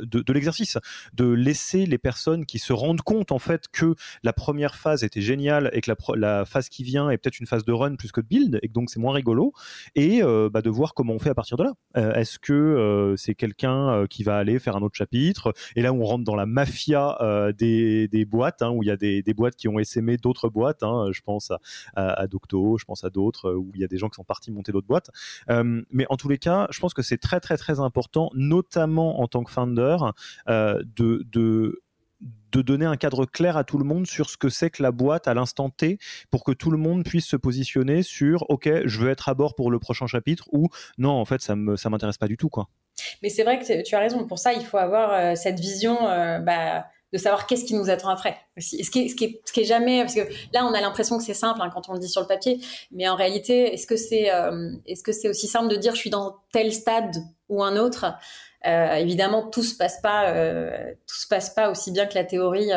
de, 0.00 0.32
l'exercice, 0.32 0.78
de 1.14 1.26
laisser 1.26 1.86
les 1.86 1.98
personnes 1.98 2.46
qui 2.46 2.58
se 2.58 2.72
rendent 2.72 3.02
compte 3.02 3.32
en 3.32 3.38
fait 3.38 3.64
que 3.72 3.94
la 4.22 4.32
première 4.32 4.74
phase 4.74 5.04
était 5.04 5.20
géniale 5.20 5.70
et 5.72 5.80
que 5.80 5.90
la, 5.90 6.16
la 6.16 6.44
phase 6.44 6.68
qui 6.68 6.84
vient 6.84 7.10
est 7.10 7.18
peut-être 7.18 7.40
une 7.40 7.46
phase 7.46 7.64
de 7.64 7.72
run 7.72 7.96
plus 7.96 8.12
que 8.12 8.20
de 8.20 8.26
build 8.26 8.58
et 8.62 8.68
que 8.68 8.72
donc 8.72 8.90
c'est 8.90 9.00
moins 9.00 9.14
rigolo 9.14 9.52
et 9.94 10.22
euh, 10.22 10.50
bah, 10.50 10.62
de 10.62 10.70
voir 10.70 10.94
comment 10.94 11.14
on 11.14 11.18
fait 11.18 11.30
à 11.30 11.34
partir 11.34 11.56
de 11.56 11.64
là. 11.64 11.72
Euh, 11.96 12.14
est-ce 12.14 12.38
que 12.38 13.14
c'est 13.16 13.34
quelqu'un 13.34 14.06
qui 14.08 14.22
va 14.22 14.36
aller 14.36 14.58
faire 14.58 14.76
un 14.76 14.82
autre 14.82 14.96
chapitre 14.96 15.54
et 15.76 15.82
là 15.82 15.92
on 15.92 16.04
rentre 16.04 16.24
dans 16.24 16.36
la 16.36 16.46
mafia 16.46 17.18
des, 17.58 18.08
des, 18.08 18.24
boîtes 18.24 18.62
hein, 18.62 18.70
où 18.70 18.82
il 18.82 18.86
y 18.86 18.90
a 18.90 18.96
des, 18.96 19.22
des, 19.22 19.34
boîtes 19.34 19.45
qui 19.54 19.68
ont 19.68 19.78
essaimé 19.78 20.16
d'autres 20.16 20.48
boîtes. 20.48 20.82
Hein, 20.82 21.10
je 21.12 21.20
pense 21.20 21.52
à, 21.94 22.26
Docto, 22.26 22.78
je 22.78 22.84
pense 22.84 23.04
à 23.04 23.10
d'autres 23.10 23.52
où 23.52 23.70
il 23.74 23.80
y 23.80 23.84
a 23.84 23.88
des 23.88 23.98
gens 23.98 24.08
qui 24.08 24.16
sont 24.16 24.24
partis 24.24 24.50
monter 24.50 24.72
d'autres 24.72 24.86
boîtes. 24.86 25.10
Euh, 25.50 25.82
mais 25.90 26.06
en 26.10 26.16
tous 26.16 26.28
les 26.28 26.38
cas, 26.38 26.66
je 26.70 26.80
pense 26.80 26.94
que 26.94 27.02
c'est 27.02 27.18
très 27.18 27.40
très 27.40 27.56
très 27.56 27.80
important, 27.80 28.30
notamment 28.34 29.20
en 29.20 29.28
tant 29.28 29.44
que 29.44 29.50
founder, 29.50 29.96
euh, 30.48 30.82
de, 30.96 31.24
de 31.32 32.62
donner 32.62 32.86
un 32.86 32.96
cadre 32.96 33.26
clair 33.26 33.56
à 33.56 33.64
tout 33.64 33.78
le 33.78 33.84
monde 33.84 34.06
sur 34.06 34.30
ce 34.30 34.36
que 34.38 34.48
c'est 34.48 34.70
que 34.70 34.82
la 34.82 34.90
boîte 34.90 35.28
à 35.28 35.34
l'instant 35.34 35.68
T 35.68 35.98
pour 36.30 36.42
que 36.42 36.52
tout 36.52 36.70
le 36.70 36.78
monde 36.78 37.04
puisse 37.04 37.26
se 37.26 37.36
positionner 37.36 38.02
sur 38.02 38.48
OK, 38.50 38.68
je 38.84 39.00
veux 39.00 39.10
être 39.10 39.28
à 39.28 39.34
bord 39.34 39.54
pour 39.54 39.70
le 39.70 39.78
prochain 39.78 40.06
chapitre 40.06 40.48
ou 40.52 40.68
non, 40.96 41.10
en 41.10 41.24
fait, 41.26 41.42
ça 41.42 41.54
ça 41.76 41.90
m'intéresse 41.90 42.18
pas 42.18 42.28
du 42.28 42.36
tout 42.36 42.48
quoi. 42.48 42.68
Mais 43.22 43.28
c'est 43.28 43.44
vrai 43.44 43.58
que 43.58 43.82
tu 43.82 43.94
as 43.94 43.98
raison. 43.98 44.26
Pour 44.26 44.38
ça, 44.38 44.54
il 44.54 44.64
faut 44.64 44.78
avoir 44.78 45.12
euh, 45.12 45.34
cette 45.34 45.60
vision 45.60 45.96
bah, 45.96 46.86
de 47.12 47.18
savoir 47.18 47.46
qu'est-ce 47.46 47.64
qui 47.64 47.74
nous 47.74 47.88
attend 47.90 48.08
après. 48.08 48.36
Ce 48.58 48.90
qui 48.90 49.40
est, 49.56 49.64
jamais, 49.64 50.02
parce 50.02 50.14
que 50.14 50.28
là, 50.52 50.66
on 50.66 50.72
a 50.72 50.80
l'impression 50.80 51.18
que 51.18 51.24
c'est 51.24 51.34
simple 51.34 51.60
hein, 51.62 51.70
quand 51.72 51.88
on 51.88 51.92
le 51.92 51.98
dit 51.98 52.08
sur 52.08 52.20
le 52.20 52.26
papier, 52.26 52.60
mais 52.90 53.08
en 53.08 53.16
réalité, 53.16 53.72
est-ce 53.72 53.86
que 53.86 53.96
c'est, 53.96 54.32
euh, 54.32 54.72
est-ce 54.86 55.02
que 55.02 55.28
aussi 55.28 55.46
simple 55.46 55.68
de 55.68 55.76
dire 55.76 55.94
je 55.94 56.00
suis 56.00 56.10
dans 56.10 56.36
tel 56.52 56.72
stade 56.72 57.16
ou 57.48 57.62
un 57.62 57.76
autre? 57.76 58.06
Euh, 58.66 58.94
Évidemment, 58.94 59.48
tout 59.48 59.62
se 59.62 59.76
passe 59.76 60.00
pas, 60.00 60.30
euh, 60.30 60.92
tout 61.06 61.16
se 61.16 61.28
passe 61.28 61.50
pas 61.50 61.70
aussi 61.70 61.92
bien 61.92 62.06
que 62.06 62.14
la 62.14 62.24
théorie 62.24 62.70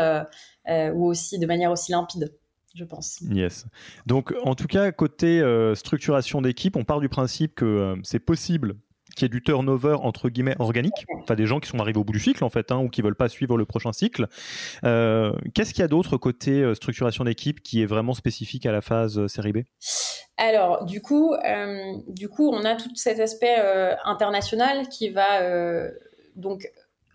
ou 0.93 1.07
aussi 1.07 1.39
de 1.39 1.45
manière 1.47 1.71
aussi 1.71 1.91
limpide 1.91 2.34
je 2.75 2.86
pense. 2.86 3.19
Yes. 3.21 3.65
Donc, 4.05 4.32
en 4.43 4.53
tout 4.53 4.67
cas, 4.67 4.91
côté 4.91 5.43
structuration 5.73 6.41
d'équipe, 6.41 6.75
on 6.75 6.84
part 6.84 6.99
du 6.99 7.09
principe 7.09 7.55
que 7.55 7.95
c'est 8.03 8.19
possible 8.19 8.75
qu'il 9.20 9.26
y 9.26 9.30
ait 9.30 9.30
du 9.30 9.43
turnover 9.43 9.97
entre 10.01 10.30
guillemets 10.30 10.55
organique, 10.59 11.05
enfin 11.22 11.36
des 11.36 11.45
gens 11.45 11.59
qui 11.59 11.70
sont 11.70 11.80
arrivés 11.80 11.99
au 11.99 12.03
bout 12.03 12.13
du 12.13 12.20
cycle 12.20 12.43
en 12.43 12.49
fait, 12.49 12.72
hein, 12.72 12.80
ou 12.80 12.89
qui 12.89 13.01
veulent 13.01 13.15
pas 13.15 13.30
suivre 13.30 13.57
le 13.57 13.65
prochain 13.65 13.91
cycle. 13.91 14.28
Euh, 14.86 15.34
qu'est-ce 15.53 15.74
qu'il 15.74 15.82
y 15.82 15.86
a 15.86 15.89
d'autre 15.89 16.17
côté 16.17 16.61
euh, 16.61 16.74
structuration 16.74 17.26
d'équipe 17.26 17.61
qui 17.61 17.82
est 17.82 17.86
vraiment 17.86 18.13
spécifique 18.13 18.65
à 18.65 18.72
la 18.72 18.82
phase 18.82 19.20
euh, 19.20 19.28
série 19.28 19.51
B? 19.51 19.57
Alors 20.38 20.86
du 20.86 21.01
coup, 21.01 21.36
du 22.07 22.30
coup, 22.30 22.49
on 22.49 22.63
a 22.63 22.76
tout 22.76 22.95
cet 22.95 23.20
aspect 23.20 23.57
international 24.05 24.88
qui 24.88 25.09
va 25.09 25.41
donc 26.38 26.65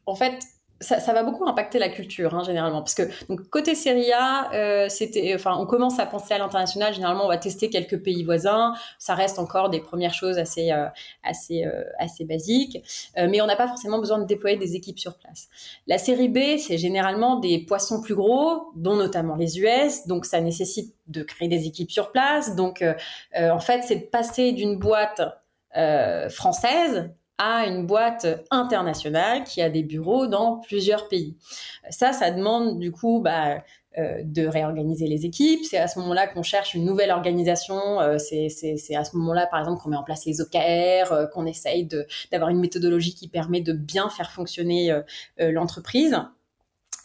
en 0.05 0.15
fait 0.15 0.35
ça, 0.81 1.13
va 1.13 1.23
beaucoup 1.23 1.47
impacter 1.47 1.79
la 1.79 1.89
culture, 1.89 2.35
hein, 2.35 2.43
généralement. 2.45 2.83
Parce 2.83 2.95
que, 2.95 3.03
donc, 3.29 3.49
côté 3.49 3.75
Serie 3.75 4.13
A, 4.13 4.53
euh, 4.53 4.89
c'était, 4.89 5.35
enfin, 5.35 5.57
on 5.59 5.67
commence 5.67 5.99
à 5.99 6.07
penser 6.07 6.35
à 6.35 6.39
l'international. 6.39 6.93
Généralement, 6.93 7.25
on 7.25 7.29
va 7.29 7.39
tester 7.39 7.71
quelques 7.71 8.03
pays 8.03 8.25
voisins. 8.25 8.75
Ça 8.99 9.15
reste 9.15 9.39
encore 9.39 9.71
des 9.71 9.81
premières 9.81 10.15
choses 10.15 10.39
assez, 10.39 10.73
euh, 10.73 10.87
assez, 11.23 11.65
euh, 11.65 11.85
assez 11.99 12.25
basiques. 12.25 12.83
mais 13.17 13.41
on 13.41 13.47
n'a 13.47 13.57
pas 13.57 13.69
forcément 13.69 13.99
besoin 13.99 14.19
de 14.19 14.27
déployer 14.27 14.57
des 14.57 14.75
équipes 14.75 14.99
sur 14.99 15.17
place. 15.17 15.49
La 15.87 15.99
Série 15.99 16.29
B, 16.29 16.59
c'est 16.59 16.79
généralement 16.79 17.37
des 17.39 17.65
poissons 17.65 18.03
plus 18.03 18.15
gros, 18.15 18.73
dont 18.77 18.97
notamment 18.97 19.37
les 19.37 19.59
US. 19.59 20.07
Donc, 20.07 20.27
ça 20.27 20.41
nécessite 20.41 20.95
de 21.07 21.23
créer 21.23 21.49
des 21.49 21.67
équipes 21.67 21.91
sur 21.91 22.11
place. 22.13 22.57
Donc, 22.57 22.85
en 23.37 23.61
fait, 23.61 23.83
c'est 23.83 23.97
de 23.97 24.07
passer 24.07 24.53
d'une 24.53 24.79
boîte 24.79 25.23
française 26.31 27.11
à 27.39 27.67
une 27.67 27.87
boîte 27.87 28.27
internationale 28.51 29.45
qui 29.45 29.61
a 29.61 29.69
des 29.69 29.83
bureaux 29.83 30.27
dans 30.27 30.59
plusieurs 30.59 31.09
pays. 31.09 31.37
Ça, 31.91 32.13
ça 32.13 32.31
demande 32.31 32.79
du 32.79 32.93
coup 32.93 33.21
bah, 33.21 33.63
euh, 33.97 34.23
de 34.25 34.45
réorganiser 34.45 35.07
les 35.07 35.25
équipes. 35.25 35.65
C'est 35.65 35.79
à 35.79 35.87
ce 35.87 36.01
moment-là 36.01 36.27
qu'on 36.27 36.43
cherche 36.43 36.75
une 36.75 36.85
nouvelle 36.85 37.13
organisation. 37.13 38.01
Euh, 38.01 38.19
c'est 38.19 38.97
à 38.97 39.05
ce 39.05 39.17
moment-là, 39.17 39.47
par 39.47 39.61
exemple, 39.61 39.81
qu'on 39.81 39.91
met 39.91 39.97
en 39.97 40.03
place 40.03 40.27
les 40.27 40.41
OKR, 40.41 41.13
euh, 41.13 41.27
qu'on 41.27 41.47
essaye 41.47 41.89
d'avoir 42.33 42.51
une 42.51 42.59
méthodologie 42.59 43.15
qui 43.15 43.29
permet 43.29 43.61
de 43.61 43.73
bien 43.73 44.09
faire 44.09 44.33
fonctionner 44.33 44.93
l'entreprise. 45.39 46.17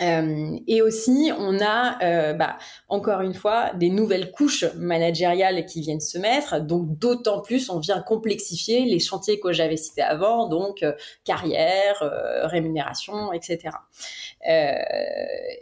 Euh, 0.01 0.57
et 0.67 0.81
aussi, 0.81 1.31
on 1.37 1.59
a, 1.59 2.01
euh, 2.03 2.33
bah, 2.33 2.57
encore 2.87 3.21
une 3.21 3.33
fois, 3.33 3.71
des 3.73 3.89
nouvelles 3.89 4.31
couches 4.31 4.65
managériales 4.75 5.65
qui 5.65 5.81
viennent 5.81 5.99
se 5.99 6.17
mettre. 6.17 6.59
Donc, 6.61 6.97
d'autant 6.97 7.41
plus, 7.41 7.69
on 7.69 7.79
vient 7.79 8.01
complexifier 8.01 8.85
les 8.85 8.99
chantiers 8.99 9.39
que 9.39 9.51
j'avais 9.51 9.77
cités 9.77 10.01
avant, 10.01 10.47
donc 10.47 10.83
euh, 10.83 10.93
carrière, 11.25 11.97
rémunération, 12.43 13.33
etc. 13.33 13.69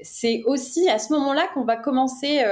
C'est 0.01 0.43
aussi 0.45 0.89
à 0.89 0.99
ce 0.99 1.13
moment-là 1.13 1.47
qu'on 1.53 1.63
va 1.63 1.75
commencer 1.75 2.43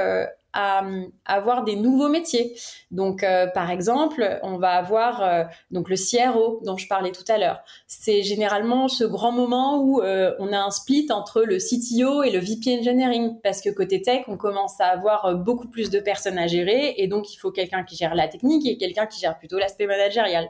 à, 0.56 0.82
avoir 1.26 1.64
des 1.64 1.76
nouveaux 1.76 2.08
métiers. 2.08 2.56
Donc, 2.90 3.22
euh, 3.22 3.46
par 3.46 3.70
exemple, 3.70 4.38
on 4.42 4.56
va 4.56 4.70
avoir 4.70 5.22
euh, 5.22 5.44
donc 5.70 5.90
le 5.90 5.96
CRO 5.96 6.60
dont 6.64 6.76
je 6.76 6.88
parlais 6.88 7.12
tout 7.12 7.24
à 7.28 7.36
l'heure. 7.36 7.60
C'est 7.86 8.22
généralement 8.22 8.88
ce 8.88 9.04
grand 9.04 9.32
moment 9.32 9.82
où 9.82 10.00
euh, 10.00 10.34
on 10.38 10.52
a 10.52 10.58
un 10.58 10.70
split 10.70 11.08
entre 11.10 11.42
le 11.42 11.58
CTO 11.58 12.22
et 12.22 12.30
le 12.30 12.38
VP 12.38 12.78
Engineering 12.78 13.38
parce 13.42 13.60
que 13.60 13.70
côté 13.70 14.00
tech, 14.00 14.24
on 14.28 14.36
commence 14.36 14.80
à 14.80 14.86
avoir 14.86 15.34
beaucoup 15.34 15.68
plus 15.68 15.90
de 15.90 16.00
personnes 16.00 16.38
à 16.38 16.46
gérer 16.46 16.94
et 16.96 17.06
donc 17.06 17.32
il 17.32 17.36
faut 17.36 17.50
quelqu'un 17.50 17.82
qui 17.84 17.96
gère 17.96 18.14
la 18.14 18.28
technique 18.28 18.66
et 18.66 18.78
quelqu'un 18.78 19.06
qui 19.06 19.20
gère 19.20 19.38
plutôt 19.38 19.58
l'aspect 19.58 19.86
managérial. 19.86 20.48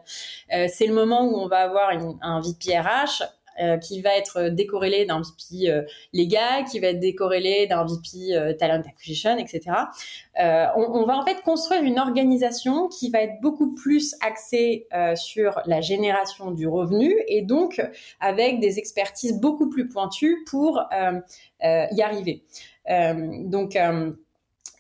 c'est 0.49 0.87
le 0.87 0.95
moment 0.95 1.25
où 1.25 1.37
on 1.37 1.49
va 1.49 1.59
avoir 1.59 1.91
un 1.91 2.41
VP 2.41 2.79
RH 2.79 3.25
euh, 3.61 3.79
qui 3.79 4.03
va 4.03 4.17
être 4.17 4.49
décorrélé 4.49 5.07
d'un 5.07 5.21
VP 5.21 5.71
euh, 5.71 5.83
légal, 6.13 6.65
qui 6.65 6.79
va 6.79 6.89
être 6.89 7.01
décorrélé 7.01 7.67
d'un 7.67 7.85
VP 7.85 8.35
euh, 8.35 8.53
talent 8.53 8.83
acquisition, 8.87 9.37
etc. 9.39 9.63
On, 10.39 10.83
on, 10.93 11.07
va 11.07 11.17
en 11.17 11.25
fait 11.25 11.41
construire 11.43 11.83
une 11.83 11.99
organisation 11.99 12.89
qui 12.89 13.11
va 13.11 13.23
être 13.23 13.41
beaucoup 13.41 13.75
plus 13.75 14.15
axée 14.21 14.87
sur 15.15 15.61
la 15.65 15.81
génération 15.81 16.51
du 16.51 16.69
revenu 16.69 17.17
et 17.29 17.41
donc 17.41 17.81
avec 18.21 18.61
des 18.61 18.79
expertises 18.79 19.41
beaucoup 19.41 19.71
plus 19.71 19.89
pointues 19.89 20.45
pour 20.47 20.83
y 21.63 22.03
arriver. 22.03 22.45
donc 23.45 23.79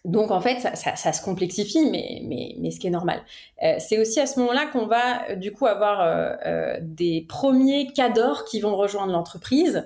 donc 0.07 0.30
en 0.30 0.40
fait, 0.40 0.61
ça, 0.61 1.12
se 1.12 1.20
complexifie, 1.20 1.90
mais, 1.90 2.22
mais, 2.22 2.54
mais 2.59 2.70
ce 2.70 2.78
qui 2.78 2.86
est 2.86 2.90
normal. 2.90 3.22
Euh, 3.64 3.74
c'est 3.80 3.98
aussi 3.98 4.20
à 4.20 4.26
ce 4.26 4.38
moment-là 4.38 4.66
qu'on 4.66 4.86
va 4.86 5.30
euh, 5.30 5.34
du 5.34 5.52
coup 5.52 5.66
avoir 5.66 6.00
euh, 6.00 6.78
des 6.80 7.26
premiers 7.28 7.92
cadors 7.92 8.44
qui 8.44 8.61
vont 8.61 8.76
rejoindre 8.76 9.12
l'entreprise. 9.12 9.84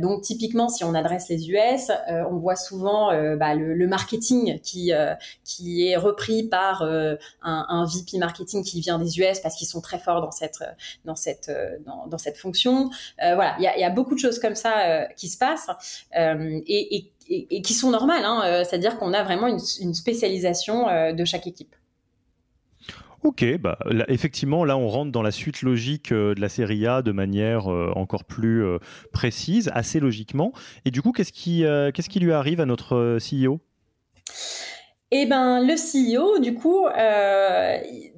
donc 0.00 0.22
typiquement, 0.22 0.68
si 0.68 0.84
on 0.84 0.94
adresse 0.94 1.28
les 1.28 1.50
US, 1.50 1.90
on 2.08 2.36
voit 2.36 2.56
souvent 2.56 3.08
bah, 3.36 3.54
le, 3.54 3.86
marketing 3.86 4.58
qui 4.60 4.90
qui 5.44 5.86
est 5.86 5.96
repris 5.96 6.42
par 6.44 6.82
un, 6.82 7.18
un, 7.42 7.86
VP 7.86 8.18
marketing 8.18 8.64
qui 8.64 8.80
vient 8.80 8.98
des 8.98 9.18
US 9.18 9.40
parce 9.40 9.54
qu'ils 9.54 9.68
sont 9.68 9.80
très 9.80 9.98
forts 9.98 10.22
dans 10.22 10.30
cette 10.30 10.64
dans 11.04 11.14
cette 11.14 11.50
dans, 11.84 12.06
dans 12.06 12.18
cette 12.18 12.38
fonction. 12.38 12.90
voilà, 13.18 13.54
il 13.58 13.64
y 13.64 13.66
a, 13.66 13.78
y 13.78 13.84
a, 13.84 13.90
beaucoup 13.90 14.14
de 14.14 14.20
choses 14.20 14.38
comme 14.38 14.54
ça 14.54 15.06
qui 15.16 15.28
se 15.28 15.36
passent 15.36 15.68
et, 16.14 16.96
et 16.96 17.10
et, 17.28 17.62
qui 17.62 17.74
sont 17.74 17.90
normales. 17.90 18.24
Hein, 18.24 18.42
euh, 18.44 18.64
c'est-à-dire 18.64 18.98
qu'on 18.98 19.12
a 19.12 19.22
vraiment 19.22 19.46
une, 19.46 19.94
spécialisation 19.94 20.88
euh, 20.88 21.12
de 21.12 21.24
chaque 21.24 21.46
équipe. 21.46 21.74
Ok, 23.22 23.44
bah, 23.58 23.78
effectivement, 24.08 24.64
là 24.64 24.76
on 24.76 24.86
rentre 24.88 25.10
dans 25.10 25.22
la 25.22 25.32
suite 25.32 25.62
logique 25.62 26.12
euh, 26.12 26.34
de 26.34 26.40
la 26.40 26.48
série 26.48 26.86
A 26.86 27.02
de 27.02 27.10
manière 27.10 27.66
encore 27.66 28.24
plus 28.24 28.64
précise, 29.12 29.70
assez 29.74 30.00
logiquement. 30.00 30.52
Et 30.84 30.90
du 30.90 31.02
coup, 31.02 31.12
qu'est-ce 31.12 31.32
qui, 31.32 31.64
qu'est-ce 31.94 32.08
qui 32.08 32.20
lui 32.20 32.32
arrive 32.32 32.60
à 32.60 32.66
notre 32.66 33.18
CEO 33.18 33.60
eh 35.12 35.24
ben, 35.24 35.60
le 35.60 35.74
CEO, 35.76 36.40
du 36.40 36.54
coup, 36.54 36.84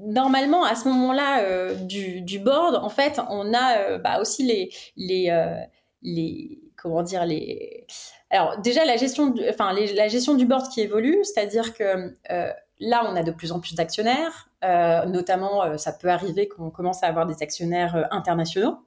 normalement, 0.06 0.64
à 0.64 0.74
ce 0.74 0.88
moment-là 0.88 1.74
du, 1.74 2.38
board, 2.38 2.76
en 2.76 2.88
fait, 2.88 3.20
on 3.28 3.52
a 3.52 3.98
bah, 3.98 4.20
aussi 4.20 4.42
les, 4.42 4.70
les, 4.96 5.30
les, 6.00 6.60
comment 6.76 7.02
dire, 7.02 7.26
les, 7.26 7.86
alors 8.30 8.58
déjà 8.58 8.84
la 8.84 8.96
gestion, 8.96 9.28
du, 9.28 9.42
enfin 9.48 9.72
la 9.72 10.08
gestion 10.08 10.34
du 10.34 10.44
board 10.44 10.68
qui 10.68 10.80
évolue, 10.80 11.18
c'est-à-dire 11.22 11.74
que 11.74 12.14
euh, 12.30 12.52
là 12.78 13.10
on 13.10 13.16
a 13.16 13.22
de 13.22 13.30
plus 13.30 13.52
en 13.52 13.60
plus 13.60 13.74
d'actionnaires, 13.74 14.47
notamment, 14.62 15.78
ça 15.78 15.92
peut 15.92 16.08
arriver 16.08 16.48
qu'on 16.48 16.70
commence 16.70 17.02
à 17.02 17.06
avoir 17.06 17.26
des 17.26 17.42
actionnaires 17.42 18.08
internationaux. 18.10 18.78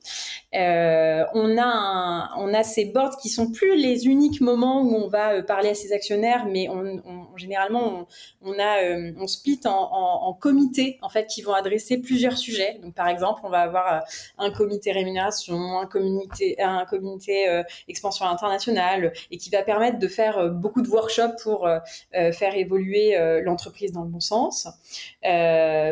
on 0.53 1.57
a 1.57 2.31
on 2.37 2.53
a 2.53 2.63
ces 2.63 2.85
boards 2.85 3.17
qui 3.17 3.29
sont 3.29 3.51
plus 3.51 3.75
les 3.75 4.05
uniques 4.07 4.41
moments 4.41 4.81
où 4.81 4.95
on 4.95 5.07
va 5.07 5.41
parler 5.43 5.69
à 5.69 5.75
ses 5.75 5.93
actionnaires, 5.93 6.45
mais 6.45 6.67
on, 6.69 7.35
généralement 7.37 8.05
on, 8.41 8.53
a 8.59 8.81
on 9.17 9.27
split 9.27 9.61
en, 9.65 9.69
en, 9.69 10.27
en 10.27 10.33
comités 10.33 10.99
en 11.01 11.09
fait 11.09 11.27
qui 11.27 11.41
vont 11.41 11.53
adresser 11.53 11.97
plusieurs 11.99 12.37
sujets. 12.37 12.79
Donc 12.83 12.93
par 12.93 13.07
exemple, 13.07 13.41
on 13.43 13.49
va 13.49 13.61
avoir 13.61 14.03
un 14.37 14.51
comité 14.51 14.91
rémunération, 14.91 15.79
un 15.79 15.85
comité 15.85 16.61
un 16.61 16.85
comité 16.85 17.61
expansion 17.87 18.25
internationale 18.25 19.13
et 19.31 19.37
qui 19.37 19.49
va 19.49 19.63
permettre 19.63 19.99
de 19.99 20.07
faire 20.07 20.49
beaucoup 20.49 20.81
de 20.81 20.89
workshops 20.89 21.41
pour 21.43 21.67
faire 22.11 22.55
évoluer 22.55 23.15
l'entreprise 23.43 23.91
dans 23.91 24.03
le 24.03 24.09
bon 24.09 24.19
sens. 24.19 24.67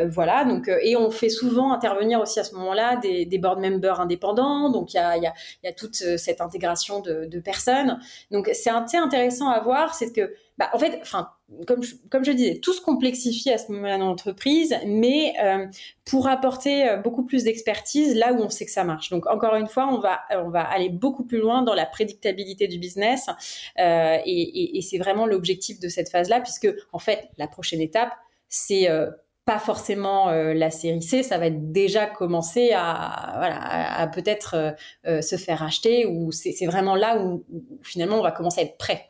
Voilà, 0.08 0.44
donc 0.44 0.68
et 0.82 0.96
on 0.96 1.10
fait 1.10 1.28
souvent 1.28 1.72
intervenir 1.72 2.20
aussi 2.20 2.40
à 2.40 2.44
ce 2.44 2.54
moment-là 2.54 2.96
des, 2.96 3.24
des 3.24 3.38
board 3.38 3.60
members 3.60 4.00
indépendants. 4.00 4.70
Donc 4.70 4.94
il 4.94 4.96
y 4.96 5.00
a, 5.00 5.16
y, 5.16 5.22
y 5.22 5.68
a, 5.68 5.72
toute 5.72 5.94
cette 5.94 6.40
intégration 6.40 7.00
de, 7.00 7.40
personnes. 7.40 7.98
Donc 8.30 8.50
c'est 8.52 8.70
intéressant 8.70 9.48
à 9.48 9.60
voir, 9.60 9.94
c'est 9.94 10.12
que 10.12 10.32
bah, 10.60 10.68
en 10.74 10.78
fait, 10.78 10.98
enfin, 11.00 11.30
comme 11.66 11.82
je, 11.82 11.94
comme 12.10 12.22
je 12.22 12.32
disais, 12.32 12.58
tout 12.60 12.74
se 12.74 12.82
complexifie 12.82 13.50
à 13.50 13.56
ce 13.56 13.72
moment-là 13.72 13.96
dans 13.96 14.08
l'entreprise, 14.08 14.76
mais 14.84 15.32
euh, 15.42 15.66
pour 16.04 16.28
apporter 16.28 16.86
euh, 16.86 16.96
beaucoup 16.98 17.24
plus 17.24 17.44
d'expertise 17.44 18.14
là 18.14 18.34
où 18.34 18.42
on 18.42 18.50
sait 18.50 18.66
que 18.66 18.70
ça 18.70 18.84
marche. 18.84 19.08
Donc 19.08 19.26
encore 19.26 19.54
une 19.54 19.68
fois, 19.68 19.88
on 19.90 20.00
va 20.00 20.20
on 20.32 20.50
va 20.50 20.60
aller 20.60 20.90
beaucoup 20.90 21.24
plus 21.24 21.38
loin 21.38 21.62
dans 21.62 21.72
la 21.72 21.86
prédictabilité 21.86 22.68
du 22.68 22.78
business, 22.78 23.28
euh, 23.78 24.18
et 24.26 24.80
c'est 24.82 24.98
vraiment 24.98 25.24
l'objectif 25.24 25.80
de 25.80 25.88
cette 25.88 26.10
phase-là, 26.10 26.42
puisque 26.42 26.68
en 26.92 26.98
fait, 26.98 27.30
la 27.38 27.48
prochaine 27.48 27.80
étape, 27.80 28.12
c'est 28.50 28.86
pas 29.50 29.58
forcément 29.58 30.30
la 30.30 30.70
série 30.70 31.02
C, 31.02 31.24
ça 31.24 31.36
va 31.36 31.50
déjà 31.50 32.06
commencer 32.06 32.70
à, 32.72 33.34
voilà, 33.36 33.58
à, 33.98 34.06
peut-être 34.06 34.76
se 35.04 35.36
faire 35.36 35.64
acheter, 35.64 36.06
ou 36.06 36.30
c'est 36.30 36.66
vraiment 36.66 36.94
là 36.94 37.18
où, 37.20 37.44
finalement 37.82 38.20
on 38.20 38.22
va 38.22 38.30
commencer 38.30 38.60
à 38.60 38.64
être 38.64 38.78
prêt. 38.78 39.08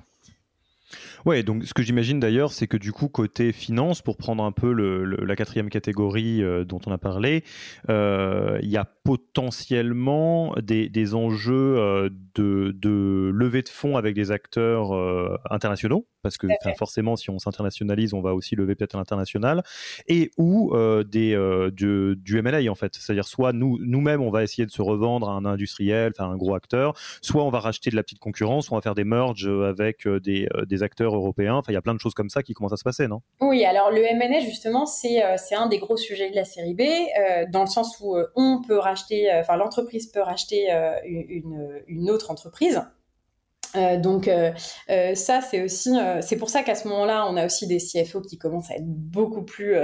Ouais, 1.27 1.43
donc 1.43 1.65
ce 1.65 1.75
que 1.75 1.83
j'imagine 1.83 2.19
d'ailleurs, 2.19 2.53
c'est 2.53 2.67
que 2.67 2.77
du 2.77 2.93
coup, 2.93 3.09
côté 3.09 3.53
finance, 3.53 4.01
pour 4.01 4.17
prendre 4.17 4.43
un 4.43 4.53
peu 4.53 4.73
le, 4.73 5.05
la 5.05 5.37
quatrième 5.37 5.69
catégorie 5.69 6.43
euh, 6.43 6.65
dont 6.65 6.81
on 6.87 6.93
a 6.93 6.99
parlé, 6.99 7.45
euh, 7.89 8.59
il 8.63 8.71
y 8.71 8.77
a 8.77 8.85
potentiellement 8.85 10.55
des, 10.63 10.89
des 10.89 11.15
enjeux 11.15 11.77
euh, 11.79 12.09
de, 12.35 12.75
de, 12.77 13.31
levée 13.35 13.63
de 13.63 13.69
fonds 13.69 13.97
avec 13.97 14.15
des 14.15 14.31
acteurs 14.31 14.93
internationaux, 15.51 16.07
parce 16.23 16.39
que 16.39 16.47
forcément, 16.79 17.17
si 17.17 17.31
on 17.31 17.39
s'internationalise, 17.39 18.15
on 18.15 18.23
va 18.23 18.35
aussi 18.35 18.57
lever 18.57 18.75
peut-être 18.75 18.95
à 18.95 18.99
l'international, 18.99 19.63
et 20.07 20.31
ou 20.39 20.73
des, 21.05 21.71
du, 21.73 22.17
du 22.17 22.39
M&A 22.39 22.71
en 22.71 22.75
fait. 22.75 22.95
C'est-à-dire 22.95 23.27
soit 23.27 23.53
nous, 23.53 23.79
nous-mêmes, 23.81 24.21
on 24.21 24.31
va 24.31 24.43
essayer 24.43 24.65
de 24.65 24.71
se 24.71 24.83
revendre 24.83 25.29
à 25.29 25.33
un 25.33 25.45
industriel, 25.45 26.13
enfin 26.17 26.31
un 26.31 26.37
gros 26.37 26.55
acteur, 26.55 26.95
soit 27.21 27.45
on 27.45 27.51
va 27.51 27.61
racheter 27.61 27.91
de 27.91 27.97
la 27.97 28.03
petite 28.03 28.21
concurrence, 28.21 28.67
soit 28.67 28.77
on 28.77 28.79
va 28.79 28.83
faire 28.83 28.95
des 28.95 29.05
merges 29.05 29.49
avec 29.49 30.07
des, 30.07 30.49
des 30.67 30.83
acteurs 30.83 31.10
européen. 31.15 31.55
Enfin, 31.55 31.73
il 31.73 31.75
y 31.75 31.79
a 31.79 31.83
plein 31.83 31.95
de 31.95 32.01
choses 32.01 32.15
comme 32.15 32.31
ça 32.31 32.43
qui 32.43 32.55
commencent 32.55 32.73
à 32.73 32.77
se 32.77 32.85
passer, 32.85 33.09
non? 33.09 33.21
Oui, 33.41 33.65
alors 33.65 33.91
le 33.91 34.03
M&A, 34.03 34.41
justement, 34.41 34.87
c'est 34.87 35.25
euh, 35.25 35.37
c'est 35.37 35.55
un 35.55 35.67
des 35.67 35.79
gros 35.79 35.97
sujets 35.97 36.31
de 36.31 36.37
la 36.37 36.45
série 36.45 36.75
B, 36.75 36.83
euh, 36.83 37.47
dans 37.51 37.63
le 37.63 37.69
sens 37.69 37.99
où 38.01 38.17
euh, 38.17 38.27
on 38.37 38.63
peut 38.67 38.79
racheter, 38.79 39.31
enfin 39.33 39.57
l'entreprise 39.57 40.07
peut 40.11 40.21
racheter 40.21 40.69
une, 41.05 41.83
une 41.87 42.11
autre 42.11 42.31
entreprise. 42.31 42.83
Donc 43.75 44.29
ça 45.15 45.41
c'est 45.41 45.63
aussi 45.63 45.93
c'est 46.23 46.37
pour 46.37 46.51
ça 46.51 46.63
qu'à 46.63 46.75
ce 46.75 46.89
moment-là 46.89 47.27
on 47.29 47.37
a 47.37 47.47
aussi 47.47 47.69
des 47.69 47.79
CFO 47.79 48.21
qui 48.21 48.37
commencent 48.37 48.71
à 48.71 48.75
être 48.75 48.87
beaucoup 48.87 49.43
plus 49.43 49.77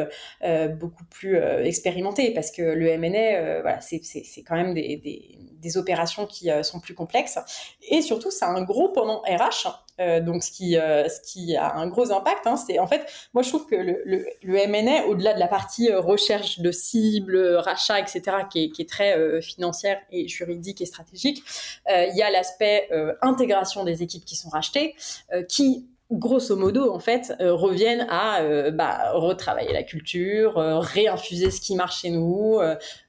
beaucoup 0.81 1.05
plus 1.05 1.37
expérimentés 1.37 2.33
parce 2.33 2.51
que 2.51 2.63
le 2.63 2.89
M&A 2.89 3.61
voilà 3.63 3.81
c'est 3.81 4.01
quand 4.45 4.57
même 4.57 4.75
des, 4.75 5.01
des 5.61 5.77
opérations 5.77 6.27
qui 6.27 6.49
sont 6.63 6.81
plus 6.81 6.95
complexes 6.95 7.39
et 7.89 8.03
surtout 8.03 8.31
ça 8.31 8.47
a 8.47 8.51
un 8.51 8.63
gros 8.63 8.89
pendant 8.89 9.21
RH 9.23 9.69
euh, 9.99 10.21
donc 10.21 10.43
ce 10.43 10.51
qui, 10.51 10.77
euh, 10.77 11.09
ce 11.09 11.21
qui 11.21 11.57
a 11.57 11.75
un 11.75 11.87
gros 11.87 12.13
impact, 12.13 12.47
hein, 12.47 12.57
c'est 12.57 12.79
en 12.79 12.87
fait, 12.87 13.07
moi 13.33 13.43
je 13.43 13.49
trouve 13.49 13.67
que 13.67 13.77
le, 13.77 14.03
le, 14.05 14.27
le 14.43 14.57
M&A, 14.57 15.07
au-delà 15.07 15.33
de 15.33 15.41
la 15.41 15.49
partie 15.49 15.91
euh, 15.91 16.01
recherche 16.01 16.59
de 16.61 16.71
cibles, 16.71 17.39
rachat, 17.57 18.01
etc., 18.01 18.23
qui 18.51 18.65
est, 18.65 18.71
qui 18.71 18.83
est 18.83 18.89
très 18.89 19.41
financière 19.41 19.99
et 20.11 20.29
juridique 20.29 20.81
et 20.81 20.87
stratégique, 20.87 21.43
il 21.89 22.15
y 22.15 22.23
a 22.23 22.31
l'aspect 22.31 22.89
intégration 23.23 23.85
des 23.85 24.03
équipes 24.03 24.25
qui 24.25 24.37
sont 24.37 24.49
rachetées, 24.49 24.95
qui 25.49 25.87
grosso 26.11 26.57
modo, 26.57 26.93
en 26.93 27.01
fait, 27.01 27.35
reviennent 27.41 28.07
à 28.09 28.71
bah, 28.71 29.13
retravailler 29.13 29.73
la 29.73 29.83
culture, 29.83 30.55
réinfuser 30.57 31.51
ce 31.51 31.61
qui 31.61 31.75
marche 31.75 32.03
chez 32.03 32.11
nous, 32.11 32.59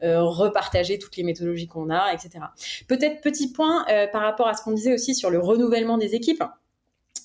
repartager 0.02 0.98
toutes 0.98 1.16
les 1.18 1.24
méthodologies 1.24 1.68
qu'on 1.68 1.90
a, 1.90 2.14
etc. 2.14 2.46
Peut-être 2.88 3.22
petit 3.22 3.52
point 3.52 3.86
par 4.12 4.22
rapport 4.22 4.48
à 4.48 4.54
ce 4.54 4.64
qu'on 4.64 4.72
disait 4.72 4.94
aussi 4.94 5.16
sur 5.16 5.30
le 5.30 5.40
renouvellement 5.40 5.98
des 5.98 6.16
équipes. 6.16 6.44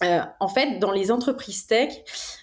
Euh, 0.02 0.20
en 0.40 0.48
fait, 0.48 0.78
dans 0.78 0.90
les 0.90 1.10
entreprises 1.10 1.66
tech, 1.66 1.90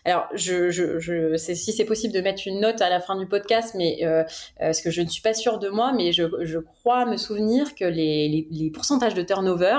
alors 0.06 0.28
je, 0.34 0.70
je, 0.70 1.00
je 1.00 1.36
si 1.36 1.74
c'est 1.74 1.86
possible 1.86 2.14
de 2.14 2.22
mettre 2.22 2.44
une 2.46 2.62
note 2.62 2.82
à 2.82 2.90
la 2.90 3.02
fin 3.02 3.18
du 3.18 3.28
podcast, 3.28 3.76
mais 3.76 4.00
euh, 4.04 4.22
euh, 4.22 4.26
parce 4.60 4.82
que 4.82 4.92
je 4.92 5.02
ne 5.02 5.08
suis 5.08 5.22
pas 5.22 5.34
sûre 5.34 5.60
de 5.60 5.70
moi, 5.70 5.92
mais 5.94 6.12
je, 6.14 6.24
je 6.42 6.60
crois 6.60 7.06
me 7.06 7.18
souvenir 7.18 7.76
que 7.76 7.86
les, 7.86 8.30
les, 8.30 8.48
les 8.50 8.72
pourcentages 8.72 9.14
de 9.14 9.22
turnover 9.22 9.78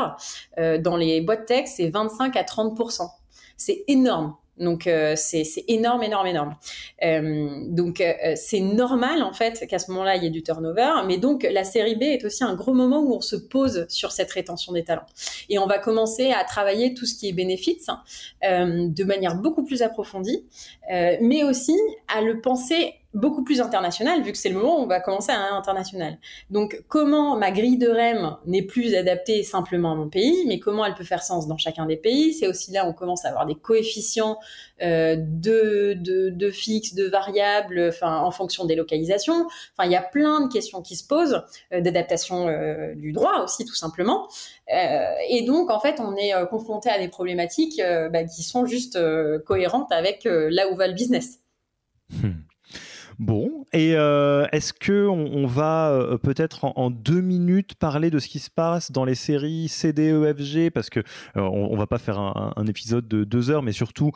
euh, 0.58 0.78
dans 0.78 0.96
les 0.96 1.20
boîtes 1.20 1.46
tech, 1.46 1.64
c'est 1.66 1.88
25 1.88 2.36
à 2.36 2.44
30 2.44 2.76
C'est 3.60 3.84
énorme. 3.88 4.36
Donc 4.56 4.86
euh, 4.86 5.14
c'est 5.16 5.44
énorme, 5.68 6.02
énorme, 6.02 6.26
énorme. 6.26 6.56
Euh, 7.02 7.64
donc 7.68 8.00
euh, 8.00 8.12
c'est 8.36 8.60
normal 8.60 9.22
en 9.22 9.32
fait 9.32 9.66
qu'à 9.66 9.78
ce 9.78 9.90
moment-là 9.90 10.16
il 10.16 10.22
y 10.22 10.26
ait 10.26 10.30
du 10.30 10.42
turnover, 10.42 10.90
mais 11.06 11.18
donc 11.18 11.46
la 11.50 11.64
série 11.64 11.94
B 11.94 12.02
est 12.02 12.24
aussi 12.24 12.42
un 12.44 12.54
gros 12.54 12.74
moment 12.74 13.00
où 13.00 13.14
on 13.14 13.20
se 13.20 13.36
pose 13.36 13.86
sur 13.88 14.12
cette 14.12 14.30
rétention 14.30 14.72
des 14.72 14.84
talents 14.84 15.06
et 15.48 15.58
on 15.58 15.66
va 15.66 15.78
commencer 15.78 16.30
à 16.32 16.44
travailler 16.44 16.94
tout 16.94 17.06
ce 17.06 17.14
qui 17.14 17.28
est 17.28 17.32
bénéfice 17.32 17.88
de 18.42 19.04
manière 19.04 19.36
beaucoup 19.36 19.64
plus 19.64 19.82
approfondie, 19.82 20.44
mais 20.88 21.42
aussi 21.42 21.76
à 22.14 22.20
le 22.20 22.40
penser 22.40 22.94
beaucoup 23.12 23.42
plus 23.42 23.60
international, 23.60 24.22
vu 24.22 24.32
que 24.32 24.38
c'est 24.38 24.48
le 24.48 24.56
moment 24.56 24.78
où 24.78 24.82
on 24.82 24.86
va 24.86 25.00
commencer 25.00 25.32
à 25.32 25.54
international. 25.54 26.18
Donc, 26.50 26.82
comment 26.88 27.36
ma 27.36 27.50
grille 27.50 27.78
de 27.78 27.88
REM 27.88 28.36
n'est 28.46 28.62
plus 28.62 28.94
adaptée 28.94 29.42
simplement 29.42 29.92
à 29.92 29.94
mon 29.94 30.08
pays, 30.08 30.44
mais 30.46 30.60
comment 30.60 30.84
elle 30.84 30.94
peut 30.94 31.04
faire 31.04 31.22
sens 31.22 31.46
dans 31.48 31.56
chacun 31.56 31.86
des 31.86 31.96
pays 31.96 32.34
C'est 32.34 32.46
aussi 32.46 32.70
là 32.70 32.86
où 32.86 32.90
on 32.90 32.92
commence 32.92 33.24
à 33.24 33.28
avoir 33.28 33.46
des 33.46 33.56
coefficients 33.56 34.38
euh, 34.82 35.16
de, 35.18 35.94
de, 35.98 36.30
de 36.30 36.50
fixes, 36.50 36.94
de 36.94 37.04
variables, 37.04 37.88
enfin, 37.88 38.18
en 38.18 38.30
fonction 38.30 38.64
des 38.64 38.76
localisations. 38.76 39.46
Enfin, 39.76 39.88
il 39.88 39.92
y 39.92 39.96
a 39.96 40.02
plein 40.02 40.46
de 40.46 40.52
questions 40.52 40.80
qui 40.80 40.96
se 40.96 41.06
posent, 41.06 41.42
euh, 41.72 41.80
d'adaptation 41.80 42.48
euh, 42.48 42.94
du 42.94 43.12
droit 43.12 43.42
aussi, 43.42 43.64
tout 43.64 43.74
simplement. 43.74 44.28
Euh, 44.72 45.12
et 45.28 45.42
donc, 45.42 45.70
en 45.70 45.80
fait, 45.80 46.00
on 46.00 46.16
est 46.16 46.34
euh, 46.34 46.46
confronté 46.46 46.90
à 46.90 46.98
des 46.98 47.08
problématiques 47.08 47.80
bah, 48.10 48.24
qui 48.24 48.42
sont 48.42 48.66
juste 48.66 48.98
cohérentes 49.44 49.90
avec 49.92 50.24
là 50.24 50.68
où 50.70 50.76
va 50.76 50.86
le 50.86 50.94
business. 50.94 51.40
Hmm. 52.10 52.40
Bon, 53.20 53.66
et 53.74 53.96
euh, 53.96 54.46
est-ce 54.50 54.72
que 54.72 55.06
on, 55.06 55.46
va 55.46 55.90
euh, 55.90 56.16
peut-être 56.16 56.64
en, 56.64 56.88
deux 56.88 57.20
minutes 57.20 57.74
parler 57.74 58.08
de 58.08 58.18
ce 58.18 58.28
qui 58.28 58.38
se 58.38 58.48
passe 58.48 58.92
dans 58.92 59.04
les 59.04 59.14
séries 59.14 59.68
CDEFG 59.68 60.70
parce 60.70 60.88
que 60.88 61.00
euh, 61.36 61.42
on, 61.42 61.76
va 61.76 61.86
pas 61.86 61.98
faire 61.98 62.18
un, 62.18 62.54
un, 62.56 62.66
épisode 62.66 63.06
de 63.08 63.24
deux 63.24 63.50
heures, 63.50 63.62
mais 63.62 63.72
surtout 63.72 64.10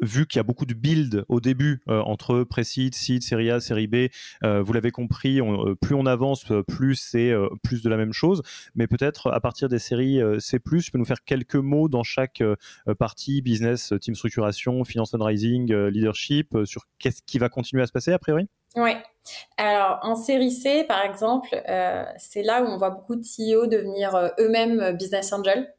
vu 0.00 0.26
qu'il 0.26 0.38
y 0.38 0.40
a 0.40 0.44
beaucoup 0.44 0.66
de 0.66 0.74
build 0.74 1.24
au 1.28 1.40
début 1.40 1.82
euh, 1.88 2.00
entre 2.00 2.44
précide, 2.44 2.94
seed, 2.94 3.22
série 3.22 3.50
A, 3.50 3.60
série 3.60 3.86
B, 3.86 4.08
euh, 4.44 4.62
vous 4.62 4.72
l'avez 4.72 4.90
compris, 4.90 5.40
on, 5.40 5.68
euh, 5.68 5.74
plus 5.74 5.94
on 5.94 6.06
avance, 6.06 6.44
plus 6.66 6.94
c'est 6.94 7.32
plus 7.62 7.82
de 7.82 7.88
la 7.88 7.96
même 7.96 8.12
chose. 8.12 8.42
Mais 8.74 8.86
peut-être 8.86 9.30
à 9.30 9.40
partir 9.40 9.68
des 9.68 9.78
séries 9.78 10.20
C+, 10.38 10.58
tu 10.58 10.90
peux 10.90 10.98
nous 10.98 11.04
faire 11.04 11.24
quelques 11.24 11.56
mots 11.56 11.88
dans 11.88 12.02
chaque 12.02 12.42
partie, 12.98 13.42
business, 13.42 13.92
team 14.00 14.14
structuration, 14.14 14.84
finance 14.84 15.10
fundraising, 15.10 15.72
leadership, 15.88 16.56
sur 16.64 16.84
qu'est-ce 16.98 17.22
qui 17.22 17.38
va 17.38 17.48
continuer 17.48 17.82
à 17.82 17.86
se 17.86 17.92
passer 17.92 18.12
a 18.12 18.18
priori? 18.18 18.48
Oui. 18.76 18.92
Alors, 19.56 19.98
en 20.02 20.14
série 20.14 20.50
C, 20.50 20.84
par 20.84 21.04
exemple, 21.04 21.48
euh, 21.68 22.04
c'est 22.16 22.42
là 22.42 22.62
où 22.62 22.66
on 22.66 22.76
voit 22.76 22.90
beaucoup 22.90 23.16
de 23.16 23.22
CEO 23.22 23.66
devenir 23.66 24.32
eux-mêmes 24.38 24.96
business 24.96 25.32
angels. 25.32 25.74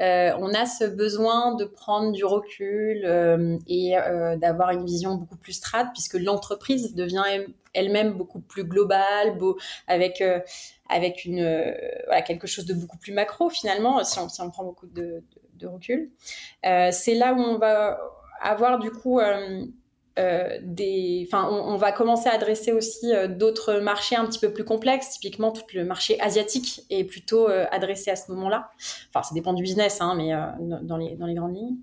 Euh, 0.00 0.32
on 0.38 0.54
a 0.54 0.66
ce 0.66 0.84
besoin 0.84 1.54
de 1.54 1.64
prendre 1.64 2.12
du 2.12 2.24
recul 2.24 3.02
euh, 3.04 3.58
et 3.66 3.98
euh, 3.98 4.36
d'avoir 4.36 4.70
une 4.70 4.84
vision 4.84 5.14
beaucoup 5.14 5.36
plus 5.36 5.52
strate, 5.52 5.88
puisque 5.92 6.14
l'entreprise 6.14 6.94
devient 6.94 7.22
elle-même 7.74 8.12
beaucoup 8.12 8.40
plus 8.40 8.64
globale, 8.64 9.36
beau, 9.36 9.58
avec 9.86 10.22
avec 10.88 11.24
une 11.24 11.74
voilà, 12.06 12.22
quelque 12.22 12.46
chose 12.46 12.66
de 12.66 12.74
beaucoup 12.74 12.98
plus 12.98 13.12
macro 13.12 13.48
finalement, 13.48 14.02
si 14.02 14.18
on, 14.18 14.28
si 14.28 14.40
on 14.40 14.50
prend 14.50 14.64
beaucoup 14.64 14.86
de, 14.86 14.92
de, 15.02 15.22
de 15.54 15.66
recul. 15.66 16.10
C'est 16.64 17.14
là 17.14 17.32
où 17.34 17.38
on 17.38 17.58
va 17.58 18.00
avoir 18.40 18.78
du 18.78 18.90
coup 18.90 19.20
euh, 20.20 21.24
on, 21.32 21.76
va 21.76 21.92
commencer 21.92 22.28
à 22.28 22.34
adresser 22.34 22.72
aussi 22.72 23.12
euh, 23.12 23.28
d'autres 23.28 23.74
marchés 23.74 24.16
un 24.16 24.26
petit 24.26 24.38
peu 24.38 24.52
plus 24.52 24.64
complexes. 24.64 25.10
Typiquement, 25.10 25.50
tout 25.52 25.62
le 25.74 25.84
marché 25.84 26.20
asiatique 26.20 26.82
est 26.90 27.04
plutôt 27.04 27.48
euh, 27.48 27.66
adressé 27.70 28.10
à 28.10 28.16
ce 28.16 28.30
moment-là. 28.32 28.70
Enfin, 29.08 29.22
ça 29.22 29.34
dépend 29.34 29.52
du 29.52 29.62
business, 29.62 30.00
hein, 30.00 30.14
mais 30.16 30.32
dans 30.82 30.96
les 30.96 31.34
grandes 31.34 31.54
lignes. 31.54 31.76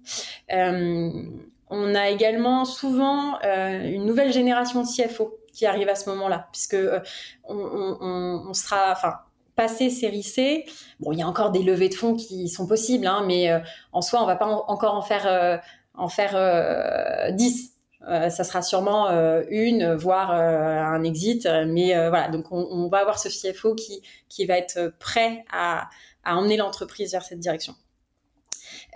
on 1.70 1.96
a 1.96 2.10
également 2.10 2.66
souvent 2.66 3.40
une 3.42 4.06
nouvelle 4.06 4.32
génération 4.32 4.84
de 4.84 4.88
CFO 4.88 5.38
qui 5.54 5.66
arrive 5.66 5.90
à 5.90 5.96
ce 5.96 6.10
moment-là, 6.10 6.48
puisque 6.52 6.78
on, 7.48 8.54
sera, 8.54 8.92
enfin, 8.92 9.16
passé 9.56 9.90
série 9.90 10.64
bon, 11.00 11.12
il 11.12 11.20
y 11.20 11.22
a 11.24 11.28
encore 11.28 11.52
des 11.52 11.64
levées 11.64 11.90
de 11.90 11.96
fonds 11.96 12.16
qui 12.16 12.48
sont 12.48 12.68
possibles, 12.68 13.08
hein, 13.08 13.24
mais 13.26 13.50
en 13.92 14.02
soi, 14.02 14.22
on 14.22 14.26
va 14.26 14.36
pas 14.36 14.46
encore 14.46 14.96
en 14.96 15.02
faire 15.02 15.62
en 15.96 16.10
faire 16.10 17.34
10. 17.34 17.77
Ça 18.02 18.44
sera 18.44 18.62
sûrement 18.62 19.10
une, 19.50 19.94
voire 19.96 20.32
un 20.32 21.04
exit. 21.04 21.48
Mais 21.68 21.94
voilà, 22.10 22.30
donc 22.30 22.52
on, 22.52 22.88
va 22.90 23.00
avoir 23.00 23.20
ce 23.20 23.30
CFO 23.30 23.76
qui, 23.76 24.02
qui 24.30 24.46
va 24.46 24.58
être 24.58 24.94
prêt 25.00 25.44
à, 25.52 25.90
à 26.24 26.36
emmener 26.38 26.58
l'entreprise 26.58 27.12
vers 27.12 27.24
cette 27.24 27.40
direction. 27.40 27.76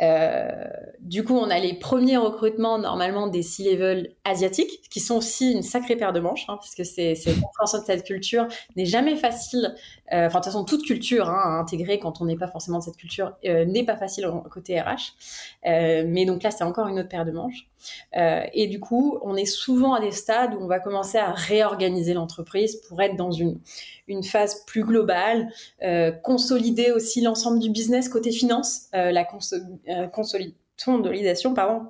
Euh, 0.01 0.65
du 0.99 1.23
coup, 1.23 1.37
on 1.37 1.49
a 1.49 1.59
les 1.59 1.73
premiers 1.73 2.17
recrutements 2.17 2.79
normalement 2.79 3.27
des 3.27 3.43
C-level 3.43 4.15
asiatiques, 4.25 4.89
qui 4.89 4.99
sont 4.99 5.17
aussi 5.17 5.51
une 5.51 5.61
sacrée 5.61 5.95
paire 5.95 6.13
de 6.13 6.19
manches, 6.19 6.45
hein, 6.47 6.57
parce 6.57 6.75
que 6.75 6.83
c'est 6.83 7.15
cette 7.85 8.03
culture 8.03 8.47
n'est 8.75 8.85
jamais 8.85 9.15
facile. 9.15 9.75
Euh, 10.11 10.27
enfin, 10.27 10.39
de 10.39 10.43
toute 10.43 10.45
façon, 10.45 10.65
toute 10.65 10.85
culture 10.85 11.29
hein, 11.29 11.41
à 11.43 11.59
intégrer 11.59 11.99
quand 11.99 12.21
on 12.21 12.25
n'est 12.25 12.37
pas 12.37 12.47
forcément 12.47 12.79
de 12.79 12.83
cette 12.83 12.97
culture 12.97 13.33
euh, 13.45 13.65
n'est 13.65 13.85
pas 13.85 13.95
facile 13.95 14.29
côté 14.51 14.79
RH. 14.79 15.13
mais 15.63 16.25
donc 16.25 16.43
là, 16.43 16.51
c'est 16.51 16.63
encore 16.63 16.87
une 16.87 16.99
autre 16.99 17.09
paire 17.09 17.25
de 17.25 17.31
manches. 17.31 17.67
et 18.13 18.67
du 18.67 18.79
coup, 18.79 19.19
on 19.23 19.35
est 19.35 19.45
souvent 19.45 19.93
à 19.93 20.01
des 20.01 20.11
stades 20.11 20.53
où 20.55 20.59
on 20.59 20.67
va 20.67 20.79
commencer 20.79 21.17
à 21.17 21.31
réorganiser 21.31 22.13
l'entreprise 22.13 22.75
pour 22.87 23.01
être 23.01 23.15
dans 23.15 23.31
une 23.31 23.59
une 24.11 24.23
phase 24.23 24.63
plus 24.65 24.83
globale, 24.83 25.51
euh, 25.83 26.11
consolider 26.11 26.91
aussi 26.91 27.21
l'ensemble 27.21 27.59
du 27.59 27.69
business 27.69 28.09
côté 28.09 28.31
finance, 28.31 28.87
euh, 28.93 29.11
la 29.11 29.25
euh, 29.89 30.07
consolidation, 30.07 31.53
pardon, 31.53 31.89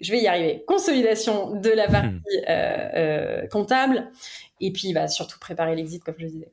je 0.00 0.12
vais 0.12 0.20
y 0.20 0.26
arriver, 0.26 0.64
consolidation 0.66 1.54
de 1.54 1.70
la 1.70 1.86
partie 1.88 2.08
hmm. 2.08 3.48
comptable, 3.48 4.10
et 4.60 4.72
puis 4.72 4.92
bah, 4.92 5.08
surtout 5.08 5.38
préparer 5.38 5.76
l'exit, 5.76 6.02
comme 6.02 6.16
je 6.18 6.26
disais. 6.26 6.52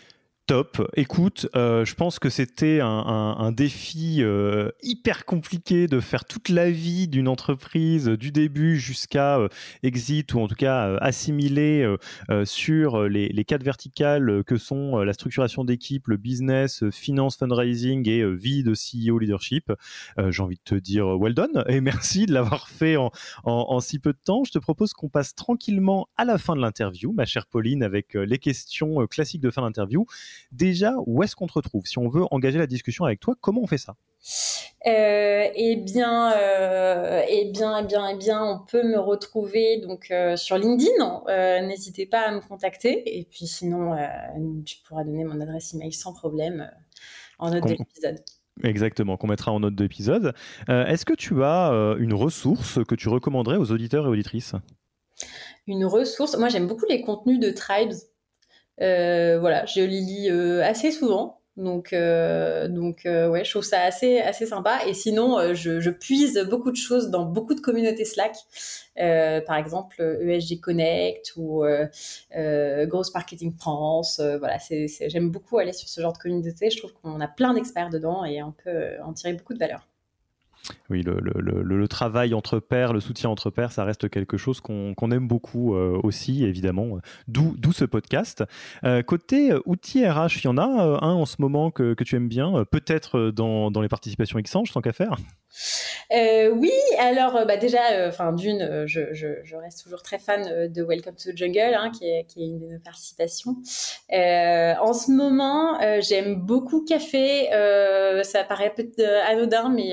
Top. 0.51 0.85
Écoute, 0.97 1.47
euh, 1.55 1.85
je 1.85 1.95
pense 1.95 2.19
que 2.19 2.29
c'était 2.29 2.81
un, 2.81 3.53
défi 3.53 4.17
euh, 4.19 4.69
hyper 4.83 5.23
compliqué 5.23 5.87
de 5.87 6.01
faire 6.01 6.25
toute 6.25 6.49
la 6.49 6.69
vie 6.69 7.07
d'une 7.07 7.29
entreprise, 7.29 8.09
du 8.09 8.33
début 8.33 8.77
jusqu'à 8.77 9.37
euh, 9.37 9.47
exit, 9.81 10.33
ou 10.33 10.41
en 10.41 10.49
tout 10.49 10.55
cas 10.55 10.97
assimiler 10.97 11.87
sur 12.43 13.03
les, 13.07 13.45
quatre 13.45 13.63
verticales 13.63 14.43
que 14.43 14.57
sont 14.57 14.97
la 14.97 15.13
structuration 15.13 15.63
d'équipe, 15.63 16.09
le 16.09 16.17
business, 16.17 16.83
finance, 16.89 17.37
fundraising 17.37 18.09
et 18.09 18.29
vie 18.35 18.63
de 18.63 18.73
CEO 18.73 19.19
leadership. 19.19 19.71
J'ai 20.17 20.43
envie 20.43 20.57
de 20.57 20.63
te 20.65 20.75
dire 20.75 21.17
well 21.17 21.33
done 21.33 21.63
et 21.69 21.79
merci 21.81 22.25
de 22.25 22.33
l'avoir 22.33 22.67
fait 22.67 22.97
en, 22.97 23.79
si 23.79 23.99
peu 23.99 24.11
de 24.11 24.19
temps. 24.21 24.43
Je 24.43 24.51
te 24.51 24.59
propose 24.59 24.91
qu'on 24.91 25.07
passe 25.07 25.33
tranquillement 25.33 26.09
à 26.17 26.25
la 26.25 26.37
fin 26.37 26.57
de 26.57 26.61
l'interview, 26.61 27.13
ma 27.13 27.23
chère 27.23 27.47
Pauline, 27.47 27.83
avec 27.83 28.15
les 28.15 28.37
questions 28.37 29.07
classiques 29.07 29.41
de 29.41 29.49
fin 29.49 29.61
d'interview. 29.61 30.05
Déjà, 30.51 30.95
où 31.05 31.23
est-ce 31.23 31.35
qu'on 31.35 31.47
te 31.47 31.53
retrouve 31.53 31.85
Si 31.85 31.97
on 31.97 32.09
veut 32.09 32.23
engager 32.31 32.59
la 32.59 32.67
discussion 32.67 33.05
avec 33.05 33.19
toi, 33.19 33.35
comment 33.39 33.61
on 33.61 33.67
fait 33.67 33.77
ça? 33.77 33.95
Euh, 34.87 35.47
eh 35.55 35.75
bien, 35.75 36.33
euh, 36.33 37.21
eh 37.27 37.51
bien, 37.51 37.77
eh 37.79 37.85
bien, 37.85 38.07
eh 38.07 38.17
bien, 38.17 38.43
on 38.43 38.59
peut 38.65 38.83
me 38.83 38.99
retrouver 38.99 39.79
donc 39.79 40.09
euh, 40.11 40.35
sur 40.35 40.57
LinkedIn. 40.57 41.23
N'hésitez 41.67 42.05
pas 42.05 42.21
à 42.21 42.31
me 42.31 42.41
contacter. 42.41 43.19
Et 43.19 43.25
puis 43.25 43.47
sinon, 43.47 43.95
tu 44.65 44.77
pourras 44.87 45.03
donner 45.03 45.23
mon 45.23 45.39
adresse 45.41 45.73
email 45.73 45.93
sans 45.93 46.13
problème 46.13 46.69
en 47.39 47.51
note 47.51 47.63
de 47.63 47.69
l'épisode. 47.69 48.19
Exactement, 48.63 49.17
qu'on 49.17 49.27
mettra 49.27 49.51
en 49.51 49.59
note 49.59 49.75
d'épisode. 49.75 50.33
Est-ce 50.67 51.05
que 51.05 51.13
tu 51.13 51.43
as 51.43 51.95
une 51.99 52.13
ressource 52.13 52.83
que 52.85 52.95
tu 52.95 53.09
recommanderais 53.09 53.57
aux 53.57 53.71
auditeurs 53.71 54.05
et 54.05 54.09
auditrices? 54.09 54.55
Une 55.67 55.85
ressource? 55.85 56.35
Moi, 56.37 56.49
j'aime 56.49 56.67
beaucoup 56.67 56.85
les 56.89 57.01
contenus 57.01 57.39
de 57.39 57.51
Tribes. 57.51 57.93
Euh, 58.81 59.37
voilà, 59.39 59.65
je 59.65 59.81
les 59.81 60.01
lis 60.01 60.29
euh, 60.29 60.63
assez 60.63 60.91
souvent. 60.91 61.37
Donc, 61.57 61.91
euh, 61.93 62.67
donc 62.69 63.01
ouais, 63.05 63.43
je 63.43 63.49
trouve 63.51 63.63
ça 63.63 63.81
assez, 63.81 64.19
assez 64.19 64.45
sympa. 64.45 64.79
Et 64.87 64.93
sinon, 64.93 65.53
je, 65.53 65.89
puise 65.89 66.39
beaucoup 66.49 66.71
de 66.71 66.77
choses 66.77 67.09
dans 67.09 67.25
beaucoup 67.25 67.53
de 67.53 67.59
communautés 67.59 68.05
Slack. 68.05 68.35
par 68.95 69.57
exemple, 69.57 70.01
ESG 70.01 70.61
Connect 70.61 71.33
ou 71.35 71.63
Gross 72.33 73.13
Marketing 73.13 73.53
France. 73.57 74.19
voilà, 74.39 74.57
j'aime 75.07 75.29
beaucoup 75.29 75.57
aller 75.57 75.73
sur 75.73 75.89
ce 75.89 76.01
genre 76.01 76.13
de 76.13 76.19
communauté. 76.19 76.69
Je 76.69 76.77
trouve 76.77 76.93
qu'on 76.93 77.19
a 77.19 77.27
plein 77.27 77.53
d'experts 77.53 77.89
dedans 77.89 78.23
et 78.25 78.41
on 78.41 78.53
peut 78.53 78.93
en 79.03 79.13
tirer 79.13 79.33
beaucoup 79.33 79.53
de 79.53 79.59
valeur. 79.59 79.90
Oui, 80.89 81.03
le, 81.03 81.87
travail 81.87 82.33
entre 82.33 82.59
pairs, 82.59 82.93
le 82.93 82.99
soutien 82.99 83.29
entre 83.29 83.49
pairs, 83.49 83.71
ça 83.71 83.83
reste 83.83 84.09
quelque 84.09 84.37
chose 84.37 84.61
qu'on 84.61 85.11
aime 85.11 85.27
beaucoup 85.27 85.75
euh, 85.75 85.99
aussi, 86.03 86.43
évidemment, 86.43 86.99
d'où 87.27 87.55
ce 87.71 87.85
podcast. 87.85 88.43
Euh, 88.83 89.01
côté 89.03 89.51
euh, 89.51 89.61
outils 89.65 90.07
RH, 90.07 90.37
il 90.37 90.45
y 90.45 90.47
en 90.47 90.57
a 90.57 90.63
un 90.63 91.13
en 91.13 91.25
ce 91.25 91.37
moment 91.39 91.71
que, 91.71 91.93
tu 92.03 92.15
aimes 92.15 92.29
bien, 92.29 92.65
peut-être 92.69 93.31
dans, 93.31 93.71
dans 93.71 93.81
les 93.81 93.89
participations 93.89 94.39
Xange, 94.39 94.71
tant 94.71 94.81
qu'à 94.81 94.93
faire? 94.93 95.17
Euh, 96.13 96.49
oui, 96.49 96.71
alors 96.99 97.35
euh, 97.35 97.45
bah 97.45 97.57
déjà, 97.57 97.91
euh, 97.91 98.09
enfin 98.09 98.33
d'une, 98.33 98.85
je, 98.85 99.55
reste 99.55 99.83
toujours 99.83 100.01
très 100.01 100.19
fan 100.19 100.67
de 100.67 100.83
Welcome 100.83 101.15
to 101.15 101.31
the 101.31 101.37
Jungle, 101.37 101.73
hein, 101.75 101.91
qui, 101.91 102.05
est, 102.05 102.25
une 102.35 102.59
de 102.59 102.65
nos 102.67 102.79
participations. 102.79 103.55
en 104.11 104.93
ce 104.93 105.11
moment, 105.11 105.79
j'aime 106.01 106.35
beaucoup 106.35 106.83
Café. 106.83 107.49
ça 108.23 108.43
paraît 108.43 108.73
peut-être 108.73 109.01
anodin, 109.27 109.69
mais 109.69 109.91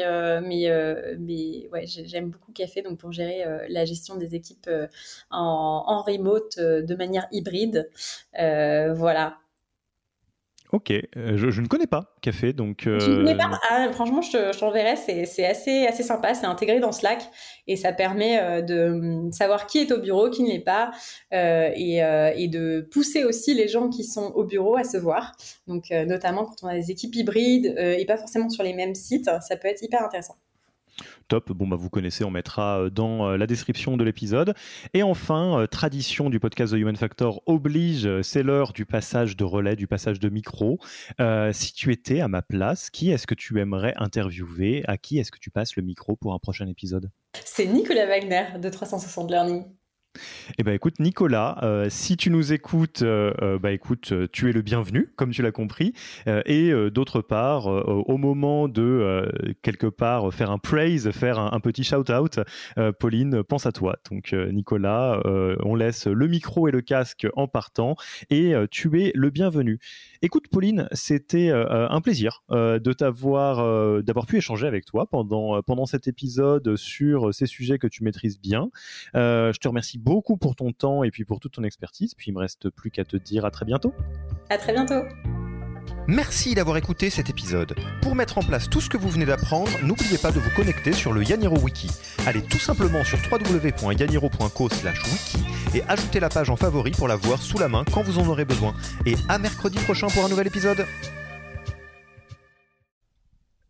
j'aime 1.86 2.30
beaucoup 2.30 2.52
Café. 2.52 2.82
Donc 2.82 2.98
pour 2.98 3.12
gérer 3.12 3.44
la 3.68 3.84
gestion 3.84 4.16
des 4.16 4.34
équipes 4.34 4.70
en, 5.30 5.84
en, 5.86 6.02
remote 6.02 6.58
de 6.58 6.94
manière 6.94 7.26
hybride, 7.32 7.90
voilà. 8.34 9.38
Ok, 10.70 10.90
euh, 10.90 11.06
je, 11.36 11.60
ne 11.62 11.66
connais 11.66 11.86
pas 11.86 12.14
Café, 12.20 12.52
donc. 12.52 12.86
Euh... 12.86 13.00
Je 13.00 13.10
ne 13.10 13.16
connais 13.16 13.36
pas. 13.36 13.58
Ah, 13.70 13.88
franchement, 13.90 14.20
je, 14.20 14.58
t'enverrai. 14.58 14.96
C'est 14.96 15.46
assez, 15.46 15.86
assez 15.86 16.02
sympa. 16.02 16.34
C'est 16.34 16.44
intégré 16.44 16.78
dans 16.78 16.92
Slack 16.92 17.22
et 17.66 17.76
ça 17.76 17.92
permet 17.92 18.38
euh, 18.38 18.60
de 18.60 18.90
hum, 18.90 19.32
savoir 19.32 19.66
qui 19.66 19.78
est 19.78 19.90
au 19.92 19.98
bureau, 19.98 20.28
qui 20.28 20.42
ne 20.42 20.48
l'est 20.48 20.58
pas, 20.58 20.90
euh, 21.32 21.70
et, 21.74 21.98
et, 22.36 22.48
de 22.48 22.86
pousser 22.92 23.24
aussi 23.24 23.54
les 23.54 23.68
gens 23.68 23.88
qui 23.88 24.04
sont 24.04 24.32
au 24.34 24.44
bureau 24.44 24.76
à 24.76 24.84
se 24.84 24.98
voir. 24.98 25.36
Donc, 25.66 25.90
notamment 25.90 26.44
quand 26.44 26.64
on 26.64 26.68
a 26.68 26.74
des 26.74 26.90
équipes 26.90 27.14
hybrides 27.14 27.74
et 27.78 28.04
pas 28.04 28.18
forcément 28.18 28.50
sur 28.50 28.62
les 28.62 28.74
mêmes 28.74 28.94
sites, 28.94 29.30
ça 29.40 29.56
peut 29.56 29.68
être 29.68 29.82
hyper 29.82 30.04
intéressant. 30.04 30.36
Top, 31.28 31.52
bon 31.52 31.68
bah 31.68 31.76
vous 31.76 31.90
connaissez, 31.90 32.24
on 32.24 32.30
mettra 32.30 32.80
euh, 32.80 32.90
dans 32.90 33.28
euh, 33.28 33.36
la 33.36 33.46
description 33.46 33.98
de 33.98 34.04
l'épisode. 34.04 34.54
Et 34.94 35.02
enfin, 35.02 35.60
euh, 35.60 35.66
tradition 35.66 36.30
du 36.30 36.40
podcast 36.40 36.72
The 36.72 36.76
Human 36.76 36.96
Factor 36.96 37.42
oblige, 37.44 38.22
c'est 38.22 38.42
l'heure 38.42 38.72
du 38.72 38.86
passage 38.86 39.36
de 39.36 39.44
relais, 39.44 39.76
du 39.76 39.86
passage 39.86 40.20
de 40.20 40.30
micro. 40.30 40.78
si 41.52 41.74
tu 41.74 41.92
étais 41.92 42.20
à 42.20 42.28
ma 42.28 42.40
place, 42.40 42.88
qui 42.88 43.10
est-ce 43.10 43.26
que 43.26 43.34
tu 43.34 43.60
aimerais 43.60 43.92
interviewer? 43.96 44.84
À 44.88 44.96
qui 44.96 45.18
est-ce 45.18 45.30
que 45.30 45.38
tu 45.38 45.50
passes 45.50 45.76
le 45.76 45.82
micro 45.82 46.16
pour 46.16 46.32
un 46.32 46.38
prochain 46.38 46.66
épisode? 46.66 47.10
C'est 47.44 47.66
Nicolas 47.66 48.06
Wagner 48.06 48.58
de 48.58 48.68
360 48.70 49.30
Learning. 49.30 49.64
Eh 50.58 50.62
ben 50.62 50.72
écoute 50.72 50.98
Nicolas, 50.98 51.58
euh, 51.62 51.86
si 51.90 52.16
tu 52.16 52.30
nous 52.30 52.52
écoutes, 52.52 53.02
euh, 53.02 53.32
euh, 53.42 53.58
bah 53.58 53.72
écoute, 53.72 54.12
tu 54.32 54.48
es 54.48 54.52
le 54.52 54.62
bienvenu, 54.62 55.12
comme 55.16 55.30
tu 55.30 55.42
l'as 55.42 55.52
compris. 55.52 55.92
et 56.26 56.72
d'autre 56.90 57.20
part, 57.20 57.66
au 57.66 58.16
moment 58.16 58.68
de 58.68 59.54
quelque 59.62 59.86
part 59.86 60.32
faire 60.32 60.50
un 60.50 60.58
praise, 60.58 61.10
faire 61.10 61.38
un, 61.38 61.60
petit 61.60 61.84
shout 61.84 62.10
out, 62.10 62.40
Pauline 62.98 63.42
pense 63.42 63.66
à 63.66 63.72
toi. 63.72 63.96
Donc 64.10 64.32
Nicolas, 64.32 65.20
on 65.64 65.74
laisse 65.74 66.06
le 66.06 66.26
micro 66.26 66.68
et 66.68 66.70
le 66.70 66.80
casque 66.80 67.26
en 67.34 67.48
partant, 67.48 67.96
et 68.30 68.54
tu 68.70 69.00
es 69.00 69.12
le 69.14 69.30
bienvenu. 69.30 69.78
Écoute 70.22 70.48
Pauline, 70.48 70.88
c'était 70.92 71.50
un 71.50 72.00
plaisir 72.00 72.42
de 72.50 72.92
t'avoir, 72.92 74.02
d'avoir 74.02 74.26
pu 74.26 74.38
échanger 74.38 74.66
avec 74.66 74.84
toi 74.84 75.06
pendant 75.06 75.62
pendant 75.62 75.86
cet 75.86 76.08
épisode 76.08 76.76
sur 76.76 77.32
ces 77.34 77.46
sujets 77.46 77.78
que 77.78 77.86
tu 77.86 78.02
maîtrises 78.04 78.40
bien. 78.40 78.70
je 79.14 79.58
te 79.58 79.68
remercie 79.68 79.97
beaucoup 79.98 80.36
pour 80.36 80.56
ton 80.56 80.72
temps 80.72 81.04
et 81.04 81.10
puis 81.10 81.24
pour 81.24 81.40
toute 81.40 81.52
ton 81.52 81.64
expertise. 81.64 82.14
Puis 82.14 82.30
il 82.30 82.34
me 82.34 82.40
reste 82.40 82.70
plus 82.70 82.90
qu'à 82.90 83.04
te 83.04 83.16
dire 83.16 83.44
à 83.44 83.50
très 83.50 83.64
bientôt. 83.64 83.92
À 84.48 84.56
très 84.56 84.72
bientôt. 84.72 85.02
Merci 86.10 86.54
d'avoir 86.54 86.78
écouté 86.78 87.10
cet 87.10 87.28
épisode. 87.28 87.74
Pour 88.00 88.14
mettre 88.14 88.38
en 88.38 88.42
place 88.42 88.70
tout 88.70 88.80
ce 88.80 88.88
que 88.88 88.96
vous 88.96 89.10
venez 89.10 89.26
d'apprendre, 89.26 89.70
n'oubliez 89.82 90.16
pas 90.16 90.32
de 90.32 90.40
vous 90.40 90.48
connecter 90.56 90.94
sur 90.94 91.12
le 91.12 91.22
Yaniro 91.22 91.58
Wiki. 91.58 91.90
Allez 92.26 92.40
tout 92.40 92.58
simplement 92.58 93.04
sur 93.04 93.18
www.yaniro.co/wiki 93.30 95.38
et 95.74 95.82
ajoutez 95.82 96.18
la 96.18 96.30
page 96.30 96.48
en 96.48 96.56
favori 96.56 96.92
pour 96.92 97.08
la 97.08 97.16
voir 97.16 97.42
sous 97.42 97.58
la 97.58 97.68
main 97.68 97.84
quand 97.92 98.00
vous 98.00 98.18
en 98.18 98.26
aurez 98.26 98.46
besoin. 98.46 98.72
Et 99.04 99.16
à 99.28 99.38
mercredi 99.38 99.76
prochain 99.80 100.06
pour 100.06 100.24
un 100.24 100.30
nouvel 100.30 100.46
épisode. 100.46 100.86